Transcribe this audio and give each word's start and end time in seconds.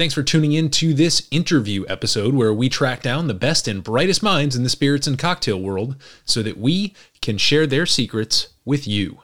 Thanks 0.00 0.14
for 0.14 0.22
tuning 0.22 0.52
in 0.52 0.70
to 0.70 0.94
this 0.94 1.28
interview 1.30 1.84
episode 1.86 2.32
where 2.32 2.54
we 2.54 2.70
track 2.70 3.02
down 3.02 3.26
the 3.26 3.34
best 3.34 3.68
and 3.68 3.84
brightest 3.84 4.22
minds 4.22 4.56
in 4.56 4.62
the 4.62 4.70
spirits 4.70 5.06
and 5.06 5.18
cocktail 5.18 5.60
world 5.60 5.94
so 6.24 6.42
that 6.42 6.56
we 6.56 6.94
can 7.20 7.36
share 7.36 7.66
their 7.66 7.84
secrets 7.84 8.48
with 8.64 8.88
you. 8.88 9.18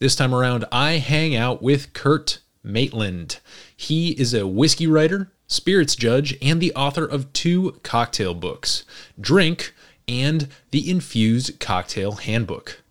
This 0.00 0.16
time 0.16 0.34
around, 0.34 0.64
I 0.72 0.94
hang 0.94 1.36
out 1.36 1.62
with 1.62 1.92
Kurt 1.92 2.40
Maitland. 2.64 3.38
He 3.76 4.20
is 4.20 4.34
a 4.34 4.44
whiskey 4.44 4.88
writer, 4.88 5.30
spirits 5.46 5.94
judge, 5.94 6.36
and 6.42 6.60
the 6.60 6.74
author 6.74 7.06
of 7.06 7.32
two 7.32 7.78
cocktail 7.84 8.34
books 8.34 8.84
Drink 9.20 9.72
and 10.08 10.48
The 10.72 10.90
Infused 10.90 11.60
Cocktail 11.60 12.14
Handbook. 12.14 12.81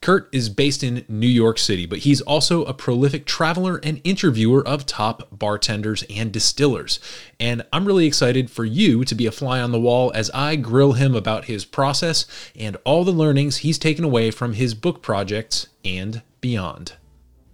Kurt 0.00 0.28
is 0.32 0.48
based 0.48 0.82
in 0.82 1.04
New 1.08 1.26
York 1.26 1.58
City, 1.58 1.86
but 1.86 2.00
he's 2.00 2.20
also 2.20 2.64
a 2.64 2.74
prolific 2.74 3.26
traveler 3.26 3.80
and 3.82 4.00
interviewer 4.04 4.66
of 4.66 4.86
top 4.86 5.28
bartenders 5.30 6.04
and 6.10 6.32
distillers. 6.32 7.00
And 7.38 7.64
I'm 7.72 7.84
really 7.84 8.06
excited 8.06 8.50
for 8.50 8.64
you 8.64 9.04
to 9.04 9.14
be 9.14 9.26
a 9.26 9.32
fly 9.32 9.60
on 9.60 9.72
the 9.72 9.80
wall 9.80 10.12
as 10.14 10.30
I 10.30 10.56
grill 10.56 10.92
him 10.92 11.14
about 11.14 11.46
his 11.46 11.64
process 11.64 12.26
and 12.54 12.76
all 12.84 13.04
the 13.04 13.12
learnings 13.12 13.58
he's 13.58 13.78
taken 13.78 14.04
away 14.04 14.30
from 14.30 14.54
his 14.54 14.74
book 14.74 15.02
projects 15.02 15.68
and 15.84 16.22
beyond. 16.40 16.94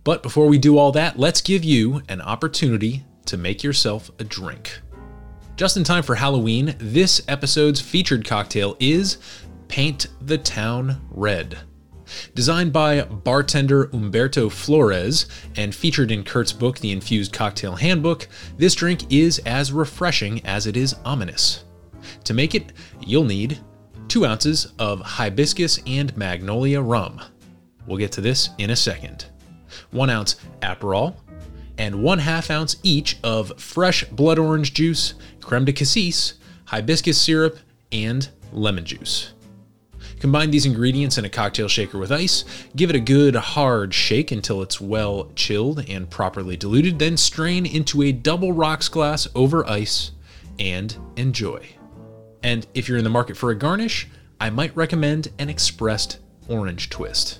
But 0.04 0.22
before 0.22 0.46
we 0.46 0.58
do 0.58 0.78
all 0.78 0.92
that, 0.92 1.18
let's 1.18 1.40
give 1.40 1.64
you 1.64 2.02
an 2.08 2.20
opportunity 2.20 3.04
to 3.26 3.36
make 3.36 3.62
yourself 3.62 4.10
a 4.18 4.24
drink. 4.24 4.80
Just 5.56 5.76
in 5.76 5.84
time 5.84 6.02
for 6.02 6.14
Halloween, 6.14 6.76
this 6.78 7.20
episode's 7.28 7.80
featured 7.80 8.24
cocktail 8.24 8.76
is 8.78 9.18
Paint 9.66 10.06
the 10.20 10.38
Town 10.38 11.06
Red. 11.10 11.58
Designed 12.34 12.72
by 12.72 13.02
bartender 13.02 13.90
Umberto 13.92 14.48
Flores 14.48 15.26
and 15.56 15.74
featured 15.74 16.10
in 16.10 16.24
Kurt's 16.24 16.52
book, 16.52 16.78
The 16.78 16.92
Infused 16.92 17.32
Cocktail 17.32 17.76
Handbook, 17.76 18.28
this 18.56 18.74
drink 18.74 19.12
is 19.12 19.38
as 19.40 19.72
refreshing 19.72 20.44
as 20.46 20.66
it 20.66 20.76
is 20.76 20.94
ominous. 21.04 21.64
To 22.24 22.34
make 22.34 22.54
it, 22.54 22.72
you'll 23.00 23.24
need 23.24 23.58
2 24.08 24.24
ounces 24.24 24.72
of 24.78 25.00
hibiscus 25.00 25.78
and 25.86 26.16
magnolia 26.16 26.80
rum. 26.80 27.20
We'll 27.86 27.98
get 27.98 28.12
to 28.12 28.20
this 28.20 28.50
in 28.58 28.70
a 28.70 28.76
second. 28.76 29.26
1 29.90 30.10
ounce 30.10 30.36
Aperol, 30.62 31.16
and 31.76 32.02
1 32.02 32.18
half 32.18 32.50
ounce 32.50 32.76
each 32.82 33.18
of 33.22 33.60
fresh 33.60 34.04
blood 34.04 34.38
orange 34.38 34.74
juice, 34.74 35.14
creme 35.40 35.64
de 35.64 35.72
cassis, 35.72 36.34
hibiscus 36.66 37.20
syrup, 37.20 37.58
and 37.92 38.28
lemon 38.52 38.84
juice. 38.84 39.34
Combine 40.20 40.50
these 40.50 40.66
ingredients 40.66 41.16
in 41.16 41.24
a 41.24 41.30
cocktail 41.30 41.68
shaker 41.68 41.98
with 41.98 42.10
ice, 42.10 42.44
give 42.74 42.90
it 42.90 42.96
a 42.96 43.00
good 43.00 43.36
hard 43.36 43.94
shake 43.94 44.32
until 44.32 44.62
it's 44.62 44.80
well 44.80 45.30
chilled 45.36 45.88
and 45.88 46.10
properly 46.10 46.56
diluted, 46.56 46.98
then 46.98 47.16
strain 47.16 47.64
into 47.64 48.02
a 48.02 48.12
double 48.12 48.52
rocks 48.52 48.88
glass 48.88 49.28
over 49.34 49.64
ice 49.68 50.10
and 50.58 50.96
enjoy. 51.16 51.64
And 52.42 52.66
if 52.74 52.88
you're 52.88 52.98
in 52.98 53.04
the 53.04 53.10
market 53.10 53.36
for 53.36 53.50
a 53.50 53.54
garnish, 53.54 54.08
I 54.40 54.50
might 54.50 54.74
recommend 54.76 55.28
an 55.38 55.48
expressed 55.48 56.18
orange 56.48 56.90
twist. 56.90 57.38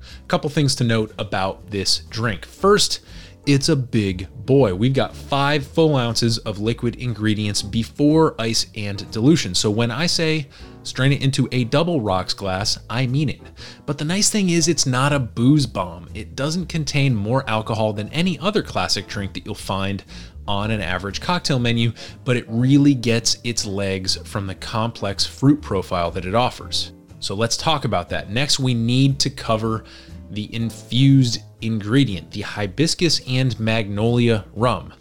A 0.00 0.26
couple 0.28 0.48
things 0.50 0.74
to 0.76 0.84
note 0.84 1.12
about 1.18 1.70
this 1.70 1.98
drink. 2.10 2.46
First, 2.46 3.00
it's 3.46 3.68
a 3.68 3.76
big 3.76 4.28
boy. 4.46 4.74
We've 4.74 4.94
got 4.94 5.14
five 5.14 5.66
full 5.66 5.96
ounces 5.96 6.38
of 6.38 6.60
liquid 6.60 6.96
ingredients 6.96 7.60
before 7.60 8.34
ice 8.38 8.66
and 8.74 9.10
dilution. 9.10 9.54
So 9.54 9.70
when 9.70 9.90
I 9.90 10.06
say 10.06 10.48
strain 10.84 11.12
it 11.12 11.22
into 11.22 11.48
a 11.50 11.64
double 11.64 12.00
rocks 12.00 12.34
glass, 12.34 12.78
I 12.88 13.06
mean 13.06 13.28
it. 13.28 13.40
But 13.86 13.98
the 13.98 14.04
nice 14.04 14.30
thing 14.30 14.50
is, 14.50 14.68
it's 14.68 14.86
not 14.86 15.12
a 15.12 15.18
booze 15.18 15.66
bomb. 15.66 16.08
It 16.14 16.36
doesn't 16.36 16.66
contain 16.66 17.14
more 17.14 17.48
alcohol 17.48 17.92
than 17.92 18.08
any 18.10 18.38
other 18.38 18.62
classic 18.62 19.08
drink 19.08 19.34
that 19.34 19.44
you'll 19.44 19.54
find 19.54 20.04
on 20.46 20.70
an 20.70 20.80
average 20.80 21.20
cocktail 21.20 21.58
menu, 21.58 21.92
but 22.24 22.36
it 22.36 22.44
really 22.48 22.94
gets 22.94 23.38
its 23.44 23.64
legs 23.64 24.16
from 24.28 24.46
the 24.46 24.54
complex 24.54 25.24
fruit 25.26 25.60
profile 25.60 26.10
that 26.10 26.26
it 26.26 26.34
offers. 26.34 26.92
So 27.20 27.34
let's 27.34 27.56
talk 27.56 27.84
about 27.84 28.10
that. 28.10 28.30
Next, 28.30 28.58
we 28.58 28.74
need 28.74 29.18
to 29.20 29.30
cover 29.30 29.84
the 30.30 30.54
infused 30.54 31.40
ingredient, 31.62 32.30
the 32.30 32.42
hibiscus 32.42 33.20
and 33.26 33.58
magnolia 33.58 34.44
rum. 34.54 34.92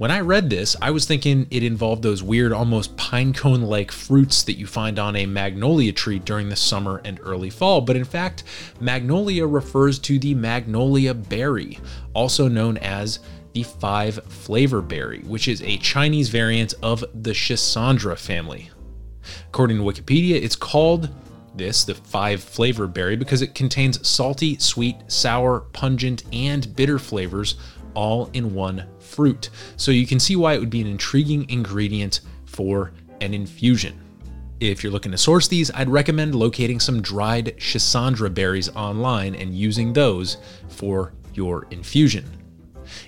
When 0.00 0.10
I 0.10 0.20
read 0.20 0.48
this, 0.48 0.76
I 0.80 0.92
was 0.92 1.04
thinking 1.04 1.46
it 1.50 1.62
involved 1.62 2.02
those 2.02 2.22
weird, 2.22 2.54
almost 2.54 2.96
pine 2.96 3.34
cone 3.34 3.60
like 3.60 3.92
fruits 3.92 4.42
that 4.44 4.56
you 4.56 4.66
find 4.66 4.98
on 4.98 5.14
a 5.14 5.26
magnolia 5.26 5.92
tree 5.92 6.18
during 6.18 6.48
the 6.48 6.56
summer 6.56 7.02
and 7.04 7.20
early 7.22 7.50
fall, 7.50 7.82
but 7.82 7.96
in 7.96 8.06
fact, 8.06 8.44
magnolia 8.80 9.46
refers 9.46 9.98
to 9.98 10.18
the 10.18 10.32
magnolia 10.34 11.12
berry, 11.12 11.78
also 12.14 12.48
known 12.48 12.78
as 12.78 13.18
the 13.52 13.62
five 13.62 14.14
flavor 14.24 14.80
berry, 14.80 15.18
which 15.26 15.46
is 15.46 15.60
a 15.60 15.76
Chinese 15.76 16.30
variant 16.30 16.72
of 16.82 17.04
the 17.12 17.32
Schisandra 17.32 18.16
family. 18.16 18.70
According 19.48 19.76
to 19.76 19.82
Wikipedia, 19.82 20.42
it's 20.42 20.56
called 20.56 21.10
this, 21.54 21.84
the 21.84 21.94
five 21.94 22.42
flavor 22.42 22.86
berry, 22.86 23.16
because 23.16 23.42
it 23.42 23.54
contains 23.54 24.08
salty, 24.08 24.56
sweet, 24.60 24.96
sour, 25.08 25.60
pungent, 25.74 26.22
and 26.32 26.74
bitter 26.74 26.98
flavors 26.98 27.56
all 27.94 28.30
in 28.32 28.54
one 28.54 28.86
fruit. 28.98 29.50
So 29.76 29.90
you 29.90 30.06
can 30.06 30.20
see 30.20 30.36
why 30.36 30.54
it 30.54 30.60
would 30.60 30.70
be 30.70 30.80
an 30.80 30.86
intriguing 30.86 31.48
ingredient 31.48 32.20
for 32.46 32.92
an 33.20 33.34
infusion. 33.34 33.98
If 34.60 34.82
you're 34.82 34.92
looking 34.92 35.12
to 35.12 35.18
source 35.18 35.48
these, 35.48 35.70
I'd 35.72 35.88
recommend 35.88 36.34
locating 36.34 36.80
some 36.80 37.00
dried 37.00 37.56
Schisandra 37.56 38.32
berries 38.32 38.68
online 38.70 39.34
and 39.34 39.54
using 39.54 39.92
those 39.92 40.36
for 40.68 41.14
your 41.32 41.66
infusion. 41.70 42.24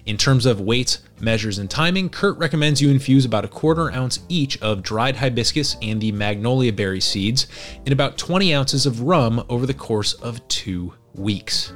In 0.06 0.16
terms 0.16 0.46
of 0.46 0.60
weights, 0.60 1.00
measures, 1.20 1.58
and 1.58 1.68
timing, 1.68 2.08
Kurt 2.08 2.38
recommends 2.38 2.80
you 2.80 2.90
infuse 2.90 3.24
about 3.24 3.44
a 3.44 3.48
quarter 3.48 3.90
ounce 3.92 4.20
each 4.28 4.60
of 4.62 4.82
dried 4.82 5.16
hibiscus 5.16 5.76
and 5.82 6.00
the 6.00 6.12
magnolia 6.12 6.72
berry 6.72 7.00
seeds 7.00 7.46
in 7.84 7.92
about 7.92 8.16
20 8.16 8.54
ounces 8.54 8.86
of 8.86 9.02
rum 9.02 9.44
over 9.48 9.66
the 9.66 9.74
course 9.74 10.14
of 10.14 10.46
two 10.48 10.94
weeks. 11.14 11.72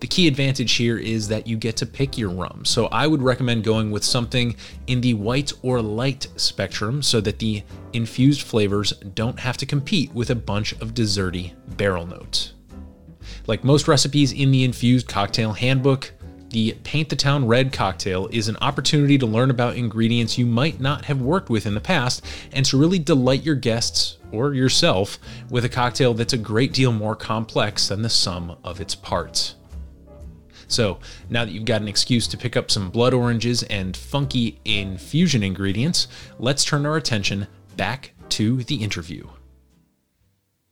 The 0.00 0.06
key 0.06 0.28
advantage 0.28 0.72
here 0.72 0.98
is 0.98 1.28
that 1.28 1.46
you 1.46 1.56
get 1.56 1.76
to 1.78 1.86
pick 1.86 2.16
your 2.18 2.30
rum, 2.30 2.64
so 2.64 2.86
I 2.86 3.06
would 3.06 3.22
recommend 3.22 3.64
going 3.64 3.90
with 3.90 4.04
something 4.04 4.56
in 4.86 5.00
the 5.00 5.14
white 5.14 5.52
or 5.62 5.80
light 5.82 6.28
spectrum 6.36 7.02
so 7.02 7.20
that 7.20 7.38
the 7.38 7.62
infused 7.92 8.42
flavors 8.42 8.92
don't 9.14 9.40
have 9.40 9.56
to 9.58 9.66
compete 9.66 10.12
with 10.12 10.30
a 10.30 10.34
bunch 10.34 10.72
of 10.74 10.94
desserty 10.94 11.52
barrel 11.76 12.06
notes. 12.06 12.52
Like 13.46 13.64
most 13.64 13.88
recipes 13.88 14.32
in 14.32 14.50
the 14.50 14.64
Infused 14.64 15.08
Cocktail 15.08 15.52
Handbook, 15.52 16.12
the 16.50 16.72
Paint 16.84 17.08
the 17.08 17.16
Town 17.16 17.46
Red 17.46 17.72
cocktail 17.72 18.28
is 18.32 18.48
an 18.48 18.56
opportunity 18.60 19.18
to 19.18 19.26
learn 19.26 19.50
about 19.50 19.76
ingredients 19.76 20.38
you 20.38 20.46
might 20.46 20.80
not 20.80 21.04
have 21.06 21.20
worked 21.20 21.50
with 21.50 21.66
in 21.66 21.74
the 21.74 21.80
past 21.80 22.24
and 22.52 22.64
to 22.66 22.78
really 22.78 22.98
delight 22.98 23.42
your 23.42 23.56
guests 23.56 24.18
or 24.32 24.54
yourself 24.54 25.18
with 25.50 25.64
a 25.64 25.68
cocktail 25.68 26.14
that's 26.14 26.32
a 26.32 26.38
great 26.38 26.72
deal 26.72 26.92
more 26.92 27.16
complex 27.16 27.88
than 27.88 28.02
the 28.02 28.08
sum 28.08 28.56
of 28.62 28.80
its 28.80 28.94
parts. 28.94 29.55
So, 30.68 30.98
now 31.30 31.44
that 31.44 31.52
you've 31.52 31.64
got 31.64 31.82
an 31.82 31.88
excuse 31.88 32.26
to 32.28 32.36
pick 32.36 32.56
up 32.56 32.70
some 32.70 32.90
blood 32.90 33.14
oranges 33.14 33.62
and 33.64 33.96
funky 33.96 34.60
infusion 34.64 35.42
ingredients, 35.42 36.08
let's 36.38 36.64
turn 36.64 36.86
our 36.86 36.96
attention 36.96 37.46
back 37.76 38.12
to 38.30 38.62
the 38.64 38.76
interview. 38.76 39.28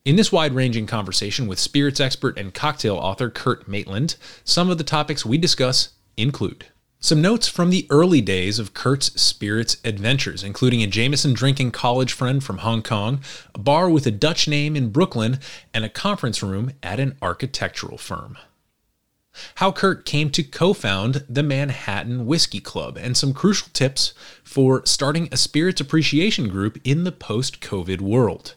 In 0.04 0.16
this 0.16 0.32
wide 0.32 0.54
ranging 0.54 0.86
conversation 0.86 1.46
with 1.46 1.58
spirits 1.58 2.00
expert 2.00 2.36
and 2.36 2.52
cocktail 2.52 2.96
author 2.96 3.30
Kurt 3.30 3.66
Maitland, 3.66 4.16
some 4.44 4.68
of 4.68 4.78
the 4.78 4.84
topics 4.84 5.24
we 5.24 5.38
discuss 5.38 5.90
include 6.16 6.66
some 7.04 7.20
notes 7.20 7.48
from 7.48 7.68
the 7.68 7.86
early 7.90 8.22
days 8.22 8.58
of 8.58 8.72
Kurt's 8.72 9.20
spirits 9.20 9.76
adventures, 9.84 10.42
including 10.42 10.82
a 10.82 10.86
Jameson 10.86 11.34
drinking 11.34 11.70
college 11.70 12.14
friend 12.14 12.42
from 12.42 12.58
Hong 12.58 12.82
Kong, 12.82 13.20
a 13.54 13.58
bar 13.58 13.90
with 13.90 14.06
a 14.06 14.10
Dutch 14.10 14.48
name 14.48 14.74
in 14.74 14.88
Brooklyn, 14.88 15.38
and 15.74 15.84
a 15.84 15.90
conference 15.90 16.42
room 16.42 16.72
at 16.82 16.98
an 16.98 17.18
architectural 17.20 17.98
firm. 17.98 18.38
How 19.56 19.72
Kurt 19.72 20.04
came 20.04 20.30
to 20.30 20.42
co 20.42 20.72
found 20.72 21.24
the 21.28 21.42
Manhattan 21.42 22.26
Whiskey 22.26 22.60
Club, 22.60 22.96
and 22.96 23.16
some 23.16 23.32
crucial 23.32 23.68
tips 23.72 24.14
for 24.42 24.84
starting 24.86 25.28
a 25.30 25.36
spirits 25.36 25.80
appreciation 25.80 26.48
group 26.48 26.78
in 26.84 27.04
the 27.04 27.12
post 27.12 27.60
COVID 27.60 28.00
world. 28.00 28.54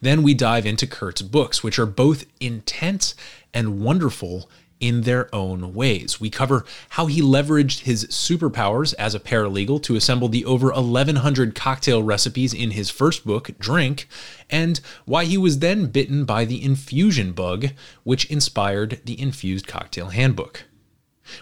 Then 0.00 0.22
we 0.22 0.34
dive 0.34 0.66
into 0.66 0.86
Kurt's 0.86 1.22
books, 1.22 1.62
which 1.62 1.78
are 1.78 1.86
both 1.86 2.24
intense 2.40 3.14
and 3.52 3.80
wonderful 3.80 4.48
in 4.80 5.02
their 5.02 5.34
own 5.34 5.74
ways. 5.74 6.20
We 6.20 6.30
cover 6.30 6.64
how 6.90 7.06
he 7.06 7.22
leveraged 7.22 7.80
his 7.80 8.06
superpowers 8.06 8.94
as 8.98 9.14
a 9.14 9.20
paralegal 9.20 9.82
to 9.84 9.96
assemble 9.96 10.28
the 10.28 10.44
over 10.44 10.70
1,100 10.70 11.54
cocktail 11.54 12.02
recipes 12.02 12.52
in 12.52 12.72
his 12.72 12.90
first 12.90 13.26
book, 13.26 13.50
Drink, 13.58 14.08
and 14.50 14.80
why 15.04 15.24
he 15.24 15.38
was 15.38 15.60
then 15.60 15.86
bitten 15.86 16.24
by 16.24 16.44
the 16.44 16.62
infusion 16.62 17.32
bug, 17.32 17.68
which 18.04 18.30
inspired 18.30 19.00
the 19.04 19.20
Infused 19.20 19.66
Cocktail 19.66 20.08
Handbook. 20.08 20.64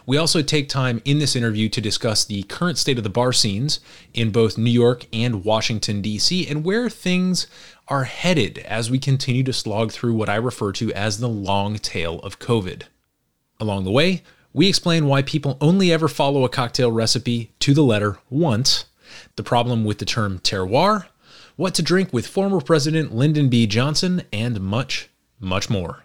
We 0.06 0.16
also 0.16 0.42
take 0.42 0.68
time 0.68 1.02
in 1.04 1.18
this 1.18 1.36
interview 1.36 1.68
to 1.68 1.80
discuss 1.80 2.24
the 2.24 2.44
current 2.44 2.78
state 2.78 2.98
of 2.98 3.04
the 3.04 3.10
bar 3.10 3.32
scenes 3.32 3.80
in 4.14 4.30
both 4.30 4.56
New 4.56 4.70
York 4.70 5.06
and 5.12 5.44
Washington, 5.44 6.00
D.C., 6.00 6.46
and 6.48 6.64
where 6.64 6.88
things 6.88 7.46
are 7.88 8.04
headed 8.04 8.58
as 8.58 8.90
we 8.90 8.98
continue 8.98 9.42
to 9.42 9.52
slog 9.52 9.92
through 9.92 10.14
what 10.14 10.30
I 10.30 10.36
refer 10.36 10.72
to 10.72 10.92
as 10.94 11.18
the 11.18 11.28
long 11.28 11.76
tail 11.76 12.18
of 12.20 12.38
COVID. 12.38 12.84
Along 13.60 13.84
the 13.84 13.90
way, 13.90 14.22
we 14.52 14.68
explain 14.68 15.06
why 15.06 15.22
people 15.22 15.58
only 15.60 15.92
ever 15.92 16.08
follow 16.08 16.44
a 16.44 16.48
cocktail 16.48 16.90
recipe 16.90 17.52
to 17.60 17.74
the 17.74 17.82
letter 17.82 18.18
once, 18.30 18.86
the 19.36 19.42
problem 19.42 19.84
with 19.84 19.98
the 19.98 20.04
term 20.04 20.38
terroir, 20.38 21.06
what 21.56 21.74
to 21.74 21.82
drink 21.82 22.12
with 22.12 22.26
former 22.26 22.60
President 22.60 23.14
Lyndon 23.14 23.48
B. 23.48 23.66
Johnson, 23.66 24.22
and 24.32 24.60
much, 24.60 25.08
much 25.40 25.70
more. 25.70 26.04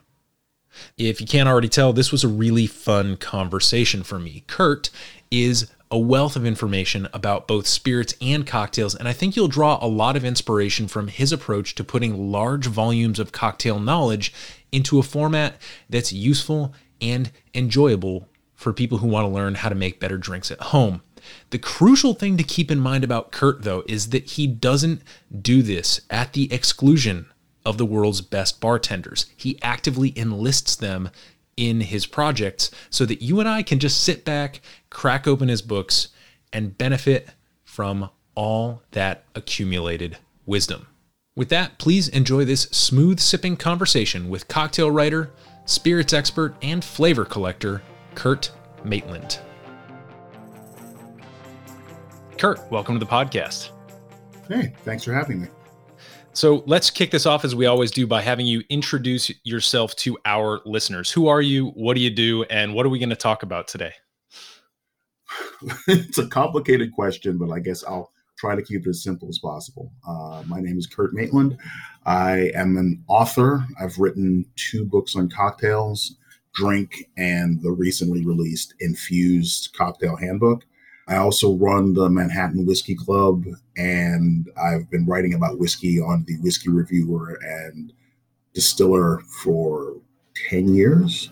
If 0.97 1.19
you 1.19 1.27
can't 1.27 1.49
already 1.49 1.69
tell, 1.69 1.93
this 1.93 2.11
was 2.11 2.23
a 2.23 2.27
really 2.27 2.67
fun 2.67 3.17
conversation 3.17 4.03
for 4.03 4.19
me. 4.19 4.43
Kurt 4.47 4.89
is 5.31 5.71
a 5.91 5.97
wealth 5.97 6.35
of 6.35 6.45
information 6.45 7.07
about 7.13 7.47
both 7.47 7.65
spirits 7.65 8.13
and 8.21 8.45
cocktails, 8.45 8.93
and 8.93 9.07
I 9.07 9.13
think 9.13 9.35
you'll 9.35 9.47
draw 9.47 9.79
a 9.81 9.87
lot 9.87 10.15
of 10.15 10.23
inspiration 10.23 10.87
from 10.87 11.07
his 11.07 11.31
approach 11.31 11.73
to 11.75 11.83
putting 11.83 12.31
large 12.31 12.67
volumes 12.67 13.17
of 13.17 13.31
cocktail 13.31 13.79
knowledge 13.79 14.31
into 14.71 14.99
a 14.99 15.03
format 15.03 15.59
that's 15.89 16.13
useful 16.13 16.73
and 17.01 17.31
enjoyable 17.53 18.27
for 18.53 18.73
people 18.73 18.97
who 18.97 19.07
want 19.07 19.25
to 19.25 19.33
learn 19.33 19.55
how 19.55 19.69
to 19.69 19.75
make 19.75 19.99
better 19.99 20.17
drinks 20.17 20.51
at 20.51 20.59
home. 20.59 21.01
The 21.49 21.59
crucial 21.59 22.13
thing 22.13 22.37
to 22.37 22.43
keep 22.43 22.69
in 22.71 22.79
mind 22.79 23.03
about 23.03 23.31
Kurt, 23.31 23.63
though, 23.63 23.83
is 23.87 24.09
that 24.09 24.31
he 24.31 24.47
doesn't 24.47 25.01
do 25.41 25.61
this 25.61 26.01
at 26.09 26.33
the 26.33 26.51
exclusion 26.51 27.27
of 27.65 27.77
the 27.77 27.85
world's 27.85 28.21
best 28.21 28.59
bartenders. 28.59 29.27
He 29.35 29.59
actively 29.61 30.13
enlists 30.15 30.75
them 30.75 31.09
in 31.55 31.81
his 31.81 32.05
projects 32.05 32.71
so 32.89 33.05
that 33.05 33.21
you 33.21 33.39
and 33.39 33.49
I 33.49 33.63
can 33.63 33.79
just 33.79 34.01
sit 34.03 34.23
back, 34.23 34.61
crack 34.89 35.27
open 35.27 35.49
his 35.49 35.61
books, 35.61 36.09
and 36.53 36.77
benefit 36.77 37.29
from 37.63 38.09
all 38.33 38.81
that 38.91 39.25
accumulated 39.35 40.17
wisdom. 40.45 40.87
With 41.35 41.49
that, 41.49 41.77
please 41.77 42.07
enjoy 42.09 42.45
this 42.45 42.63
smooth 42.63 43.19
sipping 43.19 43.57
conversation 43.57 44.29
with 44.29 44.47
cocktail 44.47 44.89
writer, 44.89 45.31
spirits 45.69 46.13
expert, 46.13 46.55
and 46.63 46.83
flavor 46.83 47.23
collector, 47.23 47.81
Kurt 48.15 48.51
Maitland. 48.83 49.39
Kurt, 52.37 52.59
welcome 52.71 52.95
to 52.95 52.99
the 52.99 53.09
podcast. 53.09 53.69
Hey, 54.47 54.73
thanks 54.83 55.03
for 55.03 55.13
having 55.13 55.41
me. 55.41 55.47
So 56.33 56.63
let's 56.65 56.89
kick 56.89 57.11
this 57.11 57.25
off 57.25 57.45
as 57.45 57.53
we 57.53 57.67
always 57.67 57.91
do 57.91 58.07
by 58.07 58.21
having 58.21 58.47
you 58.47 58.63
introduce 58.69 59.31
yourself 59.43 59.95
to 59.97 60.17
our 60.25 60.61
listeners. 60.65 61.11
Who 61.11 61.27
are 61.27 61.41
you? 61.41 61.67
What 61.71 61.95
do 61.95 62.01
you 62.01 62.09
do? 62.09 62.43
And 62.45 62.73
what 62.73 62.85
are 62.85 62.89
we 62.89 62.97
going 62.97 63.09
to 63.09 63.15
talk 63.15 63.43
about 63.43 63.67
today? 63.67 63.93
it's 65.87 66.17
a 66.17 66.27
complicated 66.27 66.93
question, 66.93 67.37
but 67.37 67.51
I 67.51 67.59
guess 67.59 67.83
I'll 67.83 68.11
try 68.39 68.55
to 68.55 68.61
keep 68.63 68.87
it 68.87 68.89
as 68.89 69.03
simple 69.03 69.27
as 69.27 69.37
possible. 69.37 69.91
Uh, 70.07 70.41
my 70.47 70.61
name 70.61 70.79
is 70.79 70.87
Kurt 70.87 71.13
Maitland. 71.13 71.57
I 72.05 72.51
am 72.55 72.77
an 72.77 73.03
author. 73.07 73.65
I've 73.79 73.97
written 73.97 74.45
two 74.55 74.85
books 74.85 75.15
on 75.15 75.29
cocktails, 75.29 76.15
Drink, 76.53 77.09
and 77.17 77.61
the 77.61 77.71
recently 77.71 78.25
released 78.25 78.73
Infused 78.79 79.73
Cocktail 79.77 80.15
Handbook. 80.15 80.65
I 81.07 81.17
also 81.17 81.55
run 81.55 81.93
the 81.93 82.09
Manhattan 82.09 82.65
Whiskey 82.65 82.95
Club, 82.95 83.43
and 83.75 84.47
I've 84.61 84.89
been 84.91 85.05
writing 85.07 85.33
about 85.33 85.57
whiskey 85.57 85.99
on 85.99 86.23
the 86.27 86.37
Whiskey 86.37 86.69
Reviewer 86.69 87.39
and 87.41 87.91
Distiller 88.53 89.19
for 89.43 89.95
10 90.49 90.73
years. 90.73 91.31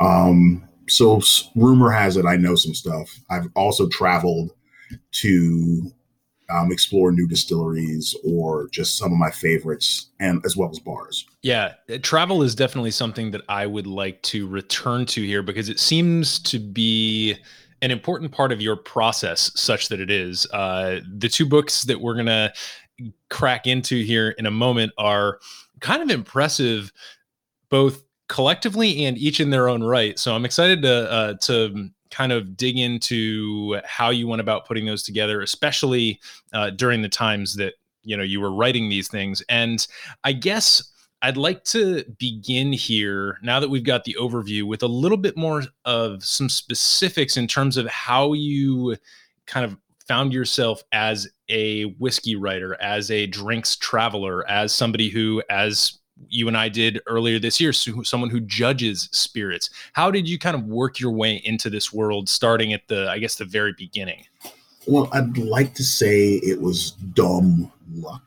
Um, 0.00 0.64
so, 0.88 1.20
rumor 1.54 1.90
has 1.90 2.16
it 2.16 2.26
I 2.26 2.36
know 2.36 2.56
some 2.56 2.74
stuff. 2.74 3.20
I've 3.30 3.48
also 3.54 3.88
traveled 3.88 4.50
to 5.12 5.92
um, 6.50 6.72
explore 6.72 7.12
new 7.12 7.26
distilleries 7.26 8.14
or 8.24 8.68
just 8.68 8.96
some 8.98 9.12
of 9.12 9.18
my 9.18 9.30
favorites, 9.30 10.10
and 10.20 10.44
as 10.44 10.56
well 10.56 10.70
as 10.70 10.78
bars. 10.78 11.26
Yeah, 11.42 11.74
uh, 11.92 11.98
travel 12.02 12.42
is 12.42 12.54
definitely 12.54 12.90
something 12.90 13.30
that 13.30 13.42
I 13.48 13.66
would 13.66 13.86
like 13.86 14.22
to 14.22 14.46
return 14.46 15.06
to 15.06 15.22
here 15.22 15.42
because 15.42 15.68
it 15.68 15.80
seems 15.80 16.38
to 16.40 16.58
be 16.58 17.36
an 17.80 17.90
important 17.90 18.30
part 18.32 18.52
of 18.52 18.60
your 18.60 18.76
process, 18.76 19.50
such 19.54 19.88
that 19.88 20.00
it 20.00 20.10
is. 20.10 20.46
Uh, 20.52 21.00
the 21.16 21.28
two 21.28 21.46
books 21.46 21.82
that 21.84 22.00
we're 22.00 22.14
gonna 22.14 22.52
crack 23.28 23.66
into 23.66 24.02
here 24.04 24.30
in 24.30 24.46
a 24.46 24.50
moment 24.50 24.92
are 24.98 25.38
kind 25.80 26.02
of 26.02 26.10
impressive, 26.10 26.92
both 27.68 28.04
collectively 28.28 29.04
and 29.04 29.18
each 29.18 29.40
in 29.40 29.50
their 29.50 29.68
own 29.68 29.82
right. 29.82 30.18
So 30.18 30.34
I'm 30.34 30.44
excited 30.44 30.82
to 30.82 31.10
uh, 31.10 31.34
to 31.42 31.90
kind 32.12 32.30
of 32.30 32.56
dig 32.56 32.78
into 32.78 33.80
how 33.84 34.10
you 34.10 34.28
went 34.28 34.40
about 34.40 34.66
putting 34.66 34.86
those 34.86 35.02
together, 35.02 35.40
especially 35.40 36.20
uh, 36.52 36.70
during 36.70 37.02
the 37.02 37.08
times 37.08 37.56
that 37.56 37.74
you 38.04 38.16
know 38.16 38.22
you 38.22 38.40
were 38.40 38.52
writing 38.52 38.88
these 38.88 39.08
things. 39.08 39.42
And 39.48 39.84
I 40.22 40.32
guess 40.32 40.92
I'd 41.22 41.36
like 41.36 41.64
to 41.64 42.04
begin 42.18 42.72
here 42.72 43.38
now 43.42 43.60
that 43.60 43.70
we've 43.70 43.84
got 43.84 44.04
the 44.04 44.16
overview 44.20 44.64
with 44.64 44.82
a 44.82 44.88
little 44.88 45.16
bit 45.16 45.36
more 45.36 45.62
of 45.84 46.22
some 46.24 46.48
specifics 46.48 47.36
in 47.36 47.46
terms 47.46 47.76
of 47.76 47.86
how 47.86 48.32
you 48.32 48.96
kind 49.46 49.64
of 49.64 49.76
found 50.06 50.32
yourself 50.32 50.82
as 50.92 51.28
a 51.48 51.84
whiskey 51.98 52.34
writer, 52.34 52.76
as 52.82 53.10
a 53.10 53.26
drinks 53.26 53.76
traveler, 53.76 54.48
as 54.50 54.74
somebody 54.74 55.08
who, 55.08 55.42
as 55.48 56.00
you 56.28 56.48
and 56.48 56.56
I 56.56 56.68
did 56.68 57.00
earlier 57.06 57.38
this 57.38 57.60
year, 57.60 57.72
so 57.72 58.02
someone 58.02 58.30
who 58.30 58.40
judges 58.40 59.08
spirits. 59.12 59.70
How 59.92 60.10
did 60.10 60.28
you 60.28 60.38
kind 60.38 60.56
of 60.56 60.64
work 60.64 60.98
your 61.00 61.12
way 61.12 61.42
into 61.44 61.70
this 61.70 61.92
world 61.92 62.28
starting 62.28 62.72
at 62.72 62.88
the, 62.88 63.10
I 63.10 63.18
guess, 63.18 63.36
the 63.36 63.44
very 63.44 63.74
beginning? 63.76 64.24
Well, 64.86 65.08
I'd 65.12 65.38
like 65.38 65.74
to 65.74 65.84
say 65.84 66.34
it 66.34 66.60
was 66.60 66.92
dumb 66.92 67.70
luck. 67.94 68.22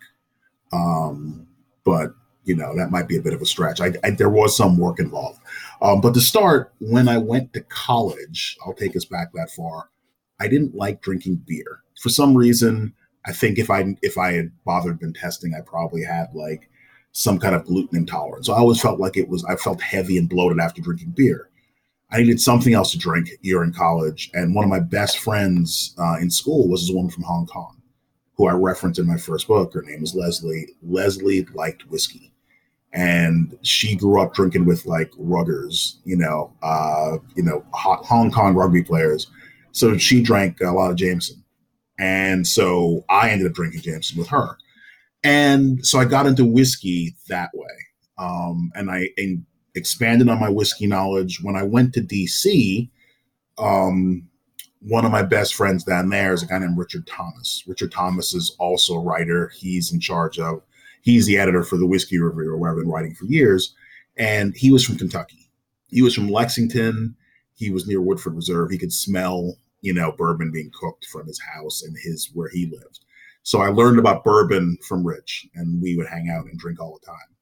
Um, 0.71 1.47
but 1.83 2.13
you 2.43 2.55
know 2.55 2.75
that 2.75 2.91
might 2.91 3.07
be 3.07 3.17
a 3.17 3.21
bit 3.21 3.33
of 3.33 3.41
a 3.41 3.45
stretch. 3.45 3.81
I, 3.81 3.93
I 4.03 4.11
there 4.11 4.29
was 4.29 4.55
some 4.55 4.77
work 4.77 4.99
involved, 4.99 5.39
um, 5.81 6.01
but 6.01 6.13
to 6.13 6.21
start, 6.21 6.73
when 6.79 7.07
I 7.07 7.17
went 7.17 7.53
to 7.53 7.61
college, 7.61 8.57
I'll 8.65 8.73
take 8.73 8.95
us 8.95 9.05
back 9.05 9.31
that 9.33 9.51
far. 9.51 9.89
I 10.39 10.47
didn't 10.47 10.75
like 10.75 11.01
drinking 11.01 11.43
beer 11.47 11.81
for 11.99 12.09
some 12.09 12.35
reason. 12.35 12.93
I 13.25 13.31
think 13.31 13.57
if 13.57 13.69
I 13.69 13.95
if 14.01 14.17
I 14.17 14.33
had 14.33 14.51
bothered 14.65 14.99
been 14.99 15.13
testing, 15.13 15.53
I 15.55 15.61
probably 15.61 16.03
had 16.03 16.27
like 16.33 16.69
some 17.17 17.39
kind 17.39 17.55
of 17.55 17.65
gluten 17.65 17.97
intolerance. 17.97 18.47
So 18.47 18.53
I 18.53 18.57
always 18.57 18.81
felt 18.81 18.99
like 18.99 19.15
it 19.15 19.29
was 19.29 19.45
I 19.45 19.55
felt 19.55 19.81
heavy 19.81 20.17
and 20.17 20.27
bloated 20.27 20.59
after 20.59 20.81
drinking 20.81 21.11
beer. 21.11 21.49
I 22.11 22.17
needed 22.17 22.41
something 22.41 22.73
else 22.73 22.91
to 22.91 22.97
drink 22.97 23.29
here 23.41 23.63
in 23.63 23.73
college, 23.73 24.29
and 24.33 24.53
one 24.53 24.65
of 24.65 24.69
my 24.69 24.79
best 24.79 25.19
friends 25.19 25.95
uh, 25.97 26.17
in 26.19 26.29
school 26.29 26.67
was 26.67 26.81
this 26.81 26.93
woman 26.93 27.09
from 27.09 27.23
Hong 27.23 27.47
Kong, 27.47 27.81
who 28.35 28.47
I 28.47 28.53
referenced 28.53 28.99
in 28.99 29.07
my 29.07 29.17
first 29.17 29.47
book. 29.47 29.73
Her 29.73 29.81
name 29.81 30.01
was 30.01 30.13
Leslie. 30.13 30.67
Leslie 30.83 31.45
liked 31.53 31.89
whiskey 31.89 32.33
and 32.95 33.57
she 33.61 33.93
grew 33.93 34.21
up 34.21 34.33
drinking 34.33 34.65
with 34.65 34.85
like 34.85 35.11
ruggers, 35.11 35.95
you 36.05 36.15
know, 36.15 36.53
uh, 36.63 37.17
you 37.35 37.43
know, 37.43 37.63
Hong 37.73 38.31
Kong 38.31 38.55
rugby 38.55 38.83
players. 38.83 39.27
So 39.73 39.97
she 39.97 40.23
drank 40.23 40.61
a 40.61 40.71
lot 40.71 40.91
of 40.91 40.95
Jameson, 40.95 41.43
and 41.99 42.47
so 42.47 43.03
I 43.09 43.29
ended 43.29 43.47
up 43.47 43.53
drinking 43.53 43.81
Jameson 43.81 44.17
with 44.17 44.29
her, 44.29 44.57
and 45.25 45.83
so 45.83 45.99
I 45.99 46.05
got 46.05 46.27
into 46.27 46.45
whiskey 46.45 47.15
that 47.29 47.49
way, 47.55 47.65
um, 48.19 48.71
and 48.75 48.91
I 48.91 49.09
and 49.17 49.43
expanded 49.73 50.29
on 50.29 50.39
my 50.39 50.49
whiskey 50.49 50.85
knowledge 50.85 51.41
when 51.41 51.55
I 51.55 51.63
went 51.63 51.93
to 51.95 52.01
DC. 52.01 52.87
Um, 53.57 54.29
one 54.81 55.03
of 55.03 55.11
my 55.11 55.23
best 55.23 55.55
friends 55.55 55.83
down 55.83 56.09
there 56.09 56.31
is 56.31 56.43
a 56.43 56.45
guy 56.45 56.59
named 56.59 56.77
Richard 56.77 57.07
Thomas. 57.07 57.63
Richard 57.65 57.91
Thomas 57.91 58.35
is 58.35 58.55
also 58.59 58.93
a 58.93 58.99
writer. 58.99 59.51
He's 59.55 59.91
in 59.91 59.99
charge 59.99 60.37
of 60.37 60.61
he's 61.01 61.25
the 61.25 61.39
editor 61.39 61.63
for 61.63 61.77
the 61.77 61.87
Whiskey 61.87 62.19
Review, 62.19 62.55
where 62.55 62.69
I've 62.69 62.77
been 62.77 62.87
writing 62.87 63.15
for 63.15 63.25
years. 63.25 63.73
And 64.17 64.55
he 64.55 64.71
was 64.71 64.85
from 64.85 64.97
Kentucky. 64.97 65.49
He 65.87 66.03
was 66.03 66.13
from 66.13 66.29
Lexington. 66.29 67.15
He 67.55 67.71
was 67.71 67.87
near 67.87 67.99
Woodford 67.99 68.35
Reserve. 68.35 68.69
He 68.69 68.77
could 68.77 68.93
smell, 68.93 69.55
you 69.81 69.93
know, 69.93 70.11
bourbon 70.11 70.51
being 70.51 70.71
cooked 70.79 71.05
from 71.05 71.25
his 71.25 71.41
house 71.41 71.81
and 71.81 71.97
his 72.03 72.29
where 72.33 72.49
he 72.49 72.67
lived. 72.67 72.99
So 73.45 73.61
I 73.61 73.69
learned 73.69 73.99
about 73.99 74.23
bourbon 74.23 74.77
from 74.87 75.05
Rich, 75.05 75.47
and 75.55 75.81
we 75.81 75.95
would 75.95 76.07
hang 76.07 76.29
out 76.29 76.45
and 76.45 76.59
drink 76.59 76.81
all 76.81 76.99
the 76.99 77.05
time. 77.05 77.35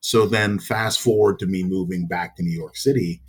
So 0.00 0.26
then, 0.26 0.58
fast 0.58 1.00
forward 1.00 1.38
to 1.40 1.46
me 1.46 1.64
moving 1.64 2.06
back 2.06 2.36
to 2.36 2.42
New 2.42 2.56
York 2.56 2.76
City, 2.76 3.22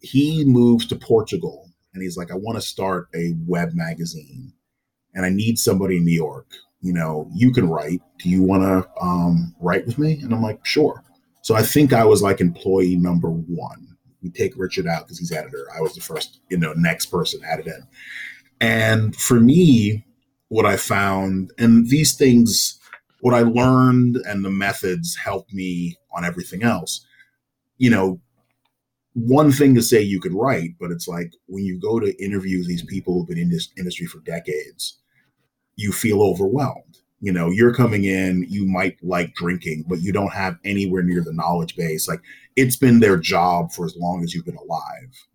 he 0.00 0.44
moves 0.44 0.86
to 0.86 0.96
Portugal, 0.96 1.68
and 1.92 2.02
he's 2.02 2.16
like, 2.16 2.30
"I 2.30 2.36
want 2.36 2.56
to 2.56 2.62
start 2.62 3.08
a 3.14 3.34
web 3.46 3.70
magazine, 3.74 4.52
and 5.14 5.26
I 5.26 5.30
need 5.30 5.58
somebody 5.58 5.96
in 5.96 6.04
New 6.04 6.14
York 6.14 6.46
you 6.86 6.92
know, 6.92 7.28
you 7.34 7.52
can 7.52 7.68
write. 7.68 8.00
Do 8.18 8.28
you 8.28 8.42
want 8.42 8.62
to 8.62 8.88
um, 9.02 9.54
write 9.60 9.86
with 9.86 9.98
me? 9.98 10.20
And 10.22 10.32
I'm 10.32 10.42
like, 10.42 10.64
sure. 10.64 11.02
So 11.42 11.56
I 11.56 11.62
think 11.62 11.92
I 11.92 12.04
was 12.04 12.22
like 12.22 12.40
employee 12.40 12.94
number 12.94 13.30
one. 13.30 13.96
We 14.22 14.30
take 14.30 14.52
Richard 14.56 14.86
out 14.86 15.04
because 15.04 15.18
he's 15.18 15.32
editor. 15.32 15.66
I 15.76 15.80
was 15.80 15.94
the 15.94 16.00
first, 16.00 16.40
you 16.48 16.58
know, 16.58 16.72
next 16.74 17.06
person 17.06 17.40
added 17.44 17.66
in. 17.66 17.86
And 18.60 19.16
for 19.16 19.40
me, 19.40 20.04
what 20.48 20.66
I 20.66 20.76
found, 20.76 21.52
and 21.58 21.88
these 21.88 22.14
things, 22.14 22.78
what 23.20 23.34
I 23.34 23.40
learned 23.40 24.16
and 24.26 24.44
the 24.44 24.50
methods 24.50 25.16
helped 25.16 25.52
me 25.52 25.96
on 26.14 26.24
everything 26.24 26.62
else. 26.62 27.04
You 27.78 27.90
know, 27.90 28.20
one 29.14 29.50
thing 29.50 29.74
to 29.74 29.82
say 29.82 30.00
you 30.00 30.20
could 30.20 30.34
write, 30.34 30.70
but 30.78 30.90
it's 30.90 31.08
like 31.08 31.32
when 31.46 31.64
you 31.64 31.80
go 31.80 31.98
to 31.98 32.22
interview 32.22 32.62
these 32.64 32.84
people 32.84 33.14
who've 33.14 33.28
been 33.28 33.38
in 33.38 33.50
this 33.50 33.68
industry 33.78 34.06
for 34.06 34.20
decades, 34.20 34.98
you 35.76 35.92
feel 35.92 36.22
overwhelmed. 36.22 36.98
You 37.20 37.32
know, 37.32 37.50
you're 37.50 37.74
coming 37.74 38.04
in, 38.04 38.44
you 38.48 38.66
might 38.66 39.02
like 39.02 39.34
drinking, 39.34 39.86
but 39.88 40.00
you 40.00 40.12
don't 40.12 40.32
have 40.32 40.58
anywhere 40.64 41.02
near 41.02 41.22
the 41.22 41.32
knowledge 41.32 41.74
base. 41.74 42.06
Like 42.06 42.20
it's 42.56 42.76
been 42.76 43.00
their 43.00 43.16
job 43.16 43.72
for 43.72 43.86
as 43.86 43.96
long 43.96 44.22
as 44.22 44.34
you've 44.34 44.44
been 44.44 44.56
alive, 44.56 45.26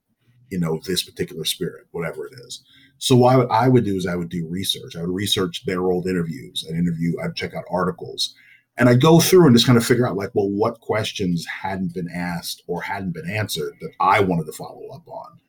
you 0.50 0.60
know, 0.60 0.80
this 0.86 1.03
particular 1.03 1.44
spirit, 1.44 1.88
whatever 1.89 2.27
it 2.27 2.34
is. 2.46 2.63
So 3.01 3.15
what 3.15 3.50
I 3.50 3.67
would 3.67 3.84
do 3.84 3.96
is 3.96 4.05
I 4.05 4.15
would 4.15 4.29
do 4.29 4.48
research. 4.48 4.96
I 4.96 5.01
would 5.01 5.10
research 5.10 5.65
their 5.65 5.81
old 5.81 6.05
interviews. 6.05 6.63
I'd 6.70 6.77
interview, 6.77 7.15
I'd 7.20 7.36
check 7.36 7.55
out 7.55 7.63
articles. 7.72 8.36
And 8.77 8.88
I'd 8.88 9.01
go 9.01 9.20
through 9.20 9.48
and 9.48 9.55
just 9.55 9.65
kind 9.65 9.77
of 9.77 9.84
figure 9.84 10.08
out 10.08 10.15
like, 10.15 10.29
well, 10.36 10.51
what 10.51 10.81
questions 10.81 11.43
hadn't 11.48 11.96
been 11.96 12.10
asked 12.13 12.62
or 12.67 12.84
hadn't 12.84 13.15
been 13.15 13.27
answered 13.27 13.74
that 13.81 13.89
I 14.00 14.20
wanted 14.20 14.46
to 14.46 14.51
follow 14.51 14.88
up 14.93 15.08
on. 15.08 15.39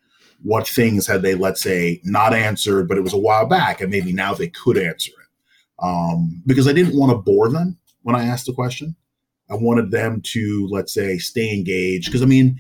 What 0.43 0.67
things 0.67 1.07
had 1.07 1.21
they, 1.21 1.35
let's 1.35 1.63
say, 1.63 2.01
not 2.05 2.33
answered, 2.33 2.89
but 2.89 2.97
it 2.97 3.03
was 3.03 3.13
a 3.13 3.19
while 3.19 3.47
back, 3.47 3.83
and 3.83 3.91
maybe 3.91 4.15
now 4.15 4.33
they 4.33 4.49
could 4.49 4.79
answer 4.79 5.13
it. 5.13 5.85
Um, 5.85 6.43
because 6.47 6.67
I 6.67 6.73
didn't 6.73 6.99
want 6.99 7.13
to 7.13 7.19
bore 7.19 7.51
them 7.51 7.77
when 8.01 8.17
I 8.17 8.25
asked 8.25 8.47
the 8.47 8.55
question. 8.55 8.97
I 9.51 9.57
wanted 9.57 9.91
them 9.91 10.23
to, 10.33 10.69
let's 10.71 10.95
say, 10.95 11.19
stay 11.19 11.53
engaged. 11.53 12.07
Because 12.07 12.23
I 12.23 12.27
mean, 12.27 12.59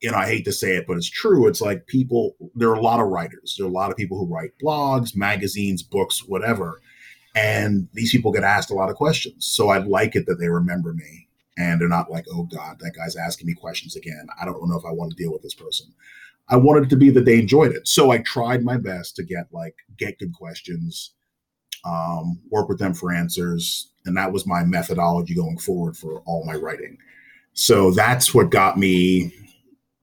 you 0.00 0.10
know, 0.10 0.16
I 0.16 0.26
hate 0.26 0.44
to 0.46 0.52
say 0.52 0.76
it, 0.76 0.86
but 0.86 0.96
it's 0.96 1.10
true. 1.10 1.46
It's 1.46 1.60
like 1.60 1.86
people, 1.86 2.34
there 2.54 2.70
are 2.70 2.74
a 2.74 2.82
lot 2.82 3.00
of 3.00 3.08
writers. 3.08 3.54
There 3.56 3.66
are 3.66 3.70
a 3.70 3.72
lot 3.72 3.90
of 3.90 3.96
people 3.96 4.18
who 4.18 4.32
write 4.32 4.52
blogs, 4.62 5.14
magazines, 5.14 5.82
books, 5.82 6.24
whatever. 6.26 6.80
And 7.34 7.88
these 7.92 8.10
people 8.10 8.32
get 8.32 8.42
asked 8.42 8.70
a 8.70 8.74
lot 8.74 8.90
of 8.90 8.96
questions. 8.96 9.46
So 9.46 9.68
I'd 9.68 9.86
like 9.86 10.16
it 10.16 10.26
that 10.26 10.36
they 10.36 10.48
remember 10.48 10.94
me 10.94 11.28
and 11.58 11.80
they're 11.80 11.88
not 11.88 12.10
like, 12.10 12.24
oh 12.32 12.44
God, 12.44 12.78
that 12.80 12.96
guy's 12.96 13.16
asking 13.16 13.46
me 13.46 13.54
questions 13.54 13.94
again. 13.94 14.26
I 14.40 14.44
don't 14.44 14.68
know 14.68 14.78
if 14.78 14.84
I 14.84 14.90
want 14.90 15.10
to 15.10 15.22
deal 15.22 15.32
with 15.32 15.42
this 15.42 15.54
person. 15.54 15.86
I 16.48 16.56
wanted 16.56 16.84
it 16.84 16.90
to 16.90 16.96
be 16.96 17.10
that 17.10 17.26
they 17.26 17.38
enjoyed 17.38 17.72
it. 17.72 17.86
So 17.86 18.10
I 18.10 18.18
tried 18.18 18.64
my 18.64 18.76
best 18.76 19.16
to 19.16 19.22
get 19.22 19.46
like, 19.52 19.76
get 19.98 20.18
good 20.18 20.32
questions, 20.34 21.12
um, 21.84 22.40
work 22.50 22.68
with 22.68 22.78
them 22.78 22.94
for 22.94 23.12
answers. 23.12 23.92
And 24.06 24.16
that 24.16 24.32
was 24.32 24.46
my 24.46 24.64
methodology 24.64 25.34
going 25.34 25.58
forward 25.58 25.96
for 25.96 26.22
all 26.26 26.44
my 26.46 26.54
writing. 26.54 26.96
So 27.52 27.90
that's 27.90 28.34
what 28.34 28.50
got 28.50 28.78
me 28.78 29.32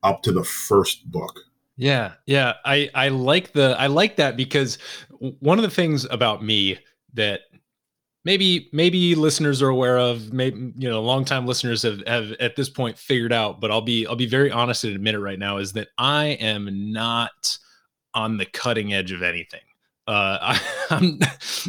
up 0.02 0.22
to 0.22 0.32
the 0.32 0.44
first 0.44 1.10
book. 1.10 1.40
Yeah, 1.76 2.14
yeah, 2.26 2.54
I 2.64 2.90
I 2.94 3.08
like 3.08 3.52
the 3.52 3.76
I 3.78 3.86
like 3.86 4.16
that 4.16 4.36
because 4.36 4.78
one 5.38 5.58
of 5.58 5.62
the 5.62 5.70
things 5.70 6.04
about 6.10 6.42
me 6.42 6.78
that 7.14 7.42
maybe 8.24 8.68
maybe 8.72 9.14
listeners 9.14 9.62
are 9.62 9.68
aware 9.68 9.98
of, 9.98 10.32
maybe 10.32 10.72
you 10.76 10.88
know, 10.88 11.00
longtime 11.00 11.46
listeners 11.46 11.82
have 11.82 12.02
have 12.06 12.32
at 12.40 12.56
this 12.56 12.68
point 12.68 12.98
figured 12.98 13.32
out, 13.32 13.60
but 13.60 13.70
I'll 13.70 13.80
be 13.80 14.06
I'll 14.06 14.16
be 14.16 14.26
very 14.26 14.50
honest 14.50 14.84
and 14.84 14.94
admit 14.94 15.14
it 15.14 15.20
right 15.20 15.38
now 15.38 15.58
is 15.58 15.72
that 15.74 15.88
I 15.96 16.26
am 16.40 16.92
not 16.92 17.58
on 18.12 18.36
the 18.36 18.46
cutting 18.46 18.92
edge 18.92 19.12
of 19.12 19.22
anything. 19.22 19.60
Uh, 20.06 20.38
I, 20.40 20.60
I'm 20.90 21.20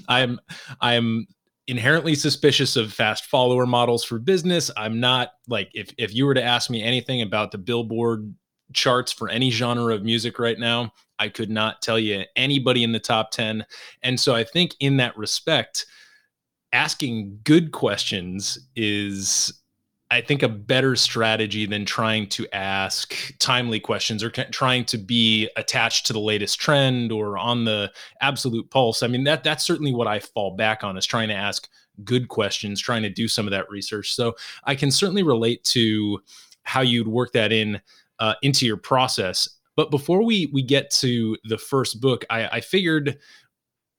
I'm 0.08 0.40
I'm 0.82 1.28
inherently 1.70 2.16
suspicious 2.16 2.76
of 2.76 2.92
fast 2.92 3.26
follower 3.26 3.68
models 3.68 4.04
for 4.04 4.18
business. 4.18 4.72
I'm 4.76 5.00
not 5.00 5.34
like 5.48 5.70
if 5.76 5.94
if 5.98 6.14
you 6.14 6.26
were 6.26 6.34
to 6.34 6.44
ask 6.44 6.70
me 6.70 6.82
anything 6.84 7.22
about 7.22 7.52
the 7.52 7.60
Billboard 7.60 8.34
charts 8.74 9.12
for 9.12 9.30
any 9.30 9.52
genre 9.52 9.94
of 9.94 10.04
music 10.04 10.40
right 10.40 10.58
now, 10.58 10.92
I 11.20 11.30
could 11.30 11.50
not 11.50 11.82
tell 11.84 12.00
you 12.00 12.24
anybody 12.36 12.84
in 12.84 12.92
the 12.92 13.00
top 13.00 13.32
10. 13.32 13.66
And 14.02 14.20
so 14.20 14.34
I 14.34 14.44
think 14.44 14.76
in 14.80 14.98
that 14.98 15.16
respect, 15.16 15.86
asking 16.74 17.40
good 17.44 17.72
questions 17.72 18.58
is 18.76 19.59
I 20.12 20.22
think 20.22 20.42
a 20.42 20.50
better 20.50 20.96
strategy 20.96 21.68
than 21.68 21.86
trying 21.86 22.28
to 22.30 22.48
ask 22.54 23.14
timely 23.38 23.80
questions 23.80 24.24
or 24.24 24.32
trying 24.32 24.86
to 24.86 24.98
be 24.98 25.50
attached 25.56 26.08
to 26.08 26.14
the 26.14 26.20
latest 26.20 26.60
trend 26.60 27.12
or 27.12 27.38
on 27.38 27.66
the 27.66 27.92
absolute 28.22 28.70
pulse. 28.72 29.04
I 29.04 29.08
mean 29.08 29.24
that 29.26 29.44
that's 29.44 29.66
certainly 29.66 29.94
what 29.94 30.08
I 30.08 30.20
fall 30.20 30.56
back 30.56 30.84
on 30.84 30.98
is 30.98 31.06
trying 31.06 31.28
to 31.28 31.36
ask 31.36 31.70
good 32.04 32.28
questions, 32.28 32.82
trying 32.82 33.04
to 33.04 33.10
do 33.10 33.28
some 33.28 33.46
of 33.46 33.52
that 33.52 33.70
research. 33.70 34.14
So 34.14 34.36
I 34.64 34.74
can 34.74 34.90
certainly 34.90 35.24
relate 35.24 35.64
to 35.66 36.22
how 36.64 36.82
you'd 36.82 37.08
work 37.08 37.32
that 37.34 37.52
in 37.52 37.80
uh, 38.20 38.34
into 38.42 38.66
your 38.66 38.78
process. 38.78 39.48
But 39.76 39.92
before 39.92 40.24
we 40.24 40.50
we 40.52 40.62
get 40.62 40.90
to 40.92 41.38
the 41.44 41.58
first 41.58 42.02
book, 42.02 42.26
I, 42.30 42.48
I 42.48 42.62
figured 42.62 43.18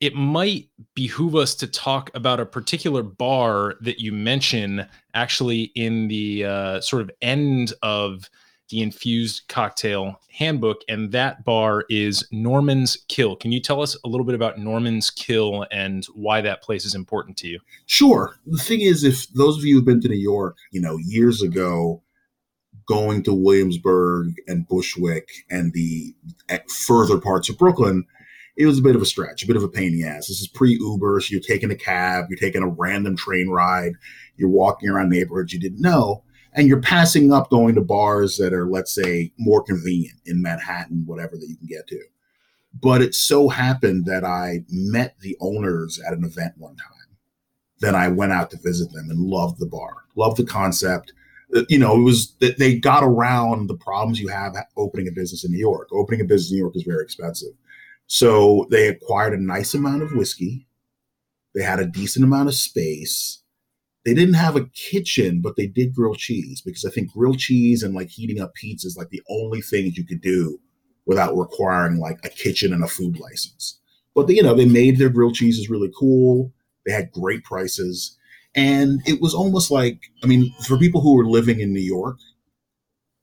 it 0.01 0.15
might 0.15 0.69
behoove 0.95 1.37
us 1.37 1.55
to 1.57 1.67
talk 1.67 2.11
about 2.15 2.41
a 2.41 2.47
particular 2.47 3.03
bar 3.03 3.75
that 3.81 4.01
you 4.01 4.13
mention 4.13 4.87
actually 5.15 5.65
in 5.75 6.09
the 6.09 6.45
uh, 6.45 6.81
sort 6.81 7.03
of 7.03 7.11
end 7.21 7.75
of 7.83 8.29
the 8.71 8.81
infused 8.81 9.43
cocktail 9.49 10.21
handbook 10.33 10.83
and 10.89 11.11
that 11.11 11.45
bar 11.45 11.85
is 11.91 12.27
Noorman's 12.33 13.05
Kil. 13.09 13.35
Can 13.35 13.51
you 13.51 13.61
tell 13.61 13.83
us 13.83 13.97
a 14.05 14.09
little 14.09 14.25
bit 14.25 14.37
about 14.37 14.59
Noorman's 14.59 15.11
Kil 15.11 15.67
and 15.73 16.07
why 16.15 16.41
that 16.41 16.63
place 16.63 16.85
is 16.85 16.95
important 16.95 17.37
to 17.39 17.49
you? 17.49 17.59
Sure. 17.87 18.37
The 18.47 18.59
thing 18.59 18.81
is 18.81 19.03
if 19.03 19.29
those 19.35 19.59
of 19.59 19.65
you 19.65 19.75
who've 19.75 19.85
been 19.85 20.01
to 20.01 20.09
new 20.09 20.17
york 20.17 20.57
you 20.71 20.81
know 20.81 20.97
years 20.99 21.43
ago 21.43 22.03
going 22.87 23.23
to 23.23 23.33
williamsburg 23.33 24.35
and 24.47 24.67
bushwick 24.67 25.29
and 25.51 25.73
the 25.73 26.15
further 26.69 27.19
parts 27.19 27.49
of 27.49 27.59
brooklyn 27.59 28.05
it 28.61 28.67
was 28.67 28.79
a 28.79 28.83
bit 28.83 28.95
of 28.95 29.01
a 29.01 29.07
stretch, 29.07 29.43
a 29.43 29.47
bit 29.47 29.57
of 29.57 29.63
a 29.63 29.69
pain 29.69 29.95
in 29.95 29.95
the 29.95 30.07
ass. 30.07 30.29
This 30.29 30.43
is 30.43 30.47
pre 30.47 30.73
Uber, 30.73 31.19
so 31.21 31.33
you're 31.33 31.41
taking 31.41 31.71
a 31.71 31.75
cab, 31.75 32.27
you're 32.29 32.39
taking 32.39 32.63
a 32.63 32.69
random 32.69 33.17
train 33.17 33.49
ride, 33.49 33.95
you're 34.37 34.51
walking 34.51 34.91
around 34.91 35.09
neighborhoods 35.09 35.55
you 35.55 35.59
didn't 35.59 35.81
know, 35.81 36.23
and 36.53 36.69
you're 36.69 36.83
passing 36.83 37.33
up 37.33 37.49
going 37.49 37.75
to 37.77 37.81
bars 37.81 38.37
that 38.37 38.53
are, 38.53 38.67
let's 38.67 38.95
say, 38.95 39.33
more 39.39 39.63
convenient 39.63 40.19
in 40.27 40.43
Manhattan, 40.43 41.05
whatever 41.07 41.39
that 41.39 41.49
you 41.49 41.57
can 41.57 41.69
get 41.69 41.87
to. 41.89 42.01
But 42.83 43.01
it 43.01 43.15
so 43.15 43.49
happened 43.49 44.05
that 44.05 44.25
I 44.27 44.63
met 44.69 45.19
the 45.21 45.39
owners 45.41 45.99
at 46.07 46.13
an 46.13 46.25
event 46.25 46.53
one 46.59 46.77
time. 46.77 47.17
Then 47.79 47.95
I 47.95 48.09
went 48.09 48.33
out 48.33 48.51
to 48.51 48.59
visit 48.59 48.93
them 48.93 49.09
and 49.09 49.21
loved 49.21 49.59
the 49.59 49.67
bar, 49.67 50.05
loved 50.17 50.37
the 50.37 50.45
concept. 50.45 51.15
Uh, 51.57 51.63
you 51.71 51.79
know, 51.79 51.97
it 51.97 52.03
was 52.03 52.35
that 52.41 52.59
they 52.59 52.79
got 52.79 53.05
around 53.05 53.69
the 53.69 53.77
problems 53.77 54.21
you 54.21 54.29
have 54.29 54.55
opening 54.77 55.09
a 55.09 55.13
business 55.13 55.47
in 55.47 55.51
New 55.51 55.59
York. 55.59 55.89
Opening 55.93 56.21
a 56.21 56.25
business 56.25 56.51
in 56.51 56.57
New 56.57 56.65
York 56.65 56.77
is 56.77 56.83
very 56.83 57.03
expensive 57.03 57.55
so 58.13 58.67
they 58.71 58.89
acquired 58.89 59.35
a 59.35 59.41
nice 59.41 59.73
amount 59.73 60.03
of 60.03 60.11
whiskey. 60.11 60.67
They 61.55 61.63
had 61.63 61.79
a 61.79 61.87
decent 61.87 62.25
amount 62.25 62.49
of 62.49 62.57
space. 62.57 63.41
They 64.05 64.15
didn't 64.15 64.35
have 64.35 64.57
a 64.57 64.67
kitchen, 64.67 65.41
but 65.41 65.55
they 65.55 65.69
did 65.69 65.95
grill 65.95 66.17
cheese 66.17 66.61
because 66.61 66.85
I 66.85 66.91
think 66.91 67.13
grilled 67.13 67.39
cheese 67.39 67.85
and 67.85 67.95
like 67.95 68.09
heating 68.09 68.41
up 68.41 68.53
pizza 68.55 68.89
is 68.89 68.97
like 68.97 69.11
the 69.11 69.23
only 69.31 69.61
things 69.61 69.97
you 69.97 70.05
could 70.05 70.21
do 70.21 70.59
without 71.07 71.37
requiring 71.37 72.01
like 72.01 72.19
a 72.25 72.29
kitchen 72.29 72.73
and 72.73 72.83
a 72.83 72.89
food 72.89 73.21
license. 73.21 73.79
But 74.17 74.27
they, 74.27 74.35
you 74.35 74.43
know, 74.43 74.55
they 74.55 74.65
made 74.65 74.99
their 74.99 75.09
grilled 75.09 75.37
cheeses 75.37 75.71
really 75.71 75.93
cool. 75.97 76.53
They 76.85 76.93
had 76.93 77.13
great 77.13 77.45
prices. 77.45 78.19
And 78.57 79.01
it 79.07 79.21
was 79.21 79.35
almost 79.35 79.71
like, 79.71 80.01
I 80.25 80.27
mean, 80.27 80.53
for 80.67 80.77
people 80.77 81.01
who 81.01 81.15
were 81.15 81.27
living 81.27 81.61
in 81.61 81.73
New 81.73 81.79
York 81.79 82.19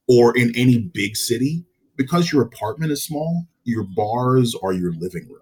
or 0.08 0.34
in 0.34 0.50
any 0.56 0.78
big 0.78 1.14
city, 1.14 1.66
because 1.94 2.32
your 2.32 2.40
apartment 2.40 2.90
is 2.90 3.04
small, 3.04 3.46
your 3.68 3.84
bars 3.84 4.54
are 4.62 4.72
your 4.72 4.92
living 4.92 5.28
room. 5.28 5.40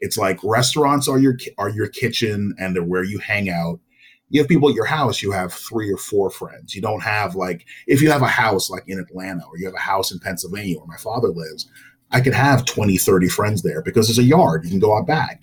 It's 0.00 0.18
like 0.18 0.38
restaurants 0.44 1.08
are 1.08 1.18
your 1.18 1.36
are 1.58 1.70
your 1.70 1.88
kitchen 1.88 2.54
and 2.58 2.74
they're 2.74 2.84
where 2.84 3.04
you 3.04 3.18
hang 3.18 3.48
out. 3.48 3.80
You 4.28 4.40
have 4.40 4.48
people 4.48 4.68
at 4.68 4.74
your 4.74 4.84
house, 4.84 5.22
you 5.22 5.30
have 5.32 5.52
three 5.52 5.90
or 5.92 5.96
four 5.96 6.30
friends. 6.30 6.74
You 6.74 6.82
don't 6.82 7.02
have 7.02 7.34
like 7.34 7.66
if 7.86 8.02
you 8.02 8.10
have 8.10 8.22
a 8.22 8.28
house 8.28 8.68
like 8.68 8.84
in 8.86 8.98
Atlanta 8.98 9.44
or 9.46 9.58
you 9.58 9.64
have 9.64 9.74
a 9.74 9.78
house 9.78 10.12
in 10.12 10.18
Pennsylvania 10.18 10.78
where 10.78 10.86
my 10.86 10.96
father 10.96 11.28
lives, 11.28 11.68
I 12.10 12.20
could 12.20 12.34
have 12.34 12.64
20, 12.64 12.98
30 12.98 13.28
friends 13.28 13.62
there 13.62 13.82
because 13.82 14.06
there's 14.06 14.18
a 14.18 14.24
yard. 14.24 14.64
You 14.64 14.70
can 14.70 14.78
go 14.78 14.96
out 14.96 15.06
back. 15.06 15.40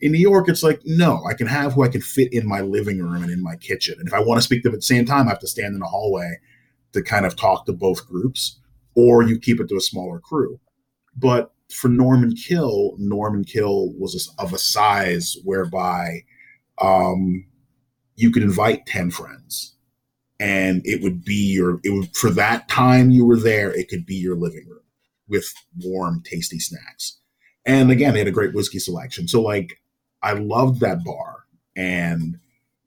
In 0.00 0.12
New 0.12 0.18
York, 0.18 0.48
it's 0.48 0.62
like, 0.62 0.80
no, 0.84 1.24
I 1.24 1.32
can 1.32 1.46
have 1.46 1.72
who 1.72 1.82
I 1.82 1.88
can 1.88 2.02
fit 2.02 2.30
in 2.32 2.46
my 2.46 2.60
living 2.60 2.98
room 2.98 3.22
and 3.22 3.32
in 3.32 3.42
my 3.42 3.56
kitchen. 3.56 3.94
And 3.98 4.06
if 4.06 4.12
I 4.12 4.20
want 4.20 4.38
to 4.38 4.42
speak 4.44 4.62
to 4.62 4.68
them 4.68 4.74
at 4.74 4.80
the 4.80 4.86
same 4.86 5.06
time, 5.06 5.28
I 5.28 5.30
have 5.30 5.38
to 5.38 5.46
stand 5.46 5.72
in 5.72 5.80
the 5.80 5.86
hallway 5.86 6.38
to 6.92 7.02
kind 7.02 7.24
of 7.24 7.36
talk 7.36 7.64
to 7.66 7.72
both 7.72 8.06
groups 8.06 8.58
or 8.94 9.22
you 9.22 9.38
keep 9.38 9.60
it 9.60 9.68
to 9.68 9.76
a 9.76 9.80
smaller 9.80 10.20
crew. 10.20 10.60
But 11.16 11.53
for 11.70 11.88
Noorman 11.88 12.36
Kil, 12.36 12.96
Noorman 13.00 13.46
Kil 13.46 13.92
was 13.98 14.32
of 14.38 14.52
a 14.52 14.58
size 14.58 15.36
whereby 15.44 16.24
um, 16.80 17.46
you 18.16 18.30
could 18.30 18.42
invite 18.42 18.86
10 18.86 19.10
friends 19.10 19.74
and 20.40 20.82
it 20.84 21.02
would 21.02 21.24
be 21.24 21.52
your, 21.52 21.80
it 21.84 21.90
would, 21.90 22.14
for 22.16 22.30
that 22.30 22.68
time 22.68 23.10
you 23.10 23.24
were 23.24 23.38
there, 23.38 23.72
it 23.72 23.88
could 23.88 24.04
be 24.04 24.16
your 24.16 24.36
living 24.36 24.66
room 24.68 24.80
with 25.28 25.52
warm, 25.80 26.22
tasty 26.22 26.58
snacks. 26.58 27.18
And 27.64 27.90
again, 27.90 28.12
they 28.12 28.18
had 28.18 28.28
a 28.28 28.32
great 28.32 28.54
whiskey 28.54 28.78
selection. 28.78 29.26
So, 29.26 29.40
like, 29.40 29.80
I 30.22 30.34
loved 30.34 30.80
that 30.80 31.02
bar. 31.04 31.44
And, 31.76 32.38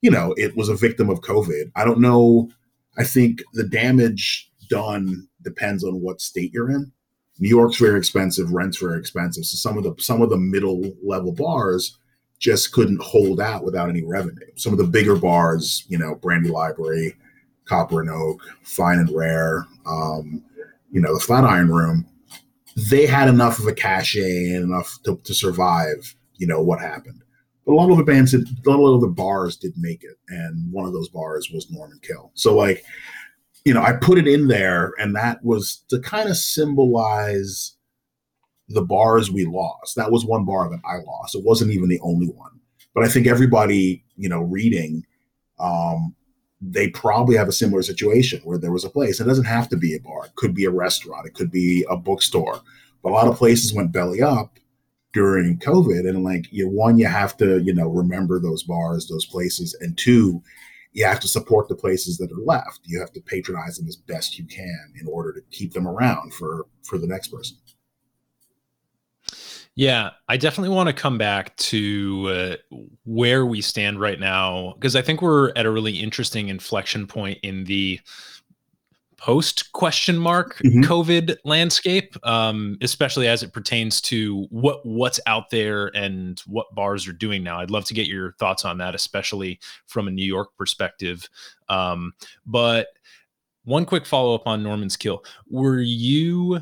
you 0.02 0.10
know, 0.10 0.34
it 0.36 0.56
was 0.56 0.68
a 0.68 0.76
victim 0.76 1.10
of 1.10 1.20
COVID. 1.20 1.72
I 1.74 1.84
don't 1.84 2.00
know. 2.00 2.50
I 2.96 3.04
think 3.04 3.42
the 3.54 3.64
damage 3.64 4.50
done 4.68 5.28
depends 5.42 5.82
on 5.82 6.00
what 6.00 6.20
state 6.20 6.52
you're 6.52 6.70
in. 6.70 6.92
New 7.38 7.48
York's 7.48 7.76
very 7.76 7.98
expensive, 7.98 8.52
rent's 8.52 8.78
very 8.78 8.98
expensive. 8.98 9.44
So 9.44 9.56
some 9.56 9.78
of 9.78 9.84
the 9.84 9.94
some 10.02 10.22
of 10.22 10.30
the 10.30 10.36
middle 10.36 10.82
level 11.02 11.32
bars 11.32 11.98
just 12.38 12.72
couldn't 12.72 13.02
hold 13.02 13.40
out 13.40 13.64
without 13.64 13.88
any 13.88 14.02
revenue. 14.04 14.46
Some 14.56 14.72
of 14.72 14.78
the 14.78 14.86
bigger 14.86 15.16
bars, 15.16 15.84
you 15.88 15.98
know, 15.98 16.14
Brandy 16.16 16.50
Library, 16.50 17.16
Copper 17.64 18.00
and 18.00 18.10
Oak, 18.10 18.42
Fine 18.62 18.98
and 18.98 19.10
Rare, 19.10 19.66
um, 19.86 20.42
you 20.90 21.00
know, 21.00 21.14
the 21.14 21.20
Flatiron 21.20 21.68
Room, 21.68 22.06
they 22.76 23.06
had 23.06 23.28
enough 23.28 23.58
of 23.58 23.66
a 23.66 23.72
cachet 23.72 24.52
and 24.54 24.64
enough 24.64 24.98
to, 25.04 25.16
to 25.24 25.34
survive, 25.34 26.14
you 26.36 26.46
know, 26.46 26.62
what 26.62 26.80
happened. 26.80 27.22
But 27.66 27.72
a 27.72 27.74
lot 27.74 27.90
of 27.90 27.98
the 27.98 28.04
bands, 28.04 28.30
did, 28.30 28.48
a 28.66 28.70
lot 28.70 28.94
of 28.94 29.00
the 29.00 29.08
bars 29.08 29.56
did 29.56 29.74
make 29.76 30.04
it, 30.04 30.16
and 30.28 30.72
one 30.72 30.86
of 30.86 30.92
those 30.92 31.08
bars 31.08 31.50
was 31.50 31.66
Noorman 31.66 32.00
Kil. 32.02 32.30
So 32.34 32.56
like, 32.56 32.84
you 33.68 33.74
know, 33.74 33.82
I 33.82 33.92
put 33.92 34.16
it 34.16 34.26
in 34.26 34.48
there, 34.48 34.94
and 34.98 35.14
that 35.14 35.44
was 35.44 35.82
to 35.90 36.00
kind 36.00 36.30
of 36.30 36.38
symbolize 36.38 37.74
the 38.70 38.80
bars 38.80 39.30
we 39.30 39.44
lost. 39.44 39.94
That 39.94 40.10
was 40.10 40.24
one 40.24 40.46
bar 40.46 40.70
that 40.70 40.80
I 40.86 40.96
lost. 41.06 41.34
It 41.34 41.44
wasn't 41.44 41.72
even 41.72 41.90
the 41.90 42.00
only 42.00 42.28
one. 42.28 42.60
But 42.94 43.04
I 43.04 43.08
think 43.08 43.26
everybody, 43.26 44.02
you 44.16 44.26
know, 44.26 44.40
reading, 44.40 45.04
um, 45.60 46.14
they 46.62 46.88
probably 46.88 47.36
have 47.36 47.46
a 47.48 47.52
similar 47.52 47.82
situation 47.82 48.40
where 48.42 48.56
there 48.56 48.72
was 48.72 48.86
a 48.86 48.90
place. 48.90 49.20
It 49.20 49.24
doesn't 49.24 49.44
have 49.44 49.68
to 49.68 49.76
be 49.76 49.94
a 49.94 50.00
bar. 50.00 50.24
It 50.24 50.36
could 50.36 50.54
be 50.54 50.64
a 50.64 50.70
restaurant. 50.70 51.26
It 51.26 51.34
could 51.34 51.50
be 51.50 51.84
a 51.90 51.96
bookstore. 51.96 52.62
But 53.02 53.10
a 53.10 53.12
lot 53.12 53.28
of 53.28 53.36
places 53.36 53.74
went 53.74 53.92
belly 53.92 54.22
up 54.22 54.58
during 55.12 55.58
COVID. 55.58 56.08
And 56.08 56.24
like 56.24 56.50
you 56.50 56.70
one, 56.70 56.96
you 56.96 57.06
have 57.06 57.36
to, 57.36 57.58
you 57.58 57.74
know, 57.74 57.88
remember 57.88 58.40
those 58.40 58.62
bars, 58.62 59.08
those 59.08 59.26
places. 59.26 59.76
And 59.82 59.96
two, 59.98 60.42
you 60.98 61.04
have 61.04 61.20
to 61.20 61.28
support 61.28 61.68
the 61.68 61.76
places 61.76 62.18
that 62.18 62.32
are 62.32 62.44
left. 62.44 62.80
You 62.82 62.98
have 62.98 63.12
to 63.12 63.20
patronize 63.20 63.78
them 63.78 63.86
as 63.86 63.94
best 63.94 64.36
you 64.36 64.44
can 64.46 64.92
in 65.00 65.06
order 65.06 65.32
to 65.32 65.40
keep 65.52 65.72
them 65.72 65.86
around 65.86 66.34
for 66.34 66.66
for 66.82 66.98
the 66.98 67.06
next 67.06 67.28
person. 67.28 67.56
Yeah, 69.76 70.10
I 70.28 70.36
definitely 70.38 70.74
want 70.74 70.88
to 70.88 70.92
come 70.92 71.16
back 71.16 71.56
to 71.58 72.58
uh, 72.72 72.76
where 73.04 73.46
we 73.46 73.60
stand 73.60 74.00
right 74.00 74.18
now 74.18 74.72
because 74.74 74.96
I 74.96 75.02
think 75.02 75.22
we're 75.22 75.52
at 75.54 75.66
a 75.66 75.70
really 75.70 75.98
interesting 75.98 76.48
inflection 76.48 77.06
point 77.06 77.38
in 77.44 77.62
the 77.62 78.00
post 79.18 79.72
question 79.72 80.16
mark 80.16 80.58
mm-hmm. 80.58 80.82
COVID 80.82 81.36
landscape, 81.44 82.16
um, 82.26 82.78
especially 82.80 83.28
as 83.28 83.42
it 83.42 83.52
pertains 83.52 84.00
to 84.02 84.46
what 84.50 84.84
what's 84.86 85.20
out 85.26 85.50
there 85.50 85.88
and 85.94 86.40
what 86.46 86.74
bars 86.74 87.06
are 87.06 87.12
doing 87.12 87.42
now. 87.42 87.60
I'd 87.60 87.70
love 87.70 87.84
to 87.86 87.94
get 87.94 88.06
your 88.06 88.32
thoughts 88.38 88.64
on 88.64 88.78
that, 88.78 88.94
especially 88.94 89.60
from 89.86 90.08
a 90.08 90.12
New 90.12 90.24
York 90.24 90.56
perspective. 90.56 91.28
Um, 91.68 92.14
but 92.46 92.88
one 93.64 93.84
quick 93.84 94.06
follow 94.06 94.34
up 94.34 94.46
on 94.46 94.62
Noorman's 94.62 94.96
Kil: 94.96 95.22
Were 95.50 95.80
you 95.80 96.60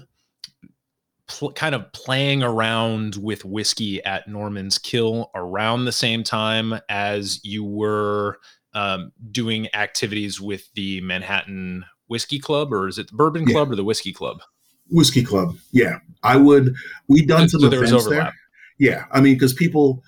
pl- 1.29 1.53
kind 1.53 1.75
of 1.75 1.93
playing 1.93 2.43
around 2.43 3.17
with 3.17 3.45
whiskey 3.45 4.03
at 4.05 4.29
Noorman's 4.29 4.79
Kil 4.79 5.31
around 5.35 5.85
the 5.85 5.93
same 5.93 6.25
time 6.25 6.81
as 6.89 7.45
you 7.45 7.65
were 7.65 8.39
um, 8.75 9.13
doing 9.31 9.69
activities 9.75 10.41
with 10.41 10.73
the 10.75 11.01
Manhattan 11.01 11.85
Whiskey 12.09 12.39
Club, 12.39 12.73
or 12.73 12.89
is 12.89 12.99
it 12.99 13.09
the 13.09 13.17
Bourbon 13.17 13.45
Club 13.45 13.69
yeah. 13.69 13.73
or 13.73 13.77
the 13.77 13.85
Whiskey 13.85 14.13
Club? 14.13 14.41
Whiskey 14.91 15.23
Club. 15.23 15.57
Yeah, 15.73 15.99
I 16.23 16.37
would. 16.37 16.75
We 17.09 17.25
done 17.25 17.49
some 17.49 17.61
so 17.61 17.67
events 17.69 18.09
there. 18.09 18.33
Yeah, 18.79 19.07
I 19.11 19.21
mean, 19.21 19.35
because 19.35 19.53
people, 19.53 20.05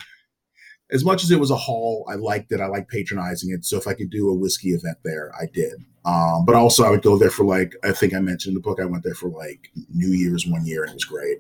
as 0.91 1.05
much 1.05 1.25
as 1.25 1.31
it 1.31 1.41
was 1.41 1.51
a 1.51 1.57
hall, 1.57 2.07
I 2.09 2.15
liked 2.15 2.53
it. 2.53 2.61
I 2.61 2.67
like 2.67 2.89
patronizing 2.89 3.51
it. 3.53 3.65
So 3.65 3.77
if 3.77 3.87
I 3.87 3.95
could 3.95 4.11
do 4.11 4.29
a 4.29 4.35
whiskey 4.35 4.71
event 4.71 4.99
there, 5.05 5.33
I 5.41 5.47
did. 5.53 5.75
Um, 6.05 6.45
but 6.45 6.55
also, 6.55 6.85
I 6.85 6.91
would 6.91 7.03
go 7.03 7.19
there 7.19 7.31
for 7.31 7.45
like 7.45 7.75
I 7.83 7.93
think 7.93 8.15
I 8.15 8.21
mentioned 8.21 8.53
in 8.53 8.55
the 8.55 8.61
book. 8.61 8.81
I 8.81 8.85
went 8.85 9.05
there 9.05 9.15
for 9.15 9.29
like 9.29 9.71
New 9.93 10.11
Year's 10.11 10.47
one 10.47 10.65
year, 10.65 10.83
and 10.83 10.91
it 10.91 10.95
was 10.95 11.05
great. 11.05 11.39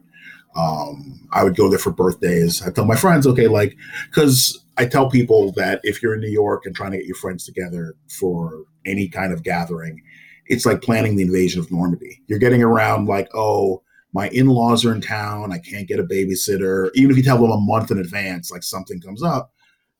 Um, 0.57 1.29
I 1.33 1.45
would 1.45 1.57
go 1.57 1.69
there 1.69 1.79
for 1.79 1.93
birthdays. 1.93 2.63
I 2.63 2.71
tell 2.71 2.85
my 2.85 2.97
friends, 2.97 3.27
okay, 3.27 3.47
like 3.49 3.77
because 4.11 4.65
I 4.77 4.87
tell 4.87 5.09
people 5.11 5.53
that 5.53 5.81
if 5.85 6.03
you're 6.03 6.15
in 6.15 6.21
New 6.21 6.31
York 6.31 6.67
and 6.67 6.75
trying 6.75 6.93
to 6.93 6.99
get 6.99 7.07
your 7.07 7.17
friends 7.17 7.45
together 7.45 7.95
for 8.09 8.65
any 8.85 9.09
kind 9.09 9.33
of 9.33 9.43
gathering, 9.43 10.03
it's 10.49 10.67
like 10.67 10.83
planning 10.83 11.17
the 11.17 11.23
invasion 11.23 11.61
of 11.61 11.71
Normandy. 11.71 12.23
You're 12.27 12.39
getting 12.39 12.63
around 12.63 13.07
like, 13.07 13.29
oh, 13.35 13.83
my 14.13 14.29
in-laws 14.31 14.85
are 14.85 14.95
in 14.95 15.01
town. 15.01 15.53
I 15.53 15.59
can't 15.59 15.87
get 15.87 16.01
a 16.01 16.05
babysitter. 16.05 16.91
Even 16.95 17.11
if 17.11 17.17
you 17.17 17.23
tell 17.23 17.41
them 17.41 17.51
a 17.51 17.61
month 17.61 17.91
in 17.91 17.99
advance, 17.99 18.51
like 18.51 18.63
something 18.63 19.01
comes 19.01 19.23
up. 19.23 19.53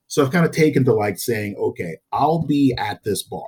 So 0.07 0.25
I've 0.25 0.31
kind 0.31 0.45
of 0.45 0.51
taken 0.51 0.83
to 0.85 0.93
like 0.93 1.19
saying, 1.19 1.55
okay, 1.59 1.97
I'll 2.11 2.43
be 2.45 2.73
at 2.77 3.03
this 3.03 3.21
bar 3.21 3.47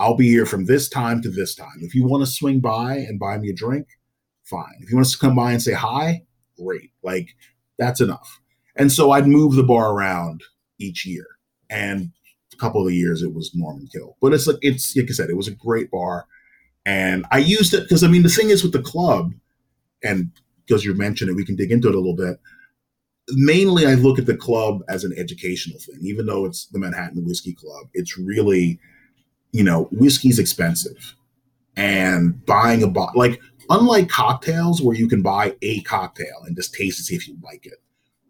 I'll 0.00 0.16
be 0.16 0.28
here 0.28 0.46
from 0.46 0.64
this 0.64 0.88
time 0.88 1.20
to 1.20 1.28
this 1.28 1.54
time. 1.54 1.76
If 1.82 1.94
you 1.94 2.06
want 2.06 2.24
to 2.24 2.30
swing 2.30 2.60
by 2.60 2.94
and 2.94 3.20
buy 3.20 3.36
me 3.36 3.50
a 3.50 3.54
drink, 3.54 3.86
fine. 4.44 4.78
If 4.80 4.90
you 4.90 4.96
want 4.96 5.08
to 5.08 5.18
come 5.18 5.36
by 5.36 5.52
and 5.52 5.62
say 5.62 5.74
hi, 5.74 6.22
great. 6.56 6.90
Like 7.02 7.28
that's 7.78 8.00
enough. 8.00 8.40
And 8.76 8.90
so 8.90 9.10
I'd 9.10 9.26
move 9.26 9.56
the 9.56 9.62
bar 9.62 9.92
around 9.92 10.42
each 10.78 11.04
year. 11.04 11.26
And 11.68 12.12
couple 12.60 12.86
of 12.86 12.92
years 12.92 13.22
it 13.22 13.34
was 13.34 13.50
Noorman 13.50 13.90
Kil. 13.90 14.16
But 14.20 14.32
it's 14.32 14.46
like 14.46 14.58
it's 14.62 14.96
like 14.96 15.06
I 15.08 15.12
said, 15.12 15.30
it 15.30 15.36
was 15.36 15.48
a 15.48 15.52
great 15.52 15.90
bar. 15.90 16.26
And 16.86 17.26
I 17.30 17.38
used 17.38 17.74
it 17.74 17.82
because 17.82 18.04
I 18.04 18.08
mean 18.08 18.22
the 18.22 18.28
thing 18.28 18.50
is 18.50 18.62
with 18.62 18.72
the 18.72 18.82
club, 18.82 19.32
and 20.02 20.30
because 20.66 20.84
you 20.84 20.94
mentioned 20.94 21.30
it, 21.30 21.34
we 21.34 21.44
can 21.44 21.56
dig 21.56 21.72
into 21.72 21.88
it 21.88 21.94
a 21.94 21.98
little 21.98 22.16
bit. 22.16 22.38
Mainly 23.32 23.86
I 23.86 23.94
look 23.94 24.18
at 24.18 24.26
the 24.26 24.36
club 24.36 24.82
as 24.88 25.04
an 25.04 25.14
educational 25.16 25.78
thing, 25.78 25.98
even 26.02 26.26
though 26.26 26.44
it's 26.46 26.66
the 26.66 26.78
Manhattan 26.78 27.24
Whiskey 27.24 27.54
Club. 27.54 27.88
It's 27.94 28.18
really 28.18 28.80
you 29.52 29.64
know, 29.64 29.88
whiskey's 29.92 30.38
expensive 30.38 31.14
and 31.76 32.44
buying 32.46 32.82
a 32.82 32.88
bottle, 32.88 33.18
like, 33.18 33.40
unlike 33.68 34.08
cocktails 34.08 34.82
where 34.82 34.96
you 34.96 35.08
can 35.08 35.22
buy 35.22 35.54
a 35.62 35.80
cocktail 35.82 36.42
and 36.46 36.56
just 36.56 36.74
taste 36.74 36.98
to 36.98 37.02
see 37.02 37.14
if 37.14 37.28
you 37.28 37.36
like 37.42 37.66
it. 37.66 37.80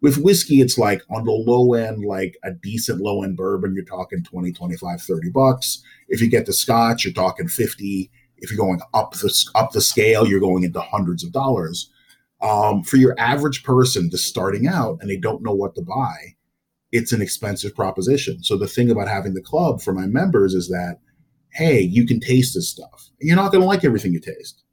With 0.01 0.17
whiskey, 0.17 0.61
it's 0.61 0.79
like 0.79 1.03
on 1.11 1.25
the 1.25 1.31
low 1.31 1.73
end, 1.73 2.03
like 2.03 2.35
a 2.43 2.51
decent 2.51 3.01
low 3.01 3.23
end 3.23 3.37
bourbon, 3.37 3.75
you're 3.75 3.85
talking 3.85 4.23
20, 4.23 4.51
25, 4.51 5.01
30 5.01 5.29
bucks. 5.29 5.83
If 6.07 6.21
you 6.21 6.29
get 6.29 6.47
the 6.47 6.53
scotch, 6.53 7.05
you're 7.05 7.13
talking 7.13 7.47
50. 7.47 8.09
If 8.37 8.49
you're 8.49 8.57
going 8.57 8.81
up 8.95 9.13
the 9.13 9.51
up 9.53 9.71
the 9.71 9.81
scale, 9.81 10.27
you're 10.27 10.39
going 10.39 10.63
into 10.63 10.81
hundreds 10.81 11.23
of 11.23 11.31
dollars. 11.31 11.91
Um, 12.41 12.81
for 12.81 12.97
your 12.97 13.13
average 13.19 13.63
person 13.63 14.09
just 14.09 14.25
starting 14.25 14.65
out 14.65 14.97
and 14.99 15.09
they 15.09 15.17
don't 15.17 15.43
know 15.43 15.53
what 15.53 15.75
to 15.75 15.83
buy, 15.83 16.35
it's 16.91 17.11
an 17.11 17.21
expensive 17.21 17.75
proposition. 17.75 18.43
So 18.43 18.57
the 18.57 18.67
thing 18.67 18.89
about 18.89 19.07
having 19.07 19.35
the 19.35 19.41
club 19.41 19.81
for 19.81 19.93
my 19.93 20.07
members 20.07 20.55
is 20.55 20.67
that 20.69 20.97
hey, 21.51 21.81
you 21.81 22.05
can 22.05 22.19
taste 22.19 22.53
this 22.53 22.69
stuff. 22.69 23.09
You're 23.19 23.35
not 23.35 23.51
going 23.51 23.61
to 23.61 23.67
like 23.67 23.83
everything 23.83 24.13
you 24.13 24.21
taste, 24.21 24.63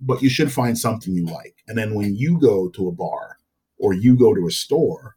but 0.00 0.22
you 0.22 0.30
should 0.30 0.50
find 0.50 0.76
something 0.78 1.14
you 1.14 1.26
like. 1.26 1.56
And 1.68 1.76
then 1.76 1.94
when 1.94 2.16
you 2.16 2.40
go 2.40 2.70
to 2.70 2.88
a 2.88 2.92
bar 2.92 3.36
or 3.82 3.92
you 3.92 4.16
go 4.16 4.32
to 4.32 4.46
a 4.46 4.50
store, 4.50 5.16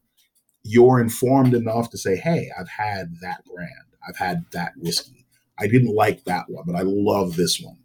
you're 0.63 0.99
informed 0.99 1.53
enough 1.53 1.89
to 1.91 1.97
say, 1.97 2.15
hey, 2.15 2.49
I've 2.59 2.67
had 2.67 3.15
that 3.21 3.45
brand, 3.45 3.69
I've 4.05 4.17
had 4.17 4.43
that 4.51 4.73
whiskey. 4.77 5.25
I 5.59 5.67
didn't 5.67 5.95
like 5.95 6.25
that 6.25 6.49
one, 6.49 6.65
but 6.67 6.75
I 6.75 6.81
love 6.83 7.35
this 7.35 7.61
one. 7.61 7.77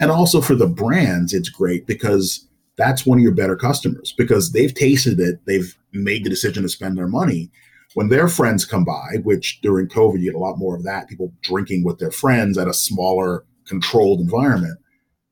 And 0.00 0.10
also 0.10 0.40
for 0.40 0.56
the 0.56 0.66
brands, 0.66 1.34
it's 1.34 1.50
great 1.50 1.86
because 1.86 2.48
that's 2.76 3.06
one 3.06 3.18
of 3.18 3.22
your 3.22 3.34
better 3.34 3.54
customers 3.54 4.12
because 4.16 4.52
they've 4.52 4.74
tasted 4.74 5.20
it, 5.20 5.44
they've 5.46 5.76
made 5.92 6.24
the 6.24 6.30
decision 6.30 6.62
to 6.62 6.68
spend 6.68 6.96
their 6.96 7.06
money 7.06 7.50
when 7.94 8.08
their 8.08 8.26
friends 8.26 8.64
come 8.64 8.84
by, 8.84 9.18
which 9.22 9.60
during 9.60 9.86
COVID 9.86 10.18
you 10.18 10.32
get 10.32 10.34
a 10.34 10.38
lot 10.42 10.58
more 10.58 10.74
of 10.74 10.82
that, 10.84 11.08
people 11.08 11.32
drinking 11.42 11.84
with 11.84 11.98
their 11.98 12.10
friends 12.10 12.56
at 12.56 12.66
a 12.66 12.74
smaller, 12.74 13.44
controlled 13.66 14.20
environment. 14.20 14.78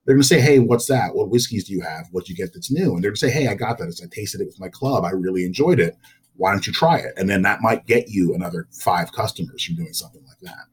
They're 0.05 0.15
going 0.15 0.23
to 0.23 0.29
say, 0.29 0.41
"Hey, 0.41 0.59
what's 0.59 0.87
that? 0.87 1.15
What 1.15 1.31
whiskeys 1.31 1.65
do 1.65 1.73
you 1.73 1.83
have? 1.83 2.07
What'd 2.11 2.29
you 2.29 2.37
get 2.37 2.53
that's 2.53 2.71
new?" 2.71 2.95
And 2.95 3.03
they're 3.03 3.11
going 3.11 3.17
to 3.17 3.21
say, 3.21 3.31
"Hey, 3.31 3.49
I 3.49 3.55
got 3.55 3.79
that. 3.79 4.01
I 4.03 4.07
tasted 4.11 4.41
it 4.41 4.47
with 4.47 4.61
my 4.61 4.69
club. 4.69 5.05
I 5.05 5.11
really 5.11 5.45
enjoyed 5.45 5.81
it. 5.81 5.97
Why 6.37 6.53
don't 6.53 6.67
you 6.67 6.73
try 6.73 6.99
it?" 6.99 7.13
And 7.17 7.29
then 7.29 7.43
that 7.43 7.61
might 7.61 7.87
get 7.87 8.09
you 8.09 8.35
another 8.35 8.67
five 8.73 9.13
customers 9.13 9.63
from 9.63 9.77
doing 9.77 9.93
something 9.93 10.25
like 10.27 10.39
that. 10.43 10.67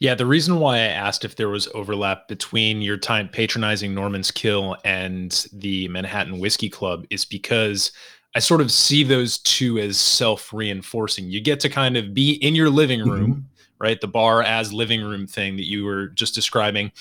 Yeah, 0.00 0.14
the 0.14 0.26
reason 0.26 0.58
why 0.58 0.76
I 0.76 0.88
asked 0.88 1.24
if 1.24 1.36
there 1.36 1.48
was 1.48 1.68
overlap 1.74 2.28
between 2.28 2.82
your 2.82 2.96
time 2.96 3.28
patronizing 3.28 3.94
Noorman's 3.94 4.30
Kil 4.30 4.76
and 4.84 5.46
the 5.52 5.88
Manhattan 5.88 6.38
Whiskey 6.38 6.68
Club 6.68 7.06
is 7.10 7.24
because 7.24 7.92
I 8.34 8.38
sort 8.38 8.60
of 8.60 8.72
see 8.72 9.04
those 9.04 9.38
two 9.38 9.78
as 9.78 9.98
self 9.98 10.52
reinforcing. 10.52 11.30
You 11.30 11.40
get 11.40 11.60
to 11.60 11.68
kind 11.68 11.96
of 11.96 12.14
be 12.14 12.32
in 12.34 12.54
your 12.54 12.70
living 12.70 13.00
mm-hmm. 13.00 13.10
room, 13.10 13.30
mm-hmm. 13.30 13.40
right? 13.78 14.00
The 14.00 14.08
bar 14.08 14.42
as 14.42 14.72
living 14.72 15.02
room 15.02 15.26
thing 15.26 15.56
that 15.56 15.68
you 15.68 15.84
were 15.84 16.08
just 16.08 16.34
describing, 16.34 16.92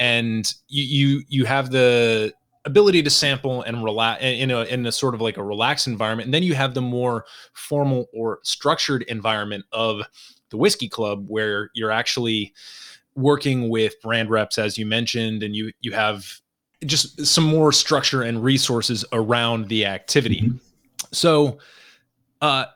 and 0.00 0.52
you 0.66 0.82
you 0.82 1.22
you 1.28 1.44
have 1.44 1.70
the 1.70 2.34
ability 2.64 3.02
to 3.02 3.10
sample 3.10 3.62
and 3.62 3.84
relax 3.84 4.20
in 4.22 4.50
a 4.50 4.64
in 4.64 4.84
a 4.86 4.92
sort 4.92 5.14
of 5.14 5.20
like 5.20 5.36
a 5.36 5.44
relaxed 5.44 5.86
environment, 5.86 6.26
and 6.26 6.34
then 6.34 6.42
you 6.42 6.54
have 6.54 6.74
the 6.74 6.82
more 6.82 7.24
formal 7.52 8.06
or 8.12 8.40
structured 8.42 9.02
environment 9.02 9.64
of 9.70 10.02
the 10.48 10.56
whiskey 10.56 10.88
club 10.88 11.24
where 11.28 11.70
you're 11.74 11.92
actually 11.92 12.52
working 13.14 13.68
with 13.68 13.94
brand 14.02 14.30
reps 14.30 14.58
as 14.58 14.76
you 14.76 14.84
mentioned 14.84 15.44
and 15.44 15.54
you 15.54 15.70
you 15.80 15.92
have 15.92 16.40
just 16.84 17.24
some 17.24 17.44
more 17.44 17.70
structure 17.70 18.22
and 18.22 18.42
resources 18.42 19.04
around 19.12 19.68
the 19.68 19.86
activity. 19.86 20.40
Mm-hmm 20.40 20.56
so, 21.12 21.58
uh, 22.40 22.66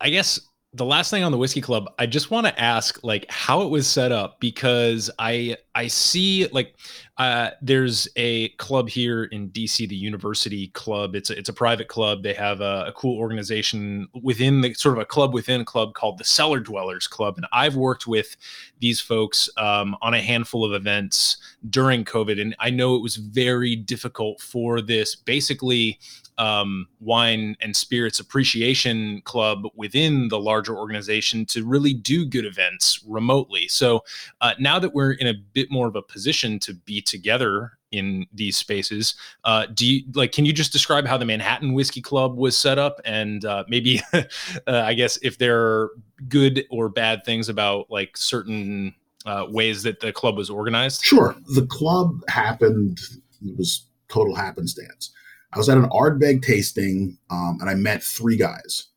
I 0.00 0.10
guess 0.10 0.40
the 0.76 0.84
last 0.84 1.10
thing 1.10 1.24
on 1.24 1.32
the 1.32 1.38
whiskey 1.38 1.62
club, 1.62 1.90
I 1.98 2.04
just 2.04 2.30
want 2.30 2.46
to 2.46 2.60
ask 2.60 3.02
like 3.02 3.24
how 3.30 3.62
it 3.62 3.70
was 3.70 3.86
set 3.86 4.12
up 4.12 4.40
because 4.40 5.10
I 5.18 5.56
I 5.74 5.86
see 5.86 6.46
like 6.48 6.74
uh, 7.16 7.50
there's 7.62 8.06
a 8.16 8.50
club 8.50 8.90
here 8.90 9.24
in 9.24 9.48
DC, 9.50 9.88
the 9.88 9.96
University 9.96 10.68
Club. 10.68 11.16
It's 11.16 11.30
a, 11.30 11.38
it's 11.38 11.48
a 11.48 11.52
private 11.54 11.88
club. 11.88 12.22
They 12.22 12.34
have 12.34 12.60
a, 12.60 12.84
a, 12.88 12.92
cool 12.92 13.18
organization 13.18 14.06
within 14.22 14.60
the 14.60 14.74
sort 14.74 14.96
of 14.96 15.00
a 15.00 15.06
club 15.06 15.32
within 15.32 15.62
a 15.62 15.64
club 15.64 15.94
called 15.94 16.18
the 16.18 16.24
Cellar 16.24 16.60
Dwellers 16.60 17.08
Club. 17.08 17.38
And 17.38 17.46
I've 17.52 17.74
worked 17.74 18.06
with 18.06 18.36
these 18.80 19.00
folks 19.00 19.48
um, 19.56 19.96
on 20.02 20.12
a 20.12 20.20
handful 20.20 20.62
of 20.62 20.74
events 20.74 21.38
during 21.70 22.04
COVID, 22.04 22.38
and 22.38 22.54
I 22.58 22.68
know 22.68 22.96
it 22.96 23.02
was 23.02 23.16
very 23.16 23.76
difficult 23.76 24.42
for 24.42 24.82
this 24.82 25.16
basically 25.16 25.98
um, 26.38 26.86
wine 27.00 27.56
and 27.60 27.74
spirits 27.74 28.20
appreciation 28.20 29.22
club 29.22 29.64
within 29.74 30.28
the 30.28 30.38
larger 30.38 30.76
organization 30.76 31.46
to 31.46 31.64
really 31.64 31.94
do 31.94 32.26
good 32.26 32.44
events 32.44 33.02
remotely. 33.06 33.68
So 33.68 34.04
uh, 34.40 34.54
now 34.58 34.78
that 34.78 34.94
we're 34.94 35.12
in 35.12 35.26
a 35.26 35.34
bit 35.34 35.70
more 35.70 35.88
of 35.88 35.96
a 35.96 36.02
position 36.02 36.58
to 36.60 36.74
be 36.74 37.00
together 37.00 37.72
in 37.92 38.26
these 38.32 38.56
spaces, 38.56 39.14
uh, 39.44 39.66
do 39.72 39.86
you 39.86 40.02
like? 40.14 40.32
Can 40.32 40.44
you 40.44 40.52
just 40.52 40.72
describe 40.72 41.06
how 41.06 41.16
the 41.16 41.24
Manhattan 41.24 41.72
Whiskey 41.72 42.02
Club 42.02 42.36
was 42.36 42.58
set 42.58 42.78
up, 42.78 43.00
and 43.04 43.44
uh, 43.44 43.64
maybe, 43.68 44.02
uh, 44.12 44.22
I 44.66 44.92
guess, 44.94 45.18
if 45.22 45.38
there 45.38 45.58
are 45.58 45.90
good 46.28 46.66
or 46.68 46.88
bad 46.88 47.24
things 47.24 47.48
about 47.48 47.90
like 47.90 48.16
certain 48.16 48.94
uh, 49.24 49.46
ways 49.48 49.82
that 49.84 50.00
the 50.00 50.12
club 50.12 50.36
was 50.36 50.50
organized? 50.50 51.02
Sure. 51.02 51.36
The 51.54 51.66
club 51.66 52.22
happened. 52.28 53.00
It 53.42 53.56
was 53.56 53.86
total 54.08 54.34
happenstance 54.34 55.12
I 55.56 55.58
was 55.58 55.70
at 55.70 55.78
an 55.78 55.88
Ardbeg 55.88 56.42
tasting 56.42 57.16
um, 57.30 57.56
and 57.62 57.70
I 57.70 57.74
met 57.74 58.02
three 58.02 58.36
guys. 58.36 58.88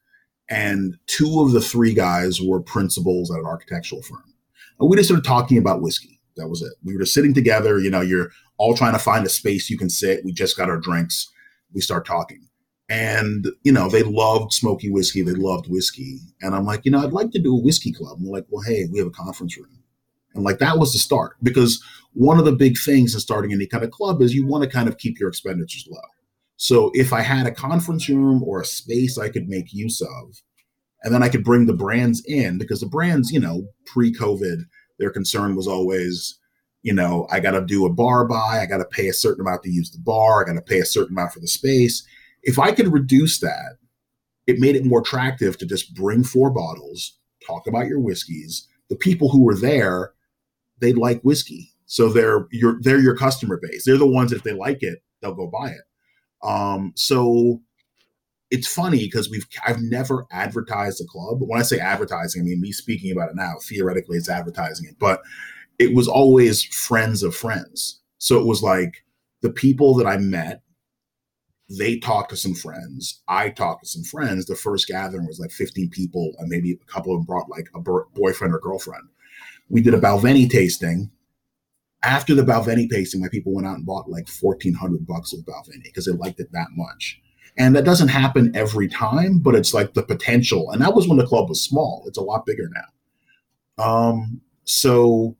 And 0.49 0.97
two 1.07 1.39
of 1.39 1.53
the 1.53 1.61
three 1.61 1.93
guys 1.93 2.41
were 2.41 2.59
principals 2.59 3.31
at 3.31 3.39
an 3.39 3.45
architectural 3.45 4.01
firm. 4.01 4.33
And 4.77 4.89
we 4.89 4.97
just 4.97 5.07
started 5.07 5.23
talking 5.23 5.57
about 5.57 5.81
whiskey. 5.81 6.19
That 6.35 6.49
was 6.49 6.61
it. 6.61 6.73
We 6.83 6.93
were 6.93 6.99
just 6.99 7.13
sitting 7.13 7.33
together. 7.33 7.79
You 7.79 7.89
know, 7.89 8.01
you're 8.01 8.31
all 8.57 8.75
trying 8.75 8.91
to 8.91 8.99
find 8.99 9.25
a 9.25 9.29
space 9.29 9.69
you 9.69 9.77
can 9.77 9.89
sit. 9.89 10.25
We 10.25 10.33
just 10.33 10.57
got 10.57 10.69
our 10.69 10.75
drinks. 10.77 11.31
We 11.73 11.79
start 11.79 12.05
talking. 12.05 12.49
And, 12.89 13.47
you 13.63 13.71
know, 13.71 13.87
they 13.87 14.03
loved 14.03 14.51
smoky 14.51 14.89
whiskey. 14.89 15.21
They 15.21 15.31
loved 15.31 15.69
whiskey. 15.69 16.19
And 16.41 16.53
I'm 16.53 16.65
like, 16.65 16.81
you 16.83 16.91
know, 16.91 17.01
I'd 17.01 17.13
like 17.13 17.31
to 17.31 17.41
do 17.41 17.55
a 17.55 17.61
whiskey 17.61 17.93
club. 17.93 18.17
And 18.17 18.25
they're 18.25 18.33
like, 18.33 18.47
well, 18.49 18.63
hey, 18.63 18.85
we 18.91 18.99
have 18.99 19.07
a 19.07 19.11
conference 19.11 19.57
room. 19.57 19.81
And 20.35 20.43
like 20.43 20.59
that 20.59 20.77
was 20.77 20.91
the 20.91 20.99
start 20.99 21.37
because 21.41 21.81
one 22.11 22.37
of 22.37 22.43
the 22.43 22.51
big 22.51 22.75
things 22.77 23.13
in 23.13 23.21
starting 23.21 23.53
any 23.53 23.65
kind 23.65 23.85
of 23.85 23.91
club 23.91 24.21
is 24.21 24.35
you 24.35 24.45
want 24.45 24.65
to 24.65 24.69
kind 24.69 24.89
of 24.89 24.97
keep 24.97 25.21
your 25.21 25.29
expenditures 25.29 25.87
low. 25.89 26.01
So 26.61 26.91
if 26.93 27.13
I 27.13 27.21
had 27.21 27.47
a 27.47 27.51
conference 27.51 28.09
room 28.09 28.43
or 28.43 28.59
a 28.59 28.65
space 28.65 29.17
I 29.17 29.29
could 29.29 29.47
make 29.47 29.71
use 29.71 30.01
of, 30.01 30.41
and 31.01 31.13
then 31.13 31.23
I 31.23 31.29
could 31.29 31.45
bring 31.45 31.65
the 31.65 31.73
brands 31.73 32.21
in 32.25 32.57
because 32.57 32.81
the 32.81 32.85
brands, 32.85 33.31
you 33.31 33.39
know, 33.39 33.69
pre 33.85 34.13
COVID, 34.13 34.63
their 34.99 35.09
concern 35.09 35.55
was 35.55 35.69
always, 35.69 36.37
you 36.81 36.93
know, 36.93 37.27
I 37.31 37.39
got 37.39 37.51
to 37.51 37.65
do 37.65 37.85
a 37.85 37.93
bar 37.93 38.25
buy, 38.25 38.59
I 38.61 38.65
got 38.65 38.79
to 38.79 38.85
pay 38.85 39.07
a 39.07 39.13
certain 39.13 39.39
amount 39.39 39.63
to 39.63 39.71
use 39.71 39.89
the 39.89 39.99
bar, 39.99 40.41
I 40.43 40.47
got 40.47 40.55
to 40.55 40.61
pay 40.61 40.79
a 40.79 40.85
certain 40.85 41.13
amount 41.15 41.31
for 41.31 41.39
the 41.39 41.47
space. 41.47 42.05
If 42.43 42.59
I 42.59 42.73
could 42.73 42.91
reduce 42.91 43.39
that, 43.39 43.77
it 44.45 44.59
made 44.59 44.75
it 44.75 44.85
more 44.85 44.99
attractive 44.99 45.57
to 45.59 45.65
just 45.65 45.95
bring 45.95 46.25
four 46.25 46.49
bottles, 46.49 47.17
talk 47.47 47.67
about 47.67 47.87
your 47.87 48.01
whiskeys. 48.01 48.67
The 48.89 48.97
people 48.97 49.29
who 49.29 49.45
were 49.45 49.55
there, 49.55 50.11
they 50.81 50.91
like 50.91 51.21
whiskey. 51.21 51.71
So 51.85 52.09
they're 52.09 52.47
your 52.51 52.81
they're 52.81 52.99
your 52.99 53.15
customer 53.15 53.57
base. 53.61 53.85
They're 53.85 53.97
the 53.97 54.05
ones 54.05 54.33
if 54.33 54.43
they 54.43 54.51
like 54.51 54.83
it, 54.83 54.99
they'll 55.21 55.33
go 55.33 55.47
buy 55.47 55.69
it. 55.69 55.81
Um, 56.43 56.93
so 56.95 57.61
it's 58.51 58.67
funny 58.67 58.99
because 58.99 59.29
we've 59.29 59.47
I've 59.65 59.81
never 59.81 60.25
advertised 60.31 61.01
a 61.01 61.05
club. 61.05 61.39
When 61.41 61.59
I 61.59 61.63
say 61.63 61.79
advertising, 61.79 62.41
I 62.41 62.45
mean 62.45 62.61
me 62.61 62.71
speaking 62.71 63.11
about 63.11 63.29
it 63.29 63.35
now. 63.35 63.55
Theoretically, 63.63 64.17
it's 64.17 64.29
advertising 64.29 64.87
it, 64.87 64.97
but 64.99 65.21
it 65.77 65.93
was 65.93 66.07
always 66.07 66.63
friends 66.63 67.23
of 67.23 67.35
friends. 67.35 68.01
So 68.17 68.39
it 68.39 68.45
was 68.45 68.61
like 68.61 69.03
the 69.41 69.51
people 69.51 69.93
that 69.95 70.07
I 70.07 70.17
met, 70.17 70.61
they 71.69 71.97
talked 71.97 72.31
to 72.31 72.37
some 72.37 72.55
friends. 72.55 73.21
I 73.27 73.49
talked 73.49 73.83
to 73.83 73.89
some 73.89 74.03
friends. 74.03 74.45
The 74.45 74.55
first 74.55 74.87
gathering 74.87 75.27
was 75.27 75.39
like 75.39 75.51
15 75.51 75.89
people, 75.89 76.33
and 76.39 76.49
maybe 76.49 76.71
a 76.71 76.91
couple 76.91 77.13
of 77.13 77.19
them 77.19 77.25
brought 77.25 77.49
like 77.49 77.69
a 77.75 77.79
boyfriend 77.79 78.53
or 78.53 78.59
girlfriend. 78.59 79.07
We 79.69 79.81
did 79.81 79.93
a 79.93 80.01
Balvenie 80.01 80.49
tasting 80.49 81.11
after 82.03 82.33
the 82.33 82.43
Balvenie 82.43 82.89
tasting, 82.89 83.21
my 83.21 83.29
people 83.29 83.53
went 83.53 83.67
out 83.67 83.75
and 83.75 83.85
bought 83.85 84.09
like 84.09 84.27
fourteen 84.27 84.73
hundred 84.73 85.05
bucks 85.05 85.33
of 85.33 85.41
Balvenie 85.41 85.83
because 85.83 86.05
they 86.05 86.13
liked 86.13 86.39
it 86.39 86.51
that 86.51 86.67
much. 86.75 87.21
And 87.57 87.75
that 87.75 87.83
doesn't 87.83 88.07
happen 88.07 88.55
every 88.55 88.87
time, 88.87 89.39
but 89.39 89.53
it's 89.55 89.73
like 89.73 89.93
the 89.93 90.03
potential. 90.03 90.71
And 90.71 90.81
that 90.81 90.93
was 90.93 91.07
when 91.07 91.17
the 91.17 91.25
club 91.25 91.49
was 91.49 91.61
small. 91.61 92.03
It's 92.07 92.17
a 92.17 92.21
lot 92.21 92.45
bigger 92.45 92.69
now. 92.73 93.83
Um, 93.83 94.41
so 94.63 95.35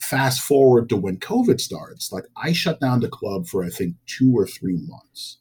fast 0.00 0.40
forward 0.40 0.88
to 0.88 0.96
when 0.96 1.18
COVID 1.18 1.60
starts, 1.60 2.12
like 2.12 2.24
I 2.36 2.52
shut 2.52 2.80
down 2.80 3.00
the 3.00 3.08
club 3.08 3.46
for 3.46 3.64
I 3.64 3.70
think 3.70 3.94
two 4.06 4.32
or 4.36 4.46
three 4.46 4.78
months 4.86 5.38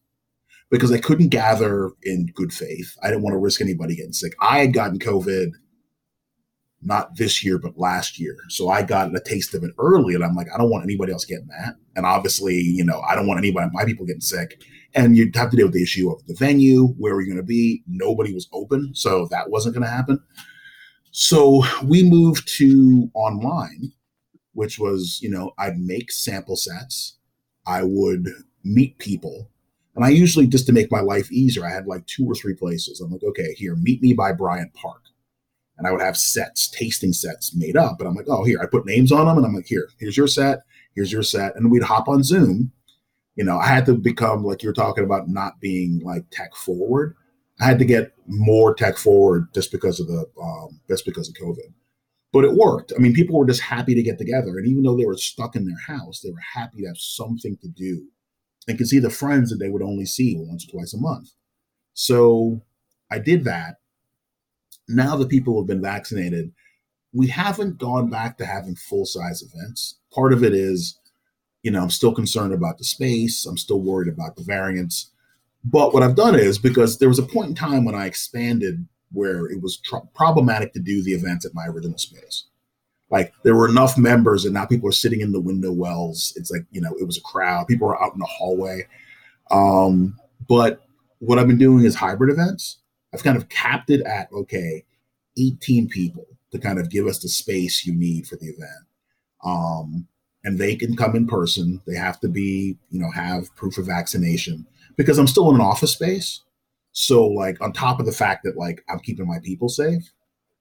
because 0.69 0.91
I 0.91 0.99
couldn't 0.99 1.29
gather 1.29 1.91
in 2.03 2.27
good 2.33 2.53
faith. 2.53 2.95
I 3.03 3.07
didn't 3.07 3.23
want 3.23 3.33
to 3.33 3.39
risk 3.39 3.59
anybody 3.59 3.95
getting 3.95 4.13
sick. 4.13 4.33
I 4.41 4.59
had 4.59 4.73
gotten 4.73 4.99
COVID 4.99 5.51
not 6.81 7.15
this 7.15 7.43
year, 7.43 7.57
but 7.57 7.77
last 7.77 8.19
year. 8.19 8.35
So 8.49 8.69
I 8.69 8.83
got 8.83 9.15
a 9.15 9.19
taste 9.19 9.53
of 9.55 9.63
it 9.63 9.71
early, 9.79 10.13
and 10.13 10.23
I'm 10.23 10.35
like, 10.35 10.47
I 10.53 10.57
don't 10.57 10.69
want 10.69 10.83
anybody 10.83 11.11
else 11.11 11.25
getting 11.25 11.47
that. 11.47 11.75
And 11.95 12.05
obviously, 12.05 12.55
you 12.55 12.85
know, 12.85 13.01
I 13.01 13.15
don't 13.15 13.27
want 13.27 13.39
anybody, 13.39 13.69
my 13.73 13.85
people 13.85 14.05
getting 14.05 14.21
sick. 14.21 14.61
And 14.93 15.17
you'd 15.17 15.35
have 15.35 15.51
to 15.51 15.57
deal 15.57 15.67
with 15.67 15.73
the 15.73 15.83
issue 15.83 16.09
of 16.11 16.25
the 16.27 16.35
venue, 16.35 16.87
where 16.97 17.15
we're 17.15 17.25
going 17.25 17.37
to 17.37 17.43
be. 17.43 17.83
Nobody 17.87 18.33
was 18.33 18.47
open, 18.53 18.91
so 18.93 19.27
that 19.31 19.49
wasn't 19.49 19.75
going 19.75 19.85
to 19.85 19.91
happen. 19.91 20.19
So 21.11 21.63
we 21.83 22.03
moved 22.03 22.47
to 22.57 23.09
online, 23.13 23.91
which 24.53 24.79
was, 24.79 25.19
you 25.21 25.29
know, 25.29 25.51
I'd 25.57 25.79
make 25.79 26.11
sample 26.11 26.55
sets, 26.55 27.17
I 27.65 27.83
would 27.83 28.29
meet 28.63 28.97
people. 28.99 29.49
And 29.95 30.05
I 30.05 30.09
usually, 30.09 30.45
just 30.45 30.67
to 30.67 30.73
make 30.73 30.91
my 30.91 31.01
life 31.01 31.31
easier, 31.31 31.65
I 31.65 31.71
had 31.71 31.87
like 31.87 32.05
two 32.05 32.25
or 32.25 32.35
three 32.35 32.53
places. 32.53 33.01
I'm 33.01 33.11
like, 33.11 33.23
okay, 33.23 33.53
here, 33.55 33.75
meet 33.75 34.01
me 34.01 34.13
by 34.13 34.31
Bryant 34.31 34.73
Park 34.75 35.01
and 35.77 35.87
I 35.87 35.91
would 35.91 36.01
have 36.01 36.17
sets, 36.17 36.67
tasting 36.67 37.13
sets 37.13 37.55
made 37.55 37.77
up. 37.77 37.99
And 37.99 38.07
I'm 38.07 38.15
like, 38.15 38.27
oh, 38.29 38.43
here, 38.43 38.59
I 38.61 38.65
put 38.65 38.85
names 38.85 39.11
on 39.11 39.25
them, 39.25 39.37
and 39.37 39.45
I'm 39.45 39.55
like, 39.55 39.67
here, 39.67 39.89
here's 39.99 40.17
your 40.17 40.27
set, 40.27 40.59
here's 40.95 41.11
your 41.11 41.23
set, 41.23 41.55
and 41.55 41.71
we'd 41.71 41.83
hop 41.83 42.07
on 42.07 42.23
Zoom. 42.23 42.71
You 43.35 43.43
know, 43.43 43.57
I 43.57 43.67
had 43.67 43.85
to 43.85 43.93
become 43.93 44.43
like 44.43 44.63
you're 44.63 44.73
talking 44.73 45.03
about 45.03 45.29
not 45.29 45.59
being 45.59 46.01
like 46.03 46.23
tech 46.31 46.55
forward. 46.55 47.15
I 47.61 47.65
had 47.65 47.79
to 47.79 47.85
get 47.85 48.13
more 48.27 48.73
tech 48.73 48.97
forward 48.97 49.47
just 49.53 49.71
because 49.71 49.99
of 49.99 50.07
the 50.07 50.25
um, 50.41 50.79
just 50.87 51.05
because 51.05 51.29
of 51.29 51.35
COVID. 51.35 51.73
But 52.33 52.43
it 52.43 52.55
worked. 52.55 52.93
I 52.95 52.99
mean, 52.99 53.13
people 53.13 53.37
were 53.37 53.45
just 53.45 53.61
happy 53.61 53.95
to 53.95 54.03
get 54.03 54.17
together, 54.17 54.57
and 54.57 54.67
even 54.67 54.83
though 54.83 54.97
they 54.97 55.05
were 55.05 55.17
stuck 55.17 55.55
in 55.55 55.65
their 55.65 55.97
house, 55.97 56.21
they 56.21 56.31
were 56.31 56.41
happy 56.55 56.81
to 56.81 56.87
have 56.87 56.97
something 56.97 57.57
to 57.61 57.67
do 57.67 58.07
and 58.67 58.77
could 58.77 58.87
see 58.87 58.99
the 58.99 59.09
friends 59.09 59.49
that 59.49 59.57
they 59.57 59.69
would 59.69 59.81
only 59.81 60.05
see 60.05 60.35
once 60.37 60.67
or 60.67 60.71
twice 60.71 60.93
a 60.93 60.97
month. 60.97 61.29
So 61.93 62.61
I 63.09 63.19
did 63.19 63.43
that 63.45 63.75
now 64.87 65.15
that 65.17 65.29
people 65.29 65.59
have 65.59 65.67
been 65.67 65.81
vaccinated, 65.81 66.51
we 67.13 67.27
haven't 67.27 67.77
gone 67.77 68.09
back 68.09 68.37
to 68.37 68.45
having 68.45 68.75
full 68.75 69.05
size 69.05 69.41
events. 69.43 69.95
Part 70.13 70.33
of 70.33 70.43
it 70.43 70.53
is, 70.53 70.99
you 71.63 71.71
know, 71.71 71.81
I'm 71.81 71.89
still 71.89 72.13
concerned 72.13 72.53
about 72.53 72.77
the 72.77 72.83
space. 72.83 73.45
I'm 73.45 73.57
still 73.57 73.81
worried 73.81 74.11
about 74.11 74.35
the 74.35 74.43
variants. 74.43 75.11
But 75.63 75.93
what 75.93 76.03
I've 76.03 76.15
done 76.15 76.35
is 76.35 76.57
because 76.57 76.97
there 76.97 77.09
was 77.09 77.19
a 77.19 77.23
point 77.23 77.49
in 77.49 77.55
time 77.55 77.85
when 77.85 77.95
I 77.95 78.05
expanded 78.05 78.87
where 79.11 79.45
it 79.47 79.61
was 79.61 79.77
tr- 79.77 79.97
problematic 80.13 80.73
to 80.73 80.79
do 80.79 81.03
the 81.03 81.13
events 81.13 81.45
at 81.45 81.53
my 81.53 81.65
original 81.67 81.97
space. 81.97 82.45
Like 83.09 83.33
there 83.43 83.55
were 83.55 83.69
enough 83.69 83.97
members, 83.97 84.45
and 84.45 84.53
now 84.53 84.65
people 84.65 84.89
are 84.89 84.93
sitting 84.93 85.21
in 85.21 85.31
the 85.31 85.39
window 85.39 85.71
wells. 85.71 86.33
It's 86.35 86.51
like 86.51 86.65
you 86.71 86.81
know, 86.81 86.93
it 86.99 87.05
was 87.05 87.17
a 87.17 87.21
crowd. 87.21 87.67
People 87.67 87.87
are 87.87 88.01
out 88.01 88.13
in 88.13 88.19
the 88.19 88.25
hallway. 88.25 88.85
Um, 89.49 90.19
but 90.47 90.85
what 91.19 91.39
I've 91.39 91.47
been 91.47 91.57
doing 91.57 91.85
is 91.85 91.95
hybrid 91.95 92.29
events. 92.29 92.79
I've 93.13 93.23
kind 93.23 93.37
of 93.37 93.49
capped 93.49 93.89
it 93.89 94.01
at 94.01 94.31
okay, 94.31 94.83
18 95.37 95.87
people 95.89 96.25
to 96.51 96.59
kind 96.59 96.79
of 96.79 96.89
give 96.89 97.07
us 97.07 97.19
the 97.19 97.29
space 97.29 97.85
you 97.85 97.93
need 97.93 98.27
for 98.27 98.35
the 98.35 98.47
event. 98.47 98.85
Um, 99.43 100.07
and 100.43 100.59
they 100.59 100.75
can 100.75 100.95
come 100.95 101.15
in 101.15 101.27
person. 101.27 101.81
They 101.85 101.95
have 101.95 102.19
to 102.21 102.29
be, 102.29 102.77
you 102.89 102.99
know, 102.99 103.11
have 103.11 103.53
proof 103.55 103.77
of 103.77 103.85
vaccination 103.85 104.65
because 104.95 105.17
I'm 105.17 105.27
still 105.27 105.49
in 105.49 105.55
an 105.55 105.61
office 105.61 105.91
space. 105.93 106.41
So, 106.93 107.25
like, 107.27 107.61
on 107.61 107.73
top 107.73 107.99
of 107.99 108.05
the 108.05 108.11
fact 108.11 108.43
that 108.43 108.57
like 108.57 108.83
I'm 108.89 108.99
keeping 108.99 109.27
my 109.27 109.39
people 109.39 109.69
safe, 109.69 110.11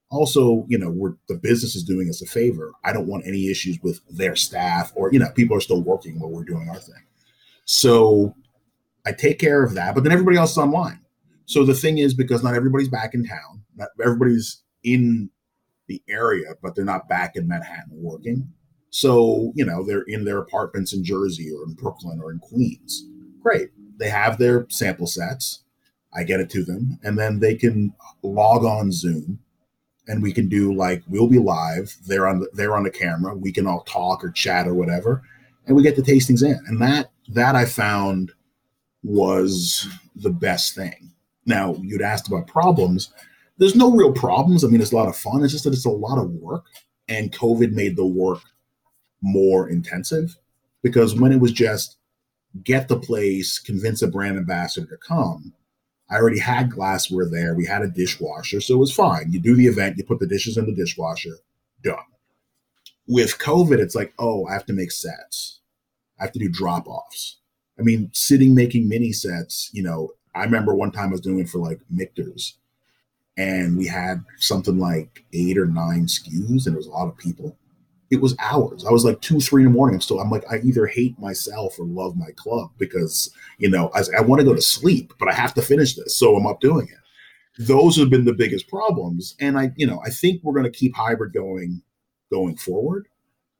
also, 0.09 0.65
you 0.67 0.77
know, 0.77 0.89
we're 0.89 1.15
the 1.27 1.35
business 1.35 1.75
is 1.75 1.83
doing 1.83 2.09
us 2.09 2.21
a 2.21 2.25
favor. 2.25 2.73
I 2.83 2.93
don't 2.93 3.07
want 3.07 3.25
any 3.25 3.49
issues 3.49 3.79
with 3.81 4.01
their 4.09 4.35
staff 4.35 4.91
or 4.95 5.11
you 5.11 5.19
know, 5.19 5.29
people 5.35 5.57
are 5.57 5.61
still 5.61 5.81
working 5.81 6.19
while 6.19 6.29
we're 6.29 6.43
doing 6.43 6.69
our 6.69 6.79
thing. 6.79 7.03
So, 7.65 8.35
I 9.05 9.13
take 9.13 9.39
care 9.39 9.63
of 9.63 9.73
that, 9.75 9.95
but 9.95 10.03
then 10.03 10.13
everybody 10.13 10.37
else 10.37 10.51
is 10.51 10.57
online. 10.57 10.99
So 11.47 11.65
the 11.65 11.73
thing 11.73 11.97
is, 11.97 12.13
because 12.13 12.43
not 12.43 12.53
everybody's 12.53 12.89
back 12.89 13.13
in 13.13 13.25
town, 13.25 13.63
not 13.75 13.89
everybody's 14.03 14.61
in 14.83 15.29
the 15.87 16.01
area, 16.07 16.53
but 16.61 16.75
they're 16.75 16.85
not 16.85 17.09
back 17.09 17.35
in 17.35 17.47
Manhattan 17.47 17.91
working. 17.91 18.47
So, 18.89 19.51
you 19.55 19.65
know, 19.65 19.83
they're 19.83 20.03
in 20.03 20.25
their 20.25 20.39
apartments 20.39 20.93
in 20.93 21.03
Jersey 21.03 21.51
or 21.51 21.63
in 21.63 21.73
Brooklyn 21.73 22.19
or 22.21 22.31
in 22.31 22.39
Queens. 22.39 23.05
Great. 23.41 23.69
They 23.97 24.09
have 24.09 24.37
their 24.37 24.67
sample 24.69 25.07
sets. 25.07 25.63
I 26.13 26.23
get 26.23 26.39
it 26.39 26.49
to 26.51 26.63
them. 26.63 26.99
And 27.03 27.17
then 27.17 27.39
they 27.39 27.55
can 27.55 27.93
log 28.21 28.63
on 28.63 28.91
Zoom 28.91 29.39
and 30.07 30.23
we 30.23 30.31
can 30.31 30.47
do 30.47 30.73
like 30.73 31.03
we'll 31.07 31.27
be 31.27 31.39
live. 31.39 31.95
They're 32.05 32.27
on 32.27 32.39
the, 32.39 32.49
they're 32.53 32.75
on 32.75 32.83
the 32.83 32.91
camera. 32.91 33.35
We 33.35 33.51
can 33.51 33.67
all 33.67 33.81
talk 33.81 34.23
or 34.23 34.31
chat 34.31 34.67
or 34.67 34.73
whatever, 34.73 35.21
and 35.65 35.75
we 35.75 35.83
get 35.83 35.95
the 35.95 36.01
tastings 36.01 36.43
in. 36.43 36.59
And 36.67 36.81
that 36.81 37.11
that 37.29 37.55
I 37.55 37.65
found 37.65 38.31
was 39.03 39.87
the 40.15 40.29
best 40.29 40.75
thing. 40.75 41.13
Now 41.47 41.75
you'd 41.81 42.01
asked 42.01 42.27
about 42.27 42.47
problems. 42.47 43.11
There's 43.57 43.75
no 43.75 43.91
real 43.91 44.11
problems. 44.11 44.63
I 44.63 44.67
mean, 44.67 44.81
it's 44.81 44.91
a 44.91 44.95
lot 44.95 45.07
of 45.07 45.17
fun. 45.17 45.43
It's 45.43 45.53
just 45.53 45.63
that 45.63 45.73
it's 45.73 45.85
a 45.85 45.89
lot 45.89 46.19
of 46.19 46.29
work, 46.29 46.65
and 47.07 47.31
COVID 47.31 47.71
made 47.71 47.95
the 47.95 48.05
work 48.05 48.41
more 49.21 49.67
intensive 49.67 50.37
because 50.83 51.19
when 51.19 51.31
it 51.31 51.39
was 51.39 51.51
just 51.51 51.97
get 52.63 52.87
the 52.87 52.99
place, 52.99 53.59
convince 53.59 54.01
a 54.01 54.07
brand 54.07 54.37
ambassador 54.37 54.85
to 54.87 54.97
come. 54.97 55.53
I 56.09 56.15
already 56.15 56.39
had 56.39 56.71
glassware 56.71 57.27
there. 57.29 57.53
We 57.53 57.65
had 57.65 57.81
a 57.81 57.87
dishwasher, 57.87 58.61
so 58.61 58.75
it 58.75 58.79
was 58.79 58.93
fine. 58.93 59.31
You 59.31 59.39
do 59.39 59.55
the 59.55 59.67
event, 59.67 59.97
you 59.97 60.05
put 60.05 60.19
the 60.19 60.27
dishes 60.27 60.57
in 60.57 60.65
the 60.65 60.73
dishwasher, 60.73 61.37
done. 61.83 61.97
With 63.07 63.39
COVID, 63.39 63.79
it's 63.79 63.95
like, 63.95 64.13
oh, 64.19 64.45
I 64.45 64.53
have 64.53 64.65
to 64.67 64.73
make 64.73 64.91
sets. 64.91 65.59
I 66.19 66.23
have 66.23 66.31
to 66.33 66.39
do 66.39 66.49
drop 66.49 66.87
offs. 66.87 67.37
I 67.79 67.83
mean, 67.83 68.09
sitting 68.13 68.55
making 68.55 68.87
mini 68.87 69.11
sets, 69.11 69.69
you 69.73 69.83
know, 69.83 70.11
I 70.37 70.43
remember 70.43 70.75
one 70.75 70.91
time 70.91 71.09
I 71.09 71.11
was 71.11 71.21
doing 71.21 71.39
it 71.39 71.49
for 71.49 71.59
like 71.59 71.79
Michter's 71.89 72.57
and 73.37 73.77
we 73.77 73.87
had 73.87 74.23
something 74.37 74.79
like 74.79 75.25
eight 75.33 75.57
or 75.57 75.67
nine 75.67 76.05
SKUs 76.05 76.65
and 76.65 76.75
it 76.75 76.77
was 76.77 76.87
a 76.87 76.91
lot 76.91 77.07
of 77.07 77.17
people 77.17 77.57
it 78.09 78.21
was 78.21 78.35
hours. 78.39 78.85
I 78.85 78.91
was 78.91 79.03
like 79.03 79.21
two, 79.21 79.39
three 79.39 79.63
in 79.63 79.69
the 79.69 79.73
morning. 79.73 79.95
I'm 79.95 80.01
still, 80.01 80.19
I'm 80.19 80.29
like, 80.29 80.45
I 80.51 80.59
either 80.59 80.87
hate 80.87 81.19
myself 81.19 81.77
or 81.77 81.85
love 81.85 82.15
my 82.15 82.31
club 82.35 82.71
because, 82.77 83.29
you 83.57 83.69
know, 83.69 83.91
I, 83.93 84.03
I 84.17 84.21
want 84.21 84.39
to 84.39 84.45
go 84.45 84.53
to 84.53 84.61
sleep, 84.61 85.13
but 85.19 85.29
I 85.29 85.33
have 85.33 85.53
to 85.55 85.61
finish 85.61 85.95
this. 85.95 86.15
So 86.15 86.35
I'm 86.35 86.47
up 86.47 86.61
doing 86.61 86.87
it. 86.87 87.63
Those 87.63 87.97
have 87.97 88.09
been 88.09 88.25
the 88.25 88.33
biggest 88.33 88.69
problems. 88.69 89.35
And 89.39 89.57
I, 89.57 89.71
you 89.75 89.85
know, 89.85 90.01
I 90.05 90.09
think 90.09 90.41
we're 90.43 90.53
going 90.53 90.71
to 90.71 90.77
keep 90.77 90.95
hybrid 90.95 91.33
going, 91.33 91.81
going 92.31 92.55
forward, 92.55 93.07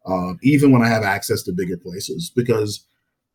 uh, 0.06 0.34
even 0.44 0.72
when 0.72 0.82
I 0.82 0.88
have 0.88 1.04
access 1.04 1.44
to 1.44 1.52
bigger 1.52 1.78
places, 1.78 2.32
because 2.34 2.86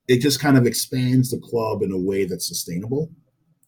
it 0.09 0.21
just 0.21 0.41
kind 0.41 0.57
of 0.57 0.67
expands 0.67 1.31
the 1.31 1.39
club 1.39 1.83
in 1.83 1.93
a 1.93 1.99
way 1.99 2.25
that's 2.25 2.47
sustainable 2.47 3.11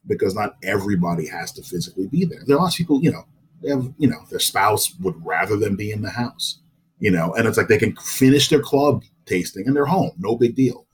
because 0.06 0.34
not 0.34 0.56
everybody 0.62 1.26
has 1.26 1.52
to 1.52 1.62
physically 1.62 2.06
be 2.06 2.24
there. 2.24 2.42
There 2.46 2.56
are 2.56 2.60
lots 2.60 2.74
of 2.74 2.78
people, 2.78 3.02
you 3.02 3.12
know, 3.12 3.24
they 3.62 3.70
have, 3.70 3.92
you 3.98 4.08
know, 4.08 4.20
their 4.30 4.40
spouse 4.40 4.94
would 5.00 5.14
rather 5.24 5.56
them 5.56 5.76
be 5.76 5.90
in 5.90 6.02
the 6.02 6.10
house 6.10 6.60
you 7.04 7.10
know, 7.10 7.34
and 7.34 7.46
it's 7.46 7.58
like 7.58 7.68
they 7.68 7.78
can 7.78 7.94
finish 7.96 8.48
their 8.48 8.62
club 8.62 9.02
tasting 9.26 9.66
and 9.66 9.76
they're 9.76 9.84
home, 9.84 10.12
no 10.16 10.36
big 10.36 10.54
deal. 10.54 10.86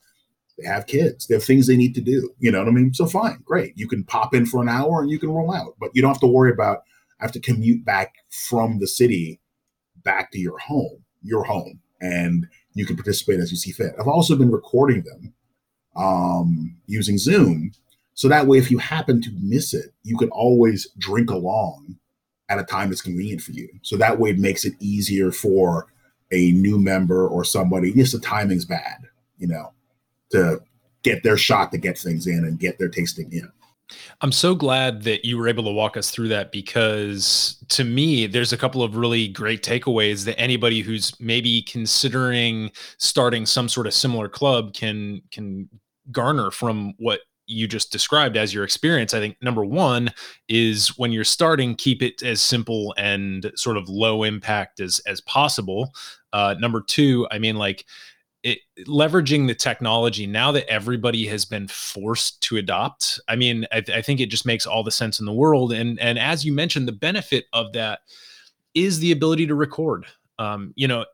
They 0.59 0.67
have 0.67 0.87
kids, 0.87 1.27
they 1.27 1.35
have 1.35 1.45
things 1.45 1.67
they 1.67 1.77
need 1.77 1.95
to 1.95 2.01
do, 2.01 2.35
you 2.41 2.51
know 2.51 2.59
what 2.59 2.69
I 2.69 2.73
mean? 2.73 2.93
So 2.93 3.07
fine, 3.07 3.39
great. 3.45 3.75
You 3.77 3.89
can 3.89 4.03
pop 4.03 4.35
in 4.35 4.45
for 4.45 4.61
an 4.61 4.69
hour 4.69 5.01
and 5.01 5.11
you 5.11 5.19
can 5.19 5.31
roll 5.31 5.55
out, 5.55 5.77
but 5.79 5.91
you 5.95 6.03
don't 6.03 6.11
have 6.11 6.21
to 6.21 6.27
worry 6.27 6.51
about 6.51 6.83
I 7.21 7.25
have 7.25 7.33
to 7.33 7.41
commute 7.41 7.85
back 7.85 8.15
from 8.31 8.79
the 8.79 8.89
city 8.89 9.41
back 10.03 10.33
to 10.33 10.39
your 10.41 10.59
home, 10.59 11.05
your 11.23 11.45
home, 11.45 11.81
and 12.01 12.47
you 12.75 12.87
can 12.87 12.97
participate 12.97 13.39
as 13.39 13.51
you 13.51 13.57
see 13.57 13.73
fit. 13.73 13.93
I've 13.99 14.09
also 14.09 14.35
been 14.37 14.51
recording 14.51 15.05
them 15.05 15.35
um, 15.97 16.77
using 16.87 17.19
Zoom. 17.19 17.73
So 18.15 18.29
that 18.29 18.47
way, 18.47 18.59
if 18.59 18.71
you 18.71 18.79
happen 18.79 19.23
to 19.23 19.31
miss 19.41 19.73
it, 19.73 19.93
you 20.03 20.17
can 20.17 20.31
always 20.31 20.89
drink 20.99 21.31
along 21.31 21.97
at 22.49 22.59
a 22.59 22.65
time 22.65 22.91
that's 22.91 23.03
convenient 23.03 23.41
for 23.41 23.53
you. 23.53 23.69
So 23.83 23.97
that 23.97 24.19
way, 24.19 24.31
it 24.31 24.39
makes 24.39 24.65
it 24.65 24.75
easier 24.81 25.33
for 25.33 25.87
a 26.33 26.53
new 26.53 26.79
member 26.79 27.27
or 27.27 27.45
somebody, 27.45 27.93
just 27.93 28.13
the 28.13 28.21
timing's 28.21 28.65
bad, 28.65 28.99
you 29.39 29.47
know, 29.47 29.73
to 30.31 30.61
get 31.03 31.23
their 31.23 31.37
shot 31.37 31.73
to 31.73 31.79
get 31.79 31.99
things 31.99 32.27
in 32.27 32.45
and 32.45 32.59
get 32.59 32.79
their 32.79 32.89
tasting 32.89 33.33
in. 33.33 33.51
I'm 34.21 34.33
so 34.33 34.55
glad 34.55 35.03
that 35.03 35.25
you 35.25 35.37
were 35.37 35.49
able 35.49 35.65
to 35.65 35.71
walk 35.71 35.97
us 35.97 36.11
through 36.11 36.29
that 36.29 36.53
because 36.53 37.57
to 37.71 37.85
me, 37.85 38.27
there's 38.27 38.53
a 38.53 38.57
couple 38.57 38.83
of 38.83 38.97
really 38.97 39.29
great 39.29 39.63
takeaways 39.63 40.25
that 40.27 40.39
anybody 40.39 40.81
who's 40.81 41.19
maybe 41.21 41.63
considering 41.63 42.71
starting 42.99 43.47
some 43.47 43.69
sort 43.69 43.87
of 43.87 43.95
similar 43.95 44.29
club 44.29 44.75
can 44.75 45.23
can 45.33 45.69
garner 46.13 46.51
from 46.51 46.95
what 46.99 47.21
you 47.51 47.67
just 47.67 47.93
described 47.93 48.37
as 48.37 48.55
your 48.55 48.65
experience, 48.65 49.13
I 49.13 49.19
think 49.19 49.37
number 49.43 49.65
one 49.65 50.13
is 50.49 50.89
when 50.97 51.13
you're 51.13 51.25
starting, 51.25 51.75
keep 51.75 52.03
it 52.03 52.23
as 52.23 52.41
simple 52.41 52.95
and 52.97 53.51
sort 53.57 53.77
of 53.77 53.89
low 53.89 54.23
impact 54.23 54.81
as 54.81 55.01
as 55.01 55.21
possible. 55.23 55.93
Uh, 56.33 56.55
number 56.59 56.81
two, 56.81 57.27
I 57.31 57.39
mean, 57.39 57.57
like 57.57 57.85
it, 58.43 58.59
leveraging 58.87 59.47
the 59.47 59.55
technology 59.55 60.27
now 60.27 60.53
that 60.53 60.71
everybody 60.71 61.27
has 61.27 61.45
been 61.45 61.69
forced 61.69 62.41
to 62.43 62.57
adopt. 62.57 63.21
I 63.29 63.37
mean, 63.37 63.67
I, 63.73 63.83
I 63.95 64.03
think 64.03 64.21
it 64.21 64.31
just 64.31 64.47
makes 64.47 64.67
all 64.67 64.83
the 64.83 64.91
sense 64.91 65.21
in 65.21 65.27
the 65.27 65.33
world. 65.33 65.73
And 65.73 65.99
and 66.01 66.19
as 66.19 66.45
you 66.45 66.53
mentioned, 66.53 66.89
the 66.89 66.93
benefit 66.93 67.47
of 67.53 67.73
that 67.73 68.01
is 68.75 69.01
the 69.01 69.13
ability 69.13 69.47
to 69.49 69.55
record. 69.55 70.07
Um, 70.39 70.73
you 70.77 70.89
know, 70.89 71.05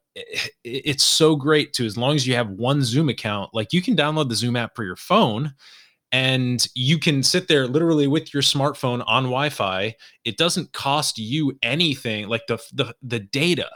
it's 0.64 1.04
so 1.04 1.34
great 1.36 1.72
to 1.74 1.84
as 1.84 1.96
long 1.96 2.14
as 2.14 2.26
you 2.26 2.34
have 2.34 2.48
one 2.50 2.82
Zoom 2.82 3.08
account, 3.08 3.50
like 3.52 3.72
you 3.72 3.82
can 3.82 3.96
download 3.96 4.28
the 4.28 4.36
Zoom 4.36 4.56
app 4.56 4.76
for 4.76 4.84
your 4.84 4.96
phone 4.96 5.54
and 6.12 6.66
you 6.74 6.98
can 6.98 7.22
sit 7.22 7.48
there 7.48 7.66
literally 7.66 8.06
with 8.06 8.32
your 8.32 8.42
smartphone 8.42 9.02
on 9.06 9.24
Wi-Fi. 9.24 9.94
It 10.24 10.36
doesn't 10.36 10.72
cost 10.72 11.18
you 11.18 11.58
anything 11.62 12.28
like 12.28 12.46
the 12.46 12.58
the 12.72 12.94
the 13.02 13.20
data. 13.20 13.68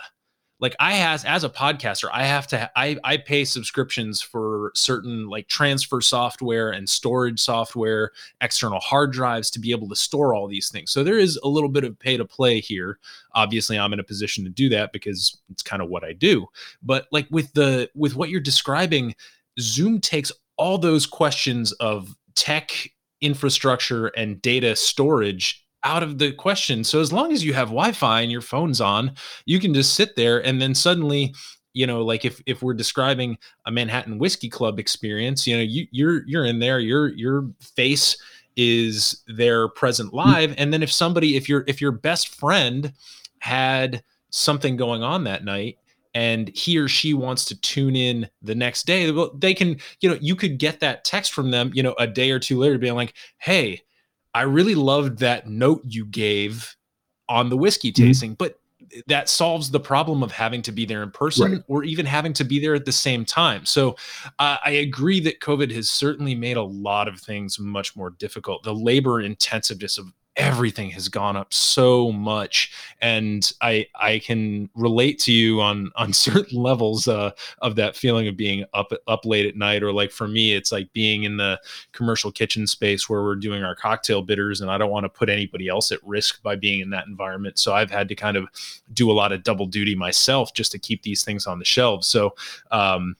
Like 0.60 0.76
I 0.78 0.92
has 0.92 1.24
as 1.24 1.42
a 1.42 1.48
podcaster, 1.48 2.08
I 2.12 2.24
have 2.24 2.46
to 2.48 2.70
I 2.76 2.98
I 3.02 3.16
pay 3.16 3.44
subscriptions 3.44 4.20
for 4.20 4.72
certain 4.74 5.26
like 5.28 5.48
transfer 5.48 6.02
software 6.02 6.70
and 6.70 6.88
storage 6.88 7.40
software, 7.40 8.12
external 8.42 8.78
hard 8.78 9.10
drives 9.10 9.50
to 9.52 9.58
be 9.58 9.70
able 9.70 9.88
to 9.88 9.96
store 9.96 10.34
all 10.34 10.46
these 10.46 10.68
things. 10.68 10.92
So 10.92 11.02
there 11.02 11.18
is 11.18 11.38
a 11.42 11.48
little 11.48 11.70
bit 11.70 11.84
of 11.84 11.98
pay 11.98 12.18
to 12.18 12.26
play 12.26 12.60
here. 12.60 12.98
Obviously, 13.34 13.78
I'm 13.78 13.94
in 13.94 14.00
a 14.00 14.04
position 14.04 14.44
to 14.44 14.50
do 14.50 14.68
that 14.68 14.92
because 14.92 15.36
it's 15.50 15.62
kind 15.62 15.82
of 15.82 15.88
what 15.88 16.04
I 16.04 16.12
do. 16.12 16.46
But 16.82 17.06
like 17.10 17.26
with 17.30 17.52
the 17.54 17.90
with 17.94 18.14
what 18.14 18.28
you're 18.28 18.40
describing, 18.40 19.14
Zoom 19.58 19.98
takes 19.98 20.30
all 20.60 20.76
those 20.76 21.06
questions 21.06 21.72
of 21.72 22.14
tech 22.40 22.90
infrastructure 23.20 24.06
and 24.08 24.40
data 24.40 24.74
storage 24.74 25.62
out 25.84 26.02
of 26.02 26.18
the 26.18 26.32
question. 26.32 26.84
So 26.84 27.00
as 27.00 27.12
long 27.12 27.32
as 27.32 27.44
you 27.44 27.52
have 27.52 27.68
Wi-Fi 27.68 28.22
and 28.22 28.32
your 28.32 28.40
phone's 28.40 28.80
on, 28.80 29.12
you 29.44 29.60
can 29.60 29.74
just 29.74 29.94
sit 29.94 30.16
there 30.16 30.44
and 30.44 30.60
then 30.60 30.74
suddenly 30.74 31.34
you 31.72 31.86
know 31.86 32.02
like 32.02 32.24
if 32.24 32.42
if 32.46 32.62
we're 32.62 32.74
describing 32.74 33.38
a 33.66 33.70
manhattan 33.70 34.18
whiskey 34.18 34.48
club 34.48 34.80
experience 34.80 35.46
you 35.46 35.56
know 35.56 35.62
you 35.62 35.86
you're 35.92 36.26
you're 36.26 36.44
in 36.44 36.58
there 36.58 36.80
your 36.80 37.10
your 37.10 37.48
face 37.60 38.16
is 38.56 39.22
there 39.28 39.68
present 39.68 40.10
hmm. 40.10 40.16
live 40.16 40.54
and 40.58 40.72
then 40.72 40.82
if 40.82 40.90
somebody 40.90 41.36
if 41.36 41.48
your 41.48 41.62
if 41.68 41.80
your 41.80 41.92
best 41.92 42.34
friend 42.34 42.92
had 43.38 44.02
something 44.30 44.76
going 44.76 45.04
on 45.04 45.22
that 45.22 45.44
night 45.44 45.78
and 46.14 46.48
he 46.56 46.78
or 46.78 46.88
she 46.88 47.14
wants 47.14 47.44
to 47.46 47.60
tune 47.60 47.94
in 47.94 48.28
the 48.42 48.54
next 48.54 48.86
day 48.86 49.10
Well, 49.10 49.32
they 49.36 49.54
can 49.54 49.76
you 50.00 50.08
know 50.08 50.18
you 50.20 50.34
could 50.34 50.58
get 50.58 50.80
that 50.80 51.04
text 51.04 51.32
from 51.32 51.50
them 51.50 51.70
you 51.74 51.82
know 51.82 51.94
a 51.98 52.06
day 52.06 52.30
or 52.30 52.38
two 52.38 52.58
later 52.58 52.78
being 52.78 52.94
like 52.94 53.14
hey 53.38 53.82
i 54.34 54.42
really 54.42 54.74
loved 54.74 55.18
that 55.18 55.48
note 55.48 55.82
you 55.84 56.04
gave 56.04 56.76
on 57.28 57.48
the 57.48 57.56
whiskey 57.56 57.92
mm-hmm. 57.92 58.06
tasting 58.06 58.34
but 58.34 58.60
that 59.06 59.28
solves 59.28 59.70
the 59.70 59.80
problem 59.80 60.22
of 60.22 60.32
having 60.32 60.62
to 60.62 60.72
be 60.72 60.84
there 60.84 61.02
in 61.02 61.10
person 61.10 61.52
right. 61.52 61.62
or 61.68 61.84
even 61.84 62.06
having 62.06 62.32
to 62.32 62.44
be 62.44 62.58
there 62.58 62.74
at 62.74 62.84
the 62.84 62.92
same 62.92 63.24
time. 63.24 63.64
So 63.64 63.96
uh, 64.38 64.56
I 64.64 64.70
agree 64.70 65.20
that 65.20 65.40
COVID 65.40 65.72
has 65.72 65.90
certainly 65.90 66.34
made 66.34 66.56
a 66.56 66.62
lot 66.62 67.08
of 67.08 67.20
things 67.20 67.58
much 67.58 67.94
more 67.94 68.10
difficult. 68.10 68.62
The 68.62 68.74
labor 68.74 69.20
intensiveness 69.20 69.98
of 69.98 70.12
everything 70.40 70.90
has 70.90 71.08
gone 71.08 71.36
up 71.36 71.52
so 71.52 72.10
much 72.10 72.72
and 73.00 73.52
i 73.60 73.86
i 73.94 74.18
can 74.18 74.68
relate 74.74 75.18
to 75.18 75.32
you 75.32 75.60
on 75.60 75.90
on 75.96 76.12
certain 76.12 76.60
levels 76.60 77.06
uh, 77.06 77.30
of 77.62 77.76
that 77.76 77.94
feeling 77.94 78.26
of 78.26 78.36
being 78.36 78.64
up 78.74 78.92
up 79.06 79.24
late 79.24 79.46
at 79.46 79.56
night 79.56 79.82
or 79.82 79.92
like 79.92 80.10
for 80.10 80.26
me 80.26 80.54
it's 80.54 80.72
like 80.72 80.90
being 80.92 81.24
in 81.24 81.36
the 81.36 81.60
commercial 81.92 82.32
kitchen 82.32 82.66
space 82.66 83.08
where 83.08 83.22
we're 83.22 83.36
doing 83.36 83.62
our 83.62 83.74
cocktail 83.74 84.22
bitters 84.22 84.60
and 84.60 84.70
i 84.70 84.78
don't 84.78 84.90
want 84.90 85.04
to 85.04 85.08
put 85.08 85.28
anybody 85.28 85.68
else 85.68 85.92
at 85.92 85.98
risk 86.04 86.42
by 86.42 86.56
being 86.56 86.80
in 86.80 86.90
that 86.90 87.06
environment. 87.06 87.58
So 87.58 87.74
i've 87.74 87.90
had 87.90 88.08
to 88.08 88.14
kind 88.14 88.36
of 88.36 88.48
do 88.92 89.10
a 89.10 89.12
lot 89.12 89.32
of 89.32 89.42
double 89.42 89.66
duty 89.66 89.94
myself 89.94 90.54
just 90.54 90.72
to 90.72 90.78
keep 90.78 91.02
these 91.02 91.24
things 91.24 91.46
on 91.46 91.58
the 91.58 91.64
shelves. 91.64 92.06
So 92.06 92.34
um 92.70 93.16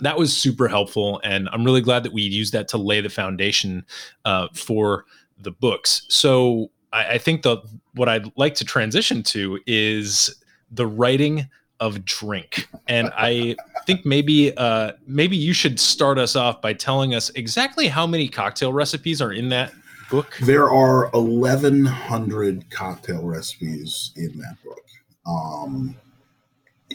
that 0.00 0.18
was 0.18 0.36
super 0.36 0.66
helpful 0.66 1.20
and 1.22 1.48
i'm 1.52 1.62
really 1.62 1.80
glad 1.80 2.02
that 2.02 2.12
we 2.12 2.22
used 2.22 2.52
that 2.52 2.66
to 2.66 2.76
lay 2.76 3.00
the 3.00 3.08
foundation 3.08 3.84
uh, 4.24 4.48
for 4.52 5.04
the 5.38 5.50
books. 5.50 6.06
So 6.08 6.70
I, 6.92 7.14
I 7.14 7.18
think 7.18 7.42
the 7.42 7.58
what 7.94 8.08
I'd 8.08 8.30
like 8.36 8.54
to 8.56 8.64
transition 8.64 9.22
to 9.24 9.58
is 9.66 10.34
the 10.70 10.86
writing 10.86 11.48
of 11.80 12.04
drink. 12.04 12.68
And 12.88 13.12
i 13.16 13.56
think 13.86 14.06
maybe 14.06 14.56
uh 14.56 14.92
maybe 15.06 15.36
you 15.36 15.52
should 15.52 15.78
start 15.78 16.18
us 16.18 16.36
off 16.36 16.62
by 16.62 16.72
telling 16.72 17.14
us 17.14 17.30
exactly 17.30 17.88
how 17.88 18.06
many 18.06 18.28
cocktail 18.28 18.72
recipes 18.72 19.20
are 19.20 19.32
in 19.32 19.48
that 19.50 19.72
book. 20.10 20.36
There 20.40 20.70
are 20.70 21.10
1100 21.10 22.70
cocktail 22.70 23.24
recipes 23.24 24.12
in 24.16 24.38
that 24.38 24.56
book. 24.64 24.80
Um 25.26 25.96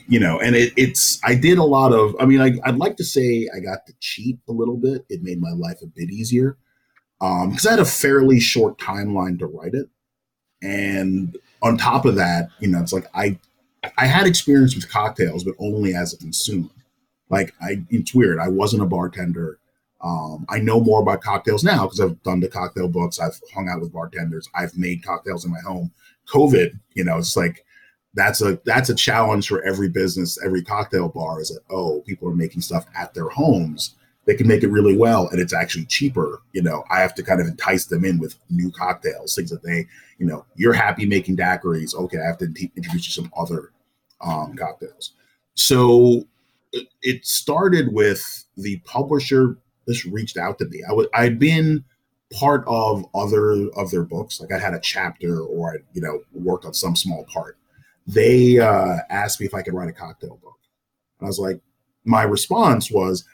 you 0.07 0.19
know 0.19 0.39
and 0.39 0.55
it, 0.55 0.71
it's 0.77 1.19
i 1.25 1.35
did 1.35 1.57
a 1.57 1.63
lot 1.63 1.91
of 1.91 2.15
i 2.19 2.25
mean 2.25 2.39
I, 2.39 2.51
i'd 2.65 2.77
like 2.77 2.95
to 2.97 3.03
say 3.03 3.49
i 3.53 3.59
got 3.59 3.85
to 3.87 3.93
cheat 3.99 4.39
a 4.47 4.51
little 4.51 4.77
bit. 4.77 5.05
It 5.09 5.23
made 5.23 5.41
my 5.41 5.51
life 5.51 5.81
a 5.81 5.87
bit 5.87 6.09
easier 6.09 6.57
because 7.19 7.65
um, 7.65 7.67
I 7.67 7.71
had 7.71 7.79
a 7.79 7.85
fairly 7.85 8.39
short 8.39 8.77
timeline 8.77 9.39
to 9.39 9.45
write 9.45 9.73
it, 9.73 9.89
and 10.61 11.37
on 11.61 11.77
top 11.77 12.05
of 12.05 12.15
that, 12.15 12.49
you 12.59 12.67
know, 12.67 12.81
it's 12.81 12.93
like 12.93 13.07
I 13.13 13.37
I 13.97 14.05
had 14.05 14.27
experience 14.27 14.75
with 14.75 14.89
cocktails, 14.89 15.43
but 15.43 15.55
only 15.59 15.93
as 15.93 16.13
a 16.13 16.17
consumer. 16.17 16.69
Like 17.29 17.53
I, 17.61 17.83
it's 17.89 18.13
weird. 18.13 18.39
I 18.39 18.47
wasn't 18.47 18.83
a 18.83 18.87
bartender. 18.87 19.59
Um, 20.01 20.45
I 20.49 20.59
know 20.59 20.79
more 20.79 21.01
about 21.01 21.21
cocktails 21.21 21.63
now 21.63 21.83
because 21.85 21.99
I've 21.99 22.21
done 22.23 22.39
the 22.39 22.47
cocktail 22.47 22.87
books. 22.87 23.19
I've 23.19 23.39
hung 23.53 23.67
out 23.69 23.81
with 23.81 23.93
bartenders. 23.93 24.49
I've 24.55 24.77
made 24.77 25.03
cocktails 25.03 25.45
in 25.45 25.51
my 25.51 25.59
home. 25.59 25.91
COVID, 26.27 26.79
you 26.93 27.03
know, 27.03 27.17
it's 27.17 27.35
like 27.35 27.65
that's 28.13 28.41
a 28.41 28.59
that's 28.65 28.89
a 28.89 28.95
challenge 28.95 29.47
for 29.47 29.61
every 29.63 29.89
business, 29.89 30.39
every 30.43 30.63
cocktail 30.63 31.09
bar. 31.09 31.41
Is 31.41 31.49
that 31.49 31.61
oh, 31.69 32.01
people 32.05 32.27
are 32.29 32.35
making 32.35 32.61
stuff 32.61 32.85
at 32.95 33.13
their 33.13 33.29
homes. 33.29 33.95
They 34.29 34.35
can 34.35 34.47
make 34.47 34.61
it 34.61 34.67
really 34.67 34.95
well, 34.95 35.27
and 35.29 35.41
it's 35.41 35.53
actually 35.53 35.85
cheaper. 35.85 36.43
You 36.53 36.61
know, 36.61 36.83
I 36.91 36.99
have 36.99 37.15
to 37.15 37.23
kind 37.23 37.41
of 37.41 37.47
entice 37.47 37.87
them 37.87 38.05
in 38.05 38.19
with 38.19 38.35
new 38.51 38.69
cocktails, 38.69 39.33
things 39.33 39.49
that 39.49 39.63
they, 39.63 39.87
you 40.19 40.27
know, 40.27 40.45
you're 40.55 40.73
happy 40.73 41.07
making 41.07 41.35
daiquiris. 41.35 41.95
Okay, 41.95 42.19
I 42.19 42.27
have 42.27 42.37
to 42.37 42.45
introduce 42.45 43.07
you 43.07 43.23
some 43.23 43.31
other 43.35 43.71
um, 44.21 44.55
cocktails. 44.55 45.13
So 45.55 46.27
it 47.01 47.25
started 47.25 47.91
with 47.91 48.45
the 48.55 48.77
publisher 48.85 49.57
just 49.87 50.05
reached 50.05 50.37
out 50.37 50.59
to 50.59 50.65
me. 50.65 50.83
I 50.87 50.93
was 50.93 51.07
I'd 51.15 51.39
been 51.39 51.83
part 52.31 52.63
of 52.67 53.05
other 53.15 53.67
of 53.75 53.89
their 53.89 54.03
books, 54.03 54.39
like 54.39 54.51
I 54.51 54.59
had 54.59 54.75
a 54.75 54.79
chapter 54.79 55.41
or 55.41 55.73
I 55.73 55.77
you 55.93 56.01
know 56.01 56.21
worked 56.33 56.65
on 56.65 56.75
some 56.75 56.95
small 56.95 57.25
part. 57.33 57.57
They 58.05 58.59
uh, 58.59 58.97
asked 59.09 59.39
me 59.39 59.47
if 59.47 59.55
I 59.55 59.63
could 59.63 59.73
write 59.73 59.89
a 59.89 59.93
cocktail 59.93 60.37
book, 60.43 60.59
and 61.19 61.25
I 61.25 61.29
was 61.29 61.39
like, 61.39 61.61
my 62.05 62.21
response 62.21 62.91
was, 62.91 63.25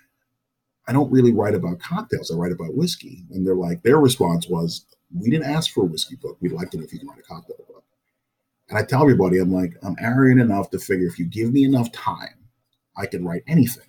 I 0.87 0.93
don't 0.93 1.11
really 1.11 1.33
write 1.33 1.55
about 1.55 1.79
cocktails. 1.79 2.31
I 2.31 2.35
write 2.35 2.51
about 2.51 2.75
whiskey. 2.75 3.25
And 3.31 3.45
they're 3.45 3.55
like, 3.55 3.81
their 3.83 3.99
response 3.99 4.47
was, 4.47 4.85
we 5.13 5.29
didn't 5.29 5.49
ask 5.49 5.73
for 5.73 5.83
a 5.83 5.87
whiskey 5.87 6.15
book. 6.15 6.37
We'd 6.41 6.51
like 6.51 6.69
to 6.71 6.77
know 6.77 6.83
if 6.83 6.93
you 6.93 6.99
can 6.99 7.07
write 7.07 7.19
a 7.19 7.23
cocktail 7.23 7.57
book. 7.67 7.83
And 8.69 8.77
I 8.77 8.83
tell 8.83 9.01
everybody, 9.01 9.39
I'm 9.39 9.51
like, 9.51 9.73
I'm 9.83 9.95
arrogant 9.99 10.41
enough 10.41 10.69
to 10.71 10.79
figure 10.79 11.07
if 11.07 11.17
you 11.19 11.25
give 11.25 11.51
me 11.51 11.63
enough 11.63 11.91
time, 11.91 12.37
I 12.97 13.05
can 13.05 13.25
write 13.25 13.43
anything. 13.47 13.85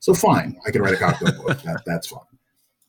So 0.00 0.14
fine, 0.14 0.58
I 0.66 0.70
can 0.70 0.82
write 0.82 0.94
a 0.94 0.96
cocktail 0.96 1.32
book. 1.32 1.62
That, 1.62 1.82
that's 1.86 2.08
fine. 2.08 2.20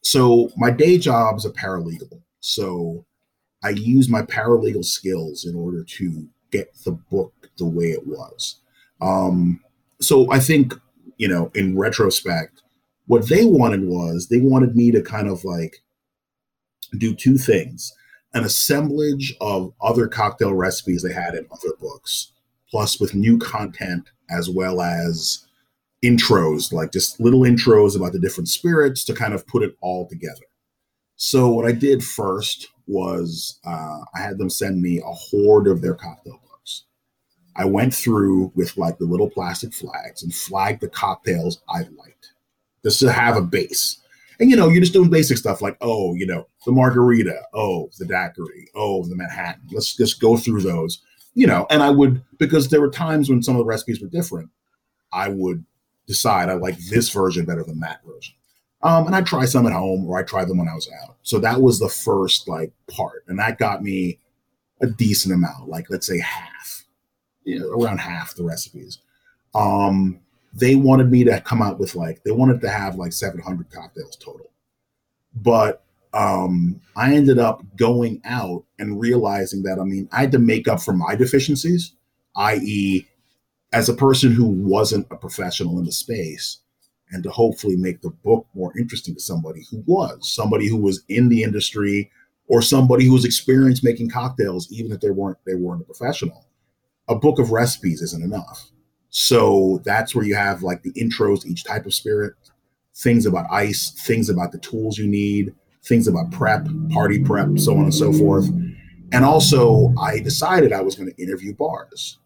So 0.01 0.49
my 0.57 0.71
day 0.71 0.97
job 0.97 1.37
is 1.37 1.45
a 1.45 1.51
paralegal. 1.51 2.21
So 2.39 3.05
I 3.63 3.69
use 3.69 4.09
my 4.09 4.23
paralegal 4.23 4.83
skills 4.83 5.45
in 5.45 5.55
order 5.55 5.83
to 5.83 6.27
get 6.51 6.73
the 6.83 6.91
book 6.91 7.33
the 7.57 7.65
way 7.65 7.91
it 7.91 8.05
was. 8.05 8.59
Um, 8.99 9.61
so 10.01 10.31
I 10.31 10.39
think, 10.39 10.73
you 11.17 11.27
know, 11.27 11.51
in 11.55 11.77
retrospect, 11.77 12.62
what 13.07 13.29
they 13.29 13.45
wanted 13.45 13.83
was 13.83 14.27
they 14.27 14.39
wanted 14.39 14.75
me 14.75 14.91
to 14.91 15.01
kind 15.01 15.27
of 15.27 15.43
like 15.43 15.77
do 16.97 17.13
two 17.15 17.37
things 17.37 17.93
an 18.33 18.43
assemblage 18.43 19.35
of 19.41 19.73
other 19.81 20.07
cocktail 20.07 20.53
recipes 20.53 21.03
they 21.03 21.13
had 21.13 21.35
in 21.35 21.45
other 21.51 21.75
books, 21.79 22.31
plus 22.69 22.99
with 22.99 23.13
new 23.13 23.37
content 23.37 24.09
as 24.29 24.49
well 24.49 24.81
as 24.81 25.45
intros, 26.03 26.73
like 26.73 26.91
just 26.91 27.19
little 27.19 27.41
intros 27.41 27.95
about 27.95 28.11
the 28.11 28.19
different 28.19 28.49
spirits 28.49 29.03
to 29.05 29.13
kind 29.13 29.33
of 29.33 29.45
put 29.47 29.63
it 29.63 29.77
all 29.81 30.07
together. 30.07 30.45
So 31.15 31.49
what 31.49 31.65
I 31.65 31.71
did 31.71 32.03
first 32.03 32.69
was 32.87 33.59
uh, 33.65 33.99
I 34.15 34.19
had 34.19 34.37
them 34.37 34.49
send 34.49 34.81
me 34.81 34.99
a 34.99 35.11
horde 35.11 35.67
of 35.67 35.81
their 35.81 35.93
cocktail 35.93 36.41
books. 36.49 36.83
I 37.55 37.65
went 37.65 37.93
through 37.93 38.51
with 38.55 38.75
like 38.77 38.97
the 38.97 39.05
little 39.05 39.29
plastic 39.29 39.73
flags 39.73 40.23
and 40.23 40.33
flagged 40.33 40.81
the 40.81 40.89
cocktails 40.89 41.61
I 41.69 41.81
liked, 41.81 42.12
just 42.83 42.99
to 42.99 43.11
have 43.11 43.37
a 43.37 43.41
base. 43.41 43.99
And 44.39 44.49
you 44.49 44.55
know, 44.55 44.67
you're 44.67 44.81
just 44.81 44.93
doing 44.93 45.09
basic 45.09 45.37
stuff 45.37 45.61
like, 45.61 45.77
oh, 45.81 46.15
you 46.15 46.25
know, 46.25 46.47
the 46.65 46.71
margarita, 46.71 47.41
oh, 47.53 47.89
the 47.99 48.05
daiquiri, 48.05 48.67
oh, 48.75 49.05
the 49.05 49.15
Manhattan. 49.15 49.61
Let's 49.71 49.95
just 49.95 50.19
go 50.19 50.37
through 50.37 50.61
those, 50.61 51.01
you 51.33 51.47
know. 51.47 51.67
And 51.69 51.83
I 51.83 51.89
would 51.89 52.21
because 52.39 52.69
there 52.69 52.81
were 52.81 52.89
times 52.89 53.29
when 53.29 53.43
some 53.43 53.55
of 53.55 53.59
the 53.59 53.65
recipes 53.65 54.01
were 54.01 54.07
different. 54.07 54.49
I 55.11 55.29
would 55.29 55.63
decide 56.07 56.49
I 56.49 56.53
like 56.53 56.77
this 56.89 57.09
version 57.09 57.45
better 57.45 57.63
than 57.63 57.79
that 57.81 58.01
version. 58.05 58.33
Um, 58.81 59.05
and 59.05 59.15
I 59.15 59.21
try 59.21 59.45
some 59.45 59.65
at 59.65 59.71
home 59.71 60.05
or 60.05 60.19
I 60.19 60.23
tried 60.23 60.49
them 60.49 60.57
when 60.57 60.67
I 60.67 60.75
was 60.75 60.89
out. 61.03 61.15
So 61.23 61.39
that 61.39 61.61
was 61.61 61.79
the 61.79 61.87
first 61.87 62.49
like 62.49 62.73
part. 62.91 63.23
And 63.27 63.39
that 63.39 63.57
got 63.57 63.81
me 63.81 64.19
a 64.81 64.87
decent 64.87 65.33
amount, 65.33 65.69
like 65.69 65.89
let's 65.89 66.05
say 66.05 66.19
half, 66.19 66.83
you 67.45 67.59
know, 67.59 67.69
around 67.69 67.99
half 67.99 68.35
the 68.35 68.43
recipes. 68.43 68.99
Um, 69.55 70.19
they 70.53 70.75
wanted 70.75 71.11
me 71.11 71.23
to 71.23 71.41
come 71.41 71.61
out 71.61 71.79
with 71.79 71.95
like, 71.95 72.23
they 72.23 72.31
wanted 72.31 72.61
to 72.61 72.69
have 72.69 72.95
like 72.95 73.13
700 73.13 73.71
cocktails 73.71 74.15
total. 74.17 74.51
But 75.35 75.83
um, 76.13 76.79
I 76.95 77.15
ended 77.15 77.39
up 77.39 77.63
going 77.75 78.21
out 78.23 78.63
and 78.77 78.99
realizing 78.99 79.63
that, 79.63 79.79
I 79.79 79.83
mean, 79.83 80.07
I 80.11 80.21
had 80.21 80.31
to 80.33 80.39
make 80.39 80.67
up 80.67 80.81
for 80.81 80.93
my 80.93 81.15
deficiencies, 81.15 81.93
i.e., 82.35 83.07
as 83.71 83.89
a 83.89 83.93
person 83.93 84.31
who 84.31 84.45
wasn't 84.45 85.07
a 85.09 85.15
professional 85.15 85.79
in 85.79 85.85
the 85.85 85.91
space 85.91 86.59
and 87.11 87.23
to 87.23 87.29
hopefully 87.29 87.75
make 87.75 88.01
the 88.01 88.09
book 88.09 88.47
more 88.53 88.77
interesting 88.77 89.15
to 89.15 89.19
somebody 89.21 89.65
who 89.69 89.83
was 89.85 90.29
somebody 90.29 90.67
who 90.67 90.77
was 90.77 91.03
in 91.09 91.29
the 91.29 91.43
industry 91.43 92.11
or 92.47 92.61
somebody 92.61 93.05
who 93.05 93.13
was 93.13 93.25
experienced 93.25 93.83
making 93.83 94.09
cocktails 94.09 94.71
even 94.71 94.91
if 94.91 95.01
they 95.01 95.09
weren't 95.09 95.37
they 95.45 95.55
weren't 95.55 95.81
a 95.81 95.85
professional 95.85 96.45
a 97.09 97.15
book 97.15 97.39
of 97.39 97.51
recipes 97.51 98.01
isn't 98.01 98.23
enough 98.23 98.71
so 99.15 99.79
that's 99.85 100.15
where 100.15 100.25
you 100.25 100.35
have 100.35 100.63
like 100.63 100.81
the 100.83 100.91
intros 100.93 101.41
to 101.41 101.47
each 101.47 101.63
type 101.63 101.85
of 101.85 101.93
spirit 101.93 102.33
things 102.95 103.25
about 103.25 103.45
ice 103.51 103.91
things 103.91 104.29
about 104.29 104.51
the 104.51 104.59
tools 104.59 104.97
you 104.97 105.07
need 105.07 105.53
things 105.83 106.07
about 106.07 106.31
prep 106.31 106.67
party 106.91 107.19
prep 107.23 107.47
so 107.57 107.73
on 107.73 107.83
and 107.83 107.93
so 107.93 108.11
forth 108.13 108.49
and 109.11 109.23
also 109.23 109.93
i 110.01 110.19
decided 110.19 110.73
i 110.73 110.81
was 110.81 110.95
going 110.95 111.09
to 111.09 111.21
interview 111.21 111.53
bars 111.55 112.17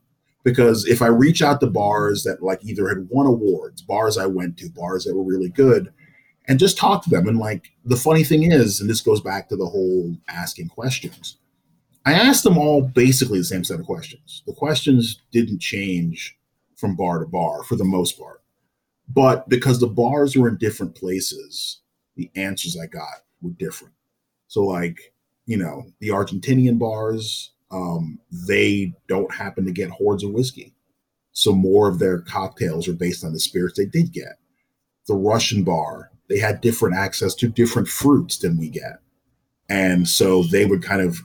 because 0.48 0.86
if 0.86 1.02
I 1.02 1.08
reach 1.08 1.42
out 1.42 1.60
to 1.60 1.68
bars 1.68 2.24
that 2.24 2.42
like 2.42 2.64
either 2.64 2.88
had 2.88 3.10
won 3.10 3.26
awards, 3.26 3.82
bars 3.82 4.18
I 4.18 4.28
went 4.28 4.56
to, 4.60 4.70
bars 4.70 5.04
that 5.04 5.14
were 5.14 5.22
really 5.22 5.50
good, 5.50 5.92
and 6.48 6.58
just 6.58 6.78
talk 6.78 7.04
to 7.04 7.10
them. 7.10 7.28
And 7.28 7.38
like 7.38 7.72
the 7.84 7.98
funny 7.98 8.24
thing 8.24 8.50
is, 8.50 8.80
and 8.80 8.90
this 8.90 9.02
goes 9.02 9.20
back 9.20 9.50
to 9.50 9.58
the 9.58 9.66
whole 9.66 10.16
asking 10.30 10.70
questions. 10.70 11.38
I 12.06 12.14
asked 12.14 12.46
them 12.46 12.58
all 12.58 12.82
basically 12.82 13.40
the 13.40 13.44
same 13.44 13.66
set 13.66 13.82
of 13.82 13.86
questions. 13.86 14.44
The 14.48 14.54
questions 14.54 15.22
didn't 15.34 15.60
change 15.60 16.37
from 16.78 16.96
bar 16.96 17.20
to 17.20 17.26
bar 17.26 17.64
for 17.64 17.76
the 17.76 17.84
most 17.84 18.18
part. 18.18 18.42
But 19.10 19.50
because 19.50 19.80
the 19.80 19.88
bars 19.88 20.36
were 20.36 20.48
in 20.48 20.58
different 20.58 20.96
places, 20.96 21.82
the 22.16 22.32
answers 22.36 22.78
I 22.82 22.88
got 22.88 23.24
were 23.42 23.52
different. 23.52 23.94
So, 24.48 24.64
like, 24.64 25.14
you 25.46 25.58
know, 25.58 25.86
the 26.00 26.10
Argentinian 26.10 26.80
bars, 26.80 27.52
um, 27.72 28.20
they 28.48 28.94
don't 29.08 29.34
happen 29.34 29.66
to 29.66 29.72
get 29.72 29.90
hordes 29.90 30.24
of 30.24 30.32
whiskey. 30.32 30.74
So 31.32 31.54
more 31.54 31.88
of 31.88 32.00
their 32.00 32.22
cocktails 32.22 32.88
are 32.88 32.94
based 32.94 33.24
on 33.24 33.34
the 33.34 33.40
spirits 33.40 33.78
they 33.78 33.86
did 33.86 34.12
get. 34.12 34.40
The 35.08 35.16
Russian 35.16 35.64
bar, 35.64 36.12
they 36.30 36.40
had 36.40 36.62
different 36.62 36.96
access 36.96 37.36
to 37.36 37.48
different 37.48 37.88
fruits 37.88 38.40
than 38.40 38.58
we 38.58 38.70
get. 38.70 39.00
And 39.70 40.08
so 40.08 40.44
they 40.44 40.66
would 40.66 40.84
kind 40.84 41.02
of 41.02 41.20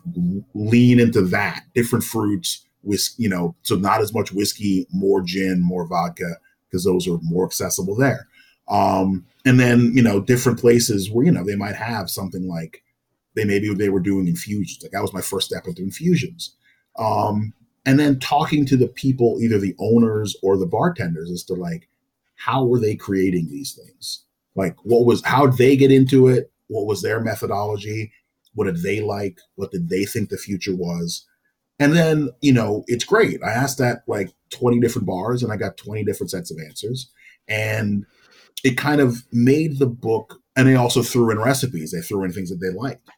lean 0.55 1.01
into 1.01 1.23
that 1.23 1.65
different 1.75 2.05
fruits, 2.05 2.67
with 2.83 3.09
you 3.17 3.29
know, 3.29 3.55
so 3.63 3.77
not 3.77 4.01
as 4.01 4.13
much 4.13 4.33
whiskey, 4.33 4.87
more 4.91 5.23
gin, 5.23 5.63
more 5.63 5.87
vodka, 5.87 6.37
because 6.69 6.85
those 6.85 7.07
are 7.09 7.19
more 7.23 7.45
accessible 7.45 7.95
there. 7.95 8.29
Um, 8.69 9.27
and 9.45 9.59
then, 9.59 9.93
you 9.95 10.03
know, 10.03 10.21
different 10.21 10.59
places 10.59 11.11
where, 11.11 11.27
you 11.27 11.33
know, 11.33 11.45
they 11.45 11.57
might 11.57 11.77
have 11.77 12.09
something 12.09 12.49
like 12.49 12.83
they 13.35 13.45
maybe 13.45 13.73
they 13.75 13.89
were 13.89 14.01
doing 14.01 14.29
infusions. 14.29 14.83
Like 14.83 14.93
that 14.93 15.03
was 15.03 15.13
my 15.13 15.21
first 15.21 15.49
step 15.49 15.67
into 15.67 15.83
infusions. 15.83 16.55
Um, 16.99 17.53
and 17.85 17.99
then 17.99 18.21
talking 18.21 18.65
to 18.67 18.77
the 18.77 18.89
people, 18.89 19.39
either 19.41 19.59
the 19.59 19.75
owners 19.79 20.37
or 20.43 20.57
the 20.57 20.67
bartenders, 20.67 21.31
as 21.31 21.43
to 21.45 21.55
like 21.55 21.89
how 22.37 22.65
were 22.65 22.81
they 22.81 22.95
creating 22.95 23.49
these 23.49 23.73
things? 23.73 24.25
Like 24.55 24.77
what 24.85 25.07
was 25.07 25.25
how 25.25 25.47
did 25.47 25.59
they 25.59 25.77
get 25.77 25.93
into 25.93 26.29
it? 26.29 26.51
What 26.69 26.87
was 26.87 27.03
their 27.03 27.21
methodology? 27.21 28.13
What 28.55 28.65
did 28.65 28.83
they 28.83 29.01
like? 29.01 29.39
What 29.57 29.71
did 29.71 29.89
they 29.89 30.05
think 30.05 30.29
the 30.29 30.37
future 30.37 30.75
was? 30.75 31.27
And 31.83 31.95
then, 31.95 32.31
you 32.41 32.53
know, 32.53 32.85
it's 32.87 33.03
great. 33.03 33.43
I 33.43 33.51
asked 33.51 33.79
that 33.79 34.05
like 34.07 34.31
20 34.51 34.79
different 34.79 35.05
bars 35.05 35.43
and 35.43 35.53
I 35.53 35.57
got 35.57 35.77
20 35.77 36.05
different 36.05 36.31
sets 36.31 36.53
of 36.53 36.59
answers. 36.65 37.11
And 37.49 38.07
it 38.63 38.79
kind 38.79 39.01
of 39.01 39.25
made 39.33 39.81
the 39.81 39.89
book, 39.89 40.41
and 40.55 40.69
they 40.69 40.77
also 40.77 41.03
threw 41.03 41.33
in 41.33 41.41
recipes. 41.41 41.91
They 41.91 42.01
threw 42.01 42.23
in 42.23 42.33
things 42.33 42.51
that 42.51 42.61
they 42.61 42.71
liked. 42.71 43.11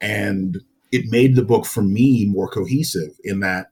And 0.00 0.58
it 0.90 1.04
made 1.12 1.36
the 1.36 1.44
book 1.44 1.64
for 1.64 1.82
me 1.82 2.26
more 2.26 2.48
cohesive 2.48 3.12
in 3.22 3.38
that 3.38 3.68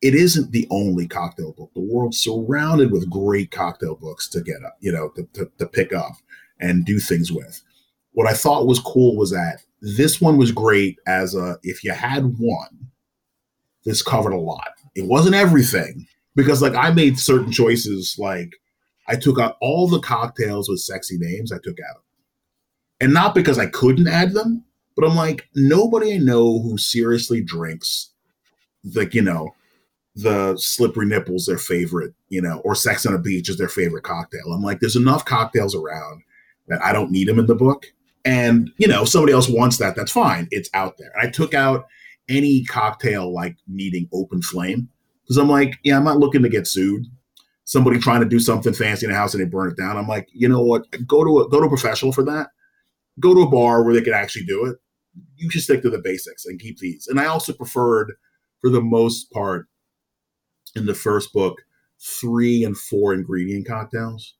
it 0.00 0.14
isn't 0.14 0.52
the 0.52 0.66
only 0.70 1.06
cocktail 1.06 1.52
book. 1.52 1.70
The 1.74 1.82
world's 1.82 2.18
surrounded 2.18 2.90
with 2.90 3.10
great 3.10 3.50
cocktail 3.50 3.96
books 3.96 4.30
to 4.30 4.40
get 4.40 4.64
up, 4.64 4.78
you 4.80 4.92
know, 4.92 5.10
to, 5.10 5.28
to, 5.34 5.52
to 5.58 5.66
pick 5.66 5.92
up 5.92 6.12
and 6.58 6.86
do 6.86 7.00
things 7.00 7.30
with. 7.30 7.62
What 8.12 8.26
I 8.26 8.32
thought 8.32 8.66
was 8.66 8.80
cool 8.80 9.14
was 9.14 9.30
that 9.32 9.58
this 9.82 10.22
one 10.22 10.38
was 10.38 10.52
great 10.52 10.98
as 11.06 11.34
a 11.34 11.58
if 11.62 11.84
you 11.84 11.92
had 11.92 12.38
one, 12.38 12.87
this 13.88 14.02
covered 14.02 14.32
a 14.32 14.38
lot. 14.38 14.70
It 14.94 15.06
wasn't 15.06 15.34
everything 15.34 16.06
because 16.34 16.62
like 16.62 16.74
I 16.74 16.90
made 16.90 17.18
certain 17.18 17.52
choices 17.52 18.16
like 18.18 18.52
I 19.06 19.16
took 19.16 19.38
out 19.38 19.56
all 19.60 19.88
the 19.88 20.00
cocktails 20.00 20.68
with 20.68 20.80
sexy 20.80 21.16
names 21.18 21.52
I 21.52 21.58
took 21.62 21.78
out. 21.90 22.02
And 23.00 23.14
not 23.14 23.34
because 23.34 23.58
I 23.58 23.66
couldn't 23.66 24.08
add 24.08 24.32
them, 24.32 24.64
but 24.96 25.08
I'm 25.08 25.16
like, 25.16 25.48
nobody 25.54 26.14
I 26.14 26.18
know 26.18 26.60
who 26.60 26.76
seriously 26.76 27.40
drinks 27.42 28.10
like 28.94 29.14
you 29.14 29.22
know 29.22 29.54
the 30.14 30.56
slippery 30.56 31.06
nipples 31.06 31.46
their 31.46 31.58
favorite 31.58 32.12
you 32.28 32.40
know 32.40 32.60
or 32.64 32.74
sex 32.74 33.06
on 33.06 33.14
a 33.14 33.18
beach 33.18 33.48
is 33.48 33.56
their 33.56 33.68
favorite 33.68 34.04
cocktail 34.04 34.52
i'm 34.52 34.62
like 34.62 34.80
there's 34.80 34.96
enough 34.96 35.24
cocktails 35.24 35.74
around 35.74 36.22
that 36.68 36.82
i 36.82 36.92
don't 36.92 37.10
need 37.10 37.28
them 37.28 37.38
in 37.38 37.46
the 37.46 37.54
book 37.54 37.86
and 38.24 38.70
you 38.78 38.86
know 38.86 39.02
if 39.02 39.08
somebody 39.08 39.32
else 39.32 39.48
wants 39.48 39.76
that 39.76 39.94
that's 39.94 40.12
fine 40.12 40.48
it's 40.50 40.70
out 40.74 40.96
there 40.98 41.10
and 41.14 41.28
i 41.28 41.30
took 41.30 41.54
out 41.54 41.86
any 42.28 42.64
cocktail 42.64 43.32
like 43.32 43.56
needing 43.66 44.08
open 44.12 44.42
flame. 44.42 44.88
Because 45.22 45.36
i'm 45.36 45.48
like 45.48 45.78
yeah 45.84 45.96
i'm 45.96 46.04
not 46.04 46.18
looking 46.18 46.42
to 46.42 46.48
get 46.48 46.66
sued. 46.66 47.04
Somebody 47.64 47.98
trying 47.98 48.20
to 48.20 48.28
do 48.28 48.40
something 48.40 48.72
fancy 48.72 49.04
in 49.04 49.12
a 49.12 49.14
house 49.14 49.34
and 49.34 49.42
they 49.42 49.48
burn 49.48 49.70
it 49.70 49.76
down. 49.76 49.96
I'm 49.96 50.08
like 50.08 50.28
you 50.32 50.48
know 50.48 50.62
what? 50.62 50.84
Go 51.06 51.24
to 51.24 51.40
a 51.40 51.48
go 51.48 51.60
to 51.60 51.66
a 51.66 51.68
professional 51.68 52.12
for 52.12 52.24
that. 52.24 52.48
Go 53.20 53.34
to 53.34 53.42
a 53.42 53.50
bar 53.50 53.84
where 53.84 53.94
they 53.94 54.00
can 54.00 54.14
actually 54.14 54.44
do 54.44 54.64
it. 54.64 54.78
You 55.36 55.50
should 55.50 55.62
stick 55.62 55.82
to 55.82 55.90
the 55.90 55.98
basics 55.98 56.46
and 56.46 56.60
keep 56.60 56.78
these. 56.78 57.06
And 57.08 57.20
i 57.20 57.26
also 57.26 57.52
preferred 57.52 58.12
for 58.60 58.70
the 58.70 58.80
most 58.80 59.30
part 59.32 59.66
in 60.74 60.86
the 60.86 60.94
first 60.94 61.32
book 61.32 61.58
three 62.00 62.64
and 62.64 62.76
four 62.76 63.12
ingredient 63.12 63.66
cocktails. 63.66 64.34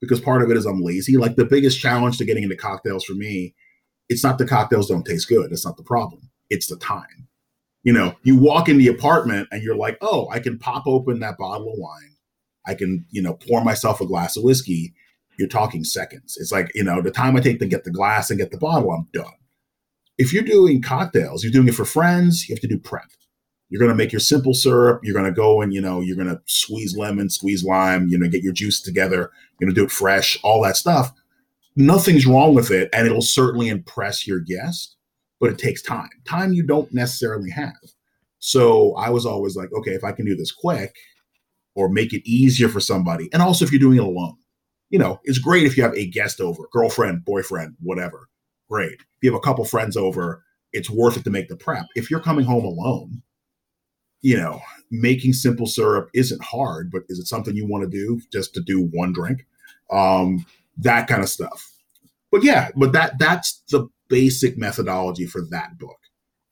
Because 0.00 0.20
part 0.20 0.42
of 0.42 0.50
it 0.50 0.56
is 0.56 0.66
I'm 0.66 0.82
lazy. 0.82 1.16
Like 1.16 1.36
the 1.36 1.44
biggest 1.44 1.80
challenge 1.80 2.18
to 2.18 2.24
getting 2.24 2.42
into 2.42 2.56
cocktails 2.56 3.04
for 3.04 3.14
me, 3.14 3.54
it's 4.08 4.24
not 4.24 4.38
the 4.38 4.46
cocktails 4.46 4.88
don't 4.88 5.04
taste 5.04 5.28
good. 5.28 5.50
That's 5.50 5.64
not 5.64 5.76
the 5.76 5.82
problem. 5.82 6.30
It's 6.54 6.68
the 6.68 6.76
time. 6.76 7.26
You 7.82 7.92
know, 7.92 8.14
you 8.22 8.38
walk 8.38 8.68
in 8.68 8.78
the 8.78 8.86
apartment 8.86 9.48
and 9.50 9.60
you're 9.60 9.76
like, 9.76 9.98
oh, 10.00 10.28
I 10.30 10.38
can 10.38 10.56
pop 10.56 10.84
open 10.86 11.18
that 11.20 11.36
bottle 11.36 11.72
of 11.72 11.78
wine. 11.78 12.14
I 12.64 12.74
can, 12.74 13.04
you 13.10 13.20
know, 13.20 13.34
pour 13.34 13.62
myself 13.62 14.00
a 14.00 14.06
glass 14.06 14.36
of 14.36 14.44
whiskey. 14.44 14.94
You're 15.36 15.48
talking 15.48 15.82
seconds. 15.82 16.38
It's 16.40 16.52
like, 16.52 16.70
you 16.76 16.84
know, 16.84 17.02
the 17.02 17.10
time 17.10 17.36
I 17.36 17.40
take 17.40 17.58
to 17.58 17.66
get 17.66 17.82
the 17.82 17.90
glass 17.90 18.30
and 18.30 18.38
get 18.38 18.52
the 18.52 18.56
bottle, 18.56 18.92
I'm 18.92 19.08
done. 19.12 19.34
If 20.16 20.32
you're 20.32 20.44
doing 20.44 20.80
cocktails, 20.80 21.42
you're 21.42 21.52
doing 21.52 21.66
it 21.66 21.74
for 21.74 21.84
friends, 21.84 22.48
you 22.48 22.54
have 22.54 22.62
to 22.62 22.68
do 22.68 22.78
prep. 22.78 23.10
You're 23.68 23.80
going 23.80 23.90
to 23.90 23.96
make 23.96 24.12
your 24.12 24.20
simple 24.20 24.54
syrup. 24.54 25.00
You're 25.02 25.14
going 25.14 25.26
to 25.26 25.32
go 25.32 25.60
and, 25.60 25.74
you 25.74 25.80
know, 25.80 26.00
you're 26.00 26.16
going 26.16 26.28
to 26.28 26.40
squeeze 26.46 26.96
lemon, 26.96 27.28
squeeze 27.28 27.64
lime, 27.64 28.06
you 28.08 28.16
know, 28.16 28.28
get 28.28 28.44
your 28.44 28.52
juice 28.52 28.80
together. 28.80 29.32
You're 29.58 29.66
going 29.66 29.74
to 29.74 29.80
do 29.80 29.84
it 29.84 29.90
fresh, 29.90 30.38
all 30.44 30.62
that 30.62 30.76
stuff. 30.76 31.12
Nothing's 31.74 32.26
wrong 32.26 32.54
with 32.54 32.70
it. 32.70 32.88
And 32.92 33.06
it'll 33.06 33.20
certainly 33.20 33.68
impress 33.68 34.28
your 34.28 34.38
guest, 34.38 34.93
but 35.44 35.52
it 35.52 35.58
takes 35.58 35.82
time, 35.82 36.08
time 36.24 36.54
you 36.54 36.62
don't 36.62 36.90
necessarily 36.94 37.50
have. 37.50 37.74
So 38.38 38.94
I 38.94 39.10
was 39.10 39.26
always 39.26 39.56
like, 39.56 39.68
okay, 39.74 39.90
if 39.90 40.02
I 40.02 40.10
can 40.10 40.24
do 40.24 40.34
this 40.34 40.50
quick 40.50 40.96
or 41.74 41.90
make 41.90 42.14
it 42.14 42.26
easier 42.26 42.66
for 42.66 42.80
somebody, 42.80 43.28
and 43.30 43.42
also 43.42 43.62
if 43.62 43.70
you're 43.70 43.78
doing 43.78 43.98
it 43.98 44.04
alone, 44.04 44.38
you 44.88 44.98
know, 44.98 45.20
it's 45.24 45.38
great 45.38 45.66
if 45.66 45.76
you 45.76 45.82
have 45.82 45.94
a 45.94 46.08
guest 46.08 46.40
over, 46.40 46.62
girlfriend, 46.72 47.26
boyfriend, 47.26 47.76
whatever. 47.82 48.30
Great. 48.70 48.94
If 48.94 49.18
you 49.20 49.30
have 49.30 49.36
a 49.36 49.44
couple 49.44 49.66
friends 49.66 49.98
over, 49.98 50.42
it's 50.72 50.88
worth 50.88 51.18
it 51.18 51.24
to 51.24 51.30
make 51.30 51.48
the 51.48 51.56
prep. 51.56 51.84
If 51.94 52.10
you're 52.10 52.20
coming 52.20 52.46
home 52.46 52.64
alone, 52.64 53.20
you 54.22 54.38
know, 54.38 54.62
making 54.90 55.34
simple 55.34 55.66
syrup 55.66 56.08
isn't 56.14 56.42
hard, 56.42 56.90
but 56.90 57.02
is 57.10 57.18
it 57.18 57.26
something 57.26 57.54
you 57.54 57.68
want 57.68 57.84
to 57.84 57.90
do 57.90 58.18
just 58.32 58.54
to 58.54 58.62
do 58.62 58.88
one 58.94 59.12
drink? 59.12 59.44
Um, 59.90 60.46
that 60.78 61.06
kind 61.06 61.22
of 61.22 61.28
stuff. 61.28 61.70
But 62.34 62.42
yeah, 62.42 62.70
but 62.74 62.90
that 62.94 63.16
that's 63.20 63.62
the 63.70 63.86
basic 64.08 64.58
methodology 64.58 65.24
for 65.24 65.42
that 65.50 65.78
book. 65.78 65.98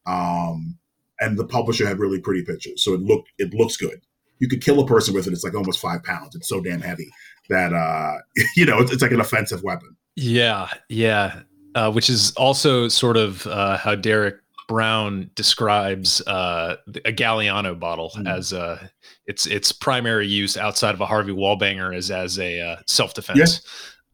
Um, 0.06 0.78
and 1.18 1.36
the 1.36 1.44
publisher 1.44 1.88
had 1.88 1.98
really 1.98 2.20
pretty 2.20 2.44
pictures, 2.44 2.84
so 2.84 2.94
it 2.94 3.00
looked 3.00 3.30
it 3.36 3.52
looks 3.52 3.76
good. 3.76 4.00
You 4.38 4.46
could 4.46 4.62
kill 4.62 4.78
a 4.78 4.86
person 4.86 5.12
with 5.12 5.26
it. 5.26 5.32
It's 5.32 5.42
like 5.42 5.56
almost 5.56 5.80
five 5.80 6.04
pounds. 6.04 6.36
It's 6.36 6.48
so 6.48 6.60
damn 6.60 6.82
heavy 6.82 7.10
that 7.48 7.72
uh, 7.72 8.18
you 8.56 8.64
know 8.64 8.78
it's, 8.78 8.92
it's 8.92 9.02
like 9.02 9.10
an 9.10 9.18
offensive 9.20 9.64
weapon. 9.64 9.96
Yeah, 10.14 10.68
yeah. 10.88 11.40
Uh, 11.74 11.90
which 11.90 12.08
is 12.08 12.30
also 12.36 12.86
sort 12.86 13.16
of 13.16 13.44
uh, 13.48 13.76
how 13.76 13.96
Derek 13.96 14.36
Brown 14.68 15.32
describes 15.34 16.20
uh, 16.28 16.76
a 17.04 17.12
Galliano 17.12 17.76
bottle 17.76 18.12
mm. 18.16 18.28
as 18.28 18.52
uh, 18.52 18.86
its 19.26 19.48
its 19.48 19.72
primary 19.72 20.28
use 20.28 20.56
outside 20.56 20.94
of 20.94 21.00
a 21.00 21.06
Harvey 21.06 21.32
Wallbanger 21.32 21.92
is 21.92 22.08
as 22.12 22.38
a 22.38 22.60
uh, 22.60 22.76
self 22.86 23.14
defense. 23.14 23.62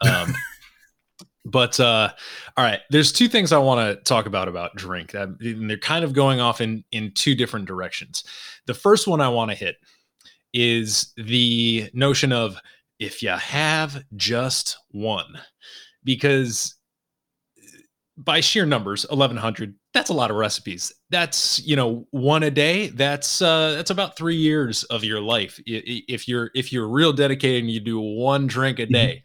Yeah. 0.03 0.23
um, 0.23 0.35
but 1.51 1.78
uh, 1.80 2.11
all 2.57 2.64
right, 2.64 2.80
there's 2.90 3.12
two 3.12 3.28
things 3.28 3.53
I 3.53 3.59
want 3.59 3.80
to 3.80 4.03
talk 4.05 4.26
about 4.26 4.49
about 4.49 4.74
drink. 4.76 5.14
and 5.14 5.68
they're 5.68 5.78
kind 5.78 6.05
of 6.05 6.12
going 6.12 6.40
off 6.40 6.61
in 6.61 6.84
in 6.92 7.12
two 7.12 7.34
different 7.34 7.66
directions. 7.66 8.24
The 8.66 8.74
first 8.74 9.07
one 9.07 9.20
I 9.20 9.28
want 9.28 9.51
to 9.51 9.57
hit 9.57 9.76
is 10.53 11.12
the 11.16 11.90
notion 11.92 12.32
of 12.32 12.59
if 12.99 13.22
you 13.22 13.30
have 13.30 14.03
just 14.16 14.78
one, 14.90 15.38
because 16.05 16.74
by 18.18 18.40
sheer 18.40 18.66
numbers 18.66 19.07
1100 19.11 19.74
that's 19.94 20.11
a 20.11 20.12
lot 20.12 20.30
of 20.30 20.36
recipes 20.36 20.92
that's 21.09 21.64
you 21.64 21.76
know 21.76 22.05
one 22.11 22.42
a 22.42 22.51
day 22.51 22.88
that's 22.88 23.40
uh 23.40 23.72
that's 23.76 23.90
about 23.90 24.16
three 24.16 24.34
years 24.34 24.82
of 24.84 25.05
your 25.05 25.20
life 25.20 25.61
if 25.66 26.26
you're 26.26 26.51
if 26.55 26.72
you're 26.72 26.88
real 26.88 27.12
dedicated 27.12 27.62
and 27.62 27.70
you 27.70 27.78
do 27.78 28.01
one 28.01 28.49
drink 28.49 28.80
a 28.80 28.82
mm-hmm. 28.82 28.92
day 28.92 29.22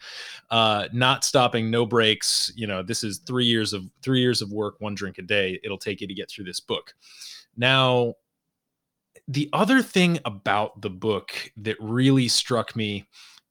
uh 0.50 0.88
not 0.94 1.24
stopping 1.24 1.70
no 1.70 1.86
breaks 1.86 2.52
you 2.56 2.68
know 2.68 2.84
this 2.84 3.04
is 3.04 3.20
three 3.20 3.46
years 3.46 3.74
of 3.74 3.84
three 4.02 4.20
years 4.20 4.42
of 4.42 4.52
work 4.52 4.76
one 4.80 4.96
drink 4.96 5.18
a 5.18 5.22
day 5.22 5.60
it'll 5.64 5.78
take 5.78 6.02
you 6.02 6.08
to 6.08 6.14
get 6.14 6.30
through 6.30 6.46
this 6.46 6.60
book 6.60 6.94
now 7.58 8.14
the 9.28 9.50
other 9.54 9.82
thing 9.82 10.20
about 10.26 10.82
the 10.82 10.90
book 10.90 11.52
that 11.58 11.78
really 11.80 12.28
struck 12.28 12.76
me 12.76 13.08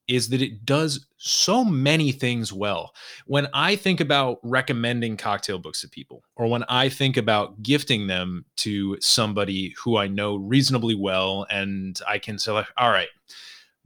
is 0.08 0.28
that 0.28 0.42
it 0.42 0.66
does 0.66 1.06
so 1.16 1.64
many 1.64 2.12
things 2.12 2.52
well. 2.52 2.92
When 3.26 3.46
I 3.54 3.76
think 3.76 4.00
about 4.00 4.38
recommending 4.42 5.16
cocktail 5.16 5.58
books 5.58 5.80
to 5.82 5.88
people, 5.88 6.22
or 6.36 6.48
when 6.48 6.64
I 6.64 6.88
think 6.88 7.16
about 7.16 7.62
gifting 7.62 8.08
them 8.08 8.44
to 8.56 8.98
somebody 9.00 9.74
who 9.82 9.96
I 9.96 10.08
know 10.08 10.36
reasonably 10.36 10.94
well, 10.94 11.46
and 11.50 11.98
I 12.06 12.18
can 12.18 12.38
say, 12.38 12.52
like, 12.52 12.66
all 12.76 12.90
right, 12.90 13.08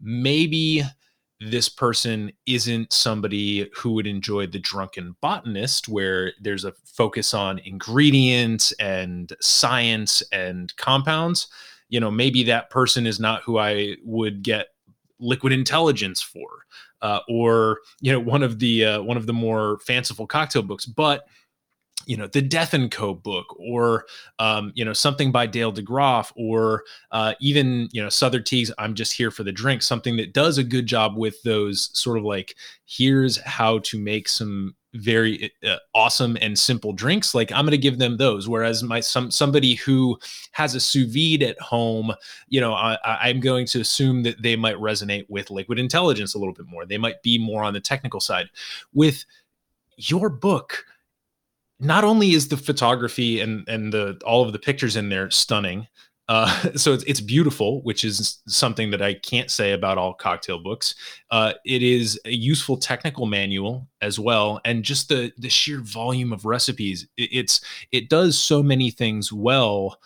maybe 0.00 0.82
this 1.40 1.68
person 1.68 2.32
isn't 2.46 2.92
somebody 2.92 3.70
who 3.74 3.92
would 3.92 4.06
enjoy 4.06 4.46
the 4.46 4.58
drunken 4.58 5.14
botanist 5.20 5.88
where 5.88 6.32
there's 6.40 6.64
a 6.64 6.72
focus 6.84 7.34
on 7.34 7.58
ingredients 7.60 8.72
and 8.80 9.34
science 9.40 10.22
and 10.32 10.74
compounds 10.76 11.48
you 11.88 12.00
know 12.00 12.10
maybe 12.10 12.42
that 12.42 12.70
person 12.70 13.06
is 13.06 13.20
not 13.20 13.42
who 13.42 13.58
i 13.58 13.94
would 14.02 14.42
get 14.42 14.68
liquid 15.18 15.52
intelligence 15.52 16.22
for 16.22 16.48
uh, 17.02 17.20
or 17.28 17.80
you 18.00 18.10
know 18.10 18.20
one 18.20 18.42
of 18.42 18.58
the 18.58 18.84
uh, 18.84 19.02
one 19.02 19.16
of 19.16 19.26
the 19.26 19.32
more 19.32 19.78
fanciful 19.80 20.26
cocktail 20.26 20.62
books 20.62 20.86
but 20.86 21.26
you 22.06 22.16
know 22.16 22.26
the 22.28 22.40
death 22.40 22.72
and 22.72 22.90
co. 22.90 23.12
book 23.14 23.54
or 23.58 24.06
um, 24.38 24.72
you 24.74 24.84
know 24.84 24.92
something 24.92 25.30
by 25.30 25.46
dale 25.46 25.72
degroff 25.72 26.32
or 26.36 26.84
uh, 27.10 27.34
even 27.40 27.88
you 27.92 28.00
know 28.00 28.08
Sother 28.08 28.44
Teague's 28.44 28.72
i'm 28.78 28.94
just 28.94 29.12
here 29.12 29.30
for 29.30 29.42
the 29.42 29.52
drink 29.52 29.82
something 29.82 30.16
that 30.16 30.32
does 30.32 30.58
a 30.58 30.64
good 30.64 30.86
job 30.86 31.16
with 31.16 31.42
those 31.42 31.90
sort 31.92 32.16
of 32.16 32.24
like 32.24 32.56
here's 32.86 33.38
how 33.42 33.78
to 33.80 33.98
make 33.98 34.28
some 34.28 34.74
very 34.94 35.52
uh, 35.66 35.76
awesome 35.94 36.38
and 36.40 36.58
simple 36.58 36.92
drinks 36.92 37.34
like 37.34 37.52
i'm 37.52 37.64
going 37.66 37.70
to 37.70 37.78
give 37.78 37.98
them 37.98 38.16
those. 38.16 38.48
Whereas 38.48 38.82
my 38.82 39.00
some 39.00 39.30
somebody 39.30 39.74
who 39.74 40.18
has 40.52 40.74
a 40.74 40.80
sous 40.80 41.12
vide 41.12 41.42
at 41.42 41.60
home 41.60 42.14
you 42.48 42.60
know 42.60 42.72
I, 42.72 42.96
i'm 43.04 43.40
going 43.40 43.66
to 43.66 43.80
assume 43.80 44.22
that 44.22 44.40
they 44.40 44.56
might 44.56 44.76
resonate 44.76 45.26
with 45.28 45.50
liquid 45.50 45.78
intelligence 45.78 46.34
a 46.34 46.38
little 46.38 46.54
bit 46.54 46.66
more. 46.66 46.86
They 46.86 46.98
might 46.98 47.22
be 47.22 47.38
more 47.38 47.62
on 47.62 47.74
the 47.74 47.80
technical 47.80 48.20
side. 48.20 48.48
With 48.94 49.24
your 49.96 50.28
book 50.28 50.84
not 51.78 52.04
only 52.04 52.32
is 52.32 52.48
the 52.48 52.56
photography 52.56 53.40
and 53.40 53.68
and 53.68 53.92
the 53.92 54.20
all 54.24 54.44
of 54.44 54.52
the 54.52 54.58
pictures 54.58 54.96
in 54.96 55.08
there 55.08 55.30
stunning 55.30 55.86
uh, 56.28 56.48
so 56.76 56.92
it's, 56.92 57.04
it's 57.04 57.20
beautiful, 57.20 57.82
which 57.82 58.04
is 58.04 58.38
something 58.46 58.90
that 58.90 59.02
I 59.02 59.14
can't 59.14 59.50
say 59.50 59.72
about 59.72 59.98
all 59.98 60.14
cocktail 60.14 60.58
books. 60.58 60.94
Uh, 61.30 61.54
it 61.64 61.82
is 61.82 62.20
a 62.24 62.32
useful 62.32 62.76
technical 62.76 63.26
manual 63.26 63.88
as 64.00 64.18
well, 64.18 64.60
and 64.64 64.84
just 64.84 65.08
the 65.08 65.32
the 65.38 65.48
sheer 65.48 65.80
volume 65.80 66.32
of 66.32 66.44
recipes. 66.44 67.06
It, 67.16 67.30
it's 67.32 67.60
it 67.92 68.08
does 68.08 68.40
so 68.40 68.62
many 68.62 68.90
things 68.90 69.32
well 69.32 69.98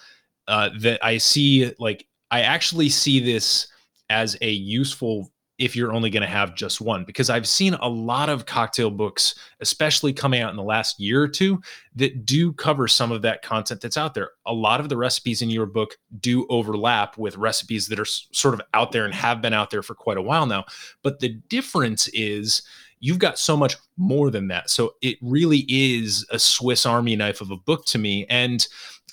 uh, 0.48 0.70
that 0.80 1.04
I 1.04 1.18
see. 1.18 1.72
Like 1.78 2.06
I 2.30 2.42
actually 2.42 2.88
see 2.88 3.20
this 3.20 3.68
as 4.08 4.36
a 4.40 4.50
useful 4.50 5.30
if 5.60 5.76
you're 5.76 5.92
only 5.92 6.08
going 6.08 6.22
to 6.22 6.26
have 6.26 6.54
just 6.54 6.80
one 6.80 7.04
because 7.04 7.28
I've 7.28 7.46
seen 7.46 7.74
a 7.74 7.88
lot 7.88 8.30
of 8.30 8.46
cocktail 8.46 8.90
books 8.90 9.34
especially 9.60 10.10
coming 10.12 10.40
out 10.40 10.50
in 10.50 10.56
the 10.56 10.62
last 10.62 10.98
year 10.98 11.22
or 11.22 11.28
two 11.28 11.60
that 11.94 12.24
do 12.24 12.54
cover 12.54 12.88
some 12.88 13.12
of 13.12 13.20
that 13.22 13.42
content 13.42 13.82
that's 13.82 13.98
out 13.98 14.14
there. 14.14 14.30
A 14.46 14.54
lot 14.54 14.80
of 14.80 14.88
the 14.88 14.96
recipes 14.96 15.42
in 15.42 15.50
your 15.50 15.66
book 15.66 15.98
do 16.20 16.46
overlap 16.48 17.18
with 17.18 17.36
recipes 17.36 17.88
that 17.88 18.00
are 18.00 18.06
sort 18.06 18.54
of 18.54 18.62
out 18.72 18.90
there 18.90 19.04
and 19.04 19.12
have 19.12 19.42
been 19.42 19.52
out 19.52 19.70
there 19.70 19.82
for 19.82 19.94
quite 19.94 20.16
a 20.16 20.22
while 20.22 20.46
now, 20.46 20.64
but 21.02 21.20
the 21.20 21.28
difference 21.48 22.08
is 22.08 22.62
you've 23.00 23.18
got 23.18 23.38
so 23.38 23.54
much 23.54 23.76
more 23.98 24.30
than 24.30 24.48
that. 24.48 24.70
So 24.70 24.94
it 25.02 25.18
really 25.20 25.66
is 25.68 26.26
a 26.30 26.38
Swiss 26.38 26.86
army 26.86 27.16
knife 27.16 27.42
of 27.42 27.50
a 27.50 27.56
book 27.56 27.84
to 27.86 27.98
me 27.98 28.24
and 28.30 28.66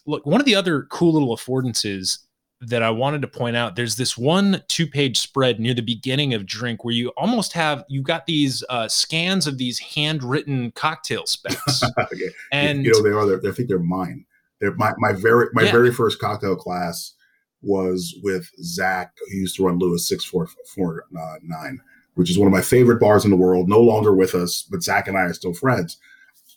look, 0.05 0.25
one 0.25 0.39
of 0.39 0.45
the 0.45 0.55
other 0.55 0.83
cool 0.83 1.11
little 1.11 1.35
affordances 1.35 2.19
that 2.61 2.81
I 2.81 2.89
wanted 2.89 3.21
to 3.21 3.27
point 3.27 3.55
out. 3.55 3.75
There's 3.75 3.95
this 3.95 4.17
one 4.17 4.63
two 4.67 4.87
page 4.87 5.19
spread 5.19 5.59
near 5.59 5.73
the 5.73 5.81
beginning 5.81 6.33
of 6.33 6.45
Drink 6.45 6.83
where 6.83 6.93
you 6.93 7.09
almost 7.09 7.53
have 7.53 7.83
you 7.87 8.01
got 8.01 8.25
these 8.25 8.63
uh, 8.69 8.87
scans 8.87 9.47
of 9.47 9.57
these 9.57 9.79
handwritten 9.79 10.71
cocktail 10.71 11.25
specs. 11.25 11.83
okay. 11.97 12.29
And 12.51 12.85
you 12.85 12.91
know 12.91 13.01
they 13.01 13.11
are. 13.11 13.25
They're, 13.25 13.51
I 13.51 13.53
think 13.53 13.69
they're 13.69 13.79
mine. 13.79 14.25
They're 14.59 14.75
my, 14.75 14.93
my 14.97 15.13
very 15.13 15.47
my 15.53 15.63
yeah. 15.63 15.71
very 15.71 15.91
first 15.91 16.19
cocktail 16.19 16.55
class. 16.55 17.13
was 17.61 18.15
with 18.23 18.49
Zach, 18.61 19.13
who 19.29 19.37
used 19.37 19.55
to 19.57 19.65
run 19.65 19.77
Louis 19.77 20.07
6449, 20.07 21.81
which 22.15 22.29
is 22.29 22.39
one 22.39 22.47
of 22.47 22.53
my 22.53 22.61
favorite 22.61 22.99
bars 22.99 23.23
in 23.23 23.31
the 23.31 23.37
world. 23.37 23.69
No 23.69 23.81
longer 23.81 24.15
with 24.15 24.33
us, 24.33 24.63
but 24.63 24.81
Zach 24.81 25.07
and 25.07 25.17
I 25.17 25.21
are 25.21 25.33
still 25.33 25.53
friends. 25.53 25.97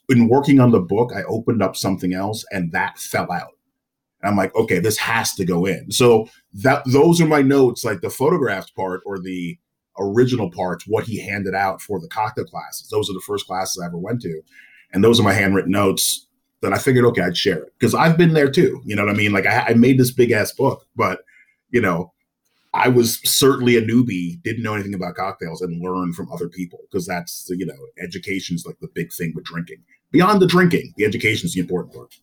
In 0.09 0.28
working 0.28 0.61
on 0.61 0.72
the 0.72 0.80
book, 0.80 1.12
I 1.14 1.22
opened 1.24 1.62
up 1.62 1.76
something 1.76 2.14
else 2.14 2.44
and 2.51 2.72
that 2.72 2.98
fell 2.98 3.30
out. 3.30 3.53
And 4.22 4.30
I'm 4.30 4.36
like, 4.36 4.54
okay, 4.54 4.78
this 4.78 4.98
has 4.98 5.34
to 5.34 5.44
go 5.44 5.66
in. 5.66 5.90
So 5.90 6.28
that 6.54 6.82
those 6.86 7.20
are 7.20 7.26
my 7.26 7.42
notes, 7.42 7.84
like 7.84 8.00
the 8.00 8.10
photographs 8.10 8.70
part 8.70 9.00
or 9.06 9.18
the 9.18 9.58
original 9.98 10.50
parts, 10.50 10.86
what 10.86 11.04
he 11.04 11.20
handed 11.20 11.54
out 11.54 11.80
for 11.80 12.00
the 12.00 12.08
cocktail 12.08 12.44
classes. 12.44 12.88
Those 12.90 13.10
are 13.10 13.14
the 13.14 13.22
first 13.26 13.46
classes 13.46 13.80
I 13.82 13.86
ever 13.86 13.98
went 13.98 14.22
to. 14.22 14.42
And 14.92 15.04
those 15.04 15.20
are 15.20 15.24
my 15.24 15.32
handwritten 15.32 15.72
notes 15.72 16.26
that 16.62 16.72
I 16.72 16.78
figured, 16.78 17.04
okay, 17.06 17.22
I'd 17.22 17.36
share 17.36 17.58
it 17.58 17.72
because 17.78 17.94
I've 17.94 18.18
been 18.18 18.34
there 18.34 18.50
too. 18.50 18.80
You 18.84 18.96
know 18.96 19.04
what 19.04 19.14
I 19.14 19.16
mean? 19.16 19.32
Like 19.32 19.46
I, 19.46 19.66
I 19.68 19.74
made 19.74 19.98
this 19.98 20.10
big 20.10 20.30
ass 20.30 20.52
book, 20.52 20.84
but 20.96 21.20
you 21.70 21.80
know, 21.80 22.12
I 22.72 22.88
was 22.88 23.20
certainly 23.28 23.76
a 23.76 23.82
newbie, 23.82 24.40
didn't 24.42 24.62
know 24.62 24.74
anything 24.74 24.94
about 24.94 25.16
cocktails, 25.16 25.60
and 25.60 25.82
learned 25.82 26.14
from 26.14 26.30
other 26.30 26.48
people 26.48 26.80
because 26.90 27.06
that's 27.06 27.48
you 27.50 27.66
know, 27.66 27.74
education 28.02 28.54
is 28.54 28.64
like 28.66 28.78
the 28.80 28.88
big 28.94 29.12
thing 29.12 29.32
with 29.34 29.44
drinking. 29.44 29.78
Beyond 30.12 30.40
the 30.40 30.46
drinking, 30.46 30.92
the 30.96 31.04
education 31.04 31.46
is 31.46 31.54
the 31.54 31.60
important 31.60 31.94
part. 31.94 32.14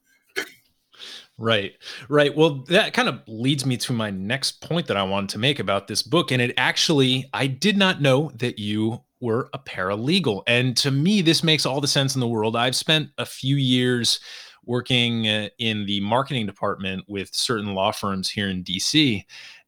Right, 1.40 1.74
right. 2.10 2.36
Well, 2.36 2.64
that 2.70 2.94
kind 2.94 3.08
of 3.08 3.22
leads 3.28 3.64
me 3.64 3.78
to 3.78 3.94
my 3.94 4.10
next 4.10 4.60
point 4.62 4.88
that 4.88 4.98
I 4.98 5.04
wanted 5.04 5.30
to 5.32 5.38
make 5.38 5.60
about 5.60 5.88
this 5.88 6.02
book. 6.02 6.32
And 6.32 6.42
it 6.42 6.54
actually, 6.58 7.30
I 7.32 7.46
did 7.46 7.78
not 7.78 8.02
know 8.02 8.32
that 8.38 8.58
you 8.58 9.04
were 9.22 9.50
a 9.54 9.60
paralegal. 9.60 10.42
And 10.48 10.76
to 10.78 10.90
me, 10.90 11.22
this 11.22 11.44
makes 11.44 11.66
all 11.66 11.80
the 11.80 11.88
sense 11.88 12.16
in 12.16 12.22
the 12.22 12.28
world. 12.28 12.56
I've 12.56 12.76
spent 12.76 13.10
a 13.20 13.26
few 13.26 13.56
years 13.56 14.20
working 14.66 15.28
uh, 15.28 15.50
in 15.60 15.86
the 15.86 16.00
marketing 16.02 16.48
department 16.48 17.06
with 17.08 17.34
certain 17.34 17.76
law 17.76 17.92
firms 17.92 18.30
here 18.30 18.50
in 18.50 18.64
DC. 18.64 19.24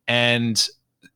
And 0.08 0.68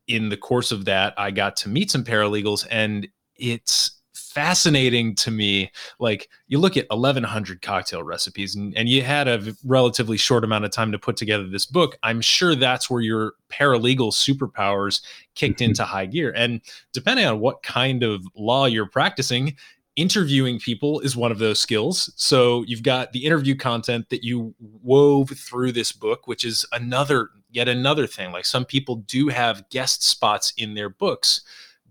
in 0.08 0.30
the 0.30 0.38
course 0.38 0.72
of 0.72 0.86
that, 0.86 1.16
I 1.18 1.32
got 1.32 1.56
to 1.58 1.70
meet 1.70 1.90
some 1.90 2.04
paralegals, 2.04 2.68
and 2.70 3.08
it's 3.38 4.03
fascinating 4.34 5.14
to 5.16 5.32
me. 5.32 5.72
Like 6.00 6.30
you 6.48 6.60
look 6.60 6.76
at 6.76 6.88
1100 6.90 7.62
cocktail 7.62 8.02
recipes 8.02 8.56
and, 8.56 8.76
and 8.76 8.90
you 8.90 9.04
had 9.04 9.28
a 9.28 9.54
relatively 9.64 10.18
short 10.18 10.44
amount 10.44 10.66
of 10.66 10.72
time 10.72 10.92
to 10.92 11.00
put 11.00 11.18
together 11.18 11.48
this 11.48 11.66
book. 11.66 11.98
I'm 12.02 12.20
sure 12.20 12.56
that's 12.56 12.90
where 12.90 13.02
your 13.02 13.34
paralegal 13.50 14.12
superpowers 14.12 15.02
kicked 15.36 15.60
mm-hmm. 15.60 15.70
into 15.70 15.84
high 15.84 16.08
gear. 16.08 16.34
And 16.36 16.62
depending 16.94 17.26
on 17.26 17.40
what 17.40 17.62
kind 17.62 18.02
of 18.02 18.26
law 18.36 18.66
you're 18.66 18.88
practicing, 18.88 19.56
interviewing 19.96 20.60
people 20.60 21.00
is 21.02 21.16
one 21.16 21.32
of 21.32 21.38
those 21.38 21.60
skills. 21.60 22.12
So 22.16 22.64
you've 22.64 22.82
got 22.82 23.12
the 23.12 23.26
interview 23.26 23.56
content 23.56 24.10
that 24.10 24.24
you 24.24 24.56
wove 24.60 25.30
through 25.30 25.74
this 25.74 25.92
book, 25.92 26.26
which 26.26 26.44
is 26.44 26.66
another 26.72 27.30
yet 27.52 27.70
another 27.70 28.08
thing. 28.08 28.32
Like 28.32 28.46
some 28.46 28.66
people 28.66 28.96
do 28.96 29.28
have 29.28 29.70
guest 29.70 30.02
spots 30.02 30.54
in 30.58 30.74
their 30.74 30.90
books 30.90 31.42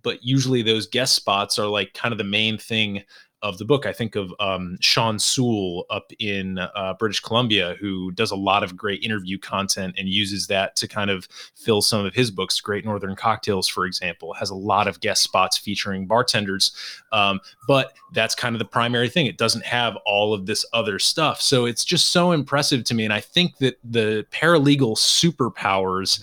but 0.03 0.23
usually 0.23 0.63
those 0.63 0.87
guest 0.87 1.15
spots 1.15 1.59
are 1.59 1.67
like 1.67 1.95
kind 1.95 2.13
of 2.13 2.19
the 2.19 2.25
main 2.25 2.59
thing 2.59 3.03
of 3.43 3.59
the 3.59 3.65
book. 3.65 3.87
I 3.87 3.93
think 3.93 4.15
of 4.15 4.33
um, 4.39 4.79
Shawn 4.81 5.19
Soole 5.19 5.85
up 5.91 6.13
in 6.21 6.59
uh, 6.59 6.95
British 6.99 7.21
Columbia, 7.21 7.77
who 7.81 8.13
does 8.13 8.31
a 8.31 8.37
lot 8.37 8.63
of 8.63 8.77
great 8.77 9.03
interview 9.03 9.37
content 9.37 9.97
and 9.99 10.09
uses 10.09 10.47
that 10.47 10.77
to 10.77 10.87
kind 10.87 11.11
of 11.11 11.27
fill 11.57 11.83
some 11.83 12.07
of 12.07 12.15
his 12.15 12.31
books. 12.31 12.61
Great 12.61 12.85
Northern 12.85 13.17
Cocktails, 13.17 13.67
for 13.67 13.85
example, 13.85 14.33
has 14.35 14.51
a 14.51 14.55
lot 14.55 14.87
of 14.87 15.01
guest 15.01 15.23
spots 15.23 15.59
featuring 15.59 16.07
bartenders. 16.07 16.73
Um, 17.11 17.41
but 17.67 17.95
that's 18.13 18.35
kind 18.35 18.55
of 18.55 18.61
the 18.61 18.65
primary 18.65 19.09
thing. 19.09 19.27
It 19.27 19.39
doesn't 19.39 19.65
have 19.65 19.97
all 20.07 20.33
of 20.33 20.47
this 20.47 20.65
other 20.73 21.01
stuff. 21.01 21.41
So 21.41 21.65
it's 21.65 21.85
just 21.85 22.13
so 22.13 22.31
impressive 22.31 22.85
to 22.85 22.95
me. 22.95 23.05
And 23.05 23.13
I 23.13 23.21
think 23.21 23.59
that 23.59 23.79
the 23.83 24.25
paralegal 24.31 24.97
superpowers, 24.97 26.21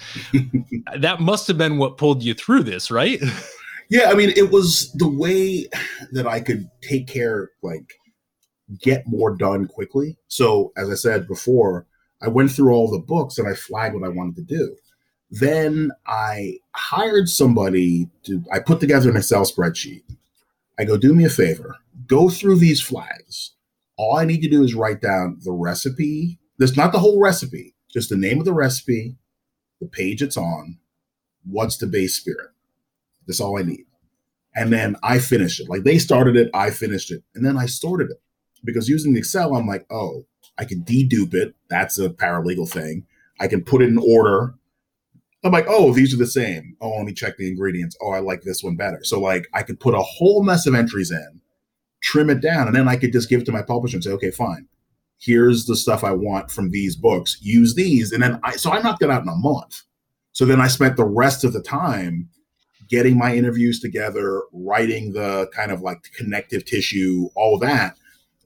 that 1.00 1.20
must 1.20 1.48
have 1.48 1.58
been 1.58 1.78
what 1.78 1.98
pulled 1.98 2.24
you 2.24 2.34
through 2.34 2.64
this, 2.64 2.90
right? 2.90 3.22
Yeah, 3.90 4.10
I 4.12 4.14
mean, 4.14 4.32
it 4.36 4.52
was 4.52 4.92
the 4.94 5.10
way 5.10 5.68
that 6.12 6.28
I 6.28 6.42
could 6.42 6.70
take 6.82 7.08
care, 7.08 7.50
like, 7.64 7.94
get 8.80 9.08
more 9.08 9.36
done 9.36 9.68
quickly. 9.68 10.16
So, 10.28 10.72
as 10.78 10.92
I 10.92 10.94
said 10.94 11.28
before, 11.28 11.88
I 12.22 12.28
went 12.28 12.52
through 12.52 12.72
all 12.72 12.90
the 12.90 13.00
books 13.00 13.40
and 13.40 13.48
I 13.48 13.56
flagged 13.56 13.96
what 13.96 14.04
I 14.04 14.10
wanted 14.10 14.36
to 14.36 14.44
do. 14.44 14.76
Then 15.32 15.92
I 16.06 16.60
hired 16.76 17.30
somebody 17.30 18.10
to, 18.24 18.44
I 18.52 18.60
put 18.60 18.80
together 18.80 19.10
an 19.10 19.18
Excel 19.18 19.44
spreadsheet. 19.44 20.04
I 20.78 20.86
go, 20.86 20.96
do 20.98 21.14
me 21.14 21.26
a 21.26 21.30
favor, 21.30 21.76
go 22.08 22.30
through 22.30 22.58
these 22.58 22.82
flags. 22.82 23.54
All 23.98 24.18
I 24.18 24.26
need 24.26 24.42
to 24.42 24.50
do 24.50 24.64
is 24.64 24.76
write 24.76 25.02
down 25.02 25.40
the 25.44 25.52
recipe. 25.52 26.40
There's 26.58 26.78
not 26.78 26.92
the 26.92 27.00
whole 27.00 27.20
recipe, 27.20 27.76
just 27.92 28.10
the 28.10 28.18
name 28.18 28.40
of 28.40 28.46
the 28.46 28.54
recipe, 28.54 29.18
the 29.82 29.88
page 29.88 30.22
it's 30.22 30.38
on, 30.38 30.78
what's 31.44 31.78
the 31.78 31.88
base 31.88 32.16
spirit. 32.16 32.50
That's 33.30 33.40
all 33.40 33.60
I 33.60 33.62
need. 33.62 33.86
And 34.56 34.74
then 34.74 34.96
I 35.04 35.20
finished 35.20 35.60
it. 35.60 35.70
Like 35.70 35.84
they 35.84 36.00
started 36.00 36.36
it, 36.36 36.50
I 36.54 36.72
finished 36.72 37.12
it. 37.12 37.24
And 37.36 37.46
then 37.46 37.58
I 37.58 37.68
sorted 37.68 38.10
it. 38.10 38.18
Because 38.66 38.90
using 38.90 39.16
Excel, 39.16 39.56
I'm 39.56 39.68
like, 39.68 39.86
oh, 39.92 40.26
I 40.58 40.66
can 40.66 40.84
dedupe 40.84 41.36
it. 41.36 41.54
That's 41.70 42.00
a 42.00 42.10
paralegal 42.10 42.70
thing. 42.70 43.06
I 43.40 43.48
can 43.48 43.64
put 43.64 43.84
it 43.84 43.90
in 43.90 44.00
order. 44.00 44.56
I'm 45.44 45.52
like, 45.52 45.68
oh, 45.70 45.94
these 45.94 46.12
are 46.14 46.18
the 46.18 46.28
same. 46.28 46.76
Oh, 46.82 46.98
let 46.98 47.06
me 47.06 47.14
check 47.14 47.38
the 47.38 47.48
ingredients. 47.48 47.96
Oh, 48.02 48.12
I 48.12 48.20
like 48.20 48.42
this 48.42 48.64
one 48.64 48.76
better. 48.76 49.00
So 49.04 49.22
like 49.22 49.48
I 49.54 49.62
could 49.62 49.80
put 49.80 49.94
a 49.94 50.02
whole 50.02 50.44
mess 50.44 50.66
of 50.66 50.74
entries 50.74 51.12
in, 51.12 51.40
trim 52.02 52.32
it 52.32 52.42
down, 52.42 52.68
and 52.68 52.76
then 52.76 52.90
I 52.90 52.98
could 52.98 53.14
just 53.14 53.30
give 53.30 53.42
it 53.42 53.46
to 53.46 53.52
my 53.52 53.62
publisher 53.62 53.96
and 53.98 54.04
say, 54.04 54.12
okay, 54.12 54.32
fine. 54.32 54.68
Here's 55.20 55.66
the 55.66 55.76
stuff 55.76 56.04
I 56.04 56.12
want 56.12 56.50
from 56.50 56.72
these 56.72 56.96
books. 56.96 57.38
Use 57.42 57.76
these. 57.76 58.12
And 58.12 58.24
then 58.24 58.40
I 58.44 58.56
so 58.56 58.72
I 58.72 58.82
knocked 58.82 59.04
it 59.04 59.12
out 59.12 59.22
in 59.22 59.30
a 59.30 59.36
month. 59.36 59.84
So 60.32 60.46
then 60.46 60.60
I 60.60 60.68
spent 60.68 60.98
the 60.98 61.06
rest 61.06 61.44
of 61.44 61.54
the 61.54 61.62
time 61.62 62.30
getting 62.90 63.18
my 63.18 63.36
interviews 63.36 63.80
together, 63.80 64.44
writing 64.52 65.14
the 65.14 65.48
kind 65.54 65.72
of 65.72 65.82
like 65.82 66.04
connective 66.16 66.66
tissue, 66.66 67.30
all 67.36 67.58
that, 67.60 67.98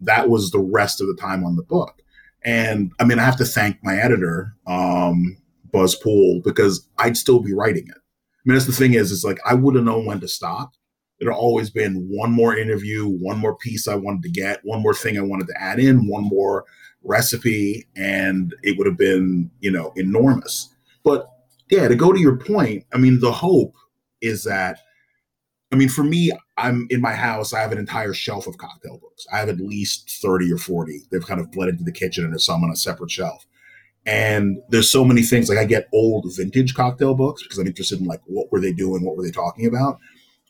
that 0.02 0.30
was 0.30 0.52
the 0.52 0.60
rest 0.60 1.02
of 1.02 1.08
the 1.08 1.16
time 1.16 1.44
on 1.44 1.56
the 1.56 1.64
book. 1.64 2.02
And 2.44 2.92
I 3.00 3.06
mean, 3.06 3.20
I 3.20 3.24
have 3.24 3.38
to 3.38 3.46
thank 3.46 3.78
my 3.84 3.96
editor, 3.98 4.54
um, 4.68 5.38
Buzz 5.72 5.96
Poole, 5.96 6.42
because 6.44 6.88
I'd 7.00 7.18
still 7.18 7.40
be 7.40 7.54
writing 7.54 7.88
it. 7.88 7.96
I 7.96 8.42
mean, 8.46 8.56
that's 8.56 8.68
the 8.68 8.74
thing 8.74 8.94
is, 8.94 9.12
it's 9.12 9.24
like 9.24 9.40
I 9.46 9.54
would 9.54 9.76
have 9.76 9.86
known 9.86 10.06
when 10.06 10.20
to 10.20 10.28
stop. 10.28 10.74
Had 11.22 11.32
always 11.32 11.70
been 11.70 12.06
one 12.10 12.34
more 12.34 12.58
interview, 12.58 13.08
one 13.08 13.38
more 13.38 13.56
piece 13.56 13.88
I 13.88 13.96
wanted 13.96 14.24
to 14.24 14.30
get, 14.30 14.60
one 14.64 14.82
more 14.82 14.94
thing 14.94 15.18
I 15.18 15.22
wanted 15.22 15.48
to 15.48 15.62
add 15.62 15.80
in, 15.80 16.10
one 16.10 16.24
more 16.24 16.66
recipe, 17.04 17.88
and 17.96 18.54
it 18.62 18.78
would 18.78 18.88
have 18.88 18.98
been, 18.98 19.50
you 19.62 19.72
know, 19.72 19.94
enormous. 19.96 20.76
But 21.04 21.30
yeah, 21.70 21.88
to 21.88 21.96
go 21.96 22.12
to 22.12 22.20
your 22.20 22.36
point, 22.36 22.84
I 22.94 22.98
mean, 22.98 23.22
the 23.22 23.32
hope 23.32 23.74
is 24.24 24.44
that 24.46 24.80
I 25.74 25.76
mean, 25.76 25.90
for 25.90 26.04
me, 26.04 26.32
I'm 26.58 26.86
in 26.92 27.02
my 27.02 27.14
house. 27.14 27.52
I 27.52 27.60
have 27.60 27.72
an 27.72 27.80
entire 27.80 28.14
shelf 28.14 28.46
of 28.46 28.60
cocktail 28.60 29.00
books. 29.00 29.26
I 29.34 29.40
have 29.40 29.50
at 29.50 29.58
least 29.58 30.22
30 30.22 30.54
or 30.54 30.60
40. 30.60 31.02
They've 31.10 31.26
kind 31.26 31.42
of 31.42 31.52
bled 31.52 31.70
into 31.70 31.84
the 31.84 31.92
kitchen 31.92 32.24
and 32.24 32.32
there's 32.32 32.46
some 32.46 32.64
on 32.64 32.70
a 32.70 32.76
separate 32.76 33.10
shelf. 33.10 33.44
And 34.06 34.62
there's 34.70 34.92
so 34.92 35.04
many 35.04 35.24
things. 35.24 35.50
Like 35.50 35.58
I 35.58 35.66
get 35.66 35.90
old 35.92 36.26
vintage 36.38 36.76
cocktail 36.76 37.16
books 37.16 37.42
because 37.42 37.58
I'm 37.58 37.66
interested 37.66 38.00
in 38.00 38.06
like 38.06 38.22
what 38.26 38.52
were 38.52 38.60
they 38.60 38.72
doing? 38.72 39.04
What 39.04 39.18
were 39.18 39.24
they 39.24 39.32
talking 39.32 39.66
about? 39.66 39.98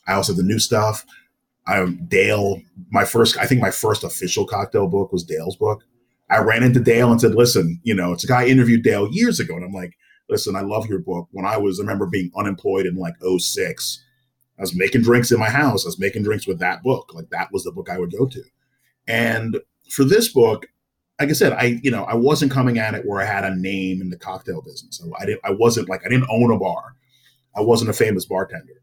I 0.07 0.13
also 0.13 0.33
have 0.33 0.37
the 0.37 0.43
new 0.43 0.59
stuff. 0.59 1.05
I'm 1.67 2.05
Dale. 2.07 2.61
My 2.89 3.05
first, 3.05 3.37
I 3.37 3.45
think 3.45 3.61
my 3.61 3.71
first 3.71 4.03
official 4.03 4.45
cocktail 4.45 4.87
book 4.87 5.13
was 5.13 5.23
Dale's 5.23 5.55
book. 5.55 5.83
I 6.29 6.39
ran 6.39 6.63
into 6.63 6.81
Dale 6.81 7.11
and 7.11 7.21
said, 7.21 7.35
listen, 7.35 7.79
you 7.83 7.95
know, 7.95 8.11
it's 8.11 8.25
a 8.25 8.27
guy 8.27 8.45
interviewed 8.45 8.83
Dale 8.83 9.07
years 9.09 9.39
ago. 9.39 9.55
And 9.55 9.63
I'm 9.63 9.71
like, 9.71 9.93
listen, 10.33 10.55
I 10.55 10.61
love 10.61 10.87
your 10.87 10.97
book. 10.97 11.27
When 11.31 11.45
I 11.45 11.57
was, 11.57 11.79
I 11.79 11.83
remember 11.83 12.07
being 12.07 12.31
unemployed 12.35 12.87
in 12.87 12.95
like 12.95 13.13
06, 13.21 14.03
I 14.57 14.61
was 14.61 14.75
making 14.75 15.03
drinks 15.03 15.31
in 15.31 15.39
my 15.39 15.49
house. 15.49 15.85
I 15.85 15.89
was 15.89 15.99
making 15.99 16.23
drinks 16.23 16.47
with 16.47 16.57
that 16.57 16.81
book. 16.81 17.13
Like 17.13 17.29
that 17.29 17.49
was 17.53 17.63
the 17.63 17.71
book 17.71 17.87
I 17.87 17.99
would 17.99 18.11
go 18.11 18.25
to. 18.25 18.43
And 19.07 19.59
for 19.91 20.03
this 20.03 20.33
book, 20.33 20.65
like 21.19 21.29
I 21.29 21.33
said, 21.33 21.53
I, 21.53 21.79
you 21.83 21.91
know, 21.91 22.03
I 22.05 22.15
wasn't 22.15 22.51
coming 22.51 22.79
at 22.79 22.95
it 22.95 23.05
where 23.05 23.21
I 23.21 23.25
had 23.25 23.45
a 23.45 23.55
name 23.55 24.01
in 24.01 24.09
the 24.09 24.17
cocktail 24.17 24.63
business. 24.63 24.97
So 24.97 25.11
I 25.19 25.25
didn't, 25.27 25.41
I 25.43 25.51
wasn't 25.51 25.87
like, 25.87 26.01
I 26.03 26.09
didn't 26.09 26.29
own 26.31 26.51
a 26.51 26.57
bar. 26.57 26.95
I 27.55 27.61
wasn't 27.61 27.91
a 27.91 27.93
famous 27.93 28.25
bartender. 28.25 28.81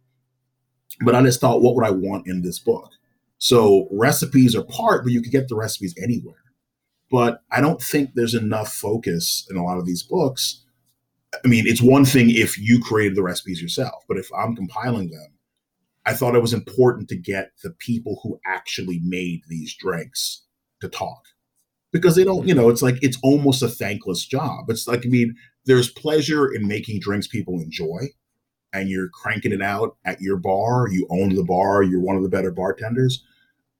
But 1.01 1.16
I 1.16 1.22
just 1.22 1.40
thought, 1.40 1.62
what 1.62 1.74
would 1.74 1.84
I 1.84 1.90
want 1.90 2.28
in 2.28 2.42
this 2.42 2.61
book? 2.61 2.90
So 3.38 3.88
recipes 3.90 4.55
are 4.55 4.62
part, 4.62 5.03
but 5.03 5.12
you 5.12 5.20
could 5.20 5.32
get 5.32 5.48
the 5.48 5.57
recipes 5.57 5.96
anywhere. 6.01 6.44
But 7.11 7.42
I 7.51 7.61
don't 7.61 7.82
think 7.82 8.11
there's 8.14 8.34
enough 8.34 8.72
focus 8.72 9.48
in 9.51 9.57
a 9.57 9.64
lot 9.64 9.78
of 9.78 9.86
these 9.86 10.05
books 10.05 10.62
I 11.33 11.49
mean, 11.49 11.66
it's 11.66 11.83
one 11.83 12.05
thing 12.05 12.31
if 12.31 12.59
you 12.59 12.81
created 12.81 13.16
the 13.16 13.22
recipes 13.22 13.62
yourself, 13.62 14.03
but 14.09 14.16
if 14.16 14.28
I'm 14.37 14.57
compiling 14.57 15.11
them, 15.11 15.39
I 16.07 16.14
thought 16.14 16.35
it 16.35 16.43
was 16.43 16.53
important 16.53 17.09
to 17.11 17.16
get 17.16 17.53
the 17.62 17.70
people 17.70 18.20
who 18.22 18.41
actually 18.47 19.01
made 19.05 19.43
these 19.49 19.74
drinks 19.76 20.43
to 20.81 20.89
talk 20.89 21.20
because 21.93 22.16
they 22.16 22.24
don't, 22.24 22.49
you 22.49 22.55
know, 22.55 22.68
it's 22.68 22.83
like 22.83 22.99
it's 23.03 23.18
almost 23.22 23.62
a 23.62 23.68
thankless 23.68 24.24
job. 24.24 24.70
It's 24.70 24.89
like, 24.89 25.05
I 25.05 25.09
mean, 25.09 25.37
there's 25.66 25.91
pleasure 25.91 26.53
in 26.53 26.66
making 26.66 27.01
drinks 27.01 27.26
people 27.26 27.61
enjoy 27.61 28.09
and 28.72 28.89
you're 28.89 29.09
cranking 29.09 29.53
it 29.53 29.62
out 29.62 29.97
at 30.05 30.20
your 30.20 30.37
bar. 30.37 30.89
You 30.89 31.07
own 31.11 31.35
the 31.35 31.45
bar, 31.45 31.83
you're 31.83 32.01
one 32.01 32.16
of 32.16 32.22
the 32.22 32.28
better 32.28 32.51
bartenders. 32.51 33.24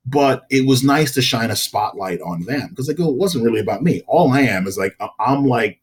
But 0.05 0.43
it 0.49 0.65
was 0.65 0.83
nice 0.83 1.13
to 1.13 1.21
shine 1.21 1.51
a 1.51 1.55
spotlight 1.55 2.21
on 2.21 2.45
them 2.45 2.69
because 2.69 2.87
like, 2.87 2.99
it 2.99 3.05
wasn't 3.05 3.43
really 3.43 3.59
about 3.59 3.83
me. 3.83 4.01
All 4.07 4.31
I 4.31 4.41
am 4.41 4.67
is 4.67 4.77
like, 4.77 4.95
I'm 5.19 5.45
like 5.45 5.79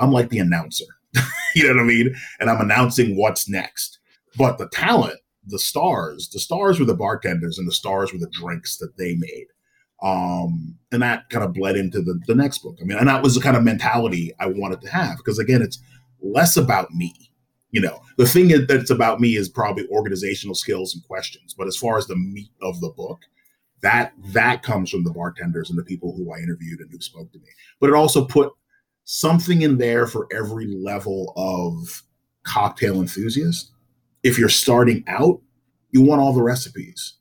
I'm 0.00 0.12
like 0.12 0.28
the 0.30 0.38
announcer. 0.38 0.84
you 1.54 1.66
know 1.66 1.74
what 1.74 1.82
I 1.82 1.84
mean? 1.84 2.14
And 2.38 2.50
I'm 2.50 2.60
announcing 2.60 3.16
what's 3.16 3.48
next. 3.48 3.98
But 4.36 4.58
the 4.58 4.68
talent, 4.68 5.18
the 5.46 5.58
stars, 5.58 6.28
the 6.32 6.38
stars 6.38 6.78
were 6.78 6.86
the 6.86 6.94
bartenders 6.94 7.58
and 7.58 7.66
the 7.66 7.72
stars 7.72 8.12
were 8.12 8.18
the 8.18 8.30
drinks 8.32 8.78
that 8.78 8.96
they 8.96 9.16
made. 9.16 9.46
Um, 10.02 10.78
and 10.92 11.02
that 11.02 11.28
kind 11.28 11.44
of 11.44 11.52
bled 11.52 11.76
into 11.76 12.00
the, 12.00 12.18
the 12.26 12.34
next 12.34 12.58
book. 12.58 12.78
I 12.80 12.84
mean, 12.84 12.96
and 12.96 13.08
that 13.08 13.22
was 13.22 13.34
the 13.34 13.40
kind 13.40 13.56
of 13.56 13.62
mentality 13.62 14.32
I 14.40 14.46
wanted 14.46 14.80
to 14.82 14.88
have 14.88 15.18
because 15.18 15.38
again, 15.38 15.62
it's 15.62 15.78
less 16.22 16.56
about 16.56 16.90
me. 16.92 17.14
You 17.70 17.80
know, 17.80 18.00
the 18.16 18.26
thing 18.26 18.48
that's 18.66 18.90
about 18.90 19.20
me 19.20 19.36
is 19.36 19.48
probably 19.48 19.86
organizational 19.88 20.54
skills 20.54 20.94
and 20.94 21.04
questions. 21.04 21.54
But 21.56 21.68
as 21.68 21.76
far 21.76 21.98
as 21.98 22.06
the 22.06 22.16
meat 22.16 22.50
of 22.62 22.80
the 22.80 22.88
book, 22.90 23.20
that 23.82 24.12
that 24.32 24.62
comes 24.62 24.90
from 24.90 25.04
the 25.04 25.12
bartenders 25.12 25.70
and 25.70 25.78
the 25.78 25.84
people 25.84 26.14
who 26.14 26.32
I 26.32 26.38
interviewed 26.38 26.80
and 26.80 26.90
who 26.90 27.00
spoke 27.00 27.30
to 27.32 27.38
me. 27.38 27.46
But 27.80 27.90
it 27.90 27.94
also 27.94 28.24
put 28.24 28.52
something 29.04 29.62
in 29.62 29.78
there 29.78 30.06
for 30.06 30.28
every 30.32 30.66
level 30.66 31.32
of 31.36 32.02
cocktail 32.44 33.00
enthusiast. 33.00 33.70
If 34.22 34.38
you're 34.38 34.48
starting 34.48 35.04
out, 35.06 35.40
you 35.90 36.02
want 36.02 36.20
all 36.20 36.32
the 36.32 36.42
recipes. 36.42 37.14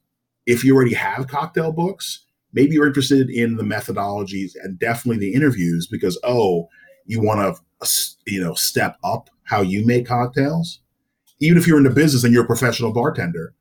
If 0.46 0.64
you 0.64 0.76
already 0.76 0.94
have 0.94 1.28
cocktail 1.28 1.72
books, 1.72 2.26
maybe 2.54 2.74
you're 2.74 2.88
interested 2.88 3.30
in 3.30 3.58
the 3.58 3.64
methodologies 3.64 4.52
and 4.62 4.80
definitely 4.80 5.20
the 5.20 5.34
interviews 5.34 5.88
because 5.88 6.20
oh, 6.24 6.68
you 7.06 7.22
want 7.22 7.56
to 7.56 7.62
you 8.28 8.44
know 8.44 8.54
step 8.54 8.98
up 9.04 9.30
how 9.44 9.62
you 9.62 9.86
make 9.86 10.06
cocktails. 10.08 10.80
Even 11.40 11.58
if 11.58 11.66
you're 11.66 11.78
in 11.78 11.84
the 11.84 11.90
business 11.90 12.24
and 12.24 12.34
you're 12.34 12.44
a 12.44 12.48
professional 12.48 12.92
bartender, 12.92 13.54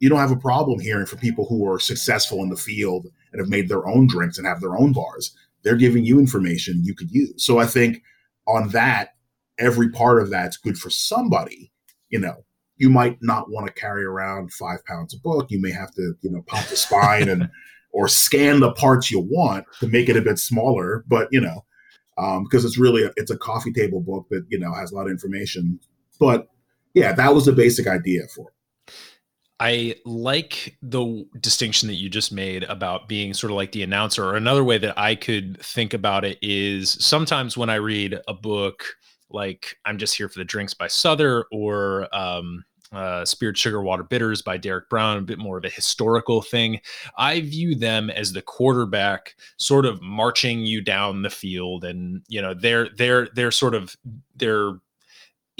you 0.00 0.08
don't 0.08 0.18
have 0.18 0.32
a 0.32 0.36
problem 0.36 0.80
hearing 0.80 1.06
from 1.06 1.18
people 1.18 1.46
who 1.46 1.70
are 1.70 1.78
successful 1.78 2.42
in 2.42 2.48
the 2.48 2.56
field 2.56 3.06
and 3.32 3.40
have 3.40 3.48
made 3.48 3.68
their 3.68 3.86
own 3.86 4.06
drinks 4.06 4.38
and 4.38 4.46
have 4.46 4.60
their 4.60 4.76
own 4.76 4.92
bars. 4.92 5.36
They're 5.62 5.76
giving 5.76 6.04
you 6.04 6.18
information 6.18 6.84
you 6.84 6.94
could 6.94 7.10
use. 7.10 7.44
So 7.44 7.58
I 7.58 7.66
think 7.66 8.02
on 8.46 8.68
that, 8.70 9.14
every 9.58 9.90
part 9.90 10.20
of 10.20 10.30
that's 10.30 10.56
good 10.56 10.78
for 10.78 10.90
somebody. 10.90 11.70
You 12.08 12.18
know, 12.18 12.44
you 12.76 12.88
might 12.90 13.18
not 13.20 13.50
want 13.50 13.66
to 13.66 13.72
carry 13.72 14.04
around 14.04 14.52
five 14.52 14.84
pounds 14.86 15.14
of 15.14 15.22
book. 15.22 15.50
You 15.50 15.60
may 15.60 15.70
have 15.70 15.92
to, 15.94 16.14
you 16.22 16.30
know, 16.30 16.42
pop 16.46 16.66
the 16.66 16.76
spine 16.76 17.28
and 17.28 17.50
or 17.92 18.08
scan 18.08 18.60
the 18.60 18.72
parts 18.72 19.10
you 19.10 19.20
want 19.20 19.66
to 19.80 19.88
make 19.88 20.08
it 20.08 20.16
a 20.16 20.22
bit 20.22 20.38
smaller. 20.38 21.04
But 21.08 21.28
you 21.30 21.40
know, 21.40 21.64
um, 22.18 22.44
because 22.44 22.64
it's 22.64 22.78
really 22.78 23.04
a, 23.04 23.10
it's 23.16 23.30
a 23.30 23.38
coffee 23.38 23.72
table 23.72 24.00
book 24.00 24.26
that 24.30 24.44
you 24.48 24.58
know 24.58 24.72
has 24.74 24.92
a 24.92 24.94
lot 24.94 25.06
of 25.06 25.12
information. 25.12 25.78
But 26.18 26.48
yeah, 26.94 27.12
that 27.12 27.34
was 27.34 27.46
the 27.46 27.52
basic 27.52 27.86
idea 27.86 28.22
for 28.34 28.48
it. 28.48 28.54
I 29.60 29.96
like 30.06 30.78
the 30.82 31.26
distinction 31.38 31.86
that 31.88 31.96
you 31.96 32.08
just 32.08 32.32
made 32.32 32.64
about 32.64 33.08
being 33.08 33.34
sort 33.34 33.50
of 33.50 33.56
like 33.56 33.72
the 33.72 33.82
announcer. 33.82 34.24
Or 34.24 34.36
another 34.36 34.64
way 34.64 34.78
that 34.78 34.98
I 34.98 35.14
could 35.14 35.60
think 35.60 35.92
about 35.92 36.24
it 36.24 36.38
is 36.40 36.92
sometimes 37.04 37.58
when 37.58 37.68
I 37.68 37.74
read 37.74 38.18
a 38.26 38.32
book 38.32 38.96
like 39.28 39.76
I'm 39.84 39.98
Just 39.98 40.16
Here 40.16 40.30
for 40.30 40.38
the 40.38 40.46
Drinks 40.46 40.72
by 40.72 40.86
Sother 40.86 41.44
or 41.52 42.08
um, 42.16 42.64
uh, 42.90 43.24
Spirit 43.26 43.58
Sugar 43.58 43.82
Water 43.82 44.02
Bitters 44.02 44.40
by 44.40 44.56
Derek 44.56 44.88
Brown, 44.88 45.18
a 45.18 45.22
bit 45.22 45.38
more 45.38 45.58
of 45.58 45.64
a 45.64 45.70
historical 45.70 46.40
thing. 46.40 46.80
I 47.18 47.40
view 47.40 47.74
them 47.74 48.08
as 48.08 48.32
the 48.32 48.42
quarterback, 48.42 49.36
sort 49.58 49.84
of 49.84 50.00
marching 50.00 50.60
you 50.60 50.80
down 50.80 51.22
the 51.22 51.30
field, 51.30 51.84
and 51.84 52.22
you 52.28 52.42
know 52.42 52.54
they're 52.54 52.88
they're 52.96 53.28
they're 53.34 53.52
sort 53.52 53.74
of 53.74 53.94
they're 54.34 54.72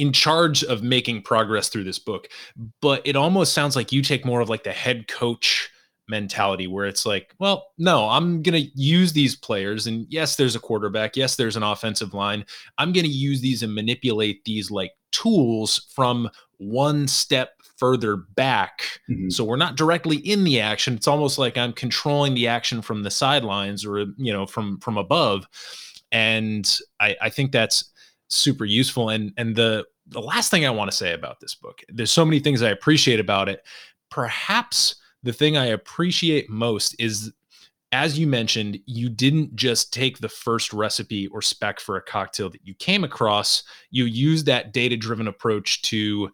in 0.00 0.14
charge 0.14 0.64
of 0.64 0.82
making 0.82 1.20
progress 1.20 1.68
through 1.68 1.84
this 1.84 1.98
book 1.98 2.26
but 2.80 3.02
it 3.04 3.16
almost 3.16 3.52
sounds 3.52 3.76
like 3.76 3.92
you 3.92 4.00
take 4.00 4.24
more 4.24 4.40
of 4.40 4.48
like 4.48 4.64
the 4.64 4.72
head 4.72 5.06
coach 5.08 5.68
mentality 6.08 6.66
where 6.66 6.86
it's 6.86 7.04
like 7.04 7.34
well 7.38 7.66
no 7.76 8.08
i'm 8.08 8.42
going 8.42 8.54
to 8.54 8.70
use 8.74 9.12
these 9.12 9.36
players 9.36 9.86
and 9.86 10.06
yes 10.08 10.36
there's 10.36 10.56
a 10.56 10.60
quarterback 10.60 11.16
yes 11.18 11.36
there's 11.36 11.54
an 11.54 11.62
offensive 11.62 12.14
line 12.14 12.46
i'm 12.78 12.92
going 12.92 13.04
to 13.04 13.12
use 13.12 13.42
these 13.42 13.62
and 13.62 13.74
manipulate 13.74 14.42
these 14.46 14.70
like 14.70 14.92
tools 15.12 15.86
from 15.94 16.28
one 16.56 17.06
step 17.06 17.52
further 17.76 18.16
back 18.16 19.00
mm-hmm. 19.10 19.28
so 19.28 19.44
we're 19.44 19.56
not 19.56 19.76
directly 19.76 20.16
in 20.16 20.44
the 20.44 20.58
action 20.58 20.94
it's 20.94 21.08
almost 21.08 21.36
like 21.38 21.58
i'm 21.58 21.74
controlling 21.74 22.34
the 22.34 22.48
action 22.48 22.80
from 22.80 23.02
the 23.02 23.10
sidelines 23.10 23.84
or 23.84 24.06
you 24.16 24.32
know 24.32 24.46
from 24.46 24.78
from 24.78 24.96
above 24.96 25.46
and 26.10 26.78
i 27.00 27.14
i 27.20 27.28
think 27.28 27.52
that's 27.52 27.90
super 28.30 28.64
useful. 28.64 29.10
And 29.10 29.32
and 29.36 29.54
the 29.54 29.84
the 30.10 30.20
last 30.20 30.50
thing 30.50 30.66
I 30.66 30.70
want 30.70 30.90
to 30.90 30.96
say 30.96 31.12
about 31.14 31.40
this 31.40 31.54
book, 31.54 31.80
there's 31.88 32.10
so 32.10 32.24
many 32.24 32.40
things 32.40 32.62
I 32.62 32.70
appreciate 32.70 33.20
about 33.20 33.48
it. 33.48 33.64
Perhaps 34.10 34.96
the 35.22 35.32
thing 35.32 35.56
I 35.56 35.66
appreciate 35.66 36.50
most 36.50 36.94
is 36.98 37.32
as 37.92 38.16
you 38.18 38.26
mentioned, 38.26 38.78
you 38.86 39.08
didn't 39.08 39.56
just 39.56 39.92
take 39.92 40.18
the 40.18 40.28
first 40.28 40.72
recipe 40.72 41.26
or 41.28 41.42
spec 41.42 41.80
for 41.80 41.96
a 41.96 42.02
cocktail 42.02 42.48
that 42.48 42.64
you 42.64 42.72
came 42.74 43.02
across. 43.02 43.64
You 43.90 44.04
used 44.04 44.46
that 44.46 44.72
data 44.72 44.96
driven 44.96 45.26
approach 45.26 45.82
to 45.82 46.30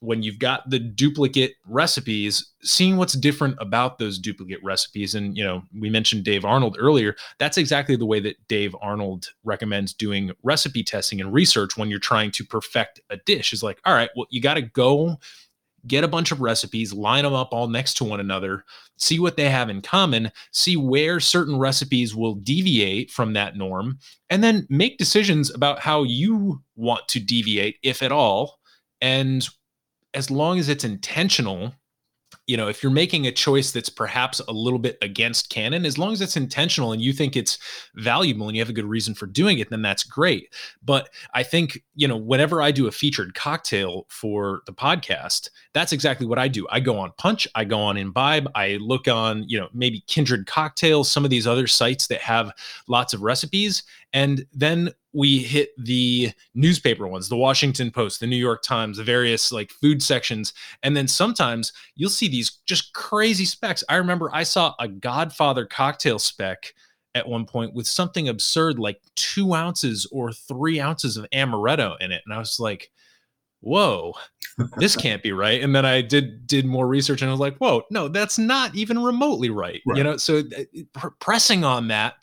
when 0.00 0.22
you've 0.22 0.38
got 0.38 0.68
the 0.68 0.78
duplicate 0.78 1.54
recipes 1.66 2.52
seeing 2.62 2.96
what's 2.96 3.14
different 3.14 3.56
about 3.60 3.98
those 3.98 4.18
duplicate 4.18 4.62
recipes. 4.62 5.14
And 5.14 5.36
you 5.36 5.44
know 5.44 5.62
we 5.78 5.90
mentioned 5.90 6.24
dave 6.24 6.44
arnold 6.44 6.76
earlier. 6.78 7.16
That's 7.38 7.58
exactly 7.58 7.96
the 7.96 8.06
way 8.06 8.20
that 8.20 8.36
dave 8.48 8.74
arnold 8.80 9.28
recommends 9.44 9.92
doing 9.92 10.32
recipe 10.42 10.82
testing 10.82 11.20
and 11.20 11.32
research 11.32 11.76
when 11.76 11.90
you're 11.90 11.98
trying 11.98 12.30
to 12.32 12.44
perfect 12.44 13.00
a 13.10 13.16
dish 13.18 13.52
is 13.52 13.62
like 13.62 13.80
all 13.84 13.94
right 13.94 14.10
well 14.16 14.26
you 14.30 14.40
got 14.40 14.54
to 14.54 14.62
go 14.62 15.16
get 15.86 16.04
a 16.04 16.08
bunch 16.08 16.32
of 16.32 16.40
recipes 16.40 16.92
line 16.92 17.24
them 17.24 17.32
up 17.32 17.48
all 17.52 17.68
next 17.68 17.94
to 17.94 18.04
one 18.04 18.20
another 18.20 18.64
see 18.96 19.18
what 19.20 19.36
they 19.36 19.48
have 19.48 19.68
in 19.70 19.80
common 19.80 20.30
see 20.52 20.76
where 20.76 21.20
certain 21.20 21.58
recipes 21.58 22.14
will 22.14 22.34
deviate 22.34 23.10
from 23.10 23.32
that 23.32 23.56
norm 23.56 23.98
and 24.30 24.42
then 24.42 24.66
make 24.68 24.98
decisions 24.98 25.54
about 25.54 25.78
how 25.78 26.02
you 26.02 26.60
want 26.74 27.06
to 27.08 27.20
deviate 27.20 27.76
if 27.82 28.02
at 28.02 28.12
all 28.12 28.58
and 29.00 29.48
as 30.16 30.30
long 30.30 30.58
as 30.58 30.68
it's 30.68 30.82
intentional 30.82 31.72
you 32.46 32.56
know 32.56 32.68
if 32.68 32.82
you're 32.82 32.92
making 32.92 33.26
a 33.26 33.32
choice 33.32 33.70
that's 33.70 33.88
perhaps 33.88 34.40
a 34.48 34.52
little 34.52 34.78
bit 34.78 34.98
against 35.02 35.50
canon 35.50 35.84
as 35.84 35.98
long 35.98 36.12
as 36.12 36.20
it's 36.20 36.36
intentional 36.36 36.92
and 36.92 37.02
you 37.02 37.12
think 37.12 37.36
it's 37.36 37.58
valuable 37.94 38.48
and 38.48 38.56
you 38.56 38.62
have 38.62 38.68
a 38.68 38.72
good 38.72 38.84
reason 38.84 39.14
for 39.14 39.26
doing 39.26 39.58
it 39.58 39.70
then 39.70 39.82
that's 39.82 40.02
great. 40.02 40.52
But 40.82 41.10
i 41.34 41.42
think 41.42 41.82
you 41.94 42.08
know 42.08 42.16
whenever 42.16 42.62
i 42.62 42.70
do 42.70 42.86
a 42.86 42.92
featured 42.92 43.34
cocktail 43.34 44.06
for 44.08 44.62
the 44.66 44.72
podcast 44.72 45.50
that's 45.74 45.92
exactly 45.92 46.26
what 46.26 46.38
i 46.38 46.48
do. 46.48 46.66
I 46.70 46.80
go 46.80 46.98
on 46.98 47.12
punch 47.18 47.46
i 47.54 47.64
go 47.64 47.78
on 47.78 47.96
imbibe 47.96 48.48
i 48.54 48.78
look 48.80 49.08
on 49.08 49.44
you 49.48 49.58
know 49.58 49.68
maybe 49.72 50.02
kindred 50.06 50.46
cocktails 50.46 51.10
some 51.10 51.24
of 51.24 51.30
these 51.30 51.46
other 51.46 51.66
sites 51.66 52.06
that 52.08 52.20
have 52.20 52.52
lots 52.88 53.12
of 53.12 53.22
recipes 53.22 53.82
and 54.16 54.46
then 54.50 54.94
we 55.12 55.40
hit 55.40 55.72
the 55.76 56.30
newspaper 56.54 57.06
ones, 57.06 57.28
the 57.28 57.36
Washington 57.36 57.90
Post, 57.90 58.18
the 58.18 58.26
New 58.26 58.36
York 58.36 58.62
Times, 58.62 58.96
the 58.96 59.04
various 59.04 59.52
like 59.52 59.70
food 59.70 60.02
sections. 60.02 60.54
And 60.82 60.96
then 60.96 61.06
sometimes 61.06 61.74
you'll 61.96 62.08
see 62.08 62.26
these 62.26 62.52
just 62.64 62.94
crazy 62.94 63.44
specs. 63.44 63.84
I 63.90 63.96
remember 63.96 64.30
I 64.32 64.42
saw 64.42 64.74
a 64.80 64.88
Godfather 64.88 65.66
cocktail 65.66 66.18
spec 66.18 66.72
at 67.14 67.28
one 67.28 67.44
point 67.44 67.74
with 67.74 67.86
something 67.86 68.26
absurd 68.26 68.78
like 68.78 69.02
two 69.16 69.52
ounces 69.52 70.06
or 70.10 70.32
three 70.32 70.80
ounces 70.80 71.18
of 71.18 71.26
amaretto 71.34 72.00
in 72.00 72.10
it. 72.10 72.22
And 72.24 72.34
I 72.34 72.38
was 72.38 72.58
like, 72.58 72.90
whoa 73.60 74.12
this 74.76 74.94
can't 74.96 75.22
be 75.22 75.32
right 75.32 75.62
and 75.62 75.74
then 75.74 75.86
i 75.86 76.02
did 76.02 76.46
did 76.46 76.66
more 76.66 76.86
research 76.86 77.22
and 77.22 77.30
i 77.30 77.32
was 77.32 77.40
like 77.40 77.56
whoa 77.56 77.82
no 77.90 78.06
that's 78.06 78.38
not 78.38 78.72
even 78.74 79.02
remotely 79.02 79.48
right, 79.48 79.80
right. 79.86 79.96
you 79.96 80.04
know 80.04 80.16
so 80.18 80.42
uh, 80.58 81.08
pressing 81.20 81.64
on 81.64 81.88
that 81.88 82.16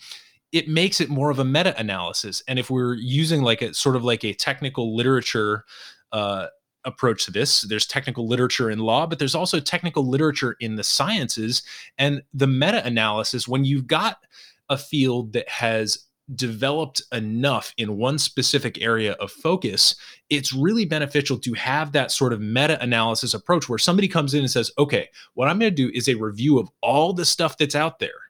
it 0.53 0.67
makes 0.67 1.01
it 1.01 1.09
more 1.09 1.31
of 1.31 1.39
a 1.39 1.43
meta 1.43 1.77
analysis. 1.79 2.43
And 2.47 2.59
if 2.59 2.69
we're 2.69 2.93
using 2.93 3.41
like 3.41 3.63
a 3.63 3.73
sort 3.73 3.95
of 3.95 4.03
like 4.03 4.23
a 4.23 4.33
technical 4.33 4.95
literature 4.95 5.65
uh, 6.11 6.47
approach 6.85 7.25
to 7.25 7.31
this, 7.31 7.61
there's 7.63 7.87
technical 7.87 8.27
literature 8.27 8.69
in 8.69 8.77
law, 8.77 9.07
but 9.07 9.17
there's 9.17 9.35
also 9.35 9.59
technical 9.59 10.07
literature 10.07 10.55
in 10.59 10.75
the 10.75 10.83
sciences. 10.83 11.63
And 11.97 12.21
the 12.35 12.47
meta 12.47 12.85
analysis, 12.85 13.47
when 13.47 13.65
you've 13.65 13.87
got 13.87 14.17
a 14.69 14.77
field 14.77 15.33
that 15.33 15.49
has 15.49 16.05
developed 16.35 17.01
enough 17.11 17.73
in 17.77 17.97
one 17.97 18.19
specific 18.19 18.79
area 18.79 19.13
of 19.13 19.31
focus, 19.31 19.95
it's 20.29 20.53
really 20.53 20.85
beneficial 20.85 21.37
to 21.39 21.53
have 21.53 21.91
that 21.93 22.11
sort 22.11 22.31
of 22.31 22.39
meta 22.41 22.81
analysis 22.81 23.33
approach 23.33 23.67
where 23.67 23.79
somebody 23.79 24.07
comes 24.07 24.35
in 24.35 24.41
and 24.41 24.51
says, 24.51 24.71
okay, 24.77 25.09
what 25.33 25.49
I'm 25.49 25.57
going 25.57 25.71
to 25.71 25.75
do 25.75 25.91
is 25.95 26.07
a 26.07 26.13
review 26.13 26.59
of 26.59 26.69
all 26.81 27.11
the 27.11 27.25
stuff 27.25 27.57
that's 27.57 27.75
out 27.75 27.97
there 27.97 28.22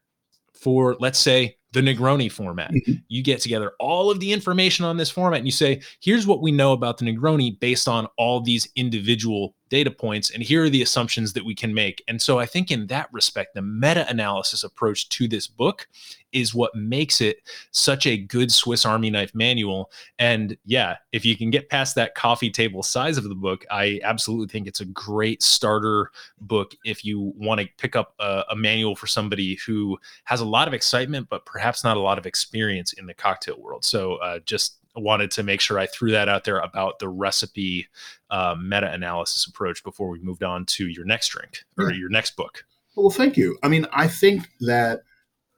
for, 0.63 0.95
let's 0.99 1.19
say, 1.19 1.57
the 1.73 1.81
Negroni 1.81 2.31
format. 2.31 2.71
Mm-hmm. 2.71 2.93
You 3.07 3.21
get 3.21 3.41
together 3.41 3.73
all 3.79 4.09
of 4.09 4.19
the 4.19 4.31
information 4.31 4.85
on 4.85 4.97
this 4.97 5.09
format 5.09 5.39
and 5.39 5.47
you 5.47 5.51
say, 5.51 5.81
here's 5.99 6.25
what 6.25 6.41
we 6.41 6.51
know 6.51 6.71
about 6.71 6.97
the 6.97 7.05
Negroni 7.05 7.59
based 7.59 7.87
on 7.87 8.07
all 8.17 8.39
these 8.39 8.69
individual 8.75 9.55
data 9.73 9.89
points 9.89 10.29
and 10.29 10.43
here 10.43 10.63
are 10.63 10.69
the 10.69 10.83
assumptions 10.83 11.33
that 11.33 11.43
we 11.43 11.55
can 11.55 11.73
make. 11.73 12.03
And 12.07 12.21
so 12.21 12.37
i 12.37 12.45
think 12.45 12.69
in 12.69 12.85
that 12.87 13.09
respect 13.11 13.55
the 13.55 13.63
meta-analysis 13.63 14.63
approach 14.63 15.09
to 15.09 15.27
this 15.27 15.47
book 15.47 15.87
is 16.31 16.53
what 16.53 16.75
makes 16.75 17.21
it 17.21 17.37
such 17.71 18.05
a 18.05 18.15
good 18.17 18.51
swiss 18.51 18.85
army 18.85 19.09
knife 19.09 19.33
manual. 19.33 19.89
And 20.19 20.55
yeah 20.63 20.97
if 21.11 21.25
you 21.25 21.35
can 21.35 21.49
get 21.49 21.69
past 21.69 21.95
that 21.95 22.13
coffee 22.13 22.51
table 22.51 22.83
size 22.83 23.17
of 23.17 23.23
the 23.23 23.41
book 23.47 23.65
i 23.71 23.99
absolutely 24.03 24.47
think 24.47 24.67
it's 24.67 24.81
a 24.81 24.85
great 24.85 25.41
starter 25.41 26.11
book 26.39 26.75
if 26.85 27.03
you 27.03 27.33
want 27.35 27.59
to 27.59 27.67
pick 27.79 27.95
up 27.95 28.13
a, 28.19 28.43
a 28.51 28.55
manual 28.55 28.95
for 28.95 29.07
somebody 29.07 29.57
who 29.65 29.97
has 30.25 30.39
a 30.39 30.45
lot 30.45 30.67
of 30.67 30.75
excitement 30.75 31.27
but 31.29 31.47
perhaps 31.47 31.83
not 31.83 31.97
a 31.97 32.05
lot 32.09 32.19
of 32.19 32.27
experience 32.27 32.93
in 32.93 33.07
the 33.07 33.13
cocktail 33.15 33.59
world. 33.59 33.83
So 33.83 34.17
uh, 34.17 34.37
just 34.45 34.82
wanted 34.95 35.31
to 35.31 35.43
make 35.43 35.59
sure 35.61 35.79
I 35.79 35.87
threw 35.87 36.11
that 36.11 36.29
out 36.29 36.43
there 36.43 36.59
about 36.59 36.99
the 36.99 37.09
recipe 37.09 37.87
uh, 38.29 38.55
meta 38.61 38.91
analysis 38.91 39.45
approach 39.47 39.83
before 39.83 40.09
we 40.09 40.19
moved 40.19 40.43
on 40.43 40.65
to 40.65 40.87
your 40.87 41.05
next 41.05 41.29
drink 41.29 41.63
or 41.77 41.91
Yeah. 41.91 41.97
your 41.97 42.09
next 42.09 42.35
book. 42.35 42.65
Well, 42.95 43.09
thank 43.09 43.37
you. 43.37 43.57
I 43.63 43.69
mean, 43.69 43.87
I 43.91 44.07
think 44.07 44.47
that, 44.61 45.01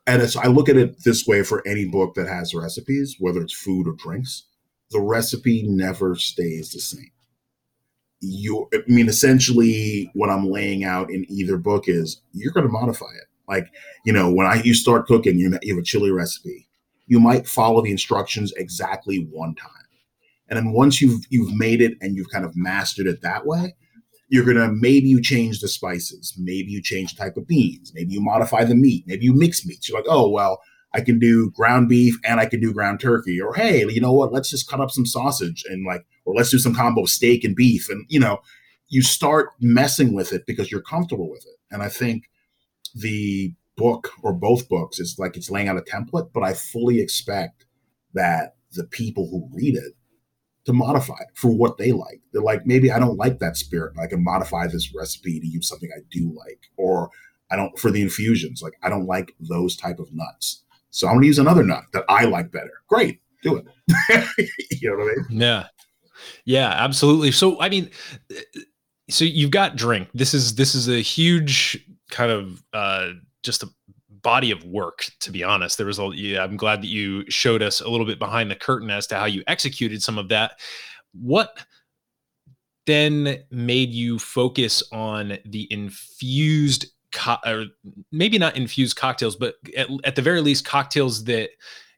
and 0.07 0.21
it's, 0.21 0.35
I 0.37 0.47
look 0.47 0.69
at 0.69 0.77
it 0.77 1.03
this 1.03 1.25
way 1.27 1.43
for 1.43 1.61
any 1.67 1.85
book 1.85 2.15
that 2.15 2.27
has 2.27 2.53
recipes, 2.53 3.17
whether 3.19 3.41
it's 3.41 3.53
food 3.53 3.87
or 3.87 3.93
drinks, 3.93 4.43
the 4.91 5.01
recipe 5.01 5.63
never 5.67 6.15
stays 6.15 6.71
the 6.71 6.79
same. 6.79 7.11
You, 8.21 8.69
I 8.73 8.77
mean, 8.87 9.09
essentially, 9.09 10.09
what 10.13 10.29
I'm 10.29 10.49
laying 10.49 10.83
out 10.83 11.09
in 11.11 11.25
either 11.29 11.57
book 11.57 11.85
is 11.87 12.21
you're 12.31 12.53
going 12.53 12.65
to 12.65 12.71
modify 12.71 13.05
it. 13.07 13.27
Like, 13.47 13.67
you 14.05 14.13
know, 14.13 14.31
when 14.31 14.47
I 14.47 14.61
you 14.63 14.73
start 14.73 15.05
cooking, 15.05 15.37
you, 15.37 15.57
you 15.61 15.75
have 15.75 15.81
a 15.81 15.85
chili 15.85 16.09
recipe, 16.11 16.64
you 17.07 17.19
might 17.19 17.47
follow 17.47 17.81
the 17.81 17.91
instructions 17.91 18.53
exactly 18.57 19.27
one 19.31 19.55
time, 19.55 19.71
and 20.49 20.57
then 20.57 20.73
once 20.73 21.01
you've 21.01 21.25
you've 21.29 21.53
made 21.53 21.81
it 21.81 21.97
and 22.01 22.15
you've 22.15 22.29
kind 22.29 22.45
of 22.45 22.55
mastered 22.55 23.07
it 23.07 23.21
that 23.21 23.45
way, 23.45 23.75
you're 24.29 24.45
gonna 24.45 24.71
maybe 24.71 25.07
you 25.07 25.21
change 25.21 25.59
the 25.59 25.67
spices, 25.67 26.33
maybe 26.37 26.71
you 26.71 26.81
change 26.81 27.13
the 27.13 27.23
type 27.23 27.37
of 27.37 27.47
beans, 27.47 27.91
maybe 27.93 28.13
you 28.13 28.21
modify 28.21 28.63
the 28.63 28.75
meat, 28.75 29.03
maybe 29.07 29.25
you 29.25 29.33
mix 29.33 29.65
meats. 29.65 29.87
You're 29.87 29.97
like, 29.97 30.07
oh 30.09 30.29
well, 30.29 30.61
I 30.93 31.01
can 31.01 31.19
do 31.19 31.51
ground 31.51 31.89
beef 31.89 32.15
and 32.23 32.39
I 32.39 32.45
can 32.45 32.59
do 32.61 32.73
ground 32.73 32.99
turkey, 32.99 33.39
or 33.39 33.53
hey, 33.53 33.85
you 33.87 34.01
know 34.01 34.13
what? 34.13 34.31
Let's 34.31 34.49
just 34.49 34.69
cut 34.69 34.79
up 34.79 34.91
some 34.91 35.05
sausage 35.05 35.63
and 35.69 35.85
like, 35.85 36.05
or 36.25 36.33
let's 36.33 36.51
do 36.51 36.57
some 36.57 36.73
combo 36.73 37.03
of 37.03 37.09
steak 37.09 37.43
and 37.43 37.55
beef, 37.55 37.89
and 37.89 38.05
you 38.07 38.19
know, 38.19 38.39
you 38.87 39.01
start 39.01 39.49
messing 39.59 40.13
with 40.13 40.31
it 40.31 40.45
because 40.45 40.71
you're 40.71 40.81
comfortable 40.81 41.29
with 41.29 41.45
it. 41.45 41.57
And 41.71 41.81
I 41.81 41.89
think 41.89 42.29
the 42.93 43.53
book 43.77 44.11
or 44.23 44.33
both 44.33 44.69
books 44.69 44.99
is 44.99 45.17
like 45.17 45.35
it's 45.35 45.49
laying 45.49 45.67
out 45.67 45.77
a 45.77 45.81
template, 45.81 46.29
but 46.33 46.43
I 46.43 46.53
fully 46.53 46.99
expect 47.01 47.65
that 48.13 48.55
the 48.71 48.85
people 48.85 49.27
who 49.29 49.49
read 49.53 49.75
it 49.75 49.93
to 50.65 50.73
modify 50.73 51.15
it 51.21 51.27
for 51.35 51.51
what 51.51 51.77
they 51.77 51.91
like. 51.91 52.21
They're 52.33 52.41
like, 52.41 52.65
maybe 52.65 52.91
I 52.91 52.99
don't 52.99 53.17
like 53.17 53.39
that 53.39 53.55
spirit, 53.57 53.93
I 54.01 54.07
can 54.07 54.23
modify 54.23 54.67
this 54.67 54.93
recipe 54.93 55.39
to 55.39 55.47
use 55.47 55.67
something 55.67 55.89
I 55.95 56.01
do 56.09 56.33
like. 56.35 56.59
Or 56.77 57.09
I 57.51 57.55
don't 57.55 57.77
for 57.77 57.91
the 57.91 58.01
infusions, 58.01 58.61
like 58.61 58.73
I 58.81 58.89
don't 58.89 59.05
like 59.05 59.35
those 59.39 59.75
type 59.75 59.99
of 59.99 60.09
nuts. 60.11 60.63
So 60.89 61.07
I'm 61.07 61.15
gonna 61.15 61.27
use 61.27 61.39
another 61.39 61.63
nut 61.63 61.83
that 61.93 62.05
I 62.09 62.25
like 62.25 62.51
better. 62.51 62.81
Great, 62.87 63.19
do 63.43 63.57
it. 63.57 63.65
you 64.81 64.89
know 64.89 64.97
what 64.97 65.11
I 65.11 65.15
mean? 65.29 65.41
Yeah. 65.41 65.67
Yeah, 66.45 66.69
absolutely. 66.69 67.31
So 67.31 67.61
I 67.61 67.69
mean 67.69 67.91
so 69.09 69.25
you've 69.25 69.51
got 69.51 69.75
drink. 69.75 70.09
This 70.13 70.33
is 70.33 70.55
this 70.55 70.73
is 70.73 70.89
a 70.89 71.01
huge 71.01 71.85
kind 72.09 72.31
of 72.31 72.63
uh 72.73 73.09
just 73.45 73.63
a 73.63 73.69
body 74.09 74.49
of 74.51 74.63
work 74.65 75.05
to 75.19 75.31
be 75.31 75.43
honest. 75.43 75.77
There 75.77 75.87
was 75.87 75.99
a 75.99 76.09
yeah, 76.13 76.43
I'm 76.43 76.57
glad 76.57 76.81
that 76.81 76.87
you 76.87 77.29
showed 77.29 77.61
us 77.61 77.79
a 77.79 77.87
little 77.87 78.05
bit 78.05 78.19
behind 78.19 78.49
the 78.49 78.55
curtain 78.55 78.89
as 78.89 79.07
to 79.07 79.15
how 79.15 79.25
you 79.25 79.43
executed 79.47 80.01
some 80.01 80.17
of 80.17 80.29
that. 80.29 80.59
What 81.13 81.59
then 82.85 83.43
made 83.51 83.91
you 83.91 84.19
focus 84.19 84.83
on 84.91 85.37
the 85.45 85.67
infused 85.71 86.87
co- 87.11 87.37
or 87.45 87.65
maybe 88.11 88.37
not 88.37 88.55
infused 88.55 88.95
cocktails, 88.95 89.35
but 89.35 89.55
at, 89.77 89.87
at 90.03 90.15
the 90.15 90.21
very 90.21 90.41
least 90.41 90.65
cocktails 90.65 91.23
that 91.25 91.51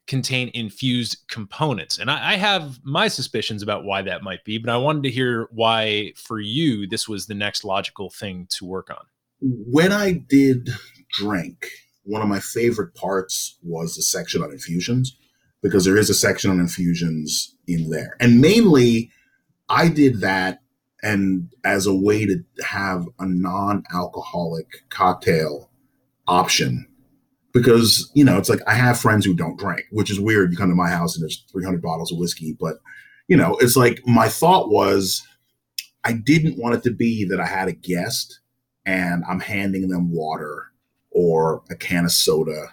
contain 0.08 0.50
infused 0.54 1.18
components. 1.30 1.98
And 1.98 2.10
I, 2.10 2.34
I 2.34 2.36
have 2.36 2.80
my 2.84 3.10
suspicions 3.10 3.62
about 3.62 3.84
why 3.84 4.02
that 4.04 4.24
might 4.24 4.43
be, 4.45 4.58
but 4.58 4.70
I 4.72 4.78
wanted 4.78 5.04
to 5.04 5.12
hear 5.12 5.50
why 5.52 6.14
for 6.16 6.39
you 6.39 6.88
this 6.88 7.08
was 7.08 7.26
the 7.26 7.36
next 7.36 7.64
logical 7.64 8.10
thing 8.10 8.48
to 8.52 8.66
work 8.66 8.89
on. 8.89 9.06
When 9.41 9.91
I 9.91 10.14
did 10.14 10.70
drink, 11.18 11.68
one 12.03 12.22
of 12.22 12.28
my 12.28 12.39
favorite 12.39 12.95
parts 12.95 13.57
was 13.63 13.95
the 13.95 14.01
section 14.01 14.41
on 14.41 14.51
infusions 14.51 15.18
because 15.61 15.84
there 15.86 15.97
is 15.97 16.09
a 16.09 16.13
section 16.13 16.51
on 16.51 16.59
infusions 16.59 17.55
in 17.68 17.89
there. 17.89 18.15
And 18.20 18.39
mainly 18.39 19.11
I 19.70 19.89
did 19.89 20.22
that 20.22 20.61
and 21.03 21.53
as 21.63 21.86
a 21.86 21.95
way 21.95 22.26
to 22.26 22.43
have 22.63 23.05
a 23.20 23.26
non-alcoholic 23.26 24.89
cocktail 24.89 25.70
option. 26.28 26.88
Because 27.53 28.11
you 28.13 28.24
know 28.24 28.38
it's 28.38 28.49
like 28.49 28.59
i 28.68 28.76
have 28.76 28.99
friends 28.99 29.26
who 29.26 29.34
don't 29.34 29.57
drink 29.57 29.82
which 29.91 30.11
is 30.11 30.20
weird. 30.20 30.51
You 30.51 30.57
come 30.57 30.70
to 30.70 30.76
my 30.76 30.89
house 30.89 31.15
and 31.15 31.24
there's 31.24 31.43
300 31.51 31.82
bottles 31.82 32.11
of 32.11 32.20
whiskey 32.20 32.55
but 32.59 32.78
you 33.28 33.36
know 33.36 33.57
it's 33.61 33.76
like 33.76 34.01
my 34.05 34.30
thought 34.30 34.70
was 34.70 35.26
i 36.03 36.13
didn't 36.13 36.59
want 36.59 36.76
it 36.76 36.84
to 36.84 36.91
be 36.91 37.26
that 37.26 37.39
i 37.39 37.47
had 37.47 37.68
a 37.68 37.74
guest 37.74 38.41
and 38.86 39.24
i'm 39.28 39.39
handing 39.39 39.88
them 39.88 40.11
water 40.11 40.72
or 41.18 41.63
a 41.72 41.76
can 41.76 42.05
of 42.05 42.11
soda 42.11 42.68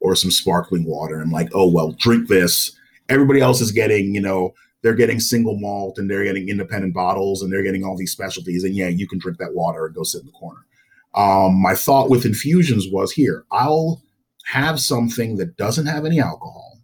or 0.00 0.16
some 0.16 0.30
sparkling 0.30 0.84
water. 0.84 1.20
And 1.20 1.30
like 1.30 1.50
oh 1.54 1.70
well 1.70 1.92
drink 1.92 2.28
this. 2.28 2.74
Everybody 3.08 3.40
else 3.40 3.60
is 3.60 3.70
getting 3.70 4.14
you 4.14 4.20
know 4.20 4.54
they're 4.82 4.94
getting 4.94 5.20
single 5.20 5.58
malt 5.58 5.98
and 5.98 6.10
they're 6.10 6.24
getting 6.24 6.48
independent 6.48 6.94
bottles 6.94 7.42
and 7.42 7.52
they're 7.52 7.62
getting 7.62 7.84
all 7.84 7.96
these 7.96 8.12
specialties. 8.12 8.64
And 8.64 8.74
yeah 8.74 8.88
you 8.88 9.06
can 9.06 9.18
drink 9.18 9.38
that 9.38 9.54
water 9.54 9.86
and 9.86 9.94
go 9.94 10.02
sit 10.02 10.22
in 10.22 10.26
the 10.26 10.32
corner. 10.32 10.66
Um, 11.14 11.60
my 11.60 11.74
thought 11.74 12.08
with 12.08 12.24
infusions 12.24 12.86
was 12.88 13.10
here 13.10 13.44
i'll 13.50 14.00
have 14.46 14.80
something 14.80 15.36
that 15.36 15.56
doesn't 15.56 15.86
have 15.86 16.04
any 16.04 16.20
alcohol. 16.20 16.78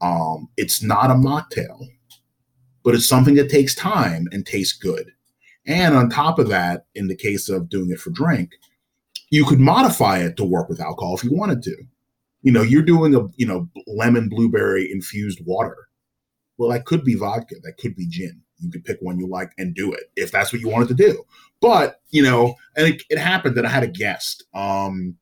Um, 0.00 0.48
it's 0.56 0.82
not 0.82 1.10
a 1.10 1.14
mocktail 1.14 1.88
but 2.84 2.94
it's 2.94 3.06
something 3.06 3.34
that 3.34 3.50
takes 3.50 3.74
time 3.74 4.28
and 4.30 4.46
tastes 4.46 4.76
good. 4.76 5.10
And 5.66 5.96
on 5.96 6.10
top 6.10 6.38
of 6.38 6.48
that 6.48 6.84
in 6.94 7.08
the 7.08 7.16
case 7.16 7.48
of 7.48 7.70
doing 7.70 7.90
it 7.90 7.98
for 7.98 8.10
drink 8.10 8.50
you 9.30 9.44
could 9.44 9.60
modify 9.60 10.18
it 10.18 10.36
to 10.36 10.44
work 10.44 10.68
with 10.68 10.80
alcohol 10.80 11.16
if 11.16 11.24
you 11.24 11.32
wanted 11.32 11.62
to 11.62 11.76
you 12.42 12.52
know 12.52 12.62
you're 12.62 12.82
doing 12.82 13.14
a 13.14 13.20
you 13.36 13.46
know 13.46 13.68
lemon 13.86 14.28
blueberry 14.28 14.90
infused 14.90 15.40
water 15.44 15.88
well, 16.56 16.70
that 16.70 16.84
could 16.84 17.04
be 17.04 17.14
vodka, 17.14 17.56
that 17.62 17.78
could 17.78 17.96
be 17.96 18.06
gin. 18.06 18.42
You 18.58 18.70
could 18.70 18.84
pick 18.84 18.98
one 19.00 19.18
you 19.18 19.26
like 19.26 19.50
and 19.58 19.74
do 19.74 19.92
it 19.92 20.04
if 20.16 20.30
that's 20.30 20.52
what 20.52 20.62
you 20.62 20.68
wanted 20.68 20.88
to 20.88 20.94
do. 20.94 21.24
But 21.60 22.00
you 22.10 22.22
know, 22.22 22.54
and 22.76 22.86
it, 22.88 23.02
it 23.10 23.18
happened 23.18 23.56
that 23.56 23.66
I 23.66 23.70
had 23.70 23.82
a 23.82 23.88
guest. 23.88 24.44
Um, 24.54 25.16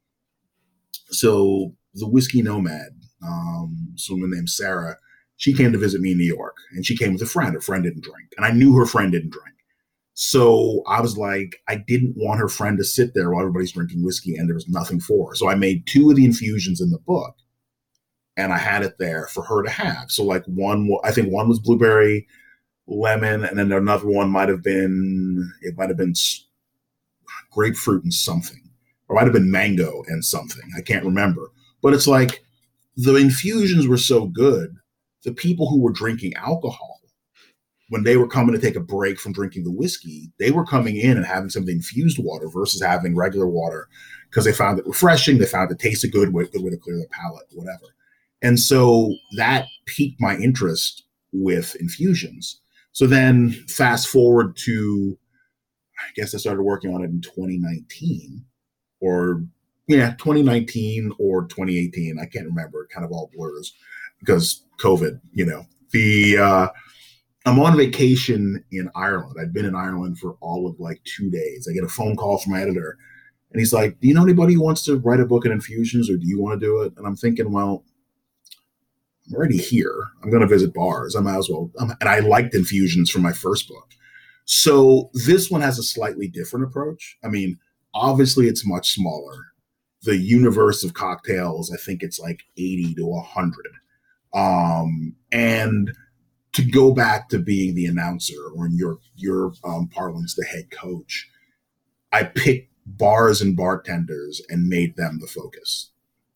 so 1.08 1.74
the 1.94 2.08
whiskey 2.08 2.42
nomad, 2.42 2.90
um, 3.26 3.94
woman 4.10 4.30
named 4.30 4.50
Sarah, 4.50 4.96
she 5.36 5.54
came 5.54 5.72
to 5.72 5.78
visit 5.78 6.00
me 6.00 6.12
in 6.12 6.18
New 6.18 6.24
York, 6.24 6.56
and 6.72 6.84
she 6.84 6.96
came 6.96 7.14
with 7.14 7.22
a 7.22 7.26
friend. 7.26 7.54
Her 7.54 7.60
friend 7.60 7.82
didn't 7.82 8.04
drink, 8.04 8.28
and 8.36 8.44
I 8.44 8.50
knew 8.50 8.76
her 8.76 8.86
friend 8.86 9.10
didn't 9.10 9.30
drink. 9.30 9.51
So 10.24 10.82
I 10.86 11.00
was 11.00 11.16
like, 11.16 11.56
I 11.68 11.76
didn't 11.76 12.14
want 12.16 12.38
her 12.38 12.48
friend 12.48 12.78
to 12.78 12.84
sit 12.84 13.12
there 13.12 13.30
while 13.30 13.40
everybody's 13.40 13.72
drinking 13.72 14.04
whiskey, 14.04 14.36
and 14.36 14.48
there 14.48 14.54
was 14.54 14.68
nothing 14.68 15.00
for 15.00 15.30
her. 15.30 15.34
So 15.34 15.48
I 15.48 15.56
made 15.56 15.86
two 15.86 16.10
of 16.10 16.16
the 16.16 16.24
infusions 16.24 16.80
in 16.80 16.90
the 16.90 16.98
book 16.98 17.34
and 18.36 18.52
I 18.52 18.58
had 18.58 18.82
it 18.82 18.98
there 18.98 19.26
for 19.26 19.42
her 19.42 19.62
to 19.62 19.70
have. 19.70 20.10
So 20.10 20.24
like 20.24 20.44
one, 20.46 20.88
I 21.04 21.10
think 21.10 21.32
one 21.32 21.48
was 21.48 21.58
blueberry, 21.58 22.26
lemon, 22.86 23.44
and 23.44 23.58
then 23.58 23.72
another 23.72 24.06
one 24.06 24.30
might 24.30 24.48
have 24.48 24.62
been 24.62 25.52
it 25.60 25.76
might 25.76 25.88
have 25.88 25.98
been 25.98 26.14
grapefruit 27.50 28.04
and 28.04 28.14
something, 28.14 28.62
or 29.08 29.16
might 29.16 29.24
have 29.24 29.32
been 29.32 29.50
mango 29.50 30.04
and 30.06 30.24
something. 30.24 30.70
I 30.76 30.82
can't 30.82 31.04
remember, 31.04 31.50
but 31.82 31.94
it's 31.94 32.06
like 32.06 32.44
the 32.96 33.16
infusions 33.16 33.86
were 33.88 33.98
so 33.98 34.26
good. 34.26 34.76
The 35.24 35.32
people 35.32 35.68
who 35.68 35.80
were 35.80 35.92
drinking 35.92 36.34
alcohol, 36.34 36.91
when 37.92 38.04
they 38.04 38.16
were 38.16 38.26
coming 38.26 38.54
to 38.54 38.60
take 38.60 38.74
a 38.74 38.80
break 38.80 39.20
from 39.20 39.34
drinking 39.34 39.64
the 39.64 39.70
whiskey, 39.70 40.32
they 40.38 40.50
were 40.50 40.64
coming 40.64 40.96
in 40.96 41.18
and 41.18 41.26
having 41.26 41.50
some 41.50 41.64
of 41.64 41.66
the 41.66 41.74
infused 41.74 42.18
water 42.18 42.48
versus 42.48 42.82
having 42.82 43.14
regular 43.14 43.46
water 43.46 43.86
because 44.30 44.46
they 44.46 44.52
found 44.52 44.78
it 44.78 44.86
refreshing. 44.86 45.36
They 45.36 45.44
found 45.44 45.70
it 45.70 45.78
tasted 45.78 46.10
good, 46.10 46.32
good 46.32 46.62
way 46.62 46.70
to 46.70 46.78
clear 46.78 46.96
the 46.96 47.06
palate, 47.10 47.44
whatever. 47.52 47.94
And 48.40 48.58
so 48.58 49.14
that 49.36 49.66
piqued 49.84 50.18
my 50.22 50.38
interest 50.38 51.04
with 51.34 51.76
infusions. 51.80 52.62
So 52.92 53.06
then 53.06 53.50
fast 53.68 54.08
forward 54.08 54.56
to, 54.64 55.18
I 55.98 56.12
guess 56.16 56.34
I 56.34 56.38
started 56.38 56.62
working 56.62 56.94
on 56.94 57.02
it 57.02 57.10
in 57.10 57.20
2019 57.20 58.42
or 59.00 59.44
yeah, 59.86 60.12
2019 60.12 61.12
or 61.18 61.42
2018. 61.42 62.18
I 62.18 62.24
can't 62.24 62.46
remember. 62.46 62.84
It 62.84 62.90
kind 62.90 63.04
of 63.04 63.12
all 63.12 63.30
blurs 63.36 63.74
because 64.18 64.64
COVID, 64.80 65.20
you 65.34 65.44
know, 65.44 65.66
the, 65.90 66.38
uh, 66.38 66.68
I'm 67.44 67.58
on 67.58 67.76
vacation 67.76 68.64
in 68.70 68.88
Ireland. 68.94 69.36
I'd 69.40 69.52
been 69.52 69.64
in 69.64 69.74
Ireland 69.74 70.18
for 70.18 70.36
all 70.40 70.66
of 70.68 70.78
like 70.78 71.02
two 71.04 71.30
days. 71.30 71.66
I 71.68 71.74
get 71.74 71.84
a 71.84 71.88
phone 71.88 72.16
call 72.16 72.38
from 72.38 72.52
my 72.52 72.62
editor 72.62 72.98
and 73.50 73.60
he's 73.60 73.72
like, 73.72 73.98
Do 74.00 74.08
you 74.08 74.14
know 74.14 74.22
anybody 74.22 74.54
who 74.54 74.62
wants 74.62 74.84
to 74.84 74.98
write 74.98 75.20
a 75.20 75.26
book 75.26 75.44
in 75.44 75.52
infusions 75.52 76.08
or 76.08 76.16
do 76.16 76.26
you 76.26 76.40
want 76.40 76.58
to 76.58 76.66
do 76.66 76.82
it? 76.82 76.92
And 76.96 77.06
I'm 77.06 77.16
thinking, 77.16 77.52
well, 77.52 77.84
I'm 79.26 79.34
already 79.34 79.58
here. 79.58 80.08
I'm 80.22 80.30
going 80.30 80.42
to 80.42 80.46
visit 80.46 80.74
bars. 80.74 81.16
I 81.16 81.20
might 81.20 81.38
as 81.38 81.48
well. 81.48 81.70
Um, 81.78 81.94
and 82.00 82.08
I 82.08 82.20
liked 82.20 82.54
infusions 82.54 83.10
from 83.10 83.22
my 83.22 83.32
first 83.32 83.68
book. 83.68 83.92
So 84.44 85.10
this 85.14 85.50
one 85.50 85.60
has 85.60 85.78
a 85.78 85.84
slightly 85.84 86.28
different 86.28 86.66
approach. 86.66 87.16
I 87.24 87.28
mean, 87.28 87.58
obviously, 87.94 88.46
it's 88.46 88.66
much 88.66 88.94
smaller. 88.94 89.46
The 90.02 90.16
universe 90.16 90.82
of 90.82 90.94
cocktails, 90.94 91.72
I 91.72 91.76
think 91.76 92.02
it's 92.02 92.18
like 92.18 92.42
80 92.56 92.94
to 92.96 93.06
100. 93.06 93.54
Um, 94.34 95.14
and 95.30 95.92
to 96.52 96.62
go 96.62 96.92
back 96.92 97.28
to 97.30 97.38
being 97.38 97.74
the 97.74 97.86
announcer, 97.86 98.50
or 98.54 98.66
in 98.66 98.76
your 98.76 98.98
your 99.16 99.52
um, 99.64 99.88
parlance, 99.88 100.34
the 100.34 100.44
head 100.44 100.70
coach, 100.70 101.28
I 102.12 102.24
picked 102.24 102.72
bars 102.86 103.40
and 103.40 103.56
bartenders 103.56 104.42
and 104.48 104.68
made 104.68 104.96
them 104.96 105.18
the 105.20 105.26
focus. 105.26 105.90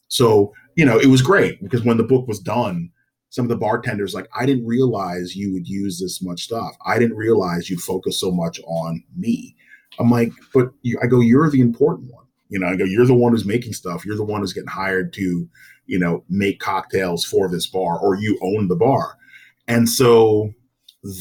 So, 0.08 0.52
you 0.76 0.84
know, 0.84 0.98
it 0.98 1.06
was 1.06 1.22
great 1.22 1.62
because 1.62 1.82
when 1.82 1.96
the 1.96 2.04
book 2.04 2.28
was 2.28 2.38
done, 2.38 2.90
some 3.30 3.44
of 3.44 3.48
the 3.48 3.56
bartenders 3.56 4.14
like 4.14 4.28
i 4.34 4.46
didn't 4.46 4.66
realize 4.66 5.36
you 5.36 5.52
would 5.52 5.68
use 5.68 6.00
this 6.00 6.22
much 6.22 6.44
stuff. 6.44 6.74
I 6.86 6.98
didn't 6.98 7.16
realize 7.16 7.68
you'd 7.68 7.82
focus 7.82 8.18
so 8.18 8.30
much 8.30 8.60
on 8.66 9.02
me. 9.14 9.54
I'm 9.98 10.10
like 10.10 10.32
but 10.54 10.70
you, 10.82 10.98
i 11.02 11.06
go 11.06 11.20
you're 11.20 11.50
the 11.50 11.60
important 11.60 12.10
one. 12.12 12.24
You 12.48 12.60
know 12.60 12.68
i 12.68 12.76
go 12.76 12.84
you're 12.84 13.04
the 13.04 13.14
one 13.14 13.32
who's 13.32 13.44
making 13.44 13.74
stuff. 13.74 14.06
You're 14.06 14.16
the 14.16 14.24
one 14.24 14.40
who's 14.40 14.52
getting 14.52 14.68
hired 14.68 15.12
to 15.14 15.48
you 15.86 15.98
know 15.98 16.24
make 16.30 16.60
cocktails 16.60 17.24
for 17.24 17.48
this 17.48 17.66
bar 17.66 17.98
or 17.98 18.14
you 18.14 18.38
own 18.40 18.68
the 18.68 18.76
bar 18.76 19.18
and 19.68 19.88
so 19.88 20.50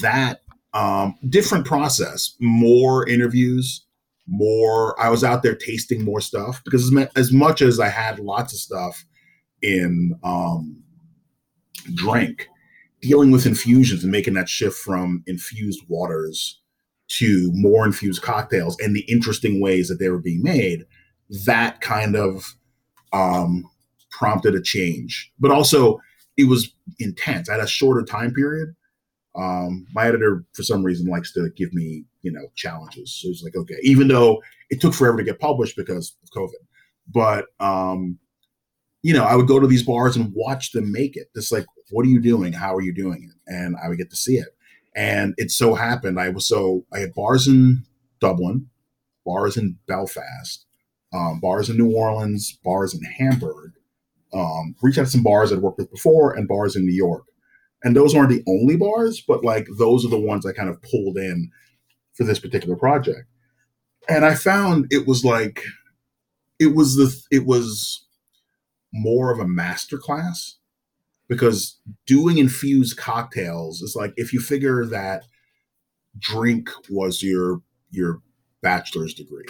that 0.02 0.40
um, 0.74 1.14
different 1.28 1.64
process 1.66 2.34
more 2.40 3.08
interviews 3.08 3.84
more 4.26 5.00
i 5.00 5.08
was 5.08 5.22
out 5.22 5.42
there 5.42 5.54
tasting 5.54 6.04
more 6.04 6.20
stuff 6.20 6.60
because 6.64 6.92
as, 6.92 7.08
as 7.14 7.32
much 7.32 7.62
as 7.62 7.78
i 7.78 7.88
had 7.88 8.18
lots 8.18 8.52
of 8.52 8.58
stuff 8.58 9.04
in 9.62 10.18
um, 10.22 10.82
drink, 11.94 12.48
dealing 13.00 13.30
with 13.30 13.46
infusions 13.46 14.02
and 14.02 14.12
making 14.12 14.34
that 14.34 14.48
shift 14.48 14.76
from 14.76 15.22
infused 15.26 15.82
waters 15.88 16.60
to 17.08 17.50
more 17.52 17.84
infused 17.86 18.22
cocktails 18.22 18.76
and 18.80 18.96
the 18.96 19.02
interesting 19.02 19.60
ways 19.60 19.88
that 19.88 19.96
they 19.96 20.08
were 20.08 20.18
being 20.18 20.42
made, 20.42 20.84
that 21.44 21.80
kind 21.80 22.16
of 22.16 22.56
um, 23.12 23.64
prompted 24.10 24.54
a 24.54 24.62
change. 24.62 25.32
But 25.38 25.50
also, 25.50 26.00
it 26.36 26.48
was 26.48 26.72
intense. 26.98 27.48
I 27.48 27.54
had 27.54 27.64
a 27.64 27.66
shorter 27.66 28.02
time 28.02 28.32
period. 28.32 28.74
Um, 29.34 29.86
my 29.92 30.06
editor, 30.06 30.44
for 30.54 30.62
some 30.62 30.82
reason, 30.82 31.06
likes 31.06 31.32
to 31.32 31.50
give 31.56 31.72
me, 31.74 32.04
you 32.22 32.32
know, 32.32 32.46
challenges. 32.54 33.12
So 33.12 33.28
it's 33.28 33.42
like, 33.42 33.54
okay, 33.54 33.76
even 33.82 34.08
though 34.08 34.42
it 34.70 34.80
took 34.80 34.94
forever 34.94 35.18
to 35.18 35.24
get 35.24 35.40
published 35.40 35.76
because 35.76 36.16
of 36.22 36.30
COVID, 36.30 36.52
but 37.12 37.46
um, 37.60 38.18
you 39.02 39.12
know, 39.12 39.24
I 39.24 39.36
would 39.36 39.46
go 39.46 39.60
to 39.60 39.66
these 39.66 39.84
bars 39.84 40.16
and 40.16 40.32
watch 40.34 40.72
them 40.72 40.90
make 40.90 41.16
it. 41.16 41.28
Just 41.34 41.52
like, 41.52 41.66
what 41.90 42.04
are 42.04 42.08
you 42.08 42.20
doing? 42.20 42.52
How 42.52 42.74
are 42.74 42.82
you 42.82 42.92
doing 42.92 43.30
it? 43.30 43.52
And 43.52 43.76
I 43.82 43.88
would 43.88 43.98
get 43.98 44.10
to 44.10 44.16
see 44.16 44.36
it. 44.36 44.48
And 44.96 45.34
it 45.36 45.50
so 45.50 45.74
happened 45.74 46.18
I 46.18 46.30
was 46.30 46.46
so 46.46 46.84
I 46.92 47.00
had 47.00 47.14
bars 47.14 47.46
in 47.46 47.84
Dublin, 48.20 48.68
bars 49.24 49.56
in 49.56 49.76
Belfast, 49.86 50.64
um, 51.12 51.38
bars 51.38 51.68
in 51.68 51.76
New 51.76 51.94
Orleans, 51.94 52.58
bars 52.64 52.94
in 52.94 53.04
Hamburg. 53.04 53.72
Um, 54.32 54.74
reached 54.82 54.98
out 54.98 55.04
to 55.04 55.10
some 55.10 55.22
bars 55.22 55.52
I'd 55.52 55.60
worked 55.60 55.78
with 55.78 55.90
before 55.90 56.34
and 56.34 56.48
bars 56.48 56.76
in 56.76 56.84
New 56.84 56.94
York. 56.94 57.24
And 57.82 57.94
those 57.94 58.14
aren't 58.14 58.30
the 58.30 58.42
only 58.48 58.76
bars, 58.76 59.22
but 59.26 59.44
like 59.44 59.68
those 59.78 60.04
are 60.04 60.08
the 60.08 60.18
ones 60.18 60.44
I 60.44 60.52
kind 60.52 60.68
of 60.68 60.82
pulled 60.82 61.16
in 61.16 61.50
for 62.14 62.24
this 62.24 62.38
particular 62.38 62.76
project. 62.76 63.28
And 64.08 64.24
I 64.24 64.34
found 64.34 64.86
it 64.90 65.06
was 65.06 65.24
like 65.24 65.62
it 66.58 66.74
was 66.74 66.96
the 66.96 67.14
it 67.30 67.46
was 67.46 68.06
more 68.92 69.30
of 69.30 69.38
a 69.38 69.48
master 69.48 69.98
class 69.98 70.56
because 71.28 71.80
doing 72.06 72.38
infused 72.38 72.96
cocktails 72.96 73.82
is 73.82 73.94
like 73.96 74.12
if 74.16 74.32
you 74.32 74.40
figure 74.40 74.84
that 74.86 75.24
drink 76.18 76.70
was 76.88 77.22
your 77.22 77.60
your 77.90 78.20
bachelor's 78.62 79.12
degree 79.12 79.44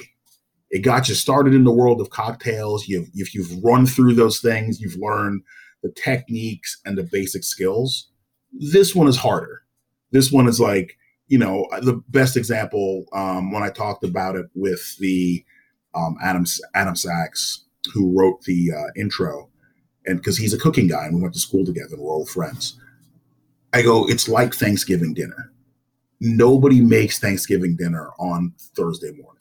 it 0.71 0.81
got 0.81 1.09
you 1.09 1.15
started 1.15 1.55
in 1.55 1.65
the 1.65 1.73
world 1.73 2.01
of 2.01 2.11
cocktails 2.11 2.89
you've 2.89 3.09
if 3.15 3.35
you've 3.35 3.63
run 3.63 3.87
through 3.87 4.15
those 4.15 4.41
things 4.41 4.81
you've 4.81 4.99
learned 4.99 5.43
the 5.83 5.93
techniques 5.93 6.81
and 6.85 6.97
the 6.97 7.09
basic 7.13 7.45
skills 7.45 8.09
this 8.53 8.95
one 8.95 9.09
is 9.09 9.17
harder 9.17 9.63
this 10.13 10.33
one 10.33 10.49
is 10.49 10.61
like 10.61 10.97
you 11.29 11.39
know 11.39 11.67
the 11.83 12.01
best 12.09 12.37
example 12.37 13.05
um, 13.13 13.53
when 13.53 13.63
i 13.63 13.71
talked 13.71 14.05
about 14.05 14.37
it 14.37 14.47
with 14.55 14.97
the 14.99 15.45
um, 15.95 16.17
adam 16.23 16.45
adam 16.75 16.97
sachs 16.97 17.65
who 17.93 18.13
wrote 18.19 18.43
the 18.43 18.73
uh, 18.73 18.91
intro 18.97 19.49
and 20.07 20.19
because 20.19 20.39
he's 20.39 20.55
a 20.55 20.59
cooking 20.59 20.87
guy 20.87 21.05
and 21.07 21.17
we 21.17 21.23
went 21.23 21.35
to 21.35 21.41
school 21.41 21.65
together 21.65 21.95
and 21.95 22.03
we're 22.03 22.13
old 22.13 22.29
friends. 22.29 22.79
I 23.73 23.83
go, 23.83 24.09
it's 24.09 24.29
like 24.29 24.55
Thanksgiving 24.55 25.13
dinner. 25.13 25.53
Nobody 26.21 26.81
makes 26.81 27.19
Thanksgiving 27.19 27.77
dinner 27.77 28.11
on 28.19 28.55
Thursday 28.75 29.11
morning. 29.11 29.36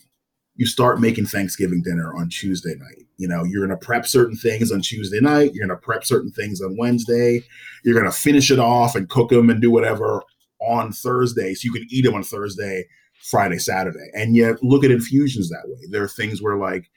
You 0.55 0.65
start 0.65 1.01
making 1.01 1.25
Thanksgiving 1.25 1.81
dinner 1.81 2.15
on 2.15 2.29
Tuesday 2.29 2.75
night. 2.75 3.05
You 3.17 3.27
know, 3.27 3.43
you're 3.43 3.65
going 3.65 3.77
to 3.77 3.85
prep 3.85 4.05
certain 4.05 4.37
things 4.37 4.71
on 4.71 4.81
Tuesday 4.81 5.19
night. 5.19 5.53
You're 5.53 5.67
going 5.67 5.77
to 5.77 5.85
prep 5.85 6.05
certain 6.05 6.31
things 6.31 6.61
on 6.61 6.77
Wednesday. 6.77 7.43
You're 7.83 7.99
going 7.99 8.11
to 8.11 8.17
finish 8.17 8.51
it 8.51 8.59
off 8.59 8.95
and 8.95 9.09
cook 9.09 9.29
them 9.29 9.49
and 9.49 9.61
do 9.61 9.71
whatever 9.71 10.23
on 10.61 10.91
Thursday 10.91 11.53
so 11.53 11.65
you 11.65 11.73
can 11.73 11.87
eat 11.89 12.05
them 12.05 12.15
on 12.15 12.23
Thursday, 12.23 12.85
Friday, 13.29 13.57
Saturday. 13.57 14.09
And 14.13 14.35
yet, 14.35 14.63
look 14.63 14.83
at 14.83 14.91
infusions 14.91 15.49
that 15.49 15.65
way. 15.65 15.81
There 15.89 16.03
are 16.03 16.07
things 16.07 16.41
where, 16.41 16.57
like, 16.57 16.89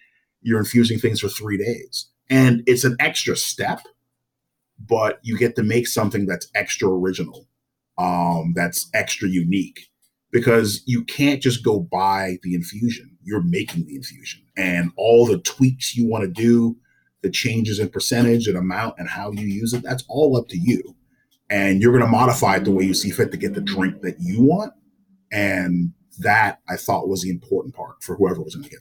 you're 0.42 0.59
infusing 0.59 0.98
things 0.98 1.20
for 1.20 1.28
three 1.28 1.56
days 1.56 2.06
and 2.30 2.62
it's 2.66 2.84
an 2.84 2.96
extra 3.00 3.36
step 3.36 3.80
but 4.86 5.18
you 5.22 5.36
get 5.36 5.56
to 5.56 5.62
make 5.62 5.86
something 5.86 6.26
that's 6.26 6.48
extra 6.54 6.88
original 6.88 7.46
um, 7.98 8.52
that's 8.54 8.88
extra 8.94 9.28
unique 9.28 9.88
because 10.30 10.82
you 10.86 11.04
can't 11.04 11.42
just 11.42 11.64
go 11.64 11.80
buy 11.80 12.36
the 12.42 12.54
infusion 12.54 13.16
you're 13.29 13.43
making 13.43 13.87
the 13.87 13.97
infusion. 13.97 14.43
And 14.57 14.91
all 14.97 15.26
the 15.26 15.39
tweaks 15.39 15.95
you 15.97 16.07
want 16.07 16.24
to 16.24 16.29
do 16.29 16.76
the 17.22 17.31
changes 17.31 17.79
in 17.79 17.89
percentage 17.89 18.47
and 18.47 18.57
amount 18.57 18.95
and 18.99 19.09
how 19.09 19.33
you 19.33 19.45
use 19.45 19.74
it 19.74 19.83
that's 19.83 20.05
all 20.09 20.37
up 20.37 20.49
to 20.49 20.59
you. 20.59 20.97
And 21.51 21.83
you're 21.83 21.93
going 21.93 22.05
to 22.05 22.11
modify 22.11 22.57
it 22.57 22.64
the 22.64 22.70
way 22.70 22.85
you 22.85 22.95
see 22.95 23.11
fit 23.11 23.31
to 23.33 23.37
get 23.37 23.55
the 23.55 23.61
drink 23.61 24.03
that 24.03 24.16
you 24.20 24.43
want. 24.43 24.72
And 25.33 25.93
that 26.20 26.59
i 26.68 26.76
thought 26.76 27.09
was 27.09 27.22
the 27.22 27.31
important 27.31 27.74
part 27.74 28.03
for 28.03 28.16
whoever 28.16 28.43
was 28.43 28.57
going 28.57 28.64
to 28.64 28.70
get 28.70 28.81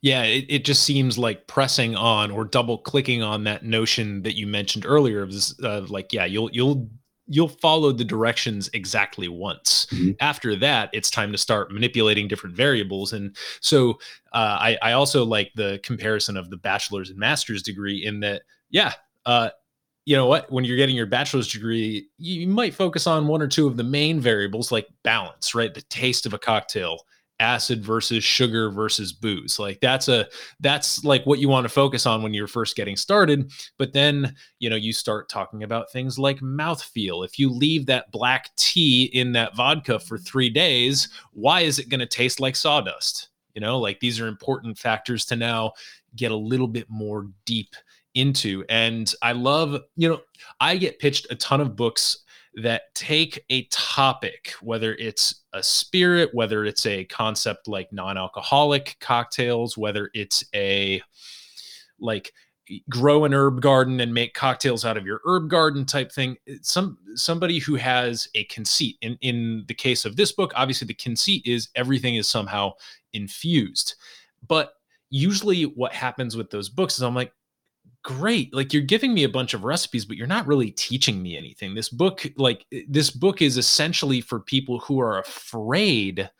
yeah, 0.00 0.22
it, 0.22 0.46
it 0.48 0.64
just 0.64 0.84
seems 0.84 1.18
like 1.18 1.46
pressing 1.46 1.96
on 1.96 2.30
or 2.30 2.44
double 2.44 2.78
clicking 2.78 3.22
on 3.22 3.44
that 3.44 3.64
notion 3.64 4.22
that 4.22 4.36
you 4.36 4.46
mentioned 4.46 4.86
earlier 4.86 5.22
of 5.22 5.32
this, 5.32 5.58
uh, 5.62 5.86
like, 5.88 6.12
yeah, 6.12 6.24
you'll 6.24 6.50
you'll 6.52 6.88
you'll 7.28 7.48
follow 7.48 7.92
the 7.92 8.04
directions 8.04 8.70
exactly 8.72 9.28
once. 9.28 9.86
Mm-hmm. 9.90 10.12
After 10.20 10.56
that, 10.56 10.90
it's 10.92 11.10
time 11.10 11.30
to 11.32 11.38
start 11.38 11.70
manipulating 11.70 12.26
different 12.26 12.56
variables. 12.56 13.12
And 13.12 13.36
so 13.60 13.98
uh, 14.32 14.56
I, 14.60 14.78
I 14.82 14.92
also 14.92 15.24
like 15.24 15.52
the 15.54 15.78
comparison 15.82 16.36
of 16.36 16.50
the 16.50 16.56
bachelor's 16.56 17.10
and 17.10 17.18
master's 17.18 17.62
degree 17.62 18.04
in 18.04 18.20
that, 18.20 18.42
yeah, 18.70 18.94
uh, 19.26 19.50
you 20.06 20.16
know 20.16 20.26
what? 20.26 20.50
When 20.50 20.64
you're 20.64 20.78
getting 20.78 20.96
your 20.96 21.06
bachelor's 21.06 21.52
degree, 21.52 22.08
you 22.16 22.48
might 22.48 22.72
focus 22.72 23.06
on 23.06 23.26
one 23.26 23.42
or 23.42 23.46
two 23.46 23.66
of 23.66 23.76
the 23.76 23.84
main 23.84 24.20
variables 24.20 24.72
like 24.72 24.88
balance, 25.02 25.54
right? 25.54 25.72
The 25.74 25.82
taste 25.82 26.24
of 26.24 26.32
a 26.32 26.38
cocktail 26.38 27.00
acid 27.40 27.84
versus 27.84 28.24
sugar 28.24 28.70
versus 28.70 29.12
booze. 29.12 29.58
Like 29.58 29.80
that's 29.80 30.08
a 30.08 30.26
that's 30.60 31.04
like 31.04 31.24
what 31.24 31.38
you 31.38 31.48
want 31.48 31.64
to 31.64 31.68
focus 31.68 32.06
on 32.06 32.22
when 32.22 32.34
you're 32.34 32.46
first 32.46 32.76
getting 32.76 32.96
started. 32.96 33.50
But 33.78 33.92
then 33.92 34.34
you 34.58 34.70
know 34.70 34.76
you 34.76 34.92
start 34.92 35.28
talking 35.28 35.62
about 35.62 35.90
things 35.90 36.18
like 36.18 36.40
mouthfeel. 36.40 37.24
If 37.24 37.38
you 37.38 37.50
leave 37.50 37.86
that 37.86 38.10
black 38.10 38.54
tea 38.56 39.04
in 39.14 39.32
that 39.32 39.54
vodka 39.56 39.98
for 39.98 40.18
3 40.18 40.50
days 40.50 41.08
why 41.32 41.60
is 41.60 41.78
it 41.78 41.88
going 41.88 42.00
to 42.00 42.06
taste 42.06 42.40
like 42.40 42.56
sawdust? 42.56 43.28
You 43.54 43.60
know 43.60 43.78
like 43.78 44.00
these 44.00 44.20
are 44.20 44.26
important 44.26 44.78
factors 44.78 45.24
to 45.26 45.36
now 45.36 45.72
get 46.16 46.32
a 46.32 46.36
little 46.36 46.68
bit 46.68 46.88
more 46.88 47.26
deep 47.44 47.74
into. 48.14 48.64
And 48.68 49.12
i 49.22 49.32
love 49.32 49.80
you 49.96 50.08
know 50.08 50.20
i 50.60 50.76
get 50.76 50.98
pitched 50.98 51.26
a 51.30 51.36
ton 51.36 51.60
of 51.60 51.76
books 51.76 52.24
that 52.54 52.94
take 52.94 53.44
a 53.50 53.64
topic, 53.64 54.52
whether 54.60 54.94
it's 54.94 55.42
a 55.52 55.62
spirit, 55.62 56.30
whether 56.32 56.64
it's 56.64 56.86
a 56.86 57.04
concept 57.04 57.68
like 57.68 57.92
non 57.92 58.18
alcoholic 58.18 58.96
cocktails, 59.00 59.76
whether 59.76 60.10
it's 60.14 60.44
a 60.54 61.02
like 62.00 62.32
grow 62.90 63.24
an 63.24 63.32
herb 63.32 63.62
garden 63.62 64.00
and 64.00 64.12
make 64.12 64.34
cocktails 64.34 64.84
out 64.84 64.96
of 64.96 65.06
your 65.06 65.20
herb 65.24 65.48
garden 65.48 65.86
type 65.86 66.12
thing 66.12 66.36
some 66.60 66.98
somebody 67.14 67.58
who 67.58 67.76
has 67.76 68.28
a 68.34 68.44
conceit. 68.44 68.96
In 69.00 69.16
in 69.20 69.64
the 69.68 69.74
case 69.74 70.04
of 70.04 70.16
this 70.16 70.32
book 70.32 70.52
obviously 70.54 70.86
the 70.86 70.94
conceit 70.94 71.46
is 71.46 71.68
everything 71.74 72.16
is 72.16 72.28
somehow 72.28 72.72
infused. 73.12 73.94
But 74.46 74.74
usually 75.10 75.64
what 75.64 75.92
happens 75.92 76.36
with 76.36 76.50
those 76.50 76.68
books 76.68 76.96
is 76.96 77.02
i'm 77.02 77.14
like 77.14 77.32
great 78.08 78.54
like 78.54 78.72
you're 78.72 78.80
giving 78.80 79.12
me 79.12 79.24
a 79.24 79.28
bunch 79.28 79.52
of 79.52 79.64
recipes 79.64 80.06
but 80.06 80.16
you're 80.16 80.26
not 80.26 80.46
really 80.46 80.70
teaching 80.70 81.22
me 81.22 81.36
anything. 81.36 81.74
This 81.74 81.90
book 81.90 82.26
like 82.38 82.64
this 82.88 83.10
book 83.10 83.42
is 83.42 83.58
essentially 83.58 84.22
for 84.22 84.40
people 84.40 84.78
who 84.78 84.98
are 84.98 85.18
afraid 85.18 86.30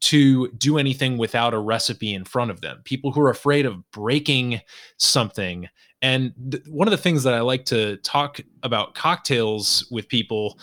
to 0.00 0.50
do 0.52 0.76
anything 0.76 1.16
without 1.16 1.54
a 1.54 1.58
recipe 1.58 2.12
in 2.12 2.26
front 2.26 2.50
of 2.50 2.60
them 2.60 2.82
people 2.84 3.10
who 3.10 3.22
are 3.22 3.30
afraid 3.30 3.64
of 3.64 3.90
breaking 3.90 4.60
something. 4.98 5.66
And 6.02 6.34
th- 6.50 6.64
one 6.66 6.86
of 6.86 6.92
the 6.92 6.98
things 6.98 7.22
that 7.22 7.32
i 7.32 7.40
like 7.40 7.64
to 7.66 7.96
talk 7.98 8.38
about 8.62 8.94
cocktails 8.94 9.88
with 9.90 10.06
people 10.08 10.58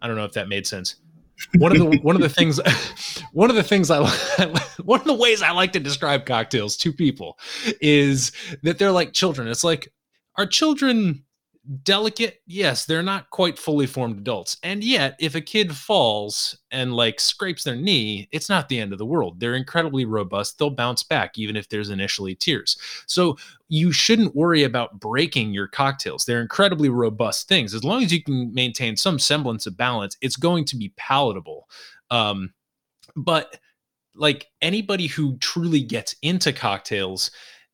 i 0.00 0.06
don't 0.06 0.14
know 0.14 0.24
if 0.24 0.34
that 0.34 0.48
made 0.48 0.68
sense 0.68 0.96
one 1.56 1.72
of 1.72 1.78
the 1.78 1.98
one 1.98 2.16
of 2.16 2.22
the 2.22 2.28
things 2.38 2.60
one 3.32 3.50
of 3.50 3.56
the 3.56 3.62
things 3.62 3.90
I 3.90 4.00
one 4.84 5.00
of 5.00 5.06
the 5.06 5.14
ways 5.14 5.42
I 5.42 5.50
like 5.50 5.72
to 5.72 5.80
describe 5.80 6.26
cocktails 6.26 6.76
to 6.78 6.92
people 6.92 7.38
is 7.80 8.32
that 8.62 8.78
they're 8.78 8.92
like 8.92 9.12
children. 9.12 9.48
It's 9.48 9.64
like 9.64 9.92
are 10.36 10.46
children 10.46 11.24
delicate 11.82 12.40
yes 12.46 12.86
they're 12.86 13.02
not 13.02 13.28
quite 13.28 13.58
fully 13.58 13.86
formed 13.86 14.16
adults. 14.18 14.56
And 14.62 14.82
yet 14.82 15.16
if 15.20 15.34
a 15.34 15.40
kid 15.40 15.76
falls 15.76 16.58
and 16.70 16.94
like 16.94 17.20
scrapes 17.20 17.62
their 17.62 17.76
knee 17.76 18.28
it's 18.32 18.48
not 18.48 18.68
the 18.68 18.80
end 18.80 18.92
of 18.92 18.98
the 18.98 19.06
world. 19.06 19.38
They're 19.38 19.54
incredibly 19.54 20.06
robust. 20.06 20.58
They'll 20.58 20.70
bounce 20.70 21.02
back 21.02 21.36
even 21.36 21.56
if 21.56 21.68
there's 21.68 21.90
initially 21.90 22.34
tears. 22.34 22.78
So 23.06 23.36
you 23.68 23.92
shouldn't 23.92 24.34
worry 24.34 24.64
about 24.64 24.98
breaking 24.98 25.52
your 25.52 25.66
cocktails. 25.68 26.24
They're 26.24 26.40
incredibly 26.40 26.88
robust 26.88 27.48
things. 27.48 27.74
As 27.74 27.84
long 27.84 28.02
as 28.02 28.12
you 28.12 28.22
can 28.22 28.52
maintain 28.54 28.96
some 28.96 29.18
semblance 29.18 29.66
of 29.66 29.76
balance 29.76 30.16
it's 30.22 30.36
going 30.36 30.64
to 30.66 30.76
be 30.76 30.92
palatable. 30.96 31.68
Um, 32.10 32.54
but 33.14 33.58
like 34.14 34.46
anybody 34.62 35.06
who 35.06 35.36
truly 35.38 35.80
gets 35.80 36.16
into 36.22 36.52
cocktails 36.52 37.30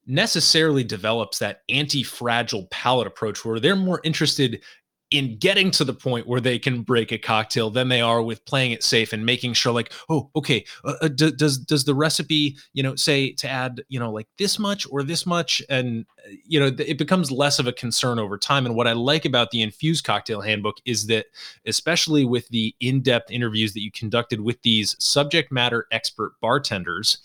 necessarily 0.07 0.85
develops 0.85 1.39
that 1.39 1.63
anti-fragile 1.69 2.67
palate 2.71 3.07
approach 3.07 3.45
where 3.45 3.61
they're 3.61 3.77
more 3.77 4.01
interested 4.05 4.63
in 5.11 5.37
getting 5.39 5.71
to 5.71 5.85
the 5.85 5.95
point 5.95 6.27
where 6.27 6.41
they 6.41 6.59
can 6.59 6.83
break 6.83 7.13
a 7.13 7.19
cocktail 7.19 7.71
than 7.71 7.89
they 7.89 8.01
are 8.01 8.21
with 8.21 8.45
playing 8.47 8.73
it 8.73 8.83
safe 8.83 9.13
and 9.13 9.25
making 9.25 9.53
sure 9.53 9.73
like 9.73 9.93
oh 10.09 10.29
okay 10.35 10.65
uh, 10.85 10.95
uh 11.03 11.09
d- 11.09 11.31
does 11.31 11.59
does 11.59 11.85
the 11.85 11.95
recipe 11.95 12.57
you 12.73 12.83
know 12.83 12.97
say 12.97 13.31
to 13.31 13.49
add 13.49 13.85
you 13.89 14.01
know 14.01 14.11
like 14.11 14.27
this 14.39 14.59
much 14.59 14.87
or 14.91 15.03
this 15.03 15.25
much? 15.25 15.63
And 15.69 16.05
uh, 16.27 16.33
you 16.45 16.59
know 16.59 16.67
it 16.79 16.99
becomes 16.99 17.31
less 17.31 17.59
of 17.59 17.67
a 17.67 17.73
concern 17.73 18.19
over 18.19 18.37
time. 18.37 18.67
And 18.67 18.75
what 18.75 18.89
i 18.89 18.93
like 18.93 19.25
about 19.25 19.51
the 19.51 19.63
infused 19.63 20.05
cocktail 20.05 20.41
handbook 20.41 20.79
is 20.85 21.07
that 21.07 21.27
especially 21.67 22.25
with 22.25 22.49
the 22.49 22.75
in-depth 22.81 23.31
interviews 23.31 23.73
that 23.75 23.83
you 23.83 23.93
conducted 23.93 24.41
with 24.41 24.61
these 24.63 24.97
subject 24.99 25.53
matter 25.53 25.87
expert 25.93 26.33
bartenders 26.41 27.19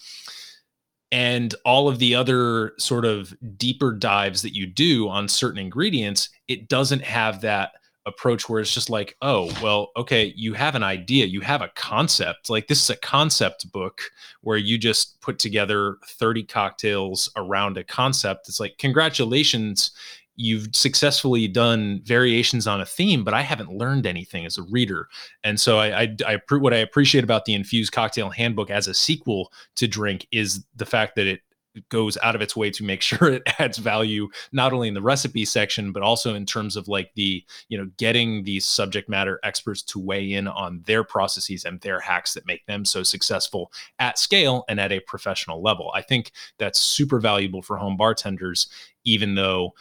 and 1.11 1.55
all 1.65 1.87
of 1.87 1.99
the 1.99 2.15
other 2.15 2.73
sort 2.77 3.05
of 3.05 3.35
deeper 3.57 3.91
dives 3.91 4.41
that 4.43 4.55
you 4.55 4.67
do 4.67 5.09
on 5.09 5.27
certain 5.27 5.59
ingredients, 5.59 6.29
it 6.47 6.67
doesn't 6.69 7.03
have 7.03 7.41
that 7.41 7.71
approach 8.05 8.49
where 8.49 8.59
it's 8.59 8.73
just 8.73 8.89
like, 8.89 9.15
oh, 9.21 9.51
well, 9.61 9.91
okay, 9.95 10.33
you 10.35 10.53
have 10.53 10.75
an 10.75 10.83
idea, 10.83 11.25
you 11.25 11.41
have 11.41 11.61
a 11.61 11.71
concept. 11.75 12.49
Like 12.49 12.67
this 12.67 12.83
is 12.83 12.89
a 12.89 12.97
concept 12.97 13.71
book 13.71 14.01
where 14.41 14.57
you 14.57 14.77
just 14.77 15.19
put 15.21 15.39
together 15.39 15.97
30 16.07 16.43
cocktails 16.43 17.31
around 17.35 17.77
a 17.77 17.83
concept. 17.83 18.49
It's 18.49 18.59
like, 18.59 18.77
congratulations, 18.77 19.91
you've 20.39 20.73
successfully 20.73 21.49
done 21.49 21.99
variations 22.05 22.65
on 22.65 22.79
a 22.79 22.85
theme, 22.85 23.25
but 23.25 23.33
I 23.33 23.41
haven't 23.41 23.73
learned 23.73 24.07
anything 24.07 24.45
as 24.45 24.57
a 24.57 24.63
reader. 24.63 25.09
And 25.43 25.59
so 25.59 25.79
I, 25.79 26.03
I, 26.03 26.15
I, 26.25 26.55
what 26.55 26.73
I 26.73 26.77
appreciate 26.77 27.25
about 27.25 27.43
the 27.43 27.53
infused 27.53 27.91
cocktail 27.91 28.29
handbook 28.29 28.69
as 28.69 28.87
a 28.87 28.93
sequel 28.93 29.51
to 29.75 29.85
drink 29.85 30.27
is 30.31 30.63
the 30.73 30.85
fact 30.85 31.17
that 31.17 31.27
it 31.27 31.41
goes 31.89 32.17
out 32.23 32.35
of 32.35 32.41
its 32.41 32.55
way 32.55 32.71
to 32.71 32.83
make 32.83 33.01
sure 33.09 33.29
it 33.29 33.43
adds 33.59 33.77
value 33.77 34.29
not 34.53 34.71
only 34.73 34.87
in 34.87 34.93
the 34.93 35.01
recipe 35.01 35.45
section 35.45 35.91
but 35.91 36.01
also 36.01 36.33
in 36.33 36.45
terms 36.45 36.75
of 36.75 36.87
like 36.87 37.11
the 37.15 37.43
you 37.69 37.77
know 37.77 37.89
getting 37.97 38.43
these 38.43 38.65
subject 38.65 39.07
matter 39.07 39.39
experts 39.43 39.83
to 39.83 39.99
weigh 39.99 40.33
in 40.33 40.47
on 40.47 40.81
their 40.87 41.03
processes 41.03 41.65
and 41.65 41.79
their 41.81 41.99
hacks 41.99 42.33
that 42.33 42.45
make 42.47 42.65
them 42.65 42.83
so 42.83 43.03
successful 43.03 43.71
at 43.99 44.17
scale 44.17 44.65
and 44.67 44.79
at 44.79 44.91
a 44.91 44.99
professional 45.01 45.61
level 45.61 45.91
i 45.93 46.01
think 46.01 46.31
that's 46.57 46.79
super 46.79 47.19
valuable 47.19 47.61
for 47.61 47.77
home 47.77 47.95
bartenders 47.95 48.67
even 49.05 49.35
though 49.35 49.73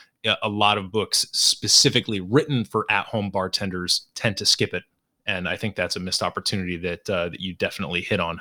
a 0.42 0.48
lot 0.48 0.78
of 0.78 0.90
books 0.90 1.26
specifically 1.32 2.20
written 2.20 2.64
for 2.64 2.86
at-home 2.90 3.30
bartenders 3.30 4.08
tend 4.14 4.36
to 4.38 4.46
skip 4.46 4.74
it, 4.74 4.82
and 5.26 5.48
I 5.48 5.56
think 5.56 5.76
that's 5.76 5.96
a 5.96 6.00
missed 6.00 6.22
opportunity 6.22 6.76
that 6.78 7.08
uh, 7.08 7.28
that 7.28 7.40
you 7.40 7.54
definitely 7.54 8.02
hit 8.02 8.20
on. 8.20 8.40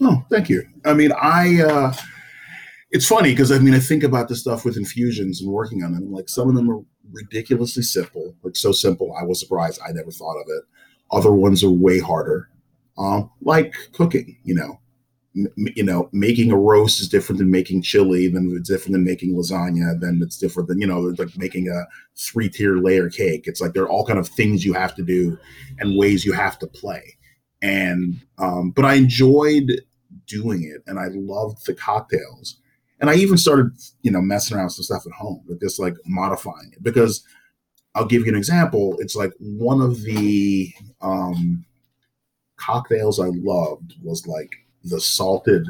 Oh, 0.00 0.24
thank 0.30 0.48
you. 0.48 0.64
I 0.84 0.92
mean, 0.92 1.12
I 1.12 1.62
uh, 1.62 1.94
it's 2.90 3.06
funny 3.06 3.30
because 3.30 3.52
I 3.52 3.58
mean 3.58 3.74
I 3.74 3.80
think 3.80 4.02
about 4.02 4.28
the 4.28 4.36
stuff 4.36 4.64
with 4.64 4.76
infusions 4.76 5.40
and 5.40 5.50
working 5.50 5.82
on 5.82 5.92
them. 5.92 6.12
Like 6.12 6.28
some 6.28 6.48
of 6.48 6.54
them 6.54 6.70
are 6.70 6.80
ridiculously 7.12 7.82
simple, 7.82 8.34
like 8.42 8.56
so 8.56 8.72
simple. 8.72 9.14
I 9.18 9.24
was 9.24 9.40
surprised 9.40 9.80
I 9.86 9.92
never 9.92 10.10
thought 10.10 10.40
of 10.40 10.46
it. 10.48 10.64
Other 11.10 11.32
ones 11.32 11.62
are 11.62 11.70
way 11.70 12.00
harder, 12.00 12.48
um, 12.98 13.30
like 13.42 13.74
cooking. 13.92 14.38
You 14.44 14.54
know, 14.54 14.80
you 15.34 15.82
know, 15.82 16.08
making 16.12 16.52
a 16.52 16.56
roast 16.56 17.00
is 17.00 17.08
different 17.08 17.38
than 17.38 17.50
making 17.50 17.82
chili, 17.82 18.28
then 18.28 18.54
it's 18.56 18.68
different 18.68 18.92
than 18.92 19.04
making 19.04 19.34
lasagna, 19.34 19.98
then 20.00 20.20
it's 20.22 20.38
different 20.38 20.68
than, 20.68 20.80
you 20.80 20.86
know, 20.86 21.00
like 21.00 21.36
making 21.36 21.68
a 21.68 21.86
three 22.16 22.48
tier 22.48 22.76
layer 22.76 23.10
cake. 23.10 23.46
It's 23.46 23.60
like 23.60 23.72
there 23.72 23.82
are 23.82 23.88
all 23.88 24.06
kind 24.06 24.18
of 24.18 24.28
things 24.28 24.64
you 24.64 24.74
have 24.74 24.94
to 24.94 25.02
do 25.02 25.36
and 25.78 25.98
ways 25.98 26.24
you 26.24 26.32
have 26.32 26.58
to 26.60 26.68
play. 26.68 27.16
And, 27.62 28.20
um, 28.38 28.70
but 28.70 28.84
I 28.84 28.94
enjoyed 28.94 29.72
doing 30.26 30.62
it 30.62 30.82
and 30.86 31.00
I 31.00 31.08
loved 31.08 31.66
the 31.66 31.74
cocktails. 31.74 32.60
And 33.00 33.10
I 33.10 33.14
even 33.14 33.36
started, 33.36 33.72
you 34.02 34.12
know, 34.12 34.22
messing 34.22 34.56
around 34.56 34.66
with 34.66 34.74
some 34.74 34.84
stuff 34.84 35.06
at 35.06 35.12
home, 35.12 35.42
with 35.48 35.60
just 35.60 35.80
like 35.80 35.94
modifying 36.06 36.70
it 36.72 36.82
because 36.82 37.24
I'll 37.96 38.06
give 38.06 38.22
you 38.22 38.32
an 38.32 38.38
example. 38.38 38.96
It's 39.00 39.16
like 39.16 39.32
one 39.40 39.80
of 39.80 40.02
the 40.02 40.72
um, 41.00 41.64
cocktails 42.56 43.18
I 43.18 43.30
loved 43.32 43.94
was 44.00 44.26
like 44.28 44.63
the 44.84 45.00
salted, 45.00 45.66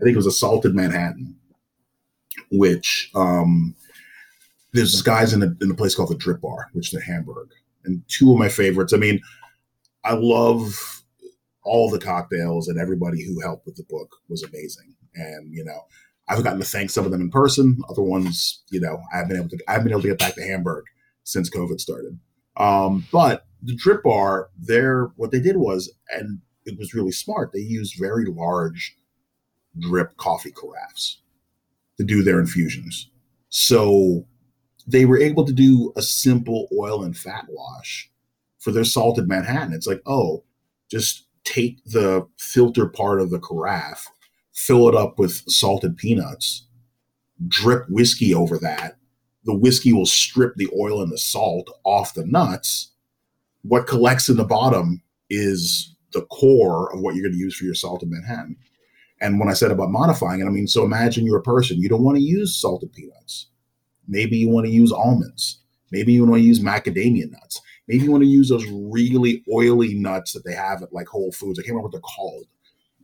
I 0.00 0.04
think 0.04 0.14
it 0.14 0.16
was 0.16 0.26
a 0.26 0.32
salted 0.32 0.74
Manhattan, 0.74 1.36
which 2.50 3.10
um, 3.14 3.74
there's 4.72 4.92
this 4.92 5.02
guy's 5.02 5.32
in 5.32 5.42
a, 5.42 5.54
in 5.60 5.70
a 5.70 5.74
place 5.74 5.94
called 5.94 6.10
the 6.10 6.16
Drip 6.16 6.40
Bar, 6.40 6.68
which 6.72 6.88
is 6.88 6.94
in 6.94 7.00
Hamburg. 7.00 7.48
And 7.84 8.02
two 8.08 8.32
of 8.32 8.38
my 8.38 8.48
favorites. 8.48 8.92
I 8.92 8.96
mean, 8.96 9.20
I 10.04 10.14
love 10.14 11.02
all 11.64 11.90
the 11.90 11.98
cocktails 11.98 12.68
and 12.68 12.78
everybody 12.78 13.24
who 13.24 13.40
helped 13.40 13.66
with 13.66 13.76
the 13.76 13.84
book 13.88 14.08
was 14.28 14.42
amazing. 14.42 14.94
And 15.14 15.52
you 15.52 15.64
know, 15.64 15.80
I've 16.28 16.42
gotten 16.42 16.60
to 16.60 16.66
thank 16.66 16.90
some 16.90 17.04
of 17.04 17.10
them 17.10 17.20
in 17.20 17.30
person. 17.30 17.78
Other 17.88 18.02
ones, 18.02 18.62
you 18.70 18.80
know, 18.80 19.00
I've 19.12 19.28
been 19.28 19.36
able 19.36 19.48
to 19.50 19.58
I've 19.68 19.82
been 19.82 19.92
able 19.92 20.02
to 20.02 20.08
get 20.08 20.18
back 20.18 20.34
to 20.34 20.42
Hamburg 20.42 20.84
since 21.24 21.50
COVID 21.50 21.80
started. 21.80 22.18
Um, 22.56 23.06
but 23.12 23.46
the 23.62 23.76
Drip 23.76 24.02
Bar, 24.02 24.50
there, 24.58 25.10
what 25.16 25.30
they 25.30 25.40
did 25.40 25.56
was, 25.56 25.92
and 26.10 26.40
it 26.64 26.78
was 26.78 26.94
really 26.94 27.12
smart. 27.12 27.52
They 27.52 27.60
used 27.60 27.98
very 27.98 28.26
large 28.26 28.96
drip 29.78 30.16
coffee 30.16 30.52
carafes 30.52 31.18
to 31.98 32.04
do 32.04 32.22
their 32.22 32.40
infusions. 32.40 33.10
So 33.48 34.26
they 34.86 35.04
were 35.04 35.18
able 35.18 35.44
to 35.44 35.52
do 35.52 35.92
a 35.96 36.02
simple 36.02 36.68
oil 36.78 37.04
and 37.04 37.16
fat 37.16 37.44
wash 37.48 38.10
for 38.58 38.70
their 38.70 38.84
salted 38.84 39.28
Manhattan. 39.28 39.72
It's 39.72 39.86
like, 39.86 40.02
oh, 40.06 40.44
just 40.90 41.26
take 41.44 41.82
the 41.84 42.26
filter 42.38 42.86
part 42.86 43.20
of 43.20 43.30
the 43.30 43.40
carafe, 43.40 44.06
fill 44.52 44.88
it 44.88 44.94
up 44.94 45.18
with 45.18 45.42
salted 45.50 45.96
peanuts, 45.96 46.66
drip 47.48 47.88
whiskey 47.88 48.34
over 48.34 48.58
that. 48.58 48.96
The 49.44 49.54
whiskey 49.54 49.92
will 49.92 50.06
strip 50.06 50.54
the 50.54 50.70
oil 50.78 51.02
and 51.02 51.10
the 51.10 51.18
salt 51.18 51.68
off 51.84 52.14
the 52.14 52.24
nuts. 52.24 52.92
What 53.62 53.86
collects 53.86 54.28
in 54.28 54.36
the 54.36 54.44
bottom 54.44 55.02
is 55.30 55.91
the 56.12 56.22
core 56.26 56.92
of 56.92 57.00
what 57.00 57.14
you're 57.14 57.24
going 57.24 57.32
to 57.32 57.38
use 57.38 57.56
for 57.56 57.64
your 57.64 57.74
salted 57.74 58.10
Manhattan. 58.10 58.56
And 59.20 59.38
when 59.38 59.48
I 59.48 59.54
said 59.54 59.70
about 59.70 59.90
modifying 59.90 60.40
it, 60.40 60.46
I 60.46 60.50
mean, 60.50 60.66
so 60.66 60.84
imagine 60.84 61.24
you're 61.24 61.38
a 61.38 61.42
person, 61.42 61.80
you 61.80 61.88
don't 61.88 62.02
want 62.02 62.16
to 62.16 62.22
use 62.22 62.56
salted 62.56 62.92
peanuts. 62.92 63.46
Maybe 64.08 64.36
you 64.36 64.48
want 64.48 64.66
to 64.66 64.72
use 64.72 64.90
almonds. 64.90 65.60
Maybe 65.92 66.12
you 66.12 66.24
want 66.24 66.42
to 66.42 66.46
use 66.46 66.60
macadamia 66.60 67.30
nuts. 67.30 67.60
Maybe 67.86 68.04
you 68.04 68.10
want 68.10 68.24
to 68.24 68.28
use 68.28 68.48
those 68.48 68.66
really 68.66 69.44
oily 69.52 69.94
nuts 69.94 70.32
that 70.32 70.44
they 70.44 70.54
have 70.54 70.82
at 70.82 70.92
like 70.92 71.06
Whole 71.06 71.32
Foods. 71.32 71.58
I 71.58 71.62
can't 71.62 71.70
remember 71.70 71.84
what 71.84 71.92
they're 71.92 72.00
called, 72.00 72.46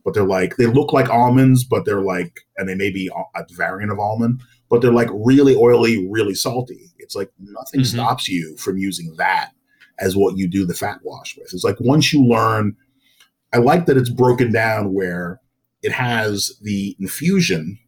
but 0.03 0.13
they're 0.13 0.23
like, 0.23 0.57
they 0.57 0.65
look 0.65 0.91
like 0.91 1.09
almonds, 1.09 1.63
but 1.63 1.85
they're 1.85 2.01
like, 2.01 2.41
and 2.57 2.67
they 2.67 2.75
may 2.75 2.89
be 2.89 3.09
a 3.35 3.45
variant 3.51 3.91
of 3.91 3.99
almond, 3.99 4.41
but 4.69 4.81
they're 4.81 4.91
like 4.91 5.09
really 5.13 5.55
oily, 5.55 6.07
really 6.09 6.33
salty. 6.33 6.89
It's 6.97 7.15
like 7.15 7.31
nothing 7.39 7.81
mm-hmm. 7.81 7.97
stops 7.97 8.27
you 8.27 8.57
from 8.57 8.77
using 8.77 9.15
that 9.17 9.51
as 9.99 10.15
what 10.15 10.37
you 10.37 10.47
do 10.47 10.65
the 10.65 10.73
fat 10.73 10.99
wash 11.03 11.37
with. 11.37 11.53
It's 11.53 11.63
like 11.63 11.79
once 11.79 12.13
you 12.13 12.25
learn 12.25 12.75
I 13.53 13.57
like 13.57 13.85
that 13.85 13.97
it's 13.97 14.09
broken 14.09 14.51
down 14.51 14.93
where 14.93 15.41
it 15.81 15.91
has 15.91 16.57
the 16.61 16.95
infusion 16.99 17.79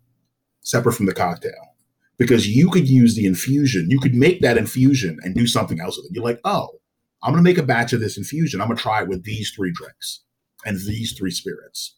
separate 0.62 0.94
from 0.94 1.06
the 1.06 1.14
cocktail 1.14 1.76
because 2.18 2.48
you 2.48 2.70
could 2.70 2.88
use 2.88 3.16
the 3.16 3.26
infusion. 3.26 3.88
You 3.90 4.00
could 4.00 4.16
make 4.16 4.42
that 4.42 4.58
infusion 4.58 5.20
and 5.24 5.36
do 5.36 5.48
something 5.48 5.80
else 5.80 5.98
with 5.98 6.06
it. 6.06 6.16
You're 6.16 6.24
like, 6.24 6.40
oh, 6.46 6.70
I'm 7.24 7.34
going 7.34 7.44
to 7.44 7.50
make 7.50 7.58
a 7.58 7.64
batch 7.64 7.94
of 7.94 8.00
this 8.00 8.18
infusion. 8.18 8.62
I'm 8.62 8.68
going 8.68 8.78
to 8.78 8.84
try 8.84 9.02
it 9.04 9.08
with 9.08 9.24
these 9.24 9.52
three 9.52 9.72
drinks 9.72 10.22
and 10.66 10.78
these 10.78 11.14
three 11.14 11.32
spirits. 11.32 11.96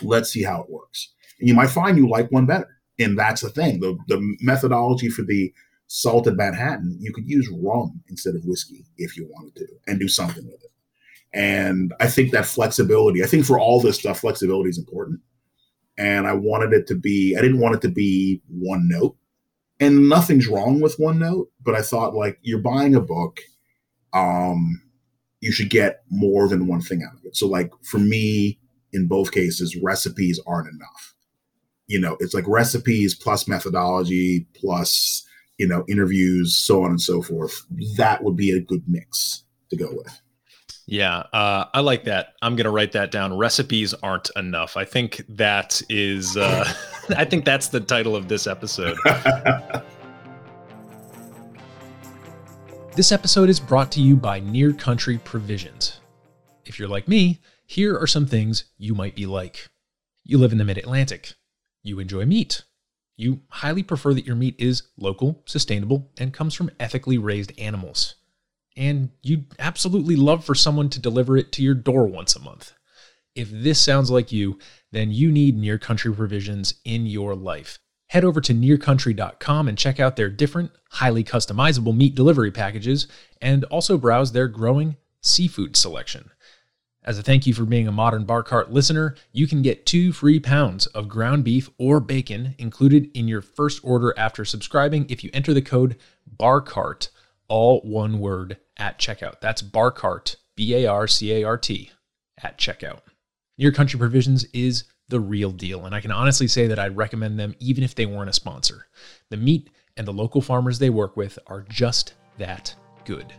Let's 0.00 0.30
see 0.30 0.42
how 0.42 0.62
it 0.62 0.70
works. 0.70 1.12
And 1.38 1.48
you 1.48 1.54
might 1.54 1.70
find 1.70 1.96
you 1.96 2.08
like 2.08 2.30
one 2.32 2.46
better. 2.46 2.68
And 2.98 3.18
that's 3.18 3.42
the 3.42 3.50
thing. 3.50 3.80
The, 3.80 3.96
the 4.08 4.36
methodology 4.40 5.08
for 5.08 5.22
the 5.22 5.52
salted 5.86 6.36
Manhattan, 6.36 6.96
you 7.00 7.12
could 7.12 7.28
use 7.28 7.48
rum 7.52 8.02
instead 8.08 8.34
of 8.34 8.44
whiskey 8.44 8.84
if 8.96 9.16
you 9.16 9.28
wanted 9.30 9.56
to 9.56 9.66
and 9.86 10.00
do 10.00 10.08
something 10.08 10.44
with 10.44 10.62
it. 10.62 10.71
And 11.34 11.94
I 12.00 12.08
think 12.08 12.30
that 12.30 12.46
flexibility, 12.46 13.22
I 13.22 13.26
think 13.26 13.46
for 13.46 13.58
all 13.58 13.80
this 13.80 13.98
stuff, 13.98 14.20
flexibility 14.20 14.70
is 14.70 14.78
important. 14.78 15.20
And 15.98 16.26
I 16.26 16.32
wanted 16.32 16.72
it 16.72 16.86
to 16.88 16.94
be, 16.94 17.36
I 17.36 17.40
didn't 17.40 17.60
want 17.60 17.74
it 17.74 17.80
to 17.82 17.88
be 17.88 18.42
one 18.48 18.88
note. 18.88 19.16
And 19.80 20.08
nothing's 20.08 20.46
wrong 20.46 20.80
with 20.80 20.96
one 20.98 21.18
note, 21.18 21.50
but 21.60 21.74
I 21.74 21.82
thought 21.82 22.14
like 22.14 22.38
you're 22.42 22.60
buying 22.60 22.94
a 22.94 23.00
book, 23.00 23.40
um, 24.12 24.82
you 25.40 25.50
should 25.52 25.70
get 25.70 26.02
more 26.10 26.48
than 26.48 26.66
one 26.66 26.80
thing 26.80 27.02
out 27.02 27.18
of 27.18 27.24
it. 27.24 27.36
So 27.36 27.48
like 27.48 27.72
for 27.82 27.98
me, 27.98 28.58
in 28.92 29.08
both 29.08 29.32
cases, 29.32 29.76
recipes 29.82 30.38
aren't 30.46 30.68
enough. 30.68 31.14
You 31.86 31.98
know, 31.98 32.16
it's 32.20 32.34
like 32.34 32.46
recipes 32.46 33.14
plus 33.14 33.48
methodology 33.48 34.46
plus 34.54 35.26
you 35.58 35.68
know, 35.68 35.84
interviews, 35.88 36.56
so 36.56 36.82
on 36.82 36.90
and 36.90 37.00
so 37.00 37.22
forth. 37.22 37.64
That 37.96 38.24
would 38.24 38.36
be 38.36 38.50
a 38.50 38.60
good 38.60 38.82
mix 38.88 39.44
to 39.70 39.76
go 39.76 39.90
with. 39.92 40.21
Yeah, 40.92 41.20
uh, 41.32 41.64
I 41.72 41.80
like 41.80 42.04
that. 42.04 42.34
I'm 42.42 42.54
gonna 42.54 42.70
write 42.70 42.92
that 42.92 43.10
down. 43.10 43.34
Recipes 43.34 43.94
aren't 44.02 44.28
enough. 44.36 44.76
I 44.76 44.84
think 44.84 45.24
that 45.26 45.80
is. 45.88 46.36
Uh, 46.36 46.70
I 47.16 47.24
think 47.24 47.46
that's 47.46 47.68
the 47.68 47.80
title 47.80 48.14
of 48.14 48.28
this 48.28 48.46
episode. 48.46 48.98
this 52.94 53.10
episode 53.10 53.48
is 53.48 53.58
brought 53.58 53.90
to 53.92 54.02
you 54.02 54.16
by 54.16 54.40
Near 54.40 54.74
Country 54.74 55.16
Provisions. 55.16 55.98
If 56.66 56.78
you're 56.78 56.88
like 56.88 57.08
me, 57.08 57.40
here 57.64 57.98
are 57.98 58.06
some 58.06 58.26
things 58.26 58.64
you 58.76 58.94
might 58.94 59.16
be 59.16 59.24
like. 59.24 59.70
You 60.24 60.36
live 60.36 60.52
in 60.52 60.58
the 60.58 60.64
Mid 60.64 60.76
Atlantic. 60.76 61.32
You 61.82 62.00
enjoy 62.00 62.26
meat. 62.26 62.64
You 63.16 63.40
highly 63.48 63.82
prefer 63.82 64.12
that 64.12 64.26
your 64.26 64.36
meat 64.36 64.56
is 64.58 64.82
local, 64.98 65.42
sustainable, 65.46 66.10
and 66.18 66.34
comes 66.34 66.52
from 66.52 66.70
ethically 66.78 67.16
raised 67.16 67.58
animals 67.58 68.16
and 68.76 69.10
you'd 69.22 69.46
absolutely 69.58 70.16
love 70.16 70.44
for 70.44 70.54
someone 70.54 70.88
to 70.90 71.00
deliver 71.00 71.36
it 71.36 71.52
to 71.52 71.62
your 71.62 71.74
door 71.74 72.06
once 72.06 72.36
a 72.36 72.40
month. 72.40 72.72
If 73.34 73.50
this 73.50 73.80
sounds 73.80 74.10
like 74.10 74.32
you, 74.32 74.58
then 74.90 75.10
you 75.10 75.30
need 75.32 75.56
Near 75.56 75.78
Country 75.78 76.14
provisions 76.14 76.74
in 76.84 77.06
your 77.06 77.34
life. 77.34 77.78
Head 78.08 78.24
over 78.24 78.42
to 78.42 78.52
nearcountry.com 78.52 79.68
and 79.68 79.78
check 79.78 79.98
out 79.98 80.16
their 80.16 80.28
different, 80.28 80.70
highly 80.90 81.24
customizable 81.24 81.96
meat 81.96 82.14
delivery 82.14 82.50
packages, 82.50 83.08
and 83.40 83.64
also 83.64 83.96
browse 83.96 84.32
their 84.32 84.48
growing 84.48 84.96
seafood 85.22 85.76
selection. 85.76 86.30
As 87.04 87.18
a 87.18 87.22
thank 87.22 87.46
you 87.46 87.54
for 87.54 87.64
being 87.64 87.88
a 87.88 87.92
Modern 87.92 88.24
Bar 88.24 88.42
Cart 88.42 88.70
listener, 88.70 89.16
you 89.32 89.48
can 89.48 89.62
get 89.62 89.86
two 89.86 90.12
free 90.12 90.38
pounds 90.38 90.86
of 90.88 91.08
ground 91.08 91.42
beef 91.42 91.68
or 91.78 92.00
bacon 92.00 92.54
included 92.58 93.10
in 93.14 93.26
your 93.26 93.40
first 93.42 93.80
order 93.82 94.14
after 94.16 94.44
subscribing 94.44 95.06
if 95.08 95.24
you 95.24 95.30
enter 95.32 95.52
the 95.52 95.62
code 95.62 95.96
BARCART, 96.38 97.08
all 97.48 97.80
one 97.80 98.20
word, 98.20 98.58
at 98.76 98.98
checkout. 98.98 99.40
That's 99.40 99.62
Barcart, 99.62 100.36
B 100.56 100.74
A 100.74 100.86
R 100.86 101.06
C 101.06 101.32
A 101.32 101.44
R 101.44 101.58
T, 101.58 101.90
at 102.42 102.58
checkout. 102.58 103.00
Near 103.58 103.72
Country 103.72 103.98
Provisions 103.98 104.44
is 104.52 104.84
the 105.08 105.20
real 105.20 105.50
deal, 105.50 105.84
and 105.84 105.94
I 105.94 106.00
can 106.00 106.10
honestly 106.10 106.48
say 106.48 106.66
that 106.66 106.78
I'd 106.78 106.96
recommend 106.96 107.38
them 107.38 107.54
even 107.58 107.84
if 107.84 107.94
they 107.94 108.06
weren't 108.06 108.30
a 108.30 108.32
sponsor. 108.32 108.86
The 109.30 109.36
meat 109.36 109.70
and 109.96 110.06
the 110.06 110.12
local 110.12 110.40
farmers 110.40 110.78
they 110.78 110.90
work 110.90 111.16
with 111.16 111.38
are 111.46 111.66
just 111.68 112.14
that 112.38 112.74
good. 113.04 113.32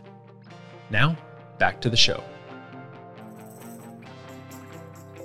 Now, 0.90 1.16
back 1.58 1.80
to 1.80 1.90
the 1.90 1.96
show. 1.96 2.22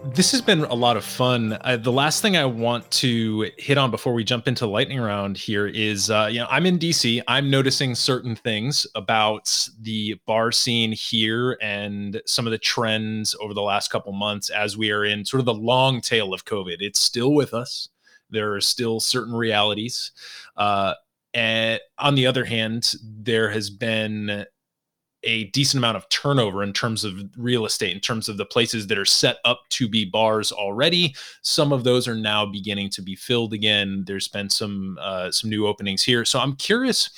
This 0.05 0.31
has 0.31 0.41
been 0.41 0.63
a 0.63 0.73
lot 0.73 0.97
of 0.97 1.03
fun. 1.03 1.57
Uh, 1.61 1.77
the 1.77 1.91
last 1.91 2.21
thing 2.21 2.37
I 2.37 2.45
want 2.45 2.89
to 2.91 3.51
hit 3.57 3.77
on 3.77 3.91
before 3.91 4.13
we 4.13 4.23
jump 4.23 4.47
into 4.47 4.65
lightning 4.65 4.99
round 4.99 5.37
here 5.37 5.67
is, 5.67 6.09
uh, 6.09 6.29
you 6.31 6.39
know, 6.39 6.47
I'm 6.49 6.65
in 6.65 6.79
DC. 6.79 7.21
I'm 7.27 7.49
noticing 7.49 7.95
certain 7.95 8.35
things 8.35 8.87
about 8.95 9.67
the 9.81 10.19
bar 10.25 10.51
scene 10.51 10.91
here 10.93 11.57
and 11.61 12.21
some 12.25 12.47
of 12.47 12.51
the 12.51 12.57
trends 12.57 13.35
over 13.41 13.53
the 13.53 13.61
last 13.61 13.89
couple 13.91 14.11
months 14.13 14.49
as 14.49 14.77
we 14.77 14.91
are 14.91 15.03
in 15.03 15.25
sort 15.25 15.39
of 15.39 15.45
the 15.45 15.53
long 15.53 16.01
tail 16.01 16.33
of 16.33 16.45
COVID. 16.45 16.77
It's 16.79 16.99
still 16.99 17.33
with 17.33 17.53
us. 17.53 17.89
There 18.29 18.53
are 18.53 18.61
still 18.61 18.99
certain 18.99 19.33
realities. 19.33 20.11
Uh, 20.55 20.93
and 21.33 21.79
on 21.97 22.15
the 22.15 22.25
other 22.25 22.45
hand, 22.45 22.93
there 23.03 23.49
has 23.49 23.69
been 23.69 24.45
a 25.23 25.45
decent 25.45 25.79
amount 25.79 25.97
of 25.97 26.07
turnover 26.09 26.63
in 26.63 26.73
terms 26.73 27.03
of 27.03 27.19
real 27.37 27.65
estate, 27.65 27.93
in 27.93 27.99
terms 27.99 28.29
of 28.29 28.37
the 28.37 28.45
places 28.45 28.87
that 28.87 28.97
are 28.97 29.05
set 29.05 29.37
up 29.45 29.61
to 29.69 29.87
be 29.87 30.05
bars 30.05 30.51
already. 30.51 31.15
Some 31.41 31.73
of 31.73 31.83
those 31.83 32.07
are 32.07 32.15
now 32.15 32.45
beginning 32.45 32.89
to 32.91 33.01
be 33.01 33.15
filled 33.15 33.53
again. 33.53 34.03
There's 34.07 34.27
been 34.27 34.49
some 34.49 34.97
uh, 35.01 35.31
some 35.31 35.49
new 35.49 35.67
openings 35.67 36.03
here, 36.03 36.25
so 36.25 36.39
I'm 36.39 36.55
curious 36.55 37.09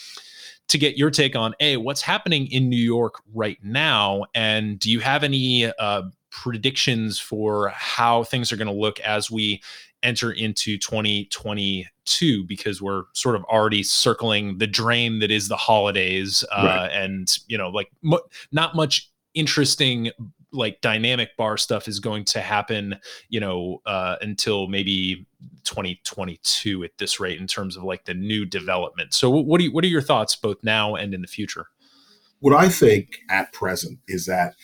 to 0.68 0.78
get 0.78 0.98
your 0.98 1.12
take 1.12 1.36
on 1.36 1.54
a 1.60 1.78
what's 1.78 2.02
happening 2.02 2.50
in 2.52 2.70
New 2.70 2.78
York 2.78 3.22
right 3.34 3.58
now, 3.64 4.26
and 4.34 4.80
do 4.80 4.90
you 4.90 5.00
have 5.02 5.24
any 5.24 5.66
uh, 5.66 6.04
predictions 6.32 7.20
for 7.20 7.70
how 7.70 8.24
things 8.24 8.52
are 8.52 8.58
going 8.58 8.68
to 8.68 8.74
look 8.74 9.00
as 9.02 9.30
we 9.30 9.62
enter 10.04 10.32
into 10.32 10.78
2022 10.78 12.44
because 12.46 12.82
we're 12.82 13.04
sort 13.14 13.36
of 13.36 13.44
already 13.46 13.84
circling 13.84 14.58
the 14.58 14.68
drain 14.68 15.20
that 15.20 15.32
is 15.32 15.48
the 15.48 15.56
holidays 15.56 16.44
uh, 16.52 16.64
right. 16.66 16.92
and 16.92 17.38
you 17.48 17.58
know 17.58 17.70
like 17.70 17.92
not 18.52 18.76
much 18.76 19.12
interesting 19.34 20.12
like 20.54 20.82
dynamic 20.82 21.36
bar 21.38 21.58
stuff 21.58 21.88
is 21.88 22.00
going 22.00 22.26
to 22.26 22.42
happen 22.42 22.96
you 23.30 23.40
know 23.40 23.82
uh, 23.86 24.16
until 24.22 24.68
maybe 24.68 25.26
2022 25.64 26.84
at 26.84 26.92
this 26.98 27.20
rate 27.20 27.40
in 27.40 27.48
terms 27.48 27.78
of 27.78 27.84
like 27.84 28.06
the 28.06 28.14
new 28.14 28.46
development 28.46 29.14
so 29.14 29.30
what 29.30 29.60
do 29.60 29.66
you 29.66 29.72
what 29.72 29.84
are 29.84 29.88
your 29.88 30.02
thoughts 30.02 30.36
both 30.36 30.58
now 30.64 30.96
and 30.96 31.14
in 31.14 31.22
the 31.22 31.28
future 31.28 31.68
what 32.40 32.54
i 32.54 32.68
think 32.68 33.20
at 33.30 33.52
present 33.54 34.00
is 34.08 34.26
that 34.26 34.56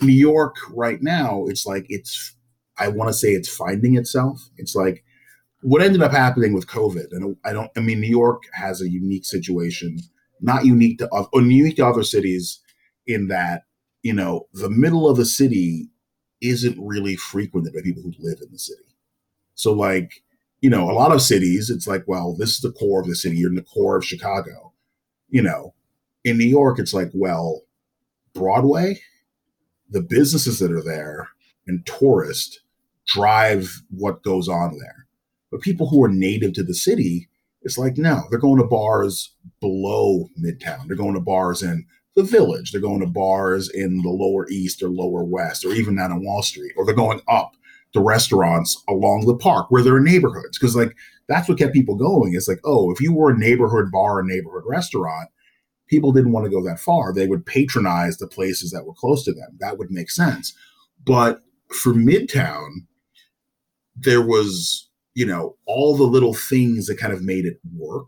new 0.00 0.12
york 0.12 0.54
right 0.70 1.02
now 1.02 1.44
it's 1.46 1.66
like 1.66 1.86
it's 1.88 2.36
I 2.78 2.88
want 2.88 3.08
to 3.08 3.14
say 3.14 3.28
it's 3.28 3.54
finding 3.54 3.96
itself. 3.96 4.50
It's 4.56 4.74
like 4.74 5.04
what 5.62 5.82
ended 5.82 6.02
up 6.02 6.12
happening 6.12 6.52
with 6.52 6.66
COVID, 6.66 7.12
and 7.12 7.36
I 7.44 7.52
don't. 7.52 7.70
I 7.76 7.80
mean, 7.80 8.00
New 8.00 8.08
York 8.08 8.42
has 8.52 8.80
a 8.82 8.90
unique 8.90 9.24
situation, 9.24 9.98
not 10.40 10.64
unique 10.64 10.98
to 10.98 11.08
or 11.08 11.40
unique 11.40 11.76
to 11.76 11.86
other 11.86 12.02
cities, 12.02 12.60
in 13.06 13.28
that 13.28 13.62
you 14.02 14.12
know 14.12 14.46
the 14.52 14.70
middle 14.70 15.08
of 15.08 15.16
the 15.16 15.24
city 15.24 15.88
isn't 16.40 16.78
really 16.78 17.16
frequented 17.16 17.72
by 17.72 17.80
people 17.80 18.02
who 18.02 18.12
live 18.18 18.38
in 18.42 18.52
the 18.52 18.58
city. 18.58 18.82
So, 19.54 19.72
like 19.72 20.22
you 20.60 20.70
know, 20.70 20.90
a 20.90 20.92
lot 20.92 21.12
of 21.12 21.20
cities, 21.20 21.68
it's 21.68 21.86
like, 21.86 22.04
well, 22.06 22.34
this 22.34 22.54
is 22.54 22.60
the 22.60 22.72
core 22.72 23.00
of 23.00 23.06
the 23.06 23.14
city. 23.14 23.36
You're 23.36 23.50
in 23.50 23.54
the 23.54 23.62
core 23.62 23.96
of 23.96 24.04
Chicago. 24.04 24.72
You 25.28 25.42
know, 25.42 25.74
in 26.24 26.38
New 26.38 26.46
York, 26.46 26.78
it's 26.78 26.94
like, 26.94 27.10
well, 27.12 27.62
Broadway, 28.34 29.00
the 29.90 30.00
businesses 30.00 30.58
that 30.60 30.72
are 30.72 30.82
there, 30.82 31.28
and 31.66 31.84
tourists 31.86 32.60
drive 33.06 33.82
what 33.90 34.22
goes 34.22 34.48
on 34.48 34.78
there. 34.78 35.06
But 35.50 35.60
people 35.60 35.88
who 35.88 36.02
are 36.04 36.08
native 36.08 36.52
to 36.54 36.62
the 36.62 36.74
city, 36.74 37.28
it's 37.62 37.78
like, 37.78 37.96
no, 37.96 38.22
they're 38.30 38.38
going 38.38 38.60
to 38.60 38.66
bars 38.66 39.32
below 39.60 40.28
Midtown. 40.42 40.86
They're 40.86 40.96
going 40.96 41.14
to 41.14 41.20
bars 41.20 41.62
in 41.62 41.86
the 42.16 42.22
village. 42.22 42.72
They're 42.72 42.80
going 42.80 43.00
to 43.00 43.06
bars 43.06 43.70
in 43.70 44.02
the 44.02 44.10
lower 44.10 44.48
east 44.48 44.82
or 44.82 44.88
lower 44.88 45.24
west, 45.24 45.64
or 45.64 45.72
even 45.72 45.96
down 45.96 46.12
on 46.12 46.24
Wall 46.24 46.42
Street, 46.42 46.72
or 46.76 46.84
they're 46.84 46.94
going 46.94 47.20
up 47.28 47.52
to 47.92 48.00
restaurants 48.00 48.82
along 48.88 49.26
the 49.26 49.36
park 49.36 49.70
where 49.70 49.82
there 49.82 49.94
are 49.94 50.00
neighborhoods. 50.00 50.58
Because 50.58 50.76
like 50.76 50.96
that's 51.28 51.48
what 51.48 51.58
kept 51.58 51.72
people 51.72 51.94
going. 51.94 52.34
It's 52.34 52.48
like, 52.48 52.60
oh, 52.64 52.90
if 52.90 53.00
you 53.00 53.12
were 53.12 53.30
a 53.30 53.38
neighborhood 53.38 53.90
bar, 53.90 54.18
or 54.18 54.22
neighborhood 54.22 54.64
restaurant, 54.66 55.30
people 55.88 56.12
didn't 56.12 56.32
want 56.32 56.44
to 56.44 56.50
go 56.50 56.62
that 56.64 56.80
far. 56.80 57.12
They 57.12 57.26
would 57.26 57.46
patronize 57.46 58.18
the 58.18 58.26
places 58.26 58.70
that 58.72 58.84
were 58.84 58.94
close 58.94 59.24
to 59.24 59.32
them. 59.32 59.56
That 59.60 59.78
would 59.78 59.90
make 59.90 60.10
sense. 60.10 60.54
But 61.04 61.40
for 61.82 61.92
Midtown, 61.92 62.86
there 63.96 64.22
was, 64.22 64.88
you 65.14 65.26
know, 65.26 65.56
all 65.66 65.96
the 65.96 66.04
little 66.04 66.34
things 66.34 66.86
that 66.86 66.98
kind 66.98 67.12
of 67.12 67.22
made 67.22 67.44
it 67.44 67.58
work 67.76 68.06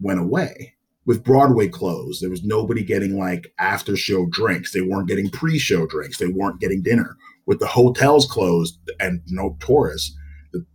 went 0.00 0.20
away. 0.20 0.74
With 1.06 1.24
Broadway 1.24 1.68
closed, 1.68 2.22
there 2.22 2.30
was 2.30 2.44
nobody 2.44 2.84
getting 2.84 3.18
like 3.18 3.52
after 3.58 3.96
show 3.96 4.26
drinks. 4.30 4.72
They 4.72 4.82
weren't 4.82 5.08
getting 5.08 5.30
pre 5.30 5.58
show 5.58 5.86
drinks. 5.86 6.18
They 6.18 6.28
weren't 6.28 6.60
getting 6.60 6.82
dinner. 6.82 7.16
With 7.46 7.58
the 7.58 7.66
hotels 7.66 8.26
closed 8.26 8.78
and 9.00 9.22
no 9.26 9.56
tourists, 9.60 10.14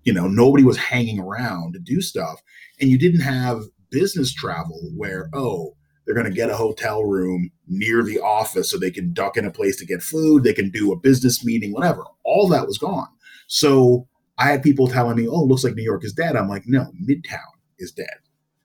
you 0.03 0.13
know, 0.13 0.27
nobody 0.27 0.63
was 0.63 0.77
hanging 0.77 1.19
around 1.19 1.73
to 1.73 1.79
do 1.79 2.01
stuff. 2.01 2.41
And 2.81 2.89
you 2.89 2.97
didn't 2.97 3.21
have 3.21 3.61
business 3.91 4.33
travel 4.33 4.79
where, 4.95 5.29
oh, 5.33 5.75
they're 6.05 6.15
going 6.15 6.29
to 6.29 6.33
get 6.33 6.49
a 6.49 6.55
hotel 6.55 7.03
room 7.03 7.49
near 7.67 8.03
the 8.03 8.19
office 8.19 8.69
so 8.69 8.77
they 8.77 8.91
can 8.91 9.13
duck 9.13 9.37
in 9.37 9.45
a 9.45 9.51
place 9.51 9.77
to 9.77 9.85
get 9.85 10.03
food. 10.03 10.43
They 10.43 10.53
can 10.53 10.69
do 10.69 10.91
a 10.91 10.99
business 10.99 11.43
meeting, 11.43 11.71
whatever. 11.71 12.03
All 12.23 12.47
that 12.49 12.67
was 12.67 12.77
gone. 12.77 13.07
So 13.47 14.07
I 14.37 14.49
had 14.49 14.63
people 14.63 14.87
telling 14.87 15.17
me, 15.17 15.27
"Oh, 15.27 15.43
looks 15.43 15.63
like 15.63 15.75
New 15.75 15.83
York 15.83 16.03
is 16.03 16.13
dead." 16.13 16.35
I'm 16.35 16.49
like, 16.49 16.63
"No, 16.67 16.91
Midtown 17.07 17.39
is 17.79 17.91
dead," 17.91 18.17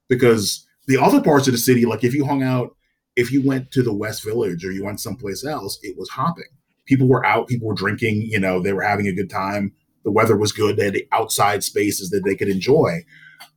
because 0.09 0.66
the 0.86 0.98
other 0.98 1.22
parts 1.22 1.47
of 1.47 1.52
the 1.52 1.59
city, 1.59 1.86
like 1.86 2.05
if 2.05 2.14
you 2.14 2.24
hung 2.24 2.42
out, 2.42 2.76
if 3.16 3.30
you 3.30 3.42
went 3.42 3.70
to 3.72 3.82
the 3.82 3.92
West 3.92 4.24
Village 4.24 4.64
or 4.64 4.72
you 4.72 4.84
went 4.84 5.01
someplace 5.01 5.44
else, 5.44 5.78
it 5.82 5.97
was 5.97 6.09
hopping. 6.10 6.44
People 6.86 7.09
were 7.09 7.24
out, 7.24 7.48
people 7.48 7.68
were 7.68 7.74
drinking. 7.74 8.22
You 8.22 8.40
know, 8.40 8.60
they 8.60 8.72
were 8.72 8.82
having 8.82 9.06
a 9.06 9.14
good 9.14 9.30
time. 9.30 9.72
The 10.05 10.10
weather 10.10 10.36
was 10.36 10.52
good. 10.52 10.76
They 10.76 10.86
had 10.86 10.94
the 10.94 11.06
outside 11.12 11.62
spaces 11.62 12.10
that 12.10 12.24
they 12.24 12.34
could 12.34 12.48
enjoy. 12.48 13.05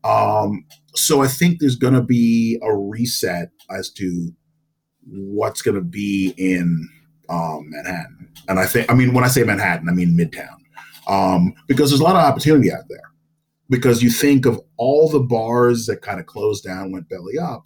Um, 0.03 0.65
so 0.93 1.21
I 1.21 1.27
think 1.27 1.59
there's 1.59 1.77
going 1.77 1.93
to 1.93 2.01
be 2.01 2.59
a 2.61 2.75
reset 2.75 3.49
as 3.69 3.89
to 3.91 4.31
what's 5.07 5.61
going 5.61 5.75
to 5.75 5.81
be 5.81 6.33
in 6.37 6.87
um, 7.29 7.69
Manhattan. 7.69 8.29
And 8.47 8.59
I 8.59 8.65
think, 8.65 8.91
I 8.91 8.95
mean, 8.95 9.13
when 9.13 9.23
I 9.23 9.27
say 9.27 9.43
Manhattan, 9.43 9.89
I 9.89 9.93
mean 9.93 10.17
Midtown 10.17 10.57
um, 11.07 11.53
because 11.67 11.89
there's 11.89 12.01
a 12.01 12.03
lot 12.03 12.15
of 12.15 12.23
opportunity 12.23 12.71
out 12.71 12.85
there. 12.89 13.11
Because 13.69 14.03
you 14.03 14.09
think 14.09 14.45
of 14.45 14.59
all 14.77 15.09
the 15.09 15.19
bars 15.19 15.85
that 15.87 16.01
kind 16.01 16.19
of 16.19 16.25
closed 16.25 16.63
down, 16.63 16.91
went 16.91 17.09
belly 17.09 17.37
up, 17.41 17.63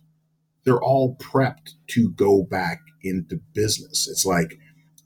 they're 0.64 0.81
all 0.81 1.18
prepped 1.18 1.73
to 1.88 2.09
go 2.11 2.43
back 2.43 2.80
into 3.03 3.39
business. 3.53 4.07
It's 4.07 4.26
like 4.26 4.57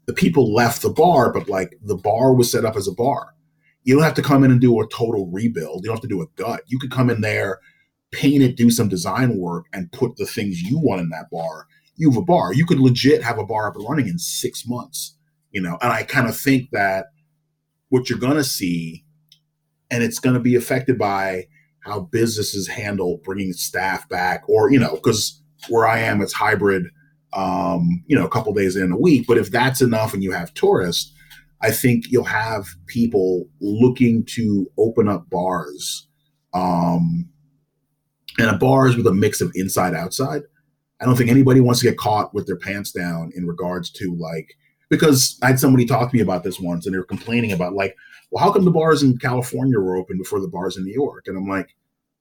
the 0.05 0.13
people 0.13 0.53
left 0.53 0.81
the 0.81 0.89
bar, 0.89 1.31
but 1.31 1.47
like 1.47 1.77
the 1.81 1.95
bar 1.95 2.33
was 2.33 2.51
set 2.51 2.65
up 2.65 2.75
as 2.75 2.87
a 2.87 2.93
bar. 2.93 3.33
You 3.83 3.95
don't 3.95 4.03
have 4.03 4.13
to 4.15 4.21
come 4.21 4.43
in 4.43 4.51
and 4.51 4.61
do 4.61 4.79
a 4.79 4.87
total 4.87 5.27
rebuild. 5.27 5.83
You 5.83 5.87
don't 5.87 5.97
have 5.97 6.01
to 6.01 6.07
do 6.07 6.21
a 6.21 6.27
gut. 6.35 6.61
You 6.67 6.77
could 6.77 6.91
come 6.91 7.09
in 7.09 7.21
there, 7.21 7.59
paint 8.11 8.43
it, 8.43 8.57
do 8.57 8.69
some 8.69 8.89
design 8.89 9.37
work, 9.37 9.65
and 9.73 9.91
put 9.91 10.17
the 10.17 10.25
things 10.25 10.61
you 10.61 10.77
want 10.79 11.01
in 11.01 11.09
that 11.09 11.29
bar, 11.31 11.67
you 11.95 12.09
have 12.09 12.17
a 12.17 12.25
bar. 12.25 12.53
You 12.53 12.65
could 12.65 12.79
legit 12.79 13.23
have 13.23 13.37
a 13.37 13.45
bar 13.45 13.67
up 13.67 13.75
and 13.75 13.87
running 13.87 14.07
in 14.07 14.17
six 14.19 14.67
months, 14.67 15.15
you 15.51 15.61
know. 15.61 15.77
And 15.81 15.91
I 15.91 16.03
kind 16.03 16.27
of 16.27 16.37
think 16.37 16.69
that 16.71 17.07
what 17.91 18.09
you're 18.09 18.17
going 18.17 18.37
to 18.37 18.43
see, 18.43 19.05
and 19.91 20.01
it's 20.01 20.17
going 20.17 20.33
to 20.33 20.39
be 20.39 20.55
affected 20.55 20.97
by 20.97 21.47
how 21.81 21.99
businesses 21.99 22.67
handle 22.67 23.19
bringing 23.23 23.53
staff 23.53 24.07
back, 24.09 24.43
or 24.47 24.71
you 24.71 24.79
know, 24.79 24.95
because 24.95 25.41
where 25.69 25.85
I 25.85 25.99
am, 25.99 26.21
it's 26.21 26.33
hybrid. 26.33 26.87
Um, 27.33 28.03
you 28.07 28.17
know, 28.17 28.25
a 28.25 28.29
couple 28.29 28.53
days 28.53 28.75
in 28.75 28.91
a 28.91 28.97
week. 28.97 29.25
But 29.25 29.37
if 29.37 29.51
that's 29.51 29.81
enough, 29.81 30.13
and 30.13 30.21
you 30.21 30.33
have 30.33 30.53
tourists, 30.53 31.13
I 31.61 31.71
think 31.71 32.11
you'll 32.11 32.25
have 32.25 32.67
people 32.87 33.47
looking 33.61 34.25
to 34.35 34.69
open 34.77 35.07
up 35.07 35.29
bars, 35.29 36.07
um, 36.53 37.29
and 38.37 38.49
a 38.49 38.57
bars 38.57 38.97
with 38.97 39.07
a 39.07 39.13
mix 39.13 39.39
of 39.39 39.51
inside 39.55 39.93
outside. 39.93 40.41
I 40.99 41.05
don't 41.05 41.15
think 41.15 41.29
anybody 41.29 41.61
wants 41.61 41.79
to 41.81 41.87
get 41.87 41.97
caught 41.97 42.33
with 42.33 42.47
their 42.47 42.57
pants 42.57 42.91
down 42.91 43.31
in 43.35 43.47
regards 43.47 43.89
to 43.91 44.15
like 44.15 44.55
because 44.91 45.39
I 45.41 45.47
had 45.47 45.59
somebody 45.59 45.85
talk 45.85 46.11
to 46.11 46.15
me 46.15 46.21
about 46.21 46.43
this 46.43 46.59
once 46.59 46.85
and 46.85 46.93
they 46.93 46.99
were 46.99 47.05
complaining 47.05 47.53
about 47.53 47.73
like, 47.73 47.95
well, 48.29 48.43
how 48.43 48.51
come 48.51 48.65
the 48.65 48.71
bars 48.71 49.01
in 49.01 49.17
California 49.17 49.79
were 49.79 49.95
open 49.95 50.17
before 50.17 50.41
the 50.41 50.49
bars 50.49 50.75
in 50.75 50.83
New 50.83 50.93
York? 50.93 51.27
And 51.27 51.37
I'm 51.37 51.47
like, 51.47 51.75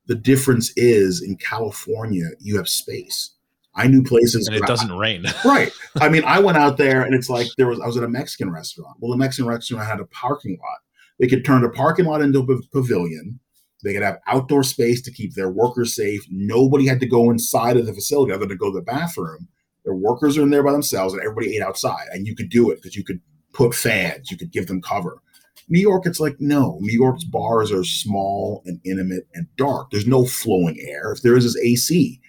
the 0.06 0.14
difference 0.14 0.72
is 0.76 1.20
in 1.20 1.36
California 1.36 2.30
you 2.38 2.56
have 2.56 2.68
space. 2.68 3.32
I 3.74 3.88
knew 3.88 4.04
places 4.04 4.46
and 4.46 4.56
it 4.56 4.62
doesn't 4.66 4.92
I, 4.92 4.96
rain. 4.96 5.24
right. 5.44 5.72
I 6.00 6.08
mean, 6.08 6.22
I 6.24 6.38
went 6.38 6.58
out 6.58 6.76
there 6.76 7.02
and 7.02 7.12
it's 7.12 7.28
like 7.36 7.48
there 7.58 7.66
was 7.66 7.80
I 7.80 7.86
was 7.86 7.96
at 7.96 8.04
a 8.04 8.08
Mexican 8.08 8.50
restaurant. 8.50 8.96
Well, 9.00 9.10
the 9.10 9.18
Mexican 9.18 9.48
restaurant 9.48 9.86
had 9.86 10.00
a 10.00 10.06
parking 10.06 10.56
lot. 10.60 10.78
They 11.18 11.26
could 11.26 11.44
turn 11.44 11.62
the 11.62 11.70
parking 11.70 12.06
lot 12.06 12.22
into 12.22 12.38
a 12.38 12.62
pavilion. 12.72 13.40
They 13.82 13.94
could 13.94 14.02
have 14.02 14.20
outdoor 14.28 14.62
space 14.62 15.02
to 15.02 15.12
keep 15.12 15.34
their 15.34 15.50
workers 15.50 15.94
safe. 15.94 16.24
Nobody 16.30 16.86
had 16.86 17.00
to 17.00 17.08
go 17.08 17.30
inside 17.30 17.76
of 17.76 17.86
the 17.86 17.94
facility 17.94 18.32
other 18.32 18.46
than 18.46 18.50
to 18.50 18.56
go 18.56 18.70
to 18.70 18.78
the 18.78 18.84
bathroom. 18.84 19.48
Their 19.90 19.96
workers 19.96 20.38
are 20.38 20.42
in 20.42 20.50
there 20.50 20.62
by 20.62 20.70
themselves, 20.70 21.12
and 21.12 21.22
everybody 21.22 21.56
ate 21.56 21.62
outside. 21.62 22.06
And 22.12 22.28
you 22.28 22.36
could 22.36 22.48
do 22.48 22.70
it 22.70 22.76
because 22.76 22.94
you 22.94 23.02
could 23.02 23.20
put 23.52 23.74
fans, 23.74 24.30
you 24.30 24.36
could 24.36 24.52
give 24.52 24.68
them 24.68 24.80
cover. 24.80 25.20
New 25.68 25.80
York, 25.80 26.06
it's 26.06 26.20
like 26.20 26.40
no. 26.40 26.78
New 26.80 26.96
York's 26.96 27.24
bars 27.24 27.72
are 27.72 27.82
small 27.82 28.62
and 28.66 28.80
intimate 28.84 29.26
and 29.34 29.46
dark. 29.56 29.90
There's 29.90 30.06
no 30.06 30.24
flowing 30.24 30.76
air. 30.80 31.10
If 31.10 31.22
there 31.22 31.36
is, 31.36 31.44
is 31.44 31.56
AC 31.56 32.20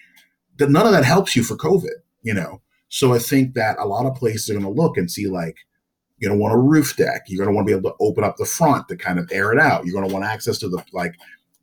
that 0.57 0.71
none 0.71 0.87
of 0.87 0.91
that 0.91 1.05
helps 1.05 1.35
you 1.35 1.43
for 1.43 1.55
COVID, 1.55 2.01
you 2.23 2.33
know. 2.33 2.61
So 2.89 3.13
I 3.13 3.19
think 3.19 3.53
that 3.53 3.77
a 3.79 3.85
lot 3.85 4.05
of 4.05 4.15
places 4.15 4.49
are 4.49 4.53
going 4.53 4.65
to 4.65 4.81
look 4.81 4.97
and 4.97 5.09
see 5.09 5.27
like 5.27 5.55
you're 6.17 6.29
going 6.29 6.39
to 6.39 6.41
want 6.41 6.55
a 6.55 6.57
roof 6.57 6.97
deck. 6.97 7.23
You're 7.27 7.43
going 7.43 7.53
to 7.53 7.55
want 7.55 7.67
to 7.67 7.73
be 7.73 7.77
able 7.77 7.91
to 7.91 7.97
open 7.99 8.23
up 8.23 8.37
the 8.37 8.45
front 8.45 8.87
to 8.87 8.97
kind 8.97 9.17
of 9.17 9.29
air 9.31 9.51
it 9.51 9.59
out. 9.59 9.85
You're 9.85 9.95
going 9.95 10.07
to 10.07 10.13
want 10.13 10.25
access 10.25 10.57
to 10.59 10.69
the 10.69 10.83
like 10.91 11.15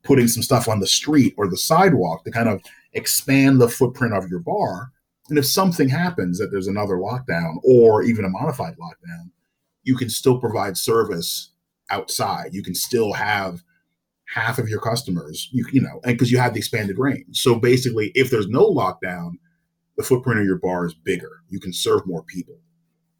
putting 0.02 0.26
some 0.26 0.42
stuff 0.42 0.68
on 0.68 0.80
the 0.80 0.86
street 0.86 1.34
or 1.36 1.48
the 1.48 1.56
sidewalk 1.56 2.24
to 2.24 2.30
kind 2.30 2.48
of 2.48 2.62
expand 2.94 3.60
the 3.60 3.68
footprint 3.68 4.14
of 4.14 4.28
your 4.28 4.40
bar. 4.40 4.90
And 5.28 5.38
if 5.38 5.46
something 5.46 5.88
happens 5.88 6.38
that 6.38 6.50
there's 6.50 6.68
another 6.68 6.94
lockdown 6.94 7.56
or 7.62 8.02
even 8.02 8.24
a 8.24 8.30
modified 8.30 8.76
lockdown, 8.78 9.30
you 9.82 9.96
can 9.96 10.09
still 10.09 10.38
provide 10.38 10.76
service 10.76 11.50
outside. 11.90 12.55
You 12.55 12.62
can 12.62 12.74
still 12.74 13.12
have 13.12 13.62
half 14.34 14.59
of 14.59 14.68
your 14.68 14.80
customers, 14.80 15.48
you 15.52 15.64
you 15.72 15.80
know, 15.80 16.00
and 16.05 16.14
because 16.14 16.30
you 16.30 16.38
have 16.38 16.52
the 16.52 16.59
expanded 16.59 16.98
range. 16.98 17.38
So 17.38 17.59
basically, 17.59 18.12
if 18.14 18.30
there's 18.30 18.48
no 18.48 18.70
lockdown, 18.72 19.32
the 19.96 20.02
footprint 20.02 20.40
of 20.40 20.46
your 20.46 20.59
bar 20.59 20.86
is 20.86 20.94
bigger. 20.94 21.42
You 21.48 21.60
can 21.60 21.72
serve 21.72 22.06
more 22.06 22.22
people. 22.22 22.59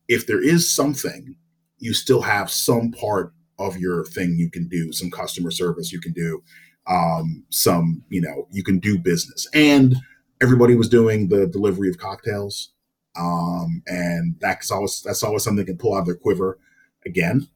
If 0.07 0.27
there 0.27 0.43
is 0.43 0.71
something, 0.71 1.37
you 1.79 1.95
still 1.95 2.23
have 2.23 2.51
some 2.51 2.93
part 2.93 3.33
of 3.59 3.77
your 3.77 4.05
thing 4.05 4.37
you 4.39 4.51
can 4.51 4.69
do, 4.69 4.93
some 4.93 5.11
customer 5.11 5.51
service 5.51 5.93
you 5.93 6.01
can 6.01 6.13
do, 6.13 6.43
um, 6.87 7.45
some 7.51 8.03
you 8.09 8.21
know 8.21 8.47
you 8.51 8.63
can 8.63 8.79
do 8.79 8.99
business. 8.99 9.47
And 9.55 9.97
everybody 10.41 10.75
was 10.75 10.89
doing 10.89 11.29
the 11.29 11.47
delivery 11.47 11.89
of 11.89 11.99
cocktails, 11.99 12.73
um, 13.17 13.83
and 13.87 14.37
that's 14.41 14.71
always 14.71 15.03
that's 15.03 15.23
always 15.23 15.45
something 15.45 15.65
they 15.65 15.71
can 15.71 15.79
pull 15.79 15.95
out 15.95 16.01
of 16.01 16.07
their 16.07 16.15
quiver 16.15 16.59
again. 17.07 17.49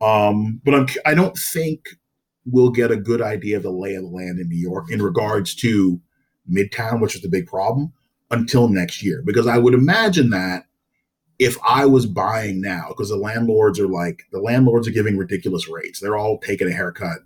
Um, 0.00 0.60
but 0.64 0.74
I'm, 0.74 0.86
I 1.06 1.14
don't 1.14 1.36
think 1.36 1.96
we'll 2.44 2.70
get 2.70 2.90
a 2.90 2.96
good 2.96 3.22
idea 3.22 3.56
of 3.56 3.62
the 3.62 3.70
lay 3.70 3.94
of 3.94 4.02
the 4.02 4.08
land 4.08 4.38
in 4.40 4.48
New 4.48 4.56
York 4.58 4.90
in 4.90 5.00
regards 5.00 5.54
to 5.56 6.00
Midtown, 6.50 7.00
which 7.00 7.14
is 7.14 7.22
the 7.22 7.28
big 7.28 7.46
problem, 7.46 7.92
until 8.30 8.68
next 8.68 9.02
year. 9.02 9.22
Because 9.24 9.46
I 9.46 9.58
would 9.58 9.74
imagine 9.74 10.30
that 10.30 10.66
if 11.38 11.56
I 11.66 11.86
was 11.86 12.06
buying 12.06 12.60
now, 12.60 12.86
because 12.88 13.10
the 13.10 13.16
landlords 13.16 13.78
are 13.78 13.88
like, 13.88 14.24
the 14.32 14.40
landlords 14.40 14.88
are 14.88 14.92
giving 14.92 15.16
ridiculous 15.16 15.68
rates, 15.68 16.00
they're 16.00 16.16
all 16.16 16.38
taking 16.38 16.68
a 16.68 16.72
haircut. 16.72 17.18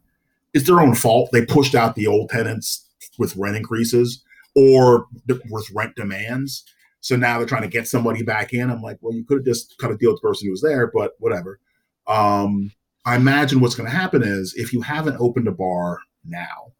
It's 0.52 0.66
their 0.66 0.80
own 0.80 0.94
fault. 0.94 1.30
They 1.32 1.44
pushed 1.44 1.74
out 1.74 1.94
the 1.94 2.06
old 2.06 2.30
tenants 2.30 2.86
with 3.18 3.36
rent 3.36 3.56
increases 3.56 4.22
or 4.56 5.06
with 5.50 5.70
rent 5.74 5.94
demands. 5.94 6.64
So 7.00 7.14
now 7.14 7.38
they're 7.38 7.46
trying 7.46 7.62
to 7.62 7.68
get 7.68 7.86
somebody 7.86 8.22
back 8.22 8.52
in. 8.52 8.70
I'm 8.70 8.82
like, 8.82 8.98
well, 9.00 9.14
you 9.14 9.24
could 9.24 9.38
have 9.38 9.44
just 9.44 9.76
cut 9.78 9.92
a 9.92 9.96
deal 9.96 10.10
with 10.12 10.20
the 10.20 10.28
person 10.28 10.48
who 10.48 10.52
was 10.52 10.62
there, 10.62 10.90
but 10.92 11.12
whatever. 11.20 11.60
Um, 12.08 12.72
I 13.04 13.14
imagine 13.14 13.60
what's 13.60 13.76
going 13.76 13.88
to 13.88 13.96
happen 13.96 14.22
is 14.24 14.54
if 14.56 14.72
you 14.72 14.80
haven't 14.80 15.20
opened 15.20 15.46
a 15.46 15.52
bar 15.52 16.00
now, 16.24 16.72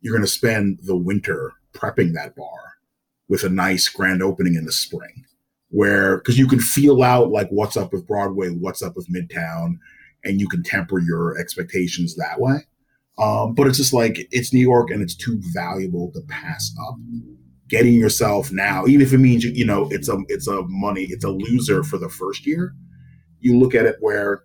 you're 0.00 0.14
going 0.14 0.24
to 0.24 0.30
spend 0.30 0.78
the 0.84 0.96
winter 0.96 1.52
prepping 1.72 2.12
that 2.14 2.36
bar 2.36 2.74
with 3.28 3.42
a 3.42 3.48
nice 3.48 3.88
grand 3.88 4.22
opening 4.22 4.54
in 4.54 4.64
the 4.64 4.72
spring 4.72 5.24
where 5.70 6.18
because 6.18 6.38
you 6.38 6.46
can 6.46 6.60
feel 6.60 7.02
out 7.02 7.30
like 7.30 7.48
what's 7.50 7.76
up 7.76 7.92
with 7.92 8.06
broadway 8.06 8.48
what's 8.48 8.82
up 8.82 8.96
with 8.96 9.08
midtown 9.08 9.76
and 10.24 10.40
you 10.40 10.48
can 10.48 10.62
temper 10.62 10.98
your 10.98 11.38
expectations 11.38 12.16
that 12.16 12.40
way 12.40 12.58
um, 13.18 13.54
but 13.54 13.66
it's 13.66 13.78
just 13.78 13.92
like 13.92 14.26
it's 14.30 14.52
new 14.52 14.60
york 14.60 14.90
and 14.90 15.02
it's 15.02 15.16
too 15.16 15.40
valuable 15.52 16.10
to 16.12 16.20
pass 16.28 16.74
up 16.88 16.96
getting 17.68 17.94
yourself 17.94 18.50
now 18.50 18.86
even 18.86 19.02
if 19.02 19.12
it 19.12 19.18
means 19.18 19.44
you 19.44 19.64
know 19.64 19.88
it's 19.90 20.08
a 20.08 20.18
it's 20.28 20.46
a 20.46 20.62
money 20.68 21.04
it's 21.10 21.24
a 21.24 21.30
loser 21.30 21.82
for 21.82 21.98
the 21.98 22.08
first 22.08 22.46
year 22.46 22.74
you 23.40 23.58
look 23.58 23.74
at 23.74 23.86
it 23.86 23.96
where 24.00 24.44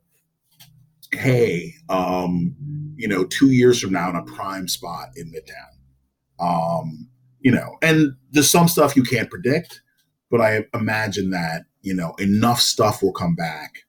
hey, 1.14 1.76
um, 1.90 2.56
you 2.96 3.08
know, 3.08 3.24
two 3.26 3.52
years 3.52 3.80
from 3.80 3.92
now 3.92 4.10
in 4.10 4.16
a 4.16 4.24
prime 4.24 4.68
spot 4.68 5.10
in 5.16 5.32
Midtown. 5.32 5.70
Um, 6.40 7.10
you 7.40 7.52
know, 7.52 7.78
and 7.82 8.16
there's 8.32 8.50
some 8.50 8.68
stuff 8.68 8.96
you 8.96 9.04
can't 9.04 9.30
predict, 9.30 9.82
but 10.32 10.42
I 10.42 10.66
imagine 10.74 11.30
that, 11.32 11.64
you 11.82 11.94
know, 11.94 12.14
enough 12.20 12.60
stuff 12.60 13.02
will 13.04 13.12
come 13.12 13.36
back 13.36 13.84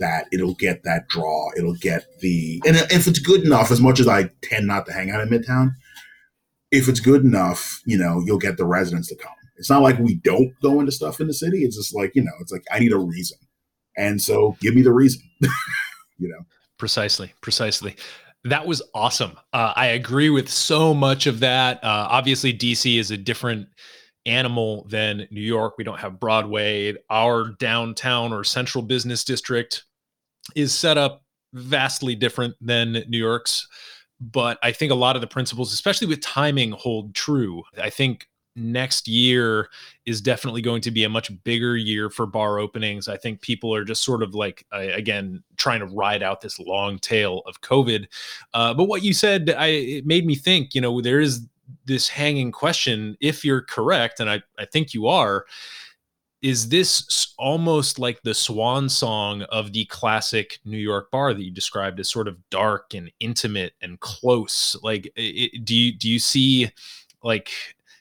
that 0.00 0.26
it'll 0.32 0.54
get 0.54 0.82
that 0.84 1.08
draw. 1.08 1.50
It'll 1.56 1.74
get 1.74 2.06
the, 2.20 2.60
and 2.66 2.76
if 2.76 3.06
it's 3.06 3.18
good 3.18 3.44
enough, 3.44 3.70
as 3.70 3.80
much 3.80 4.00
as 4.00 4.08
I 4.08 4.30
tend 4.42 4.66
not 4.66 4.86
to 4.86 4.92
hang 4.92 5.10
out 5.10 5.20
in 5.20 5.28
Midtown, 5.28 5.70
if 6.70 6.88
it's 6.88 7.00
good 7.00 7.24
enough, 7.24 7.80
you 7.84 7.98
know, 7.98 8.22
you'll 8.24 8.38
get 8.38 8.56
the 8.56 8.66
residents 8.66 9.08
to 9.08 9.16
come. 9.16 9.32
It's 9.56 9.70
not 9.70 9.82
like 9.82 9.98
we 9.98 10.14
don't 10.16 10.52
go 10.62 10.80
into 10.80 10.92
stuff 10.92 11.20
in 11.20 11.26
the 11.26 11.34
city. 11.34 11.64
It's 11.64 11.76
just 11.76 11.94
like, 11.94 12.12
you 12.14 12.22
know, 12.22 12.32
it's 12.40 12.52
like, 12.52 12.64
I 12.72 12.78
need 12.78 12.92
a 12.92 12.98
reason. 12.98 13.38
And 13.96 14.20
so 14.20 14.56
give 14.60 14.74
me 14.74 14.82
the 14.82 14.92
reason, 14.92 15.22
you 16.18 16.28
know. 16.28 16.40
Precisely, 16.78 17.34
precisely. 17.42 17.96
That 18.44 18.66
was 18.66 18.80
awesome. 18.94 19.32
Uh, 19.52 19.74
I 19.76 19.88
agree 19.88 20.30
with 20.30 20.48
so 20.48 20.94
much 20.94 21.26
of 21.26 21.40
that. 21.40 21.84
Uh, 21.84 22.08
obviously, 22.08 22.54
DC 22.54 22.98
is 22.98 23.10
a 23.10 23.18
different 23.18 23.68
animal 24.24 24.86
than 24.88 25.28
New 25.30 25.42
York. 25.42 25.74
We 25.76 25.84
don't 25.84 26.00
have 26.00 26.18
Broadway. 26.18 26.94
Our 27.10 27.50
downtown 27.58 28.32
or 28.32 28.44
central 28.44 28.82
business 28.82 29.24
district 29.24 29.84
is 30.54 30.74
set 30.74 30.98
up 30.98 31.22
vastly 31.52 32.14
different 32.14 32.54
than 32.60 33.04
New 33.08 33.18
York's. 33.18 33.66
But 34.20 34.58
I 34.62 34.72
think 34.72 34.92
a 34.92 34.96
lot 34.96 35.16
of 35.16 35.22
the 35.22 35.26
principles, 35.26 35.72
especially 35.72 36.06
with 36.06 36.20
timing, 36.20 36.72
hold 36.72 37.14
true. 37.14 37.62
I 37.80 37.88
think 37.88 38.26
next 38.56 39.08
year 39.08 39.68
is 40.04 40.20
definitely 40.20 40.60
going 40.60 40.82
to 40.82 40.90
be 40.90 41.04
a 41.04 41.08
much 41.08 41.30
bigger 41.44 41.76
year 41.76 42.10
for 42.10 42.26
bar 42.26 42.58
openings. 42.58 43.08
I 43.08 43.16
think 43.16 43.40
people 43.40 43.74
are 43.74 43.84
just 43.84 44.02
sort 44.02 44.22
of 44.22 44.34
like, 44.34 44.66
uh, 44.72 44.88
again, 44.92 45.42
trying 45.56 45.80
to 45.80 45.86
ride 45.86 46.22
out 46.22 46.40
this 46.40 46.58
long 46.58 46.98
tail 46.98 47.42
of 47.46 47.60
COVID. 47.62 48.06
Uh, 48.52 48.74
but 48.74 48.84
what 48.84 49.02
you 49.02 49.14
said, 49.14 49.54
I, 49.56 49.66
it 49.68 50.06
made 50.06 50.26
me 50.26 50.34
think, 50.34 50.74
you 50.74 50.80
know, 50.80 51.00
there 51.00 51.20
is 51.20 51.46
this 51.86 52.08
hanging 52.08 52.52
question. 52.52 53.16
If 53.20 53.44
you're 53.44 53.62
correct, 53.62 54.20
and 54.20 54.28
I, 54.28 54.42
I 54.58 54.66
think 54.66 54.92
you 54.92 55.06
are, 55.06 55.46
is 56.42 56.68
this 56.68 57.34
almost 57.38 57.98
like 57.98 58.22
the 58.22 58.34
swan 58.34 58.88
song 58.88 59.42
of 59.42 59.72
the 59.72 59.84
classic 59.86 60.58
New 60.64 60.78
York 60.78 61.10
bar 61.10 61.34
that 61.34 61.42
you 61.42 61.50
described 61.50 62.00
as 62.00 62.08
sort 62.08 62.28
of 62.28 62.36
dark 62.50 62.94
and 62.94 63.10
intimate 63.20 63.74
and 63.82 64.00
close? 64.00 64.76
Like, 64.82 65.12
it, 65.16 65.64
do 65.64 65.74
you 65.74 65.92
do 65.92 66.08
you 66.08 66.18
see 66.18 66.70
like 67.22 67.50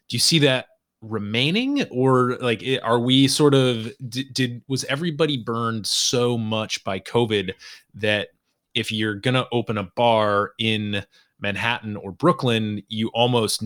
do 0.07 0.15
you 0.15 0.19
see 0.19 0.39
that 0.39 0.67
remaining 1.01 1.83
or 1.91 2.37
like 2.37 2.63
are 2.83 2.99
we 2.99 3.27
sort 3.27 3.53
of 3.53 3.91
did, 4.09 4.33
did 4.33 4.61
was 4.67 4.83
everybody 4.85 5.37
burned 5.37 5.87
so 5.87 6.37
much 6.37 6.83
by 6.83 6.99
covid 6.99 7.53
that 7.93 8.29
if 8.75 8.91
you're 8.91 9.15
to 9.33 9.47
open 9.53 9.77
a 9.77 9.83
bar 9.95 10.51
in 10.59 11.03
Manhattan 11.39 11.95
or 11.95 12.11
Brooklyn 12.11 12.83
you 12.89 13.07
almost 13.09 13.63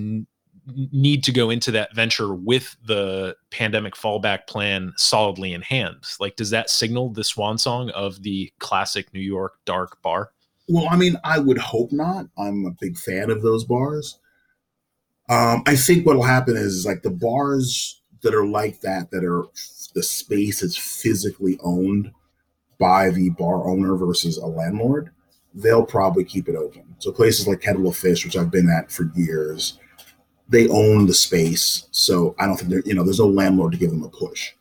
need 0.92 1.24
to 1.24 1.32
go 1.32 1.50
into 1.50 1.72
that 1.72 1.94
venture 1.94 2.34
with 2.34 2.76
the 2.86 3.36
pandemic 3.52 3.96
fallback 3.96 4.48
plan 4.48 4.94
solidly 4.96 5.54
in 5.54 5.62
hand 5.62 5.98
like 6.20 6.36
does 6.36 6.50
that 6.50 6.70
signal 6.70 7.10
the 7.10 7.24
swan 7.24 7.58
song 7.58 7.90
of 7.92 8.24
the 8.24 8.52
classic 8.60 9.14
New 9.14 9.20
York 9.20 9.56
dark 9.66 10.02
bar? 10.02 10.32
Well 10.70 10.88
I 10.90 10.96
mean 10.96 11.18
I 11.24 11.40
would 11.40 11.58
hope 11.58 11.92
not. 11.92 12.28
I'm 12.38 12.66
a 12.66 12.72
big 12.72 12.98
fan 12.98 13.30
of 13.30 13.42
those 13.42 13.64
bars. 13.64 14.20
Um, 15.30 15.64
I 15.66 15.76
think 15.76 16.06
what'll 16.06 16.24
happen 16.24 16.56
is 16.58 16.86
like 16.86 17.02
the 17.02 17.10
bars 17.10 18.02
that 18.24 18.34
are 18.34 18.46
like 18.46 18.82
that, 18.82 19.12
that 19.12 19.24
are 19.24 19.46
the 19.94 20.04
space 20.04 20.62
is 20.62 20.76
physically 20.76 21.60
owned 21.64 22.12
by 22.80 23.10
the 23.10 23.30
bar 23.32 23.68
owner 23.68 23.96
versus 23.96 24.38
a 24.38 24.46
landlord, 24.46 25.12
they'll 25.54 25.86
probably 25.86 26.24
keep 26.24 26.50
it 26.50 26.56
open. 26.56 26.84
So 27.00 27.12
places 27.12 27.48
like 27.48 27.62
Kettle 27.62 27.88
of 27.88 27.96
Fish, 27.96 28.26
which 28.26 28.36
I've 28.36 28.52
been 28.52 28.70
at 28.70 28.92
for 28.92 29.12
years, 29.16 29.78
they 30.50 30.68
own 30.70 31.06
the 31.06 31.14
space. 31.14 31.88
So 31.92 32.36
I 32.40 32.46
don't 32.46 32.58
think 32.58 32.70
there, 32.70 32.84
you 32.86 32.94
know, 32.94 33.04
there's 33.04 33.20
no 33.20 33.28
landlord 33.28 33.72
to 33.74 33.78
give 33.78 33.92
them 33.92 34.04
a 34.04 34.10
push. 34.10 34.52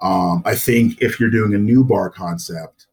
Um, 0.00 0.42
I 0.44 0.54
think 0.54 1.00
if 1.00 1.18
you're 1.18 1.30
doing 1.30 1.54
a 1.54 1.58
new 1.58 1.84
bar 1.84 2.10
concept, 2.10 2.86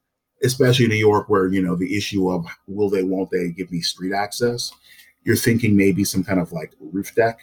especially 0.44 0.86
in 0.86 0.91
New 0.91 0.98
York, 0.98 1.30
where 1.30 1.48
you 1.48 1.61
know 1.61 1.76
the 1.76 1.95
issue 1.95 2.30
of 2.30 2.45
will 2.68 2.90
they, 2.90 3.03
won't 3.03 3.30
they 3.32 3.49
give 3.49 3.72
me 3.72 3.82
street 3.82 4.14
access, 4.14 4.72
you're 5.24 5.36
thinking 5.36 5.76
maybe 5.76 6.03
some 6.03 6.24
kind 6.24 6.40
of 6.40 6.52
like 6.52 6.74
roof 6.80 7.14
deck 7.15 7.40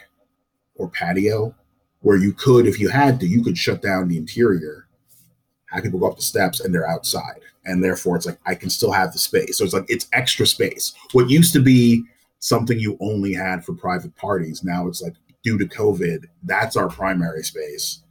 or 0.77 0.89
patio, 0.89 1.55
where 2.01 2.17
you 2.17 2.33
could, 2.33 2.67
if 2.67 2.81
you 2.81 2.89
had 2.89 3.21
to, 3.21 3.27
you 3.27 3.43
could 3.43 3.57
shut 3.57 3.83
down 3.83 4.09
the 4.09 4.17
interior, 4.17 4.87
have 5.71 5.83
people 5.83 5.99
go 5.99 6.09
up 6.09 6.17
the 6.17 6.23
steps, 6.23 6.61
and 6.61 6.75
they're 6.75 6.89
outside, 6.89 7.41
and 7.67 7.85
therefore 7.85 8.17
it's 8.17 8.27
like 8.27 8.39
I 8.47 8.55
can 8.55 8.71
still 8.71 8.93
have 8.93 9.13
the 9.13 9.19
space. 9.19 9.59
So 9.59 9.65
it's 9.65 9.75
like 9.75 9.87
it's 9.89 10.09
extra 10.13 10.47
space. 10.47 10.95
What 11.13 11.29
used 11.29 11.53
to 11.53 11.61
be 11.61 12.05
something 12.41 12.79
you 12.79 12.99
only 13.01 13.33
had 13.33 13.65
for 13.65 13.75
private 13.75 14.15
parties, 14.17 14.65
now 14.65 14.89
it's 14.89 15.01
like 15.01 15.15
due 15.45 15.57
to 15.57 15.65
COVID, 15.65 16.27
that's 16.43 16.77
our 16.77 16.89
primary 16.89 17.43
space 17.43 18.03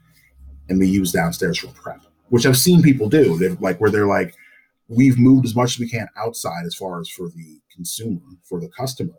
and 0.70 0.80
we 0.80 0.88
use 0.88 1.12
downstairs 1.12 1.58
for 1.58 1.68
prep, 1.68 2.02
which 2.30 2.46
I've 2.46 2.58
seen 2.58 2.82
people 2.82 3.10
do. 3.10 3.38
They're 3.38 3.58
like 3.60 3.82
where 3.82 3.90
they're 3.90 4.08
like, 4.08 4.36
we've 4.88 5.20
moved 5.20 5.46
as 5.46 5.56
much 5.56 5.76
as 5.76 5.80
we 5.80 5.90
can 5.90 6.08
outside 6.16 6.66
as 6.66 6.76
far 6.76 7.00
as 7.00 7.10
for 7.10 7.28
the 7.30 7.60
consumer, 7.74 8.22
for 8.44 8.60
the 8.60 8.70
customer. 8.70 9.16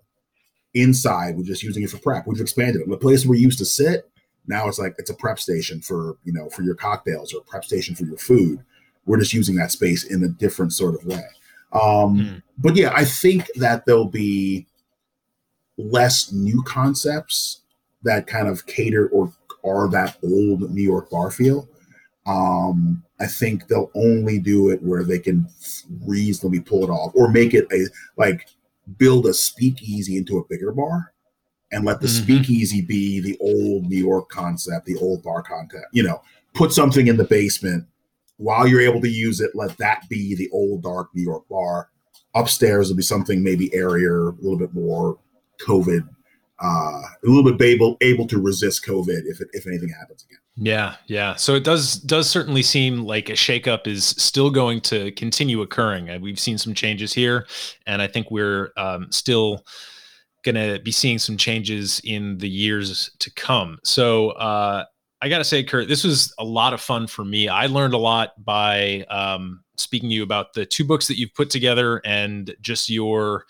Inside, 0.72 1.36
we're 1.36 1.42
just 1.42 1.64
using 1.64 1.82
it 1.82 1.90
for 1.90 1.98
prep. 1.98 2.26
We've 2.26 2.40
expanded 2.40 2.82
it. 2.82 2.88
The 2.88 2.96
place 2.96 3.24
where 3.24 3.32
we 3.32 3.40
used 3.40 3.58
to 3.58 3.64
sit, 3.64 4.08
now 4.46 4.68
it's 4.68 4.78
like 4.78 4.94
it's 4.98 5.10
a 5.10 5.14
prep 5.14 5.40
station 5.40 5.80
for 5.80 6.16
you 6.24 6.32
know 6.32 6.48
for 6.50 6.62
your 6.62 6.76
cocktails 6.76 7.34
or 7.34 7.38
a 7.38 7.44
prep 7.44 7.64
station 7.64 7.96
for 7.96 8.04
your 8.04 8.16
food. 8.16 8.64
We're 9.04 9.18
just 9.18 9.34
using 9.34 9.56
that 9.56 9.72
space 9.72 10.04
in 10.04 10.22
a 10.22 10.28
different 10.28 10.72
sort 10.72 10.94
of 10.94 11.04
way. 11.04 11.24
Um, 11.72 12.16
mm. 12.16 12.42
But 12.58 12.76
yeah, 12.76 12.92
I 12.94 13.04
think 13.04 13.48
that 13.56 13.86
there'll 13.86 14.04
be 14.04 14.66
less 15.78 16.32
new 16.32 16.62
concepts 16.62 17.62
that 18.02 18.26
kind 18.26 18.48
of 18.48 18.66
cater 18.66 19.08
or 19.08 19.32
are 19.64 19.88
that 19.90 20.16
old 20.22 20.70
New 20.70 20.82
York 20.82 21.10
bar 21.10 21.30
feel. 21.30 21.68
Um, 22.26 23.02
I 23.18 23.26
think 23.26 23.66
they'll 23.66 23.90
only 23.94 24.38
do 24.38 24.70
it 24.70 24.82
where 24.82 25.04
they 25.04 25.18
can 25.18 25.46
reasonably 26.06 26.60
pull 26.60 26.84
it 26.84 26.90
off 26.90 27.12
or 27.14 27.30
make 27.30 27.54
it 27.54 27.66
a 27.72 27.86
like 28.16 28.46
build 28.98 29.26
a 29.26 29.34
speakeasy 29.34 30.16
into 30.16 30.38
a 30.38 30.44
bigger 30.48 30.72
bar 30.72 31.12
and 31.72 31.84
let 31.84 32.00
the 32.00 32.06
mm-hmm. 32.06 32.24
speakeasy 32.24 32.82
be 32.82 33.20
the 33.20 33.36
old 33.40 33.84
New 33.86 33.98
York 33.98 34.28
concept, 34.28 34.86
the 34.86 34.96
old 34.96 35.22
bar 35.22 35.42
concept. 35.42 35.86
You 35.92 36.02
know, 36.02 36.22
put 36.54 36.72
something 36.72 37.06
in 37.06 37.16
the 37.16 37.24
basement 37.24 37.86
while 38.36 38.66
you're 38.66 38.80
able 38.80 39.00
to 39.00 39.08
use 39.08 39.40
it. 39.40 39.54
Let 39.54 39.76
that 39.78 40.08
be 40.08 40.34
the 40.34 40.50
old 40.50 40.82
dark 40.82 41.08
New 41.14 41.22
York 41.22 41.48
bar. 41.48 41.88
Upstairs 42.34 42.88
will 42.88 42.96
be 42.96 43.02
something 43.02 43.42
maybe 43.42 43.74
airier, 43.74 44.28
a 44.28 44.34
little 44.40 44.58
bit 44.58 44.72
more 44.72 45.18
COVID 45.66 46.08
uh, 46.62 47.02
a 47.02 47.26
little 47.26 47.50
bit 47.50 47.60
able 47.62 47.96
able 48.00 48.26
to 48.26 48.40
resist 48.40 48.84
COVID 48.84 49.22
if 49.24 49.40
if 49.52 49.66
anything 49.66 49.88
happens 49.88 50.24
again. 50.24 50.38
Yeah, 50.56 50.96
yeah. 51.06 51.34
So 51.36 51.54
it 51.54 51.64
does 51.64 51.96
does 51.96 52.28
certainly 52.28 52.62
seem 52.62 53.04
like 53.04 53.30
a 53.30 53.34
shakeup 53.34 53.86
is 53.86 54.04
still 54.04 54.50
going 54.50 54.82
to 54.82 55.10
continue 55.12 55.62
occurring. 55.62 56.10
Uh, 56.10 56.18
we've 56.20 56.38
seen 56.38 56.58
some 56.58 56.74
changes 56.74 57.12
here, 57.12 57.46
and 57.86 58.02
I 58.02 58.06
think 58.06 58.30
we're 58.30 58.72
um, 58.76 59.10
still 59.10 59.64
going 60.42 60.54
to 60.54 60.82
be 60.82 60.92
seeing 60.92 61.18
some 61.18 61.36
changes 61.36 62.00
in 62.04 62.38
the 62.38 62.48
years 62.48 63.10
to 63.20 63.32
come. 63.34 63.78
So 63.84 64.30
uh, 64.30 64.84
I 65.22 65.28
got 65.28 65.38
to 65.38 65.44
say, 65.44 65.62
Kurt, 65.62 65.88
this 65.88 66.02
was 66.02 66.34
a 66.38 66.44
lot 66.44 66.72
of 66.72 66.80
fun 66.80 67.06
for 67.06 67.24
me. 67.24 67.48
I 67.48 67.66
learned 67.66 67.92
a 67.92 67.98
lot 67.98 68.32
by 68.42 69.04
um, 69.10 69.62
speaking 69.76 70.08
to 70.08 70.14
you 70.14 70.22
about 70.22 70.54
the 70.54 70.64
two 70.64 70.84
books 70.84 71.08
that 71.08 71.18
you've 71.18 71.34
put 71.34 71.50
together 71.50 72.00
and 72.04 72.54
just 72.60 72.88
your 72.88 73.44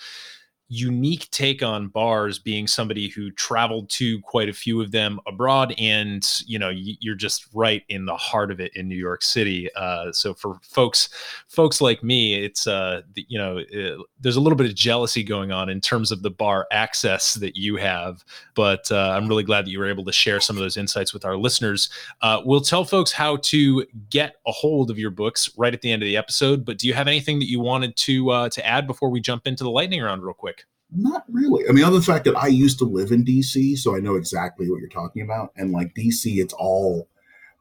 unique 0.73 1.29
take 1.33 1.65
on 1.65 1.89
bars 1.89 2.39
being 2.39 2.65
somebody 2.65 3.09
who 3.09 3.33
traveled 3.33 3.91
to 3.91 4.21
quite 4.21 4.49
a 4.49 4.53
few 4.53 4.81
of 4.81 4.93
them 4.93 5.19
abroad 5.27 5.75
and 5.79 6.43
you 6.47 6.61
know 6.61 6.71
you're 6.73 7.17
just 7.17 7.49
right 7.53 7.83
in 7.89 8.07
the 8.07 8.17
heart 8.17 8.53
of 8.53 8.61
it 8.61 8.71
in 8.77 8.87
new 8.89 8.97
york 8.97 9.21
city. 9.21 9.69
Uh, 9.75 10.13
so 10.13 10.33
for 10.33 10.61
folks 10.63 11.09
folks 11.49 11.81
like 11.81 12.05
me 12.05 12.45
it's 12.45 12.69
uh 12.69 13.03
you 13.17 13.37
know 13.37 13.59
it, 13.59 13.99
uh, 13.99 14.03
there's 14.21 14.37
a 14.37 14.41
little 14.41 14.57
bit 14.57 14.69
of 14.69 14.75
jealousy 14.77 15.25
going 15.25 15.51
on 15.51 15.69
in 15.69 15.81
terms 15.81 16.13
of 16.13 16.23
the 16.23 16.31
bar 16.31 16.69
access 16.71 17.35
that 17.35 17.57
you 17.57 17.75
have 17.75 18.25
but 18.55 18.91
uh, 18.93 19.13
i'm 19.17 19.27
really 19.27 19.43
glad 19.43 19.67
that 19.67 19.71
you 19.71 19.79
were 19.81 19.89
able 19.89 20.05
to 20.05 20.13
share 20.13 20.39
some 20.39 20.57
of 20.57 20.63
those 20.63 20.77
insights 20.77 21.13
with 21.13 21.25
our 21.25 21.37
listeners. 21.37 21.91
Uh, 22.23 22.41
we'll 22.45 22.61
tell 22.61 22.85
folks 22.85 23.11
how 23.11 23.37
to 23.39 23.85
get 24.09 24.37
a 24.47 24.53
hold 24.53 24.89
of 24.89 25.01
your 25.01 25.11
books 25.11 25.51
right 25.57 25.75
at 25.75 25.81
the 25.81 25.91
end 25.91 26.01
of 26.01 26.07
the 26.07 26.17
episode 26.17 26.65
but 26.65 26.79
do 26.79 26.87
you 26.87 26.95
have 26.95 27.09
anything 27.09 27.41
that 27.41 27.49
you 27.49 27.59
wanted 27.59 27.97
to 27.97 28.31
uh, 28.31 28.49
to 28.49 28.65
add 28.65 28.87
before 28.87 29.11
we 29.11 29.21
jump 29.21 29.49
into 29.49 29.65
the 29.65 29.71
lightning 29.71 30.01
round 30.01 30.23
real 30.23 30.33
quick 30.33 30.60
not 30.93 31.25
really. 31.31 31.69
I 31.69 31.73
mean, 31.73 31.85
other 31.85 31.93
than 31.93 32.01
the 32.01 32.13
fact 32.13 32.25
that 32.25 32.37
I 32.37 32.49
used 32.49 32.79
to 32.79 32.85
live 32.85 33.13
in 33.13 33.25
DC, 33.25 33.79
so 33.79 33.97
I 33.97 34.01
know 34.01 34.17
exactly 34.17 34.69
what 34.71 34.81
you're 34.81 34.89
talking 34.89 35.23
about. 35.23 35.53
And 35.57 35.73
like 35.73 35.95
DC, 35.95 36.37
it's 36.37 36.55
all 36.55 37.09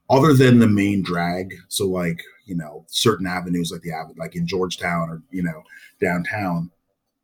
other 0.10 0.34
than 0.34 0.60
the 0.60 0.68
main 0.68 1.04
drag. 1.04 1.54
So 1.68 1.88
like, 1.88 2.24
you 2.46 2.56
know, 2.56 2.86
certain 2.88 3.28
avenues 3.28 3.72
like 3.72 3.82
the 3.82 3.92
avenue, 3.92 4.16
like 4.18 4.36
in 4.36 4.48
Georgetown 4.48 5.10
or, 5.10 5.22
you 5.32 5.44
know, 5.44 5.64
downtown, 6.02 6.72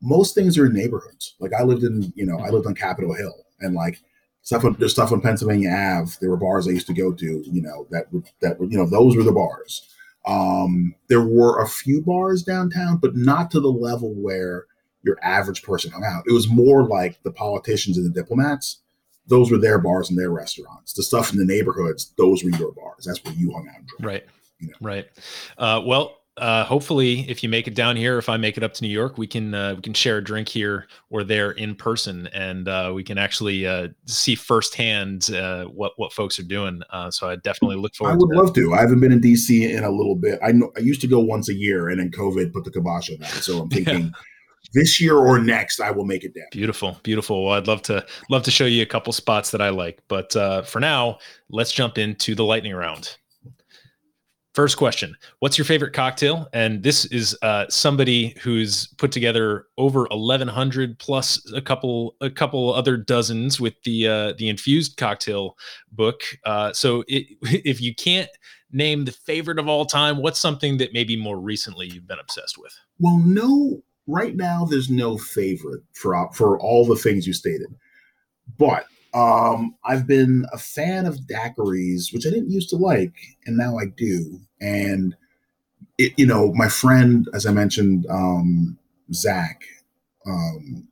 most 0.01 0.35
things 0.35 0.57
are 0.57 0.67
in 0.67 0.73
neighborhoods. 0.73 1.35
Like 1.39 1.53
I 1.53 1.63
lived 1.63 1.83
in, 1.83 2.13
you 2.15 2.25
know, 2.25 2.39
I 2.39 2.49
lived 2.49 2.67
on 2.67 2.75
Capitol 2.75 3.13
Hill 3.13 3.35
and 3.59 3.73
like 3.73 4.01
stuff 4.43 4.63
on 4.63 4.75
there's 4.77 4.93
stuff 4.93 5.11
on 5.11 5.21
Pennsylvania 5.21 5.71
Ave. 5.71 6.11
There 6.21 6.29
were 6.29 6.37
bars 6.37 6.67
I 6.67 6.71
used 6.71 6.87
to 6.87 6.93
go 6.93 7.11
to, 7.11 7.43
you 7.45 7.61
know, 7.61 7.87
that 7.89 8.11
would 8.13 8.25
that 8.41 8.59
would, 8.59 8.71
you 8.71 8.77
know, 8.77 8.87
those 8.87 9.15
were 9.15 9.23
the 9.23 9.31
bars. 9.31 9.89
Um, 10.27 10.95
there 11.07 11.25
were 11.25 11.61
a 11.61 11.67
few 11.67 12.01
bars 12.01 12.43
downtown, 12.43 12.97
but 12.97 13.15
not 13.15 13.51
to 13.51 13.59
the 13.59 13.71
level 13.71 14.13
where 14.13 14.65
your 15.05 15.17
average 15.23 15.63
person 15.63 15.91
hung 15.91 16.03
out. 16.03 16.23
It 16.27 16.33
was 16.33 16.49
more 16.49 16.83
like 16.83 17.21
the 17.23 17.31
politicians 17.31 17.97
and 17.97 18.05
the 18.05 18.09
diplomats. 18.09 18.81
Those 19.27 19.51
were 19.51 19.57
their 19.57 19.79
bars 19.79 20.09
and 20.09 20.19
their 20.19 20.31
restaurants. 20.31 20.93
The 20.93 21.03
stuff 21.03 21.31
in 21.31 21.39
the 21.39 21.45
neighborhoods, 21.45 22.13
those 22.17 22.43
were 22.43 22.51
your 22.51 22.73
bars. 22.73 23.05
That's 23.05 23.23
where 23.23 23.33
you 23.33 23.51
hung 23.51 23.69
out. 23.69 24.05
Right. 24.05 24.25
You 24.59 24.67
know? 24.67 24.73
Right. 24.81 25.07
Uh, 25.57 25.81
well, 25.85 26.17
uh, 26.37 26.65
hopefully, 26.65 27.21
if 27.29 27.43
you 27.43 27.47
make 27.47 27.65
it 27.65 27.75
down 27.75 27.95
here, 27.95 28.17
if 28.17 28.27
I 28.27 28.35
make 28.35 28.57
it 28.57 28.63
up 28.63 28.73
to 28.73 28.83
New 28.83 28.89
York, 28.89 29.17
we 29.17 29.25
can 29.25 29.53
uh, 29.53 29.75
we 29.75 29.81
can 29.81 29.93
share 29.93 30.17
a 30.17 30.23
drink 30.23 30.49
here 30.49 30.87
or 31.09 31.23
there 31.23 31.51
in 31.51 31.75
person, 31.75 32.27
and 32.33 32.67
uh, 32.67 32.91
we 32.93 33.05
can 33.05 33.17
actually 33.17 33.65
uh, 33.65 33.87
see 34.05 34.35
firsthand 34.35 35.31
uh, 35.31 35.63
what 35.65 35.93
what 35.95 36.11
folks 36.11 36.37
are 36.37 36.43
doing. 36.43 36.81
Uh, 36.89 37.09
so 37.09 37.29
I 37.29 37.37
definitely 37.37 37.77
look 37.77 37.95
forward. 37.95 38.15
I 38.15 38.17
would 38.17 38.31
to 38.31 38.41
love 38.41 38.53
to. 38.53 38.73
I 38.73 38.81
haven't 38.81 38.99
been 38.99 39.13
in 39.13 39.21
DC 39.21 39.69
in 39.69 39.85
a 39.85 39.89
little 39.89 40.15
bit. 40.15 40.37
I 40.43 40.51
know 40.51 40.73
I 40.75 40.81
used 40.81 40.99
to 41.01 41.07
go 41.07 41.21
once 41.21 41.47
a 41.47 41.53
year, 41.53 41.87
and 41.87 42.01
then 42.01 42.11
COVID 42.11 42.51
put 42.51 42.65
the 42.65 42.71
kibosh 42.71 43.09
on 43.09 43.17
that. 43.19 43.29
So 43.29 43.61
I'm 43.61 43.69
thinking. 43.69 44.01
yeah 44.01 44.09
this 44.73 44.99
year 45.01 45.17
or 45.17 45.39
next, 45.39 45.79
I 45.79 45.91
will 45.91 46.05
make 46.05 46.23
it 46.23 46.33
down. 46.33 46.45
Beautiful, 46.51 46.99
beautiful. 47.03 47.45
Well, 47.45 47.53
I'd 47.53 47.67
love 47.67 47.81
to 47.83 48.05
love 48.29 48.43
to 48.43 48.51
show 48.51 48.65
you 48.65 48.81
a 48.81 48.85
couple 48.85 49.13
spots 49.13 49.51
that 49.51 49.61
I 49.61 49.69
like, 49.69 50.01
but 50.07 50.35
uh, 50.35 50.61
for 50.63 50.79
now, 50.79 51.19
let's 51.49 51.71
jump 51.71 51.97
into 51.97 52.35
the 52.35 52.43
lightning 52.43 52.73
round. 52.73 53.17
First 54.53 54.77
question: 54.77 55.17
What's 55.39 55.57
your 55.57 55.65
favorite 55.65 55.91
cocktail? 55.91 56.47
And 56.53 56.81
this 56.81 57.03
is 57.05 57.37
uh, 57.41 57.65
somebody 57.67 58.37
who's 58.41 58.87
put 58.97 59.11
together 59.11 59.65
over 59.77 60.07
eleven 60.11 60.47
hundred 60.47 60.97
plus 60.97 61.41
a 61.53 61.61
couple 61.61 62.15
a 62.21 62.29
couple 62.29 62.73
other 62.73 62.95
dozens 62.95 63.59
with 63.59 63.73
the 63.83 64.07
uh, 64.07 64.33
the 64.37 64.47
infused 64.47 64.95
cocktail 64.95 65.57
book. 65.91 66.21
Uh, 66.45 66.71
so 66.71 67.03
it, 67.09 67.27
if 67.41 67.81
you 67.81 67.93
can't 67.93 68.29
name 68.71 69.03
the 69.03 69.11
favorite 69.11 69.59
of 69.59 69.67
all 69.67 69.85
time, 69.85 70.21
what's 70.21 70.39
something 70.39 70.77
that 70.77 70.93
maybe 70.93 71.17
more 71.17 71.37
recently 71.37 71.87
you've 71.87 72.07
been 72.07 72.19
obsessed 72.19 72.57
with? 72.57 72.73
Well, 72.99 73.21
no 73.25 73.83
right 74.07 74.35
now 74.35 74.65
there's 74.65 74.89
no 74.89 75.17
favorite 75.17 75.83
for 75.93 76.29
for 76.33 76.59
all 76.59 76.85
the 76.85 76.95
things 76.95 77.25
you 77.27 77.33
stated, 77.33 77.73
but 78.57 78.85
um, 79.15 79.75
I've 79.85 80.05
been 80.05 80.45
a 80.51 80.57
fan 80.57 81.05
of 81.05 81.19
daiquiris, 81.21 82.13
which 82.13 82.27
I 82.27 82.29
didn't 82.29 82.51
used 82.51 82.69
to 82.71 82.75
like, 82.75 83.15
and 83.45 83.55
now 83.55 83.77
I 83.77 83.85
do. 83.85 84.41
And 84.59 85.15
it, 85.97 86.11
you 86.17 86.25
know, 86.25 86.51
my 86.53 86.67
friend, 86.67 87.27
as 87.33 87.45
I 87.45 87.51
mentioned, 87.51 88.05
um, 88.09 88.77
Zach 89.13 89.63
um, 90.27 90.85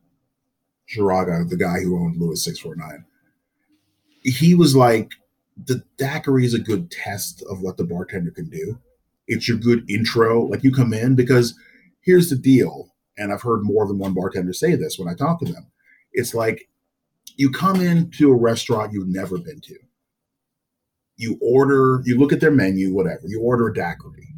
Sharaga, 0.88 1.48
the 1.48 1.56
guy 1.56 1.80
who 1.80 1.98
owned 1.98 2.16
Louis 2.16 2.42
Six 2.42 2.58
Four 2.58 2.76
Nine, 2.76 3.04
he 4.22 4.54
was 4.54 4.74
like, 4.74 5.10
the 5.66 5.84
daiquiri 5.98 6.46
is 6.46 6.54
a 6.54 6.58
good 6.58 6.90
test 6.90 7.42
of 7.50 7.60
what 7.60 7.76
the 7.76 7.84
bartender 7.84 8.30
can 8.30 8.48
do. 8.48 8.78
It's 9.28 9.46
your 9.46 9.58
good 9.58 9.88
intro. 9.90 10.46
Like 10.46 10.64
you 10.64 10.72
come 10.72 10.94
in 10.94 11.14
because 11.14 11.54
here's 12.00 12.30
the 12.30 12.36
deal 12.36 12.93
and 13.16 13.32
I've 13.32 13.42
heard 13.42 13.62
more 13.62 13.86
than 13.86 13.98
one 13.98 14.14
bartender 14.14 14.52
say 14.52 14.74
this 14.74 14.98
when 14.98 15.08
I 15.08 15.14
talk 15.14 15.38
to 15.40 15.52
them. 15.52 15.70
It's 16.12 16.34
like 16.34 16.68
you 17.36 17.50
come 17.50 17.80
into 17.80 18.30
a 18.30 18.36
restaurant 18.36 18.92
you've 18.92 19.08
never 19.08 19.38
been 19.38 19.60
to. 19.60 19.76
You 21.16 21.38
order, 21.40 22.00
you 22.04 22.18
look 22.18 22.32
at 22.32 22.40
their 22.40 22.50
menu, 22.50 22.92
whatever. 22.92 23.22
You 23.26 23.40
order 23.40 23.68
a 23.68 23.74
daiquiri, 23.74 24.28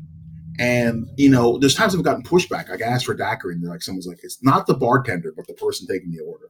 and 0.59 1.09
you 1.16 1.31
know, 1.31 1.59
there's 1.59 1.74
times 1.74 1.94
I've 1.94 2.03
gotten 2.03 2.23
pushback. 2.23 2.69
Like 2.69 2.82
I 2.82 2.86
asked 2.86 3.07
for 3.07 3.12
a 3.12 3.16
daiquiri, 3.16 3.55
and 3.55 3.62
they're 3.62 3.70
like, 3.70 3.82
someone's 3.82 4.07
like, 4.07 4.20
it's 4.23 4.43
not 4.43 4.66
the 4.66 4.74
bartender, 4.74 5.32
but 5.35 5.47
the 5.47 5.55
person 5.55 5.86
taking 5.86 6.11
the 6.11 6.20
order. 6.20 6.48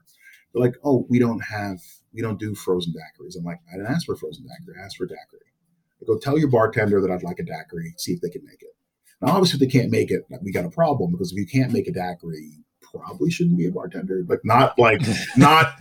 They're 0.53 0.62
like, 0.62 0.77
oh, 0.85 1.07
we 1.09 1.19
don't 1.19 1.40
have, 1.40 1.78
we 2.12 2.23
don't 2.23 2.40
do 2.40 2.55
frozen 2.55 2.93
daiquiris. 2.93 3.36
I'm 3.39 3.44
like, 3.44 3.61
I 3.73 3.77
didn't 3.77 3.93
ask 3.93 4.07
for 4.07 4.16
frozen 4.16 4.47
daiquiri. 4.47 4.81
I 4.81 4.85
asked 4.85 4.97
for 4.97 5.07
daiquiri. 5.07 5.43
I 6.01 6.05
go 6.07 6.19
tell 6.19 6.39
your 6.39 6.51
bartender 6.51 7.01
that 7.01 7.11
I'd 7.11 7.23
like 7.23 7.39
a 7.39 7.44
daiquiri. 7.44 7.94
See 7.98 8.12
if 8.12 8.20
they 8.20 8.31
can 8.31 8.44
make 8.44 8.62
it. 8.62 8.76
Now, 9.20 9.32
obviously, 9.32 9.56
if 9.56 9.60
they 9.60 9.78
can't 9.78 9.90
make 9.90 10.10
it, 10.10 10.22
we 10.43 10.52
got 10.52 10.64
a 10.64 10.70
problem 10.70 11.12
because 11.12 11.32
if 11.32 11.38
you 11.38 11.47
can't 11.47 11.72
make 11.72 11.88
a 11.88 11.93
daiquiri, 11.93 12.40
you 12.40 12.62
probably 12.82 13.30
shouldn't 13.30 13.59
be 13.59 13.66
a 13.66 13.70
bartender. 13.70 14.22
Like, 14.28 14.40
not 14.44 14.78
like 14.78 15.01
not 15.36 15.72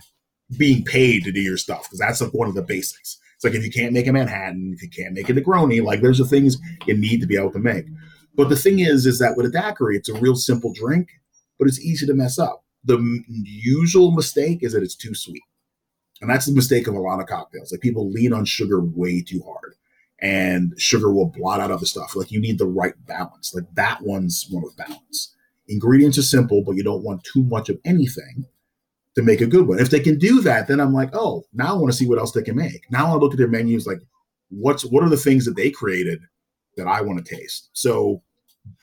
being 0.58 0.84
paid 0.84 1.24
to 1.24 1.32
do 1.32 1.42
your 1.42 1.58
stuff 1.58 1.84
because 1.84 2.00
that's 2.00 2.22
like 2.22 2.34
one 2.34 2.48
of 2.48 2.56
the 2.56 2.62
basics. 2.62 3.20
It's 3.36 3.44
like 3.44 3.54
if 3.54 3.64
you 3.66 3.72
can't 3.72 3.94
make 3.94 4.08
a 4.08 4.14
Manhattan, 4.14 4.72
if 4.74 4.82
you 4.82 4.90
can't 4.90 5.14
make 5.14 5.30
a 5.30 5.34
Negroni, 5.34 5.84
like 5.84 6.02
there's 6.02 6.20
the 6.20 6.26
things 6.26 6.58
you 6.86 6.96
need 6.96 7.20
to 7.22 7.28
be 7.28 7.38
able 7.38 7.52
to 7.52 7.60
make. 7.60 7.86
But 8.36 8.50
the 8.50 8.56
thing 8.56 8.80
is, 8.80 9.06
is 9.06 9.20
that 9.20 9.36
with 9.36 9.46
a 9.46 9.50
daiquiri, 9.50 9.98
it's 9.98 10.10
a 10.10 10.14
real 10.14 10.36
simple 10.36 10.74
drink, 10.74 11.10
but 11.58 11.68
it's 11.68 11.80
easy 11.80 12.06
to 12.06 12.14
mess 12.14 12.38
up. 12.38 12.64
The 12.84 12.96
m- 12.96 13.26
usual 13.28 14.12
mistake 14.12 14.60
is 14.62 14.74
that 14.74 14.84
it's 14.84 14.96
too 14.96 15.16
sweet. 15.16 15.42
And 16.22 16.30
that's 16.30 16.46
the 16.46 16.54
mistake 16.54 16.88
of 16.88 16.96
a 16.96 17.00
lot 17.00 17.20
of 17.20 17.28
cocktails. 17.28 17.72
Like 17.72 17.82
people 17.82 18.10
lean 18.10 18.32
on 18.32 18.46
sugar 18.46 18.80
way 18.82 19.22
too 19.22 19.42
hard 19.46 19.65
and 20.20 20.74
sugar 20.78 21.12
will 21.12 21.28
blot 21.28 21.60
out 21.60 21.72
other 21.72 21.86
stuff. 21.86 22.16
Like 22.16 22.32
you 22.32 22.40
need 22.40 22.58
the 22.58 22.68
right 22.68 22.94
balance. 23.06 23.54
Like 23.54 23.66
that 23.74 24.02
one's 24.02 24.48
one 24.50 24.64
with 24.64 24.78
balance. 24.78 25.34
Ingredients 25.68 26.18
are 26.18 26.24
simple, 26.24 26.64
but 26.64 26.76
you 26.76 26.84
don't 26.84 27.04
want 27.04 27.24
too 27.24 27.44
much 27.44 27.70
of 27.70 27.80
anything 27.86 28.46
to 29.16 29.24
make 29.24 29.42
a 29.42 29.48
good 29.48 29.68
one. 29.68 29.80
If 29.80 29.90
they 29.90 30.00
can 30.00 30.18
do 30.18 30.42
that, 30.42 30.68
then 30.68 30.80
I'm 30.80 30.94
like, 30.94 31.10
oh, 31.14 31.46
now 31.54 31.76
I 31.76 31.78
want 31.78 31.92
to 31.92 31.98
see 31.98 32.08
what 32.08 32.20
else 32.20 32.32
they 32.32 32.44
can 32.44 32.56
make. 32.56 32.90
Now 32.92 33.08
I 33.08 33.16
look 33.16 33.34
at 33.34 33.38
their 33.38 33.48
menus 33.48 33.88
like, 33.88 34.00
what's 34.50 34.86
what 34.86 35.04
are 35.04 35.10
the 35.10 35.18
things 35.18 35.46
that 35.46 35.56
they 35.56 35.72
created 35.72 36.22
that 36.78 36.88
I 36.88 37.02
want 37.02 37.26
to 37.26 37.36
taste? 37.36 37.70
So 37.74 38.22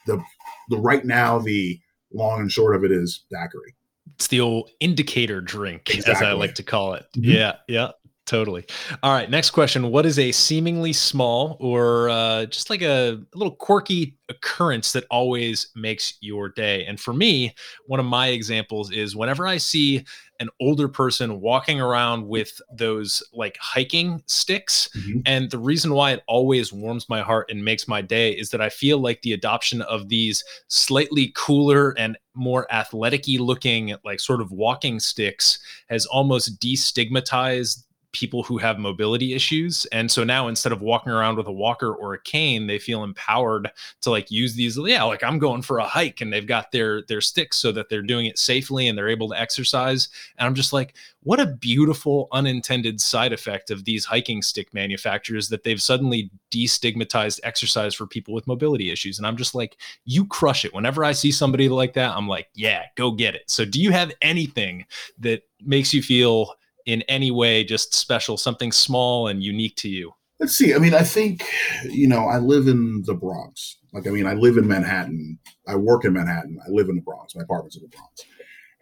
the 0.07 0.23
the 0.69 0.79
right 0.79 1.05
now 1.05 1.39
the 1.39 1.79
long 2.13 2.41
and 2.41 2.51
short 2.51 2.75
of 2.75 2.85
it 2.85 2.91
is 2.91 3.25
daiquiri. 3.31 3.75
It's 4.15 4.27
the 4.27 4.41
old 4.41 4.71
indicator 4.81 5.41
drink, 5.41 5.97
as 5.97 6.09
I 6.09 6.33
like 6.33 6.55
to 6.57 6.63
call 6.63 6.95
it. 6.95 7.07
Mhm. 7.17 7.35
Yeah, 7.35 7.57
yeah, 7.69 7.91
totally. 8.27 8.65
All 9.03 9.13
right, 9.13 9.29
next 9.29 9.51
question. 9.51 9.91
What 9.91 10.07
is 10.07 10.19
a 10.19 10.33
seemingly 10.33 10.93
small 10.93 11.57
or 11.61 12.09
uh, 12.09 12.47
just 12.47 12.71
like 12.71 12.83
a, 12.83 13.21
a 13.35 13.37
little 13.37 13.55
quirky 13.55 14.17
occurrence 14.29 14.93
that 14.93 15.05
always 15.11 15.69
makes 15.75 16.15
your 16.21 16.49
day? 16.49 16.85
And 16.87 16.99
for 16.99 17.13
me, 17.13 17.55
one 17.87 18.01
of 18.01 18.07
my 18.07 18.29
examples 18.29 18.91
is 18.91 19.15
whenever 19.17 19.47
I 19.47 19.59
see 19.59 20.05
an 20.41 20.49
older 20.61 20.89
person 20.89 21.41
walking 21.41 21.81
around 21.81 22.27
with 22.27 22.61
those 22.73 23.23
like 23.33 23.57
hiking 23.61 24.23
sticks, 24.27 24.89
Mhm. 24.97 25.23
and 25.25 25.51
the 25.51 25.59
reason 25.59 25.93
why 25.93 26.13
it 26.13 26.23
always 26.27 26.73
warms 26.73 27.09
my 27.09 27.21
heart 27.21 27.49
and 27.51 27.65
makes 27.65 27.87
my 27.87 28.01
day 28.01 28.33
is 28.33 28.51
that 28.51 28.61
I 28.61 28.69
feel 28.69 28.99
like 28.99 29.23
the 29.23 29.35
adoption 29.35 29.83
of 29.83 30.09
these 30.09 30.43
slightly 30.69 31.33
cooler 31.37 31.91
and 31.99 32.17
more 32.35 32.67
athletic 32.73 33.25
looking, 33.29 33.95
like 34.05 34.19
sort 34.19 34.41
of 34.41 34.51
walking 34.51 34.99
sticks, 34.99 35.59
has 35.89 36.07
almost 36.07 36.59
destigmatized 36.61 37.85
people 38.13 38.43
who 38.43 38.59
have 38.59 38.79
mobility 38.79 39.35
issues. 39.35 39.87
And 39.87 40.11
so 40.11 40.23
now 40.25 40.49
instead 40.49 40.73
of 40.73 40.83
walking 40.83 41.13
around 41.13 41.37
with 41.37 41.47
a 41.47 41.53
walker 41.53 41.93
or 41.93 42.15
a 42.15 42.21
cane, 42.21 42.67
they 42.67 42.79
feel 42.79 43.05
empowered 43.05 43.71
to 44.03 44.11
like 44.11 44.31
use 44.31 44.55
these. 44.55 44.79
Yeah, 44.79 45.03
like 45.05 45.23
I'm 45.23 45.39
going 45.39 45.63
for 45.63 45.79
a 45.79 45.85
hike 45.85 46.21
and 46.21 46.33
they've 46.33 46.47
got 46.47 46.73
their 46.73 47.03
their 47.03 47.21
sticks 47.21 47.57
so 47.57 47.73
that 47.73 47.89
they're 47.89 48.03
doing 48.03 48.27
it 48.27 48.39
safely 48.39 48.89
and 48.89 48.97
they're 48.97 49.09
able 49.09 49.29
to 49.31 49.41
exercise. 49.41 50.09
And 50.39 50.47
I'm 50.47 50.55
just 50.55 50.73
like, 50.73 50.95
what 51.25 51.41
a 51.41 51.47
beautiful 51.47 52.29
unintended 52.33 53.01
side 53.01 53.33
effect 53.33 53.71
of 53.71 53.85
these 53.85 54.05
hiking 54.05 54.43
stick 54.43 54.75
manufacturers 54.75 55.49
that 55.49 55.63
they've 55.63 55.81
suddenly 55.81 56.31
destigmatized 56.51 57.41
exercise 57.45 57.95
for 57.95 58.07
people 58.07 58.35
with 58.35 58.47
mobility 58.47 58.91
issues 58.91 59.19
and 59.19 59.27
i'm 59.27 59.37
just 59.37 59.55
like 59.55 59.77
you 60.05 60.27
crush 60.27 60.65
it 60.65 60.75
whenever 60.75 61.05
i 61.05 61.13
see 61.13 61.33
somebody 61.33 61.69
like 61.69 61.95
that 61.95 62.15
i'm 62.17 62.29
like 62.29 62.49
yeah 62.55 62.85
go 62.97 63.11
get 63.11 63.35
it 63.35 63.49
so 63.51 63.65
do 63.65 63.81
you 63.81 63.91
have 63.91 64.13
anything 64.21 64.85
that 65.19 65.43
makes 65.65 65.95
you 65.95 66.03
feel 66.03 66.55
in 66.87 67.03
any 67.03 67.31
way 67.31 67.65
just 67.65 67.95
special 67.95 68.37
something 68.37 68.73
small 68.73 69.29
and 69.29 69.43
unique 69.43 69.77
to 69.77 69.89
you 69.89 70.13
Let's 70.43 70.57
see. 70.57 70.75
I 70.75 70.79
mean, 70.79 70.93
I 70.93 71.05
think, 71.05 71.47
you 71.85 72.09
know, 72.09 72.27
I 72.27 72.39
live 72.39 72.67
in 72.67 73.03
the 73.07 73.15
Bronx. 73.15 73.79
Like, 73.93 74.09
I 74.09 74.11
mean, 74.11 74.27
I 74.27 74.35
live 74.35 74.57
in 74.57 74.67
Manhattan. 74.67 75.39
I 75.69 75.77
work 75.77 76.05
in 76.05 76.13
Manhattan. 76.15 76.59
I 76.67 76.69
live 76.69 76.89
in 76.89 76.97
the 76.97 77.01
Bronx. 77.01 77.37
My 77.37 77.45
apartment's 77.45 77.77
in 77.77 77.83
the 77.83 77.89
Bronx. 77.89 78.25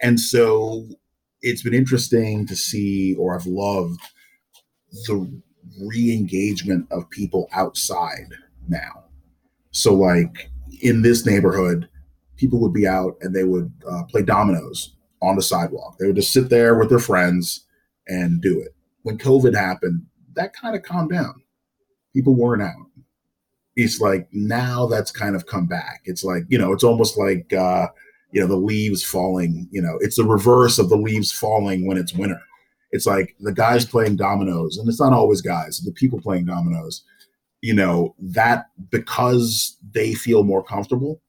And 0.01 0.19
so 0.19 0.89
it's 1.43 1.63
been 1.63 1.75
interesting 1.75 2.47
to 2.47 2.57
see, 2.57 3.15
or 3.17 3.35
I've 3.35 3.45
loved 3.45 4.01
the 5.07 5.31
re 5.83 6.17
engagement 6.17 6.87
of 6.91 7.11
people 7.11 7.47
outside 7.53 8.29
now. 8.67 9.05
So, 9.71 9.93
like, 9.93 10.51
in 10.81 11.03
this 11.03 11.27
neighborhood, 11.27 11.91
people 12.37 12.59
would 12.61 12.73
be 12.73 12.87
out 12.87 13.19
and 13.21 13.37
they 13.37 13.45
would 13.45 13.71
uh, 13.87 14.05
play 14.05 14.23
dominoes 14.23 14.97
on 15.21 15.37
the 15.37 15.43
sidewalk. 15.43 15.99
They 15.99 16.07
would 16.07 16.17
just 16.17 16.33
sit 16.33 16.49
there 16.49 16.79
with 16.79 16.89
their 16.89 16.99
friends 16.99 17.67
and 18.11 18.43
do 18.43 18.61
it. 18.61 18.75
When 19.03 19.17
COVID 19.17 19.55
happened, 19.55 20.05
that 20.35 20.53
kind 20.53 20.77
of 20.77 20.83
calmed 20.83 21.11
down. 21.11 21.43
People 22.13 22.35
weren't 22.35 22.63
out. 22.63 22.87
It's 23.77 24.01
like 24.01 24.29
now 24.33 24.87
that's 24.87 25.11
kind 25.11 25.35
of 25.35 25.47
come 25.47 25.67
back. 25.67 26.03
It's 26.05 26.25
like, 26.25 26.43
you 26.49 26.59
know, 26.59 26.73
it's 26.73 26.85
almost 26.85 27.17
like, 27.17 27.53
uh, 27.53 27.87
you 28.33 28.41
know, 28.41 28.47
the 28.47 28.57
leaves 28.57 29.03
falling, 29.03 29.69
you 29.71 29.81
know, 29.81 29.97
it's 30.01 30.17
the 30.17 30.25
reverse 30.25 30.79
of 30.79 30.89
the 30.89 30.97
leaves 30.97 31.33
falling 31.33 31.87
when 31.87 31.97
it's 31.97 32.13
winter. 32.13 32.41
It's 32.91 33.07
like 33.07 33.37
the 33.41 33.53
guys 33.53 33.87
playing 33.87 34.17
dominoes, 34.17 34.77
and 34.77 34.89
it's 34.89 35.01
not 35.01 35.13
always 35.13 35.41
guys, 35.41 35.81
the 35.81 35.93
people 35.93 36.21
playing 36.21 36.47
dominoes, 36.47 37.05
you 37.61 37.73
know, 37.73 38.15
that 38.19 38.67
because 38.91 39.77
they 39.93 40.15
feel 40.15 40.43
more 40.43 40.63
comfortable, 40.63 41.21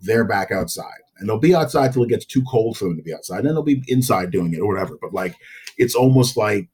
they're 0.00 0.24
back 0.24 0.52
outside. 0.52 1.00
And 1.18 1.28
they'll 1.28 1.38
be 1.38 1.54
outside 1.54 1.92
till 1.92 2.02
it 2.02 2.08
gets 2.08 2.24
too 2.24 2.42
cold 2.48 2.76
for 2.76 2.84
them 2.86 2.96
to 2.96 3.02
be 3.02 3.14
outside. 3.14 3.38
And 3.38 3.46
then 3.46 3.54
they'll 3.54 3.62
be 3.62 3.82
inside 3.88 4.30
doing 4.30 4.52
it 4.52 4.60
or 4.60 4.66
whatever. 4.66 4.98
But 5.00 5.14
like, 5.14 5.34
it's 5.78 5.94
almost 5.94 6.36
like 6.36 6.68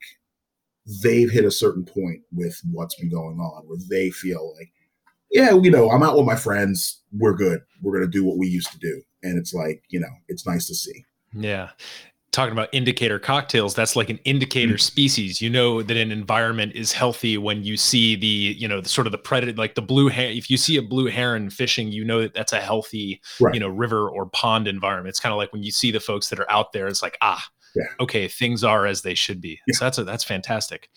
they've 1.03 1.31
hit 1.31 1.45
a 1.45 1.51
certain 1.51 1.85
point 1.85 2.21
with 2.33 2.61
what's 2.73 2.95
been 2.97 3.11
going 3.11 3.39
on 3.39 3.63
where 3.67 3.79
they 3.89 4.11
feel 4.11 4.55
like, 4.59 4.71
yeah, 5.31 5.55
you 5.55 5.71
know, 5.71 5.91
I'm 5.91 6.03
out 6.03 6.17
with 6.17 6.27
my 6.27 6.37
friends. 6.37 7.03
We're 7.13 7.35
good. 7.35 7.61
We're 7.83 7.93
going 7.93 8.11
to 8.11 8.19
do 8.19 8.25
what 8.25 8.39
we 8.39 8.49
used 8.49 8.73
to 8.73 8.79
do. 8.79 9.01
And 9.23 9.39
it's 9.39 9.53
like, 9.55 9.83
you 9.91 10.01
know, 10.01 10.09
it's 10.29 10.47
nice 10.47 10.67
to 10.69 10.75
see. 10.75 11.05
yeah 11.35 11.71
talking 12.33 12.53
about 12.53 12.69
indicator 12.73 13.19
cocktails 13.19 13.75
that's 13.75 13.97
like 13.97 14.09
an 14.09 14.19
indicator 14.25 14.79
species 14.79 15.41
you 15.43 15.51
know 15.51 15.83
that 15.83 15.97
an 15.97 16.13
environment 16.13 16.73
is 16.77 16.93
healthy 16.93 17.37
when 17.37 17.65
you 17.65 17.77
see 17.77 18.15
the 18.15 18.55
you 18.57 18.69
know 18.69 18.81
the 18.81 18.89
sort 18.89 19.05
of 19.09 19.11
the 19.11 19.19
predator 19.19 19.53
like 19.57 19.75
the 19.75 19.83
blue 19.83 20.07
heron 20.07 20.37
if 20.37 20.49
you 20.49 20.57
see 20.57 20.77
a 20.77 20.83
blue 20.83 21.07
heron 21.07 21.51
fishing 21.51 21.91
you 21.91 22.05
know 22.05 22.21
that 22.21 22.33
that's 22.33 22.53
a 22.53 22.61
healthy 22.61 23.21
Right. 23.41 23.53
you 23.53 23.59
know 23.59 23.67
river 23.69 24.09
or 24.09 24.27
pond 24.27 24.69
environment 24.69 25.09
it's 25.09 25.19
kind 25.19 25.33
of 25.33 25.39
like 25.39 25.53
when 25.53 25.65
you 25.65 25.73
see 25.73 25.91
the 25.91 25.99
folks 25.99 26.29
that 26.29 26.39
are 26.39 26.49
out 26.49 26.73
there 26.73 26.87
it's 26.87 27.03
like 27.03 27.19
ah 27.21 27.45
Yeah. 27.75 27.85
okay 28.01 28.27
things 28.29 28.65
are 28.65 28.87
as 28.87 29.03
they 29.03 29.15
should 29.15 29.41
be 29.41 29.61
so 29.71 29.85
that's 29.85 29.99
a, 29.99 30.05
that's 30.05 30.25
fantastic 30.25 30.89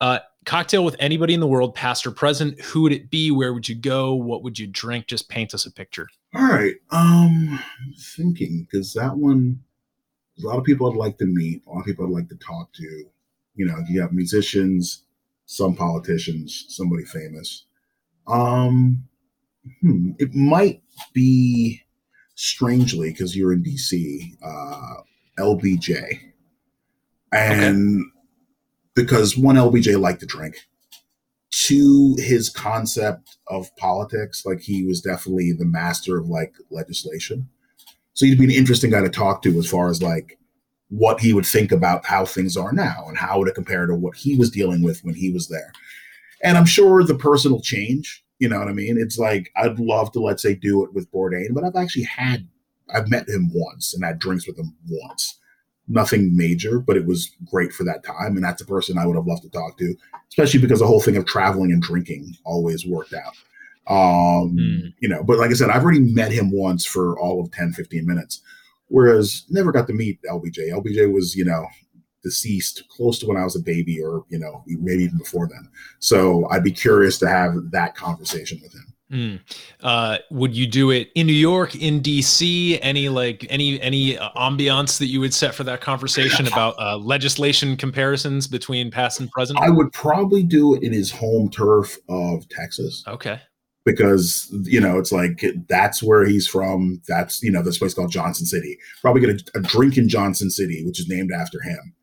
uh 0.00 0.20
cocktail 0.46 0.84
with 0.84 0.96
anybody 0.98 1.34
in 1.34 1.40
the 1.40 1.46
world 1.46 1.74
past 1.74 2.06
or 2.06 2.10
present 2.12 2.60
who 2.60 2.82
would 2.82 2.92
it 2.92 3.10
be 3.10 3.30
where 3.30 3.52
would 3.52 3.68
you 3.68 3.74
go 3.74 4.14
what 4.14 4.42
would 4.42 4.58
you 4.58 4.66
drink 4.66 5.06
just 5.06 5.28
paint 5.28 5.52
us 5.52 5.66
a 5.66 5.70
picture 5.72 6.08
All 6.34 6.46
right. 6.46 6.74
Um, 6.92 7.58
I'm 7.60 7.92
thinking 8.16 8.66
because 8.70 8.92
that 8.94 9.16
one, 9.16 9.60
a 10.42 10.46
lot 10.46 10.58
of 10.58 10.64
people 10.64 10.88
I'd 10.90 10.96
like 10.96 11.18
to 11.18 11.26
meet, 11.26 11.62
a 11.66 11.70
lot 11.70 11.80
of 11.80 11.86
people 11.86 12.06
I'd 12.06 12.12
like 12.12 12.28
to 12.28 12.36
talk 12.36 12.72
to. 12.74 13.04
You 13.56 13.66
know, 13.66 13.76
you 13.88 14.00
have 14.00 14.12
musicians, 14.12 15.02
some 15.46 15.74
politicians, 15.74 16.66
somebody 16.68 17.04
famous. 17.04 17.64
Um, 18.28 19.08
hmm, 19.80 20.12
it 20.18 20.34
might 20.34 20.82
be 21.12 21.82
strangely 22.36 23.10
because 23.10 23.36
you're 23.36 23.52
in 23.52 23.62
DC, 23.64 24.36
uh, 24.42 25.02
LBJ, 25.40 26.20
and 27.32 28.04
because 28.94 29.36
one 29.36 29.56
LBJ 29.56 29.98
liked 30.00 30.20
to 30.20 30.26
drink 30.26 30.56
to 31.50 32.16
his 32.18 32.48
concept 32.48 33.38
of 33.48 33.74
politics, 33.76 34.46
like 34.46 34.60
he 34.60 34.84
was 34.84 35.00
definitely 35.00 35.52
the 35.52 35.64
master 35.64 36.16
of 36.16 36.28
like 36.28 36.54
legislation. 36.70 37.48
So 38.14 38.26
he'd 38.26 38.38
be 38.38 38.44
an 38.44 38.50
interesting 38.50 38.90
guy 38.90 39.00
to 39.00 39.08
talk 39.08 39.42
to 39.42 39.58
as 39.58 39.68
far 39.68 39.88
as 39.88 40.02
like 40.02 40.38
what 40.88 41.20
he 41.20 41.32
would 41.32 41.46
think 41.46 41.72
about 41.72 42.04
how 42.04 42.24
things 42.24 42.56
are 42.56 42.72
now 42.72 43.04
and 43.06 43.16
how 43.16 43.38
would 43.38 43.48
it 43.48 43.54
compare 43.54 43.86
to 43.86 43.94
what 43.94 44.16
he 44.16 44.36
was 44.36 44.50
dealing 44.50 44.82
with 44.82 45.04
when 45.04 45.14
he 45.14 45.30
was 45.30 45.48
there. 45.48 45.72
And 46.42 46.56
I'm 46.56 46.66
sure 46.66 47.02
the 47.02 47.14
person 47.14 47.52
will 47.52 47.60
change. 47.60 48.24
You 48.38 48.48
know 48.48 48.58
what 48.58 48.68
I 48.68 48.72
mean? 48.72 48.96
It's 48.98 49.18
like 49.18 49.50
I'd 49.56 49.78
love 49.78 50.12
to 50.12 50.20
let's 50.20 50.42
say 50.42 50.54
do 50.54 50.84
it 50.84 50.92
with 50.92 51.10
Bourdain, 51.12 51.52
but 51.52 51.64
I've 51.64 51.76
actually 51.76 52.04
had 52.04 52.46
I've 52.94 53.08
met 53.10 53.28
him 53.28 53.50
once 53.52 53.94
and 53.94 54.04
had 54.04 54.18
drinks 54.18 54.46
with 54.46 54.58
him 54.58 54.74
once. 54.88 55.38
Nothing 55.88 56.36
major, 56.36 56.78
but 56.78 56.96
it 56.96 57.06
was 57.06 57.30
great 57.50 57.72
for 57.72 57.84
that 57.84 58.04
time. 58.04 58.36
And 58.36 58.44
that's 58.44 58.62
a 58.62 58.66
person 58.66 58.96
I 58.98 59.06
would 59.06 59.16
have 59.16 59.26
loved 59.26 59.42
to 59.42 59.50
talk 59.50 59.76
to, 59.78 59.94
especially 60.28 60.60
because 60.60 60.78
the 60.78 60.86
whole 60.86 61.00
thing 61.00 61.16
of 61.16 61.26
traveling 61.26 61.72
and 61.72 61.82
drinking 61.82 62.36
always 62.44 62.86
worked 62.86 63.14
out. 63.14 63.34
Um, 63.92 64.50
Hmm. 64.56 64.86
you 65.00 65.08
know, 65.08 65.24
but 65.24 65.38
like 65.38 65.50
I 65.50 65.54
said, 65.54 65.70
I've 65.70 65.82
already 65.82 65.98
met 66.00 66.30
him 66.30 66.52
once 66.52 66.84
for 66.86 67.18
all 67.18 67.40
of 67.40 67.50
10, 67.50 67.72
15 67.72 68.06
minutes, 68.06 68.40
whereas 68.88 69.44
never 69.50 69.72
got 69.72 69.88
to 69.88 69.92
meet 69.92 70.20
LBJ. 70.30 70.70
LBJ 70.70 71.12
was, 71.12 71.34
you 71.34 71.44
know, 71.44 71.66
deceased 72.22 72.84
close 72.88 73.18
to 73.18 73.26
when 73.26 73.36
I 73.38 73.44
was 73.44 73.56
a 73.56 73.60
baby 73.60 74.00
or, 74.00 74.24
you 74.28 74.38
know, 74.38 74.62
maybe 74.66 75.04
even 75.04 75.18
before 75.18 75.48
then. 75.48 75.68
So 75.98 76.46
I'd 76.50 76.62
be 76.62 76.70
curious 76.70 77.18
to 77.18 77.28
have 77.28 77.54
that 77.72 77.96
conversation 77.96 78.60
with 78.62 78.74
him. 78.74 78.89
Mm. 79.10 79.40
Uh, 79.82 80.18
would 80.30 80.54
you 80.54 80.66
do 80.66 80.90
it 80.90 81.10
in 81.14 81.26
New 81.26 81.32
York, 81.32 81.74
in 81.74 82.00
DC? 82.00 82.78
Any 82.80 83.08
like 83.08 83.44
any 83.50 83.80
any 83.80 84.16
uh, 84.16 84.30
ambiance 84.36 84.98
that 84.98 85.06
you 85.06 85.20
would 85.20 85.34
set 85.34 85.54
for 85.54 85.64
that 85.64 85.80
conversation 85.80 86.46
about 86.46 86.74
uh, 86.78 86.96
legislation 86.96 87.76
comparisons 87.76 88.46
between 88.46 88.90
past 88.90 89.18
and 89.20 89.30
present? 89.30 89.58
I 89.60 89.68
would 89.70 89.92
probably 89.92 90.42
do 90.44 90.74
it 90.74 90.82
in 90.84 90.92
his 90.92 91.10
home 91.10 91.50
turf 91.50 91.98
of 92.08 92.48
Texas. 92.48 93.02
Okay. 93.08 93.40
Because 93.84 94.48
you 94.62 94.80
know 94.80 94.98
it's 94.98 95.10
like 95.10 95.42
that's 95.68 96.02
where 96.02 96.24
he's 96.24 96.46
from. 96.46 97.00
That's 97.08 97.42
you 97.42 97.50
know 97.50 97.62
this 97.62 97.78
place 97.78 97.94
called 97.94 98.12
Johnson 98.12 98.46
City. 98.46 98.78
Probably 99.00 99.22
get 99.22 99.30
a, 99.54 99.58
a 99.58 99.62
drink 99.62 99.96
in 99.96 100.08
Johnson 100.08 100.50
City, 100.50 100.84
which 100.84 101.00
is 101.00 101.08
named 101.08 101.32
after 101.32 101.60
him, 101.62 101.94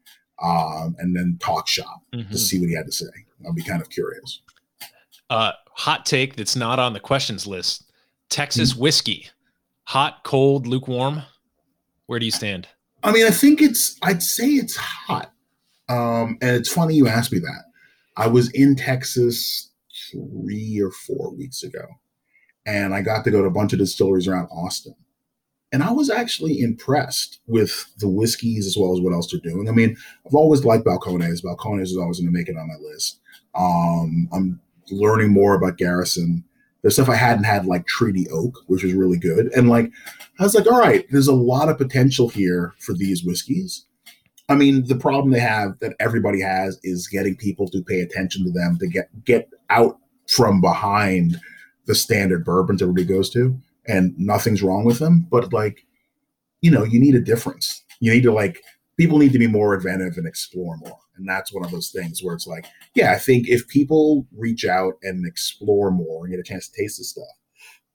um, 0.44 0.96
and 0.98 1.16
then 1.16 1.38
talk 1.40 1.68
shop 1.68 2.02
Mhm. 2.14 2.30
to 2.32 2.38
see 2.38 2.60
what 2.60 2.68
he 2.68 2.76
had 2.76 2.88
to 2.88 2.92
say. 2.92 3.06
I'll 3.46 3.54
be 3.54 3.62
kind 3.64 3.82
of 3.82 3.90
curious. 3.92 4.42
Uh, 5.30 5.52
hot 5.78 6.06
take 6.06 6.36
that's 6.36 6.56
not 6.56 6.80
on 6.80 6.94
the 6.94 7.00
questions 7.00 7.48
list: 7.48 7.84
Texas 8.30 8.74
Hmm. 8.74 8.82
whiskey, 8.82 9.28
hot, 9.84 10.24
cold, 10.24 10.68
lukewarm. 10.68 11.24
Where 12.08 12.20
do 12.20 12.26
you 12.26 12.32
stand? 12.32 12.68
I 13.04 13.12
mean, 13.12 13.26
I 13.26 13.32
think 13.32 13.62
it's, 13.62 13.98
I'd 14.02 14.24
say 14.24 14.48
it's 14.48 14.76
hot. 14.76 15.32
Um, 15.90 16.38
and 16.42 16.56
it's 16.56 16.72
funny 16.72 16.96
you 16.96 17.08
asked 17.08 17.32
me 17.32 17.40
that. 17.40 17.64
I 18.18 18.28
was 18.28 18.50
in 18.52 18.76
Texas 18.76 19.70
three 20.12 20.82
or 20.82 20.92
four 20.92 21.34
weeks 21.36 21.64
ago, 21.64 21.86
and 22.66 22.94
I 22.94 23.02
got 23.02 23.24
to 23.26 23.32
go 23.32 23.42
to 23.42 23.48
a 23.48 23.52
bunch 23.52 23.72
of 23.74 23.80
distilleries 23.80 24.28
around 24.28 24.48
Austin. 24.48 24.96
And 25.72 25.84
I 25.84 25.92
was 25.92 26.10
actually 26.10 26.62
impressed 26.62 27.40
with 27.46 27.92
the 27.98 28.08
whiskeys 28.08 28.66
as 28.66 28.78
well 28.78 28.94
as 28.94 29.02
what 29.02 29.14
else 29.14 29.30
they're 29.32 29.40
doing. 29.42 29.68
I 29.68 29.74
mean, 29.74 29.96
I've 30.26 30.34
always 30.34 30.64
liked 30.66 30.86
Balcones. 30.86 31.44
Balcones 31.44 31.84
is 31.84 31.98
always 31.98 32.20
going 32.20 32.32
to 32.32 32.38
make 32.38 32.48
it 32.48 32.58
on 32.58 32.68
my 32.68 32.76
list. 32.90 33.20
Um, 33.54 34.30
I'm 34.34 34.60
learning 34.90 35.32
more 35.32 35.56
about 35.56 35.78
Garrison. 35.78 36.44
There's 36.82 36.94
stuff 36.94 37.10
I 37.10 37.16
hadn't 37.16 37.46
had, 37.46 37.66
like 37.66 37.88
Treaty 37.88 38.28
Oak, 38.30 38.60
which 38.68 38.84
was 38.84 38.94
really 38.94 39.18
good. 39.18 39.48
And 39.56 39.70
like, 39.70 39.92
I 40.40 40.44
was 40.44 40.56
like, 40.56 40.68
all 40.68 40.80
right, 40.80 41.06
there's 41.10 41.28
a 41.28 41.34
lot 41.34 41.70
of 41.70 41.78
potential 41.78 42.30
here 42.30 42.74
for 42.80 42.94
these 42.94 43.24
whiskeys. 43.24 43.86
I 44.50 44.56
mean, 44.56 44.88
the 44.88 44.96
problem 44.96 45.32
they 45.32 45.40
have 45.40 45.78
that 45.80 45.96
everybody 46.00 46.40
has 46.42 46.80
is 46.84 47.08
getting 47.08 47.36
people 47.36 47.68
to 47.70 47.84
pay 47.84 48.00
attention 48.00 48.46
to 48.46 48.52
them 48.52 48.78
to 48.80 48.88
get 48.88 49.10
get 49.26 49.50
out 49.70 49.98
from 50.28 50.62
behind 50.62 51.40
the 51.86 51.96
standard 51.96 52.46
bourbons 52.46 52.82
everybody 52.82 53.06
goes 53.06 53.30
to, 53.32 53.60
and 53.88 54.18
nothing's 54.18 54.64
wrong 54.64 54.86
with 54.86 55.00
them. 55.00 55.28
But 55.30 55.52
like, 55.52 55.86
you 56.62 56.72
know, 56.72 56.84
you 56.84 57.00
need 57.00 57.16
a 57.16 57.22
difference. 57.22 57.84
You 58.00 58.12
need 58.12 58.24
to 58.24 58.32
like 58.32 58.62
people 58.98 59.18
need 59.18 59.34
to 59.34 59.40
be 59.40 59.48
more 59.48 59.76
inventive 59.76 60.18
and 60.18 60.28
explore 60.28 60.78
more. 60.78 61.00
And 61.18 61.28
that's 61.28 61.54
one 61.54 61.66
of 61.66 61.72
those 61.72 61.90
things 61.90 62.22
where 62.24 62.36
it's 62.36 62.48
like, 62.48 62.66
yeah, 62.94 63.12
I 63.12 63.18
think 63.18 63.48
if 63.48 63.68
people 63.68 64.26
reach 64.36 64.66
out 64.66 64.94
and 65.04 65.26
explore 65.26 65.92
more 65.92 66.26
and 66.26 66.34
get 66.34 66.40
a 66.40 66.44
chance 66.44 66.68
to 66.68 66.82
taste 66.82 66.98
this 66.98 67.10
stuff, 67.10 67.26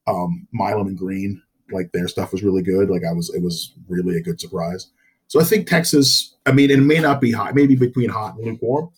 um, 0.06 0.46
Milam 0.52 0.88
and 0.88 0.98
Greene, 0.98 1.42
like 1.70 1.92
their 1.92 2.08
stuff 2.08 2.32
was 2.32 2.42
really 2.42 2.62
good. 2.62 2.90
Like 2.90 3.02
I 3.08 3.12
was, 3.12 3.32
it 3.34 3.42
was 3.42 3.72
really 3.88 4.16
a 4.16 4.22
good 4.22 4.40
surprise. 4.40 4.88
So 5.28 5.40
I 5.40 5.44
think 5.44 5.66
Texas, 5.66 6.34
I 6.44 6.52
mean, 6.52 6.70
it 6.70 6.78
may 6.78 6.98
not 6.98 7.20
be 7.20 7.32
hot, 7.32 7.54
maybe 7.54 7.76
between 7.76 8.10
hot 8.10 8.34
and 8.34 8.44
lukewarm. 8.44 8.90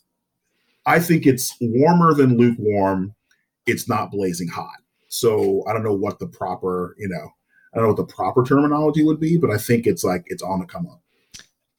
I 0.87 0.99
think 0.99 1.27
it's 1.27 1.55
warmer 1.61 2.13
than 2.13 2.37
lukewarm. 2.37 3.15
It's 3.67 3.89
not 3.89 4.11
blazing 4.11 4.49
hot. 4.49 4.77
So 5.09 5.63
I 5.69 5.73
don't 5.73 5.85
know 5.85 5.95
what 5.95 6.19
the 6.19 6.27
proper, 6.27 6.97
you 6.99 7.09
know, 7.09 7.31
I 7.73 7.79
don't 7.79 7.85
know 7.85 7.95
what 7.95 8.09
the 8.09 8.13
proper 8.13 8.43
terminology 8.43 9.05
would 9.05 9.21
be, 9.21 9.37
but 9.37 9.51
I 9.51 9.59
think 9.59 9.87
it's 9.87 10.03
like 10.03 10.25
it's 10.27 10.43
on 10.43 10.59
the 10.59 10.67
come 10.67 10.87
up. 10.89 11.04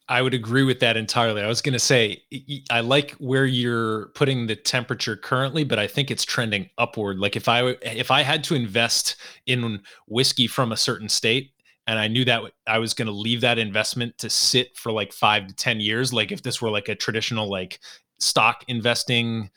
I 0.07 0.22
would 0.22 0.36
agree 0.36 0.64
with 0.64 0.80
that 0.82 0.98
entirely. 0.98 1.41
I 1.41 1.48
was 1.48 1.61
going 1.61 1.73
to 1.73 1.80
say 1.80 2.22
I 2.69 2.82
like 2.82 3.11
where 3.14 3.45
you're 3.45 4.07
putting 4.10 4.45
the 4.45 4.56
temperature 4.56 5.15
currently, 5.15 5.64
but 5.64 5.80
I 5.80 5.88
think 5.88 6.11
it's 6.11 6.23
trending 6.23 6.69
upward. 6.77 7.18
Like 7.18 7.36
if 7.36 7.48
I 7.48 7.76
if 7.82 8.11
I 8.11 8.22
had 8.22 8.44
to 8.45 8.56
invest 8.56 9.15
in 9.48 9.82
whiskey 10.07 10.48
from 10.48 10.72
a 10.72 10.77
certain 10.77 11.10
state 11.10 11.52
and 11.88 11.98
I 11.98 12.07
knew 12.07 12.23
that 12.26 12.41
I 12.68 12.77
was 12.77 12.94
going 12.94 13.07
to 13.07 13.11
leave 13.11 13.41
that 13.41 13.57
investment 13.57 14.18
to 14.19 14.30
sit 14.30 14.77
for 14.77 14.91
like 14.91 15.11
5 15.11 15.48
to 15.48 15.56
10 15.56 15.80
years, 15.80 16.14
like 16.14 16.32
if 16.32 16.44
this 16.44 16.61
were 16.61 16.69
like 16.69 16.88
a 16.88 16.95
traditional 16.95 17.49
like 17.49 17.80
stock 18.19 18.64
investing 18.68 19.49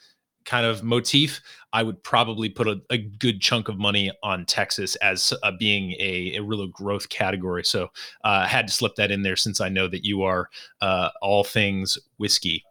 kind 0.49 0.65
of 0.65 0.83
motif, 0.83 1.41
I 1.75 1.83
would 1.83 2.03
probably 2.03 2.49
put 2.49 2.67
a, 2.67 2.81
a 2.89 2.97
good 2.97 3.41
chunk 3.41 3.69
of 3.69 3.79
money 3.79 4.11
on 4.23 4.47
Texas 4.47 4.97
as 4.97 5.35
uh, 5.43 5.53
being 5.59 5.93
a, 6.01 6.37
a 6.37 6.43
real 6.43 6.67
growth 6.67 7.11
category. 7.11 7.65
So 7.65 7.85
uh, 8.25 8.45
I 8.45 8.47
had 8.47 8.67
to 8.67 8.73
slip 8.73 8.95
that 8.97 9.11
in 9.11 9.23
there 9.23 9.37
since 9.37 9.61
I 9.61 9.69
know 9.69 9.89
that 9.89 10.07
you 10.07 10.23
are 10.23 10.49
uh, 10.81 11.11
all 11.21 11.45
things 11.45 11.99
whiskey. 12.17 12.65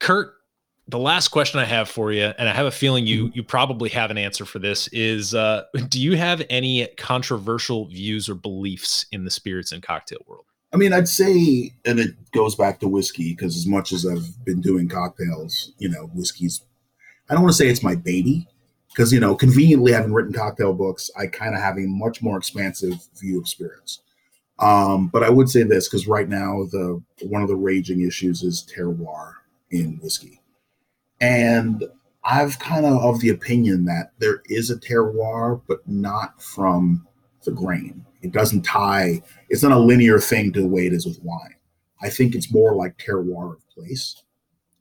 Kurt, 0.00 0.34
the 0.88 0.98
last 0.98 1.28
question 1.28 1.60
I 1.60 1.66
have 1.66 1.90
for 1.90 2.10
you, 2.10 2.32
and 2.38 2.48
I 2.48 2.54
have 2.54 2.66
a 2.66 2.70
feeling 2.70 3.06
you 3.06 3.30
you 3.34 3.42
probably 3.42 3.90
have 3.90 4.10
an 4.10 4.18
answer 4.18 4.46
for 4.46 4.58
this, 4.58 4.88
is 4.88 5.34
uh, 5.34 5.64
do 5.88 6.00
you 6.00 6.16
have 6.16 6.42
any 6.48 6.86
controversial 6.96 7.86
views 7.86 8.30
or 8.30 8.34
beliefs 8.34 9.04
in 9.12 9.24
the 9.24 9.30
spirits 9.30 9.72
and 9.72 9.82
cocktail 9.82 10.20
world? 10.26 10.46
I 10.72 10.76
mean, 10.76 10.92
I'd 10.92 11.08
say, 11.08 11.72
and 11.84 12.00
it 12.00 12.16
goes 12.32 12.56
back 12.56 12.80
to 12.80 12.88
whiskey 12.88 13.32
because 13.32 13.56
as 13.56 13.64
much 13.64 13.92
as 13.92 14.04
I've 14.04 14.44
been 14.44 14.60
doing 14.60 14.88
cocktails, 14.88 15.72
you 15.78 15.88
know, 15.88 16.10
whiskey's, 16.12 16.62
I 17.28 17.34
don't 17.34 17.42
want 17.42 17.52
to 17.52 17.56
say 17.56 17.68
it's 17.68 17.82
my 17.82 17.94
baby 17.94 18.46
because, 18.88 19.12
you 19.12 19.20
know, 19.20 19.34
conveniently 19.34 19.92
having 19.92 20.12
written 20.12 20.32
cocktail 20.32 20.72
books, 20.72 21.10
I 21.18 21.26
kind 21.26 21.54
of 21.54 21.60
have 21.60 21.78
a 21.78 21.86
much 21.86 22.22
more 22.22 22.36
expansive 22.36 22.94
view 23.18 23.40
of 23.40 23.48
spirits. 23.48 24.00
Um, 24.58 25.08
but 25.08 25.24
I 25.24 25.30
would 25.30 25.48
say 25.48 25.62
this 25.62 25.88
because 25.88 26.06
right 26.06 26.28
now, 26.28 26.64
the 26.70 27.02
one 27.22 27.42
of 27.42 27.48
the 27.48 27.56
raging 27.56 28.02
issues 28.02 28.42
is 28.42 28.66
terroir 28.72 29.32
in 29.70 29.98
whiskey. 30.02 30.40
And 31.20 31.84
I've 32.24 32.58
kind 32.58 32.86
of 32.86 33.02
of 33.02 33.20
the 33.20 33.30
opinion 33.30 33.84
that 33.86 34.12
there 34.18 34.42
is 34.46 34.70
a 34.70 34.76
terroir, 34.76 35.60
but 35.66 35.86
not 35.88 36.40
from 36.40 37.06
the 37.44 37.50
grain. 37.50 38.04
It 38.22 38.32
doesn't 38.32 38.62
tie, 38.62 39.22
it's 39.50 39.62
not 39.62 39.72
a 39.72 39.78
linear 39.78 40.18
thing 40.18 40.52
to 40.52 40.60
the 40.60 40.66
way 40.66 40.86
it 40.86 40.92
is 40.92 41.04
with 41.04 41.22
wine. 41.22 41.56
I 42.00 42.08
think 42.08 42.34
it's 42.34 42.52
more 42.52 42.74
like 42.74 42.96
terroir 42.96 43.54
of 43.54 43.68
place. 43.68 44.22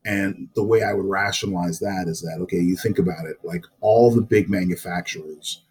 And 0.05 0.49
the 0.55 0.63
way 0.63 0.83
I 0.83 0.93
would 0.93 1.05
rationalize 1.05 1.79
that 1.79 2.07
is 2.07 2.21
that, 2.21 2.39
okay, 2.41 2.59
you 2.59 2.75
think 2.75 2.99
about 2.99 3.25
it, 3.25 3.37
like 3.43 3.65
all 3.79 4.11
the 4.11 4.21
big 4.21 4.49
manufacturers 4.49 5.61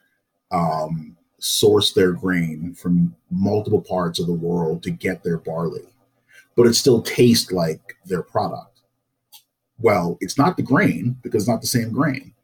um, 0.50 1.16
source 1.38 1.92
their 1.92 2.12
grain 2.12 2.74
from 2.74 3.14
multiple 3.30 3.80
parts 3.82 4.18
of 4.18 4.26
the 4.26 4.32
world 4.32 4.82
to 4.84 4.90
get 4.90 5.22
their 5.22 5.38
barley, 5.38 5.84
but 6.56 6.66
it 6.66 6.74
still 6.74 7.02
tastes 7.02 7.52
like 7.52 7.96
their 8.06 8.22
product. 8.22 8.80
Well, 9.78 10.16
it's 10.20 10.38
not 10.38 10.56
the 10.56 10.62
grain 10.62 11.16
because 11.22 11.42
it's 11.42 11.50
not 11.50 11.60
the 11.60 11.66
same 11.66 11.90
grain. 11.90 12.34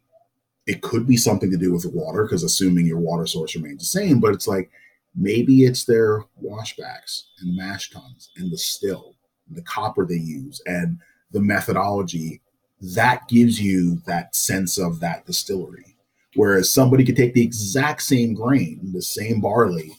It 0.67 0.83
could 0.83 1.07
be 1.07 1.17
something 1.17 1.51
to 1.51 1.57
do 1.57 1.73
with 1.73 1.83
the 1.83 1.91
water 1.91 2.25
because 2.25 2.43
assuming 2.43 2.85
your 2.85 2.99
water 2.99 3.27
source 3.27 3.55
remains 3.55 3.79
the 3.79 3.87
same, 3.87 4.21
but 4.21 4.35
it's 4.35 4.49
like 4.49 4.71
maybe 5.15 5.65
it's 5.65 5.85
their 5.85 6.25
washbacks 6.43 7.23
and 7.41 7.57
mash 7.57 7.91
tuns 7.91 8.31
and 8.37 8.53
the 8.53 8.59
still, 8.59 9.15
and 9.49 9.57
the 9.57 9.63
copper 9.63 10.05
they 10.05 10.17
use, 10.17 10.61
and 10.67 10.99
the 11.33 11.41
methodology 11.41 12.41
that 12.81 13.27
gives 13.29 13.61
you 13.61 13.97
that 14.07 14.35
sense 14.35 14.79
of 14.79 15.01
that 15.01 15.27
distillery. 15.27 15.97
Whereas 16.35 16.71
somebody 16.71 17.05
could 17.05 17.17
take 17.17 17.35
the 17.35 17.43
exact 17.43 18.03
same 18.03 18.35
grain, 18.35 18.93
the 18.93 19.03
same 19.03 19.41
barley, 19.41 19.93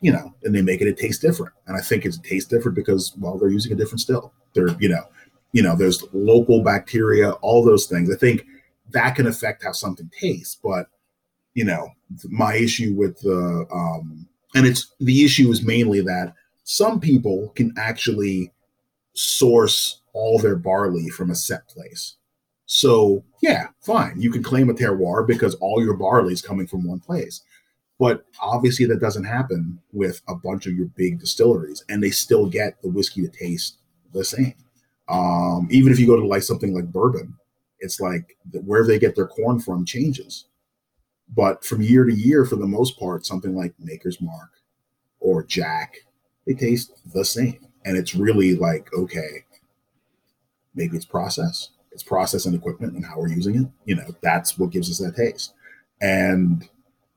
you 0.00 0.12
know, 0.12 0.34
and 0.42 0.54
they 0.54 0.62
make 0.62 0.80
it, 0.80 0.88
it 0.88 0.96
taste 0.96 1.20
different. 1.20 1.52
And 1.66 1.76
I 1.76 1.80
think 1.80 2.04
it's 2.04 2.18
tastes 2.18 2.48
different 2.48 2.76
because, 2.76 3.14
well, 3.18 3.36
they're 3.36 3.50
using 3.50 3.72
a 3.72 3.76
different 3.76 4.00
still. 4.00 4.32
They're, 4.54 4.74
you 4.78 4.88
know, 4.88 5.02
you 5.52 5.62
know, 5.62 5.76
there's 5.76 6.04
local 6.12 6.62
bacteria, 6.62 7.32
all 7.32 7.64
those 7.64 7.86
things. 7.86 8.10
I 8.10 8.16
think 8.16 8.46
that 8.92 9.16
can 9.16 9.26
affect 9.26 9.64
how 9.64 9.72
something 9.72 10.10
tastes. 10.18 10.56
But, 10.62 10.86
you 11.54 11.64
know, 11.64 11.90
my 12.28 12.54
issue 12.54 12.94
with 12.94 13.20
the, 13.20 13.66
um, 13.72 14.26
and 14.54 14.66
it's 14.66 14.94
the 15.00 15.24
issue 15.24 15.50
is 15.50 15.64
mainly 15.64 16.00
that 16.02 16.32
some 16.62 17.00
people 17.00 17.50
can 17.56 17.74
actually 17.76 18.52
source 19.14 20.02
all 20.12 20.38
their 20.38 20.56
barley 20.56 21.08
from 21.08 21.30
a 21.30 21.34
set 21.34 21.66
place. 21.68 22.16
So, 22.66 23.24
yeah, 23.42 23.68
fine. 23.80 24.20
You 24.20 24.30
can 24.30 24.42
claim 24.42 24.70
a 24.70 24.74
terroir 24.74 25.26
because 25.26 25.54
all 25.56 25.82
your 25.82 25.94
barley 25.94 26.32
is 26.32 26.42
coming 26.42 26.66
from 26.66 26.86
one 26.86 27.00
place. 27.00 27.42
But 27.98 28.24
obviously, 28.40 28.86
that 28.86 29.00
doesn't 29.00 29.24
happen 29.24 29.78
with 29.92 30.20
a 30.28 30.34
bunch 30.34 30.66
of 30.66 30.74
your 30.74 30.86
big 30.96 31.20
distilleries, 31.20 31.84
and 31.88 32.02
they 32.02 32.10
still 32.10 32.46
get 32.46 32.80
the 32.82 32.88
whiskey 32.88 33.22
to 33.22 33.28
taste 33.28 33.78
the 34.12 34.24
same. 34.24 34.54
Um, 35.08 35.68
even 35.70 35.92
if 35.92 35.98
you 35.98 36.06
go 36.06 36.16
to 36.16 36.26
like 36.26 36.42
something 36.42 36.74
like 36.74 36.90
bourbon, 36.90 37.34
it's 37.78 38.00
like 38.00 38.36
where 38.64 38.84
they 38.84 38.98
get 38.98 39.14
their 39.14 39.26
corn 39.26 39.60
from 39.60 39.84
changes. 39.84 40.46
But 41.34 41.64
from 41.64 41.82
year 41.82 42.04
to 42.04 42.14
year, 42.14 42.44
for 42.44 42.56
the 42.56 42.66
most 42.66 42.98
part, 42.98 43.26
something 43.26 43.54
like 43.54 43.74
Maker's 43.78 44.20
Mark 44.20 44.50
or 45.20 45.44
Jack, 45.44 45.98
they 46.46 46.54
taste 46.54 46.92
the 47.12 47.24
same. 47.24 47.66
And 47.84 47.96
it's 47.96 48.14
really 48.14 48.56
like, 48.56 48.92
okay, 48.94 49.44
maybe 50.74 50.96
it's 50.96 51.04
process, 51.04 51.70
it's 51.92 52.02
process 52.02 52.46
and 52.46 52.54
equipment 52.54 52.94
and 52.94 53.04
how 53.04 53.18
we're 53.18 53.28
using 53.28 53.56
it. 53.56 53.66
You 53.84 53.96
know, 53.96 54.14
that's 54.20 54.58
what 54.58 54.70
gives 54.70 54.90
us 54.90 54.98
that 54.98 55.16
taste. 55.16 55.52
And, 56.00 56.68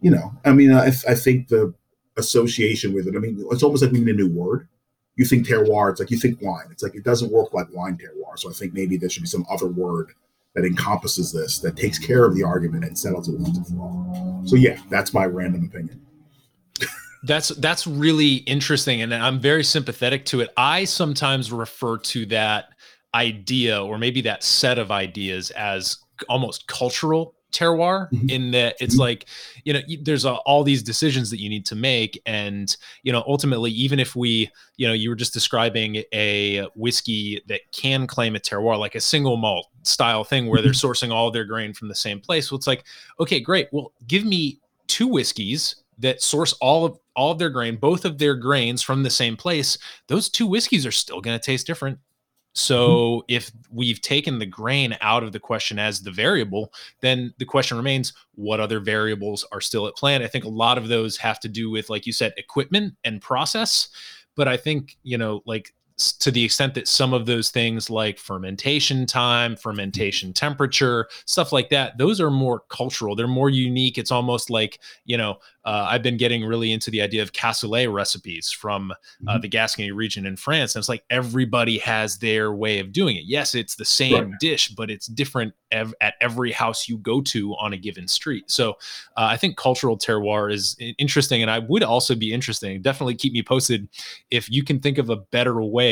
you 0.01 0.11
know, 0.11 0.33
I 0.45 0.51
mean, 0.51 0.71
uh, 0.71 0.81
I, 0.81 1.11
I 1.11 1.15
think 1.15 1.47
the 1.47 1.73
association 2.17 2.93
with 2.93 3.07
it, 3.07 3.15
I 3.15 3.19
mean, 3.19 3.45
it's 3.51 3.63
almost 3.63 3.83
like 3.83 3.91
we 3.91 3.99
need 3.99 4.15
a 4.15 4.17
new 4.17 4.29
word. 4.29 4.67
You 5.15 5.25
think 5.25 5.47
terroir, 5.47 5.89
it's 5.89 5.99
like 5.99 6.11
you 6.11 6.17
think 6.17 6.41
wine. 6.41 6.67
It's 6.71 6.83
like 6.83 6.93
it 6.95 7.03
doesn't 7.03 7.31
work 7.31 7.53
like 7.53 7.67
wine 7.73 7.97
terroir. 7.97 8.37
So 8.37 8.49
I 8.49 8.53
think 8.53 8.73
maybe 8.73 8.97
there 8.97 9.09
should 9.09 9.23
be 9.23 9.27
some 9.27 9.45
other 9.49 9.67
word 9.67 10.13
that 10.53 10.65
encompasses 10.65 11.31
this, 11.31 11.59
that 11.59 11.75
takes 11.75 11.97
care 11.99 12.25
of 12.25 12.35
the 12.35 12.43
argument 12.43 12.83
and 12.83 12.97
settles 12.97 13.29
it 13.29 13.39
once 13.39 13.57
and 13.57 13.67
for 13.67 13.79
all. 13.79 14.43
So 14.45 14.55
yeah, 14.55 14.79
that's 14.89 15.13
my 15.13 15.25
random 15.25 15.65
opinion. 15.65 16.01
That's 17.23 17.49
that's 17.49 17.87
really 17.87 18.35
interesting, 18.35 19.01
and 19.01 19.13
I'm 19.13 19.39
very 19.39 19.63
sympathetic 19.63 20.25
to 20.25 20.41
it. 20.41 20.49
I 20.57 20.83
sometimes 20.85 21.51
refer 21.51 21.97
to 21.97 22.25
that 22.27 22.69
idea, 23.13 23.83
or 23.83 23.97
maybe 23.97 24.21
that 24.21 24.43
set 24.43 24.77
of 24.77 24.91
ideas, 24.91 25.49
as 25.51 25.97
almost 26.29 26.67
cultural 26.67 27.33
terroir 27.53 28.11
Mhm. 28.11 28.29
in 28.29 28.51
that 28.51 28.75
it's 28.81 28.95
Mhm. 28.95 28.99
like 28.99 29.25
you 29.63 29.71
know 29.71 29.79
there's 30.01 30.25
a, 30.25 30.33
all 30.45 30.63
these 30.65 30.83
decisions 30.83 31.29
that 31.29 31.39
you 31.39 31.47
need 31.47 31.65
to 31.65 31.75
make 31.75 32.21
and 32.25 32.75
you 33.03 33.11
know 33.13 33.23
ultimately 33.25 33.71
even 33.71 33.99
if 34.01 34.17
we 34.17 34.51
you 34.75 34.85
know 34.85 34.93
you 34.93 35.09
were 35.09 35.15
just 35.15 35.33
describing 35.33 36.03
a 36.13 36.67
whiskey 36.75 37.41
that 37.47 37.61
can 37.71 38.05
claim 38.05 38.35
a 38.35 38.39
terroir 38.39 38.77
like 38.77 38.95
a 38.95 38.99
single 38.99 39.37
malt 39.37 39.65
style 39.83 40.25
thing 40.25 40.47
where 40.47 40.61
they're 40.61 40.71
sourcing 40.73 41.09
all 41.09 41.31
their 41.31 41.45
grain 41.45 41.73
from 41.73 41.87
the 41.87 41.95
same 41.95 42.19
place 42.19 42.51
well 42.51 42.57
it's 42.57 42.67
like 42.67 42.83
okay 43.17 43.39
great 43.39 43.69
well 43.71 43.93
give 44.07 44.25
me 44.25 44.59
two 44.87 45.07
whiskeys 45.07 45.77
that 45.97 46.21
source 46.21 46.53
all 46.53 46.85
of 46.85 46.97
all 47.15 47.31
of 47.31 47.39
their 47.39 47.49
grain 47.49 47.75
both 47.75 48.05
of 48.05 48.17
their 48.17 48.35
grains 48.35 48.81
from 48.81 49.03
the 49.03 49.09
same 49.09 49.35
place 49.35 49.77
those 50.07 50.29
two 50.29 50.47
whiskeys 50.47 50.85
are 50.85 50.91
still 50.91 51.21
going 51.21 51.37
to 51.37 51.43
taste 51.43 51.67
different 51.67 51.99
so 52.57 52.87
mm-hmm. 52.87 53.25
if 53.27 53.51
we've 53.69 54.01
taken 54.01 54.39
the 54.39 54.45
grain 54.47 54.97
out 55.01 55.21
of 55.21 55.31
the 55.31 55.39
question 55.39 55.77
as 55.77 56.01
the 56.01 56.09
variable, 56.09 56.73
then 57.01 57.31
the 57.37 57.45
question 57.45 57.77
remains 57.77 58.13
what 58.33 58.59
other 58.59 58.79
variables 58.79 59.45
are 59.51 59.61
still 59.61 59.85
at 59.85 59.95
play? 59.95 60.15
And 60.15 60.23
I 60.23 60.27
think 60.27 60.43
a 60.43 60.49
lot 60.49 60.79
of 60.79 60.87
those 60.87 61.17
have 61.17 61.39
to 61.41 61.49
do 61.49 61.69
with, 61.69 61.91
like 61.91 62.07
you 62.07 62.13
said, 62.13 62.33
equipment 62.35 62.95
and 63.03 63.21
process. 63.21 63.89
But 64.35 64.47
I 64.47 64.57
think, 64.57 64.97
you 65.03 65.19
know, 65.19 65.43
like 65.45 65.75
to 65.97 66.29
the 66.29 66.43
extent 66.43 66.75
that 66.75 66.87
some 66.87 67.11
of 67.13 67.25
those 67.25 67.49
things 67.49 67.89
like 67.89 68.19
fermentation 68.19 69.05
time, 69.07 69.55
fermentation 69.55 70.31
temperature, 70.31 71.07
stuff 71.25 71.51
like 71.51 71.69
that, 71.69 71.97
those 71.97 72.21
are 72.21 72.29
more 72.29 72.61
cultural. 72.69 73.15
They're 73.15 73.27
more 73.27 73.49
unique. 73.49 73.97
It's 73.97 74.11
almost 74.11 74.51
like, 74.51 74.79
you 75.05 75.17
know, 75.17 75.39
uh, 75.65 75.87
I've 75.89 76.03
been 76.03 76.15
getting 76.15 76.45
really 76.45 76.71
into 76.71 76.89
the 76.91 77.01
idea 77.01 77.21
of 77.23 77.33
cassoulet 77.33 77.91
recipes 77.91 78.51
from 78.51 78.91
uh, 79.27 79.37
Mhm. 79.37 79.41
the 79.41 79.47
Gascony 79.49 79.91
region 79.91 80.25
in 80.25 80.37
France. 80.37 80.75
And 80.75 80.81
it's 80.81 80.87
like 80.87 81.03
everybody 81.09 81.77
has 81.79 82.19
their 82.19 82.53
way 82.53 82.79
of 82.79 82.91
doing 82.93 83.17
it. 83.17 83.23
Yes, 83.25 83.55
it's 83.55 83.75
the 83.75 83.83
same 83.83 84.13
Right. 84.31 84.39
dish, 84.39 84.69
but 84.69 84.89
it's 84.91 85.07
different 85.07 85.53
ev- 85.71 85.93
at 85.99 86.13
every 86.21 86.51
house 86.51 86.87
you 86.87 86.97
go 86.99 87.19
to 87.21 87.53
on 87.55 87.73
a 87.73 87.77
given 87.77 88.07
street. 88.07 88.49
So 88.49 88.71
uh, 89.17 89.27
I 89.31 89.35
think 89.35 89.57
cultural 89.57 89.97
terroir 89.97 90.53
is 90.53 90.77
interesting. 90.99 91.41
And 91.41 91.51
I 91.51 91.59
would 91.59 91.83
also 91.83 92.15
be 92.15 92.31
interesting. 92.31 92.81
Definitely 92.81 93.15
keep 93.15 93.33
me 93.33 93.41
posted 93.41 93.89
if 94.31 94.49
you 94.49 94.63
can 94.63 94.79
think 94.79 94.97
of 94.99 95.09
a 95.09 95.17
better 95.17 95.61
way 95.61 95.86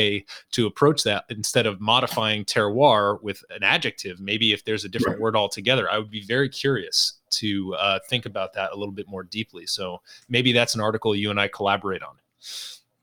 to 0.52 0.66
approach 0.66 1.02
that 1.04 1.24
instead 1.30 1.66
of 1.66 1.80
modifying 1.80 2.44
terroir 2.44 3.22
with 3.22 3.42
an 3.50 3.62
adjective. 3.62 4.20
Maybe 4.20 4.52
if 4.52 4.64
there's 4.64 4.84
a 4.84 4.88
different 4.88 5.16
Right. 5.16 5.22
word 5.22 5.36
altogether, 5.36 5.90
I 5.90 5.98
would 5.98 6.10
be 6.10 6.24
very 6.24 6.48
curious 6.48 7.14
to 7.30 7.74
uh, 7.74 7.98
think 8.08 8.26
about 8.26 8.52
that 8.54 8.72
a 8.72 8.76
little 8.76 8.94
bit 8.94 9.08
more 9.08 9.22
deeply. 9.22 9.66
So 9.66 10.00
maybe 10.28 10.52
that's 10.52 10.74
an 10.74 10.80
article 10.80 11.14
you 11.14 11.30
and 11.30 11.40
I 11.40 11.48
collaborate 11.48 12.02
on. 12.02 12.16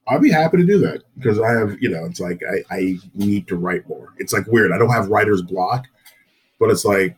I'd 0.06 0.20
be 0.20 0.30
happy 0.30 0.58
to 0.58 0.66
do 0.66 0.78
that 0.80 1.02
because 1.16 1.40
I 1.40 1.50
have, 1.52 1.76
you 1.80 1.88
know, 1.88 2.04
it's 2.04 2.20
like 2.20 2.42
I, 2.50 2.74
I 2.74 2.98
need 3.14 3.48
to 3.48 3.56
write 3.56 3.88
more. 3.88 4.12
It's 4.18 4.32
like 4.32 4.46
weird. 4.48 4.72
I 4.72 4.78
don't 4.78 4.90
have 4.90 5.08
writer's 5.08 5.40
block, 5.42 5.86
but 6.60 6.70
it's 6.70 6.84
like, 6.84 7.16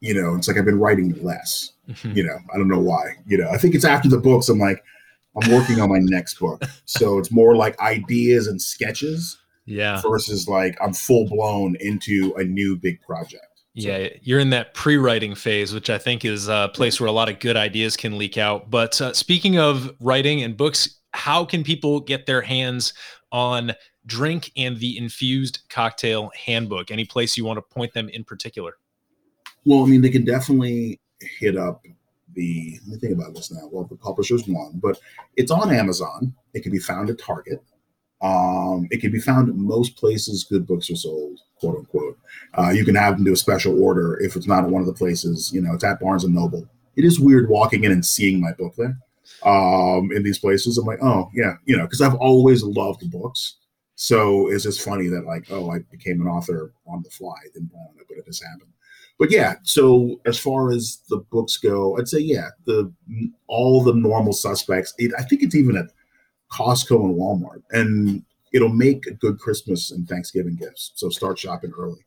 you 0.00 0.14
know, 0.14 0.34
it's 0.34 0.48
like 0.48 0.56
I've 0.56 0.64
been 0.64 0.78
writing 0.78 1.12
less. 1.22 1.72
You 2.02 2.24
know, 2.24 2.36
I 2.52 2.56
don't 2.56 2.68
know 2.68 2.80
why. 2.80 3.16
You 3.26 3.38
know, 3.38 3.48
I 3.50 3.58
think 3.58 3.74
it's 3.74 3.84
after 3.84 4.08
the 4.08 4.18
books. 4.18 4.48
I'm 4.48 4.58
like, 4.58 4.82
I'm 5.36 5.52
working 5.52 5.80
on 5.80 5.88
my 5.90 5.98
next 5.98 6.38
book, 6.38 6.62
so 6.84 7.18
it's 7.18 7.30
more 7.30 7.56
like 7.56 7.78
ideas 7.80 8.46
and 8.46 8.60
sketches 8.60 9.38
yeah. 9.66 10.00
versus 10.00 10.48
like 10.48 10.76
I'm 10.80 10.92
full 10.92 11.28
blown 11.28 11.76
into 11.80 12.32
a 12.36 12.44
new 12.44 12.76
big 12.76 13.00
project. 13.02 13.44
So- 13.78 13.88
Yeah, 13.88 14.08
you're 14.22 14.40
in 14.40 14.50
that 14.50 14.72
pre-writing 14.72 15.34
phase, 15.34 15.74
which 15.74 15.90
I 15.90 15.98
think 15.98 16.24
is 16.24 16.48
a 16.48 16.70
place 16.72 16.98
where 16.98 17.08
a 17.08 17.12
lot 17.12 17.28
of 17.28 17.40
good 17.40 17.56
ideas 17.56 17.96
can 17.96 18.16
leak 18.16 18.38
out. 18.38 18.70
But 18.70 18.98
uh, 19.00 19.12
speaking 19.12 19.58
of 19.58 19.94
writing 20.00 20.42
and 20.42 20.56
books, 20.56 21.00
how 21.12 21.44
can 21.44 21.62
people 21.62 22.00
get 22.00 22.24
their 22.26 22.40
hands 22.40 22.94
on 23.32 23.74
Drink 24.06 24.50
and 24.56 24.78
the 24.78 24.96
Infused 24.96 25.60
Cocktail 25.68 26.30
Handbook? 26.46 26.90
Any 26.90 27.04
place 27.04 27.36
you 27.36 27.44
want 27.44 27.58
to 27.58 27.62
point 27.62 27.92
them 27.92 28.08
in 28.08 28.24
particular? 28.24 28.78
Well, 29.66 29.82
I 29.82 29.86
mean, 29.86 30.00
they 30.00 30.10
can 30.10 30.24
definitely 30.24 31.00
hit 31.20 31.56
up 31.56 31.84
the. 32.36 32.78
Let 32.86 32.92
me 32.92 32.98
think 32.98 33.14
about 33.14 33.34
this 33.34 33.50
now. 33.50 33.68
Well, 33.72 33.84
the 33.84 33.96
publisher's 33.96 34.46
one, 34.46 34.78
but 34.80 35.00
it's 35.36 35.50
on 35.50 35.72
Amazon. 35.72 36.32
It 36.54 36.62
can 36.62 36.70
be 36.70 36.78
found 36.78 37.10
at 37.10 37.18
Target. 37.18 37.60
Um, 38.22 38.86
it 38.90 39.00
can 39.00 39.10
be 39.10 39.18
found 39.18 39.48
at 39.48 39.56
most 39.56 39.96
places 39.96 40.44
good 40.44 40.66
books 40.66 40.90
are 40.90 40.96
sold, 40.96 41.40
quote 41.58 41.76
unquote. 41.76 42.18
Uh, 42.54 42.70
you 42.70 42.84
can 42.84 42.94
have 42.94 43.16
them 43.16 43.24
do 43.24 43.32
a 43.32 43.36
special 43.36 43.82
order 43.82 44.18
if 44.20 44.36
it's 44.36 44.46
not 44.46 44.64
at 44.64 44.70
one 44.70 44.80
of 44.80 44.86
the 44.86 44.94
places. 44.94 45.50
You 45.52 45.60
know, 45.60 45.74
it's 45.74 45.84
at 45.84 46.00
Barnes 46.00 46.24
and 46.24 46.34
Noble. 46.34 46.68
It 46.94 47.04
is 47.04 47.20
weird 47.20 47.48
walking 47.48 47.84
in 47.84 47.92
and 47.92 48.06
seeing 48.06 48.40
my 48.40 48.52
book 48.52 48.74
there. 48.76 48.96
Um, 49.44 50.10
in 50.12 50.22
these 50.22 50.38
places, 50.38 50.78
I'm 50.78 50.86
like, 50.86 51.02
oh 51.02 51.30
yeah, 51.34 51.54
you 51.64 51.76
know, 51.76 51.84
because 51.84 52.00
I've 52.00 52.14
always 52.14 52.62
loved 52.62 53.10
books. 53.10 53.56
So 53.96 54.48
it's 54.50 54.64
just 54.64 54.82
funny 54.82 55.08
that 55.08 55.26
like, 55.26 55.50
oh, 55.50 55.70
I 55.70 55.78
became 55.90 56.20
an 56.20 56.28
author 56.28 56.72
on 56.86 57.02
the 57.02 57.10
fly. 57.10 57.34
Didn't 57.52 57.72
on 57.74 57.96
it, 57.98 58.06
but 58.08 58.18
it 58.18 58.26
just 58.26 58.44
happened 58.44 58.70
but 59.18 59.30
yeah 59.30 59.54
so 59.62 60.20
as 60.26 60.38
far 60.38 60.70
as 60.70 60.98
the 61.08 61.18
books 61.30 61.56
go 61.56 61.96
i'd 61.98 62.08
say 62.08 62.18
yeah 62.18 62.48
the 62.64 62.92
all 63.46 63.82
the 63.82 63.94
normal 63.94 64.32
suspects 64.32 64.94
it, 64.98 65.12
i 65.18 65.22
think 65.22 65.42
it's 65.42 65.54
even 65.54 65.76
at 65.76 65.86
costco 66.52 67.04
and 67.04 67.16
walmart 67.16 67.62
and 67.70 68.22
it'll 68.52 68.68
make 68.68 69.06
a 69.06 69.14
good 69.14 69.38
christmas 69.38 69.90
and 69.90 70.08
thanksgiving 70.08 70.56
gifts. 70.56 70.92
So 70.94 71.10
start 71.10 71.38
shopping 71.38 71.72
early 71.78 72.00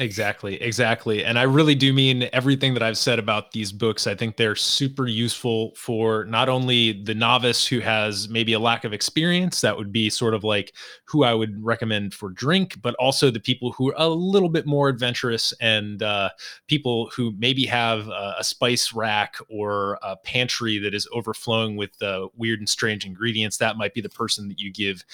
Exactly, 0.00 0.54
exactly. 0.62 1.22
And 1.26 1.38
I 1.38 1.42
really 1.42 1.74
do 1.74 1.92
mean 1.92 2.26
everything 2.32 2.72
that 2.72 2.82
I've 2.82 2.96
said 2.96 3.18
about 3.18 3.52
these 3.52 3.70
books. 3.70 4.06
I 4.06 4.14
think 4.14 4.38
they're 4.38 4.56
super 4.56 5.06
useful 5.06 5.74
for 5.76 6.24
not 6.24 6.48
only 6.48 6.92
the 7.04 7.14
novice 7.14 7.66
who 7.66 7.80
has 7.80 8.26
maybe 8.30 8.54
a 8.54 8.58
lack 8.58 8.84
of 8.84 8.94
experience, 8.94 9.60
that 9.60 9.76
would 9.76 9.92
be 9.92 10.08
sort 10.08 10.32
of 10.32 10.42
like 10.42 10.72
who 11.04 11.22
I 11.22 11.34
would 11.34 11.62
recommend 11.62 12.14
for 12.14 12.30
drink, 12.30 12.80
but 12.80 12.94
also 12.94 13.30
the 13.30 13.40
people 13.40 13.72
who 13.72 13.90
are 13.90 13.94
a 13.98 14.08
little 14.08 14.48
bit 14.48 14.64
more 14.64 14.88
adventurous 14.88 15.52
and 15.60 16.02
uh, 16.02 16.30
people 16.66 17.10
who 17.14 17.34
maybe 17.36 17.66
have 17.66 18.08
a, 18.08 18.36
a 18.38 18.44
spice 18.44 18.94
rack 18.94 19.36
or 19.50 19.98
a 20.02 20.16
pantry 20.16 20.78
that 20.78 20.94
is 20.94 21.06
overflowing 21.12 21.76
with 21.76 22.02
uh, 22.02 22.26
weird 22.34 22.58
and 22.60 22.70
strange 22.70 23.04
ingredients. 23.04 23.58
That 23.58 23.76
might 23.76 23.92
be 23.92 24.00
the 24.00 24.08
person 24.08 24.48
that 24.48 24.60
you 24.60 24.72
give 24.72 25.04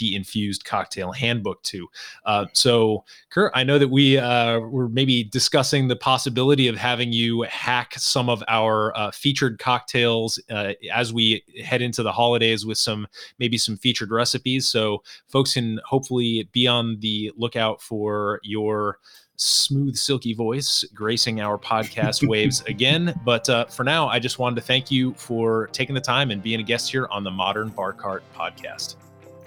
the 0.00 0.16
infused 0.16 0.64
cocktail 0.64 1.12
handbook 1.12 1.62
to. 1.62 1.88
Uh, 2.24 2.46
so, 2.52 3.04
Kurt, 3.30 3.52
I 3.54 3.62
know 3.62 3.78
that 3.78 3.88
we 3.88 4.18
uh, 4.18 4.58
were 4.58 4.88
maybe 4.88 5.22
discussing 5.22 5.86
the 5.86 5.94
possibility 5.94 6.66
of 6.66 6.76
having 6.76 7.12
you 7.12 7.42
hack 7.42 7.94
some 7.96 8.28
of 8.28 8.42
our 8.48 8.96
uh, 8.96 9.12
featured 9.12 9.60
cocktails 9.60 10.40
uh, 10.50 10.72
as 10.92 11.12
we 11.12 11.44
head 11.62 11.82
into 11.82 12.02
the 12.02 12.12
holidays 12.12 12.66
with 12.66 12.78
some 12.78 13.06
maybe 13.38 13.58
some 13.58 13.76
featured 13.76 14.10
recipes. 14.10 14.68
So, 14.68 15.02
folks 15.28 15.54
can 15.54 15.78
hopefully 15.84 16.48
be 16.50 16.66
on 16.66 16.98
the 16.98 17.30
lookout 17.36 17.80
for 17.80 18.40
your 18.42 18.98
smooth, 19.36 19.96
silky 19.96 20.34
voice 20.34 20.84
gracing 20.94 21.40
our 21.40 21.58
podcast 21.58 22.26
waves 22.28 22.62
again. 22.62 23.18
But 23.24 23.48
uh, 23.48 23.66
for 23.66 23.84
now, 23.84 24.08
I 24.08 24.18
just 24.18 24.38
wanted 24.38 24.56
to 24.56 24.62
thank 24.62 24.90
you 24.90 25.14
for 25.14 25.68
taking 25.68 25.94
the 25.94 26.00
time 26.00 26.30
and 26.30 26.42
being 26.42 26.60
a 26.60 26.64
guest 26.64 26.90
here 26.90 27.08
on 27.10 27.24
the 27.24 27.30
Modern 27.30 27.68
Bar 27.68 27.92
Cart 27.92 28.22
podcast. 28.34 28.96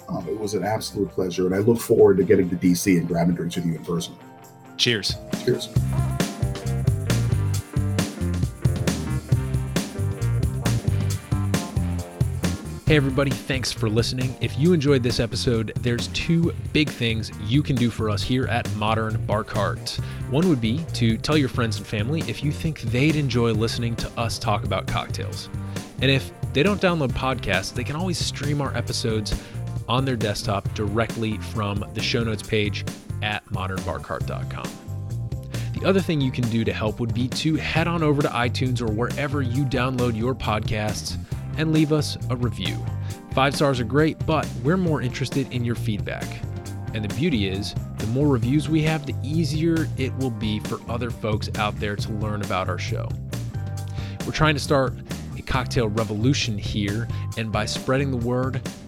Um, 0.10 0.28
it 0.28 0.38
was 0.38 0.54
an 0.54 0.64
absolute 0.64 1.10
pleasure 1.10 1.46
and 1.46 1.56
i 1.56 1.60
look 1.60 1.80
forward 1.80 2.18
to 2.18 2.24
getting 2.24 2.50
to 2.50 2.56
dc 2.56 2.98
and 2.98 3.08
grabbing 3.08 3.36
drinks 3.36 3.56
with 3.56 3.66
you 3.66 3.76
in 3.76 3.84
person 3.86 4.16
Cheers. 4.78 5.16
cheers 5.46 5.70
Hey, 12.94 12.98
everybody, 12.98 13.32
thanks 13.32 13.72
for 13.72 13.90
listening. 13.90 14.36
If 14.40 14.60
you 14.60 14.72
enjoyed 14.72 15.02
this 15.02 15.20
episode, 15.20 15.72
there's 15.78 16.10
two 16.10 16.54
big 16.74 16.90
things 16.90 17.32
you 17.42 17.64
can 17.64 17.76
do 17.76 17.90
for 17.90 18.08
us 18.08 18.22
here 18.22 18.46
at 18.46 18.72
Modern 18.76 19.26
Bar 19.26 19.44
Cart. 19.44 19.98
One 20.30 20.48
would 20.48 20.62
be 20.62 20.86
to 20.94 21.18
tell 21.18 21.36
your 21.36 21.50
friends 21.50 21.78
and 21.78 21.88
family 21.88 22.22
if 22.28 22.44
you 22.44 22.52
think 22.52 22.82
they'd 22.82 23.16
enjoy 23.16 23.52
listening 23.54 23.96
to 23.96 24.12
us 24.20 24.38
talk 24.38 24.64
about 24.64 24.86
cocktails. 24.86 25.50
And 26.04 26.12
if 26.12 26.32
they 26.54 26.62
don't 26.62 26.80
download 26.80 27.14
podcasts, 27.14 27.74
they 27.74 27.84
can 27.84 27.96
always 27.96 28.20
stream 28.20 28.62
our 28.62 28.78
episodes 28.78 29.34
on 29.88 30.06
their 30.06 30.16
desktop 30.16 30.74
directly 30.74 31.38
from 31.38 31.86
the 31.94 32.02
show 32.02 32.24
notes 32.24 32.44
page 32.44 32.86
at 33.22 33.46
modernbarcart.com. 33.46 34.70
The 35.80 35.88
other 35.88 36.00
thing 36.00 36.22
you 36.22 36.32
can 36.32 36.48
do 36.50 36.64
to 36.64 36.72
help 36.72 37.00
would 37.00 37.14
be 37.14 37.28
to 37.30 37.56
head 37.56 37.88
on 37.88 38.04
over 38.04 38.22
to 38.22 38.28
iTunes 38.30 38.82
or 38.82 38.92
wherever 38.92 39.42
you 39.42 39.66
download 39.66 40.18
your 40.18 40.34
podcasts 40.34 41.18
and 41.58 41.74
leave 41.74 41.92
us 41.92 42.18
a 42.30 42.36
review. 42.36 42.78
Five 43.34 43.56
stars 43.56 43.80
are 43.80 43.86
great, 43.86 44.24
but 44.26 44.48
we're 44.64 44.78
more 44.78 45.02
interested 45.02 45.52
in 45.52 45.66
your 45.66 45.76
feedback. 45.76 46.26
And 46.94 47.04
the 47.04 47.14
beauty 47.16 47.48
is, 47.48 47.74
the 47.98 48.08
more 48.08 48.28
reviews 48.28 48.70
we 48.70 48.84
have, 48.84 49.06
the 49.06 49.16
easier 49.24 49.88
it 49.98 50.16
will 50.18 50.30
be 50.30 50.60
for 50.60 50.80
other 50.90 51.10
folks 51.10 51.50
out 51.58 51.78
there 51.80 51.96
to 51.96 52.12
learn 52.14 52.44
about 52.44 52.70
our 52.70 52.78
show. 52.78 53.10
We're 54.26 54.32
trying 54.32 54.54
to 54.54 54.60
start 54.60 54.94
a 55.38 55.42
cocktail 55.42 55.90
revolution 55.90 56.58
here, 56.58 57.08
and 57.38 57.52
by 57.52 57.66
spreading 57.66 58.12
the 58.12 58.18
word, 58.18 58.62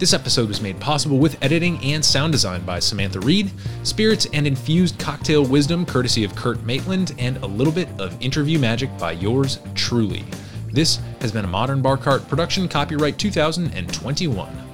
This 0.00 0.14
episode 0.14 0.48
was 0.48 0.62
made 0.62 0.80
possible 0.80 1.18
with 1.18 1.36
editing 1.44 1.78
and 1.84 2.02
sound 2.02 2.32
design 2.32 2.64
by 2.64 2.78
Samantha 2.78 3.20
Reed, 3.20 3.50
spirits 3.82 4.26
and 4.32 4.46
infused 4.46 4.98
cocktail 4.98 5.44
wisdom 5.44 5.84
courtesy 5.84 6.24
of 6.24 6.34
Kurt 6.34 6.62
Maitland, 6.62 7.14
and 7.18 7.36
a 7.36 7.46
little 7.46 7.70
bit 7.70 7.86
of 8.00 8.16
interview 8.18 8.58
magic 8.58 8.88
by 8.96 9.12
yours 9.12 9.58
truly. 9.74 10.24
This 10.72 11.00
has 11.20 11.32
been 11.32 11.44
a 11.44 11.48
Modern 11.48 11.82
Bar 11.82 11.98
Cart 11.98 12.26
production, 12.28 12.66
copyright 12.66 13.18
2021. 13.18 14.69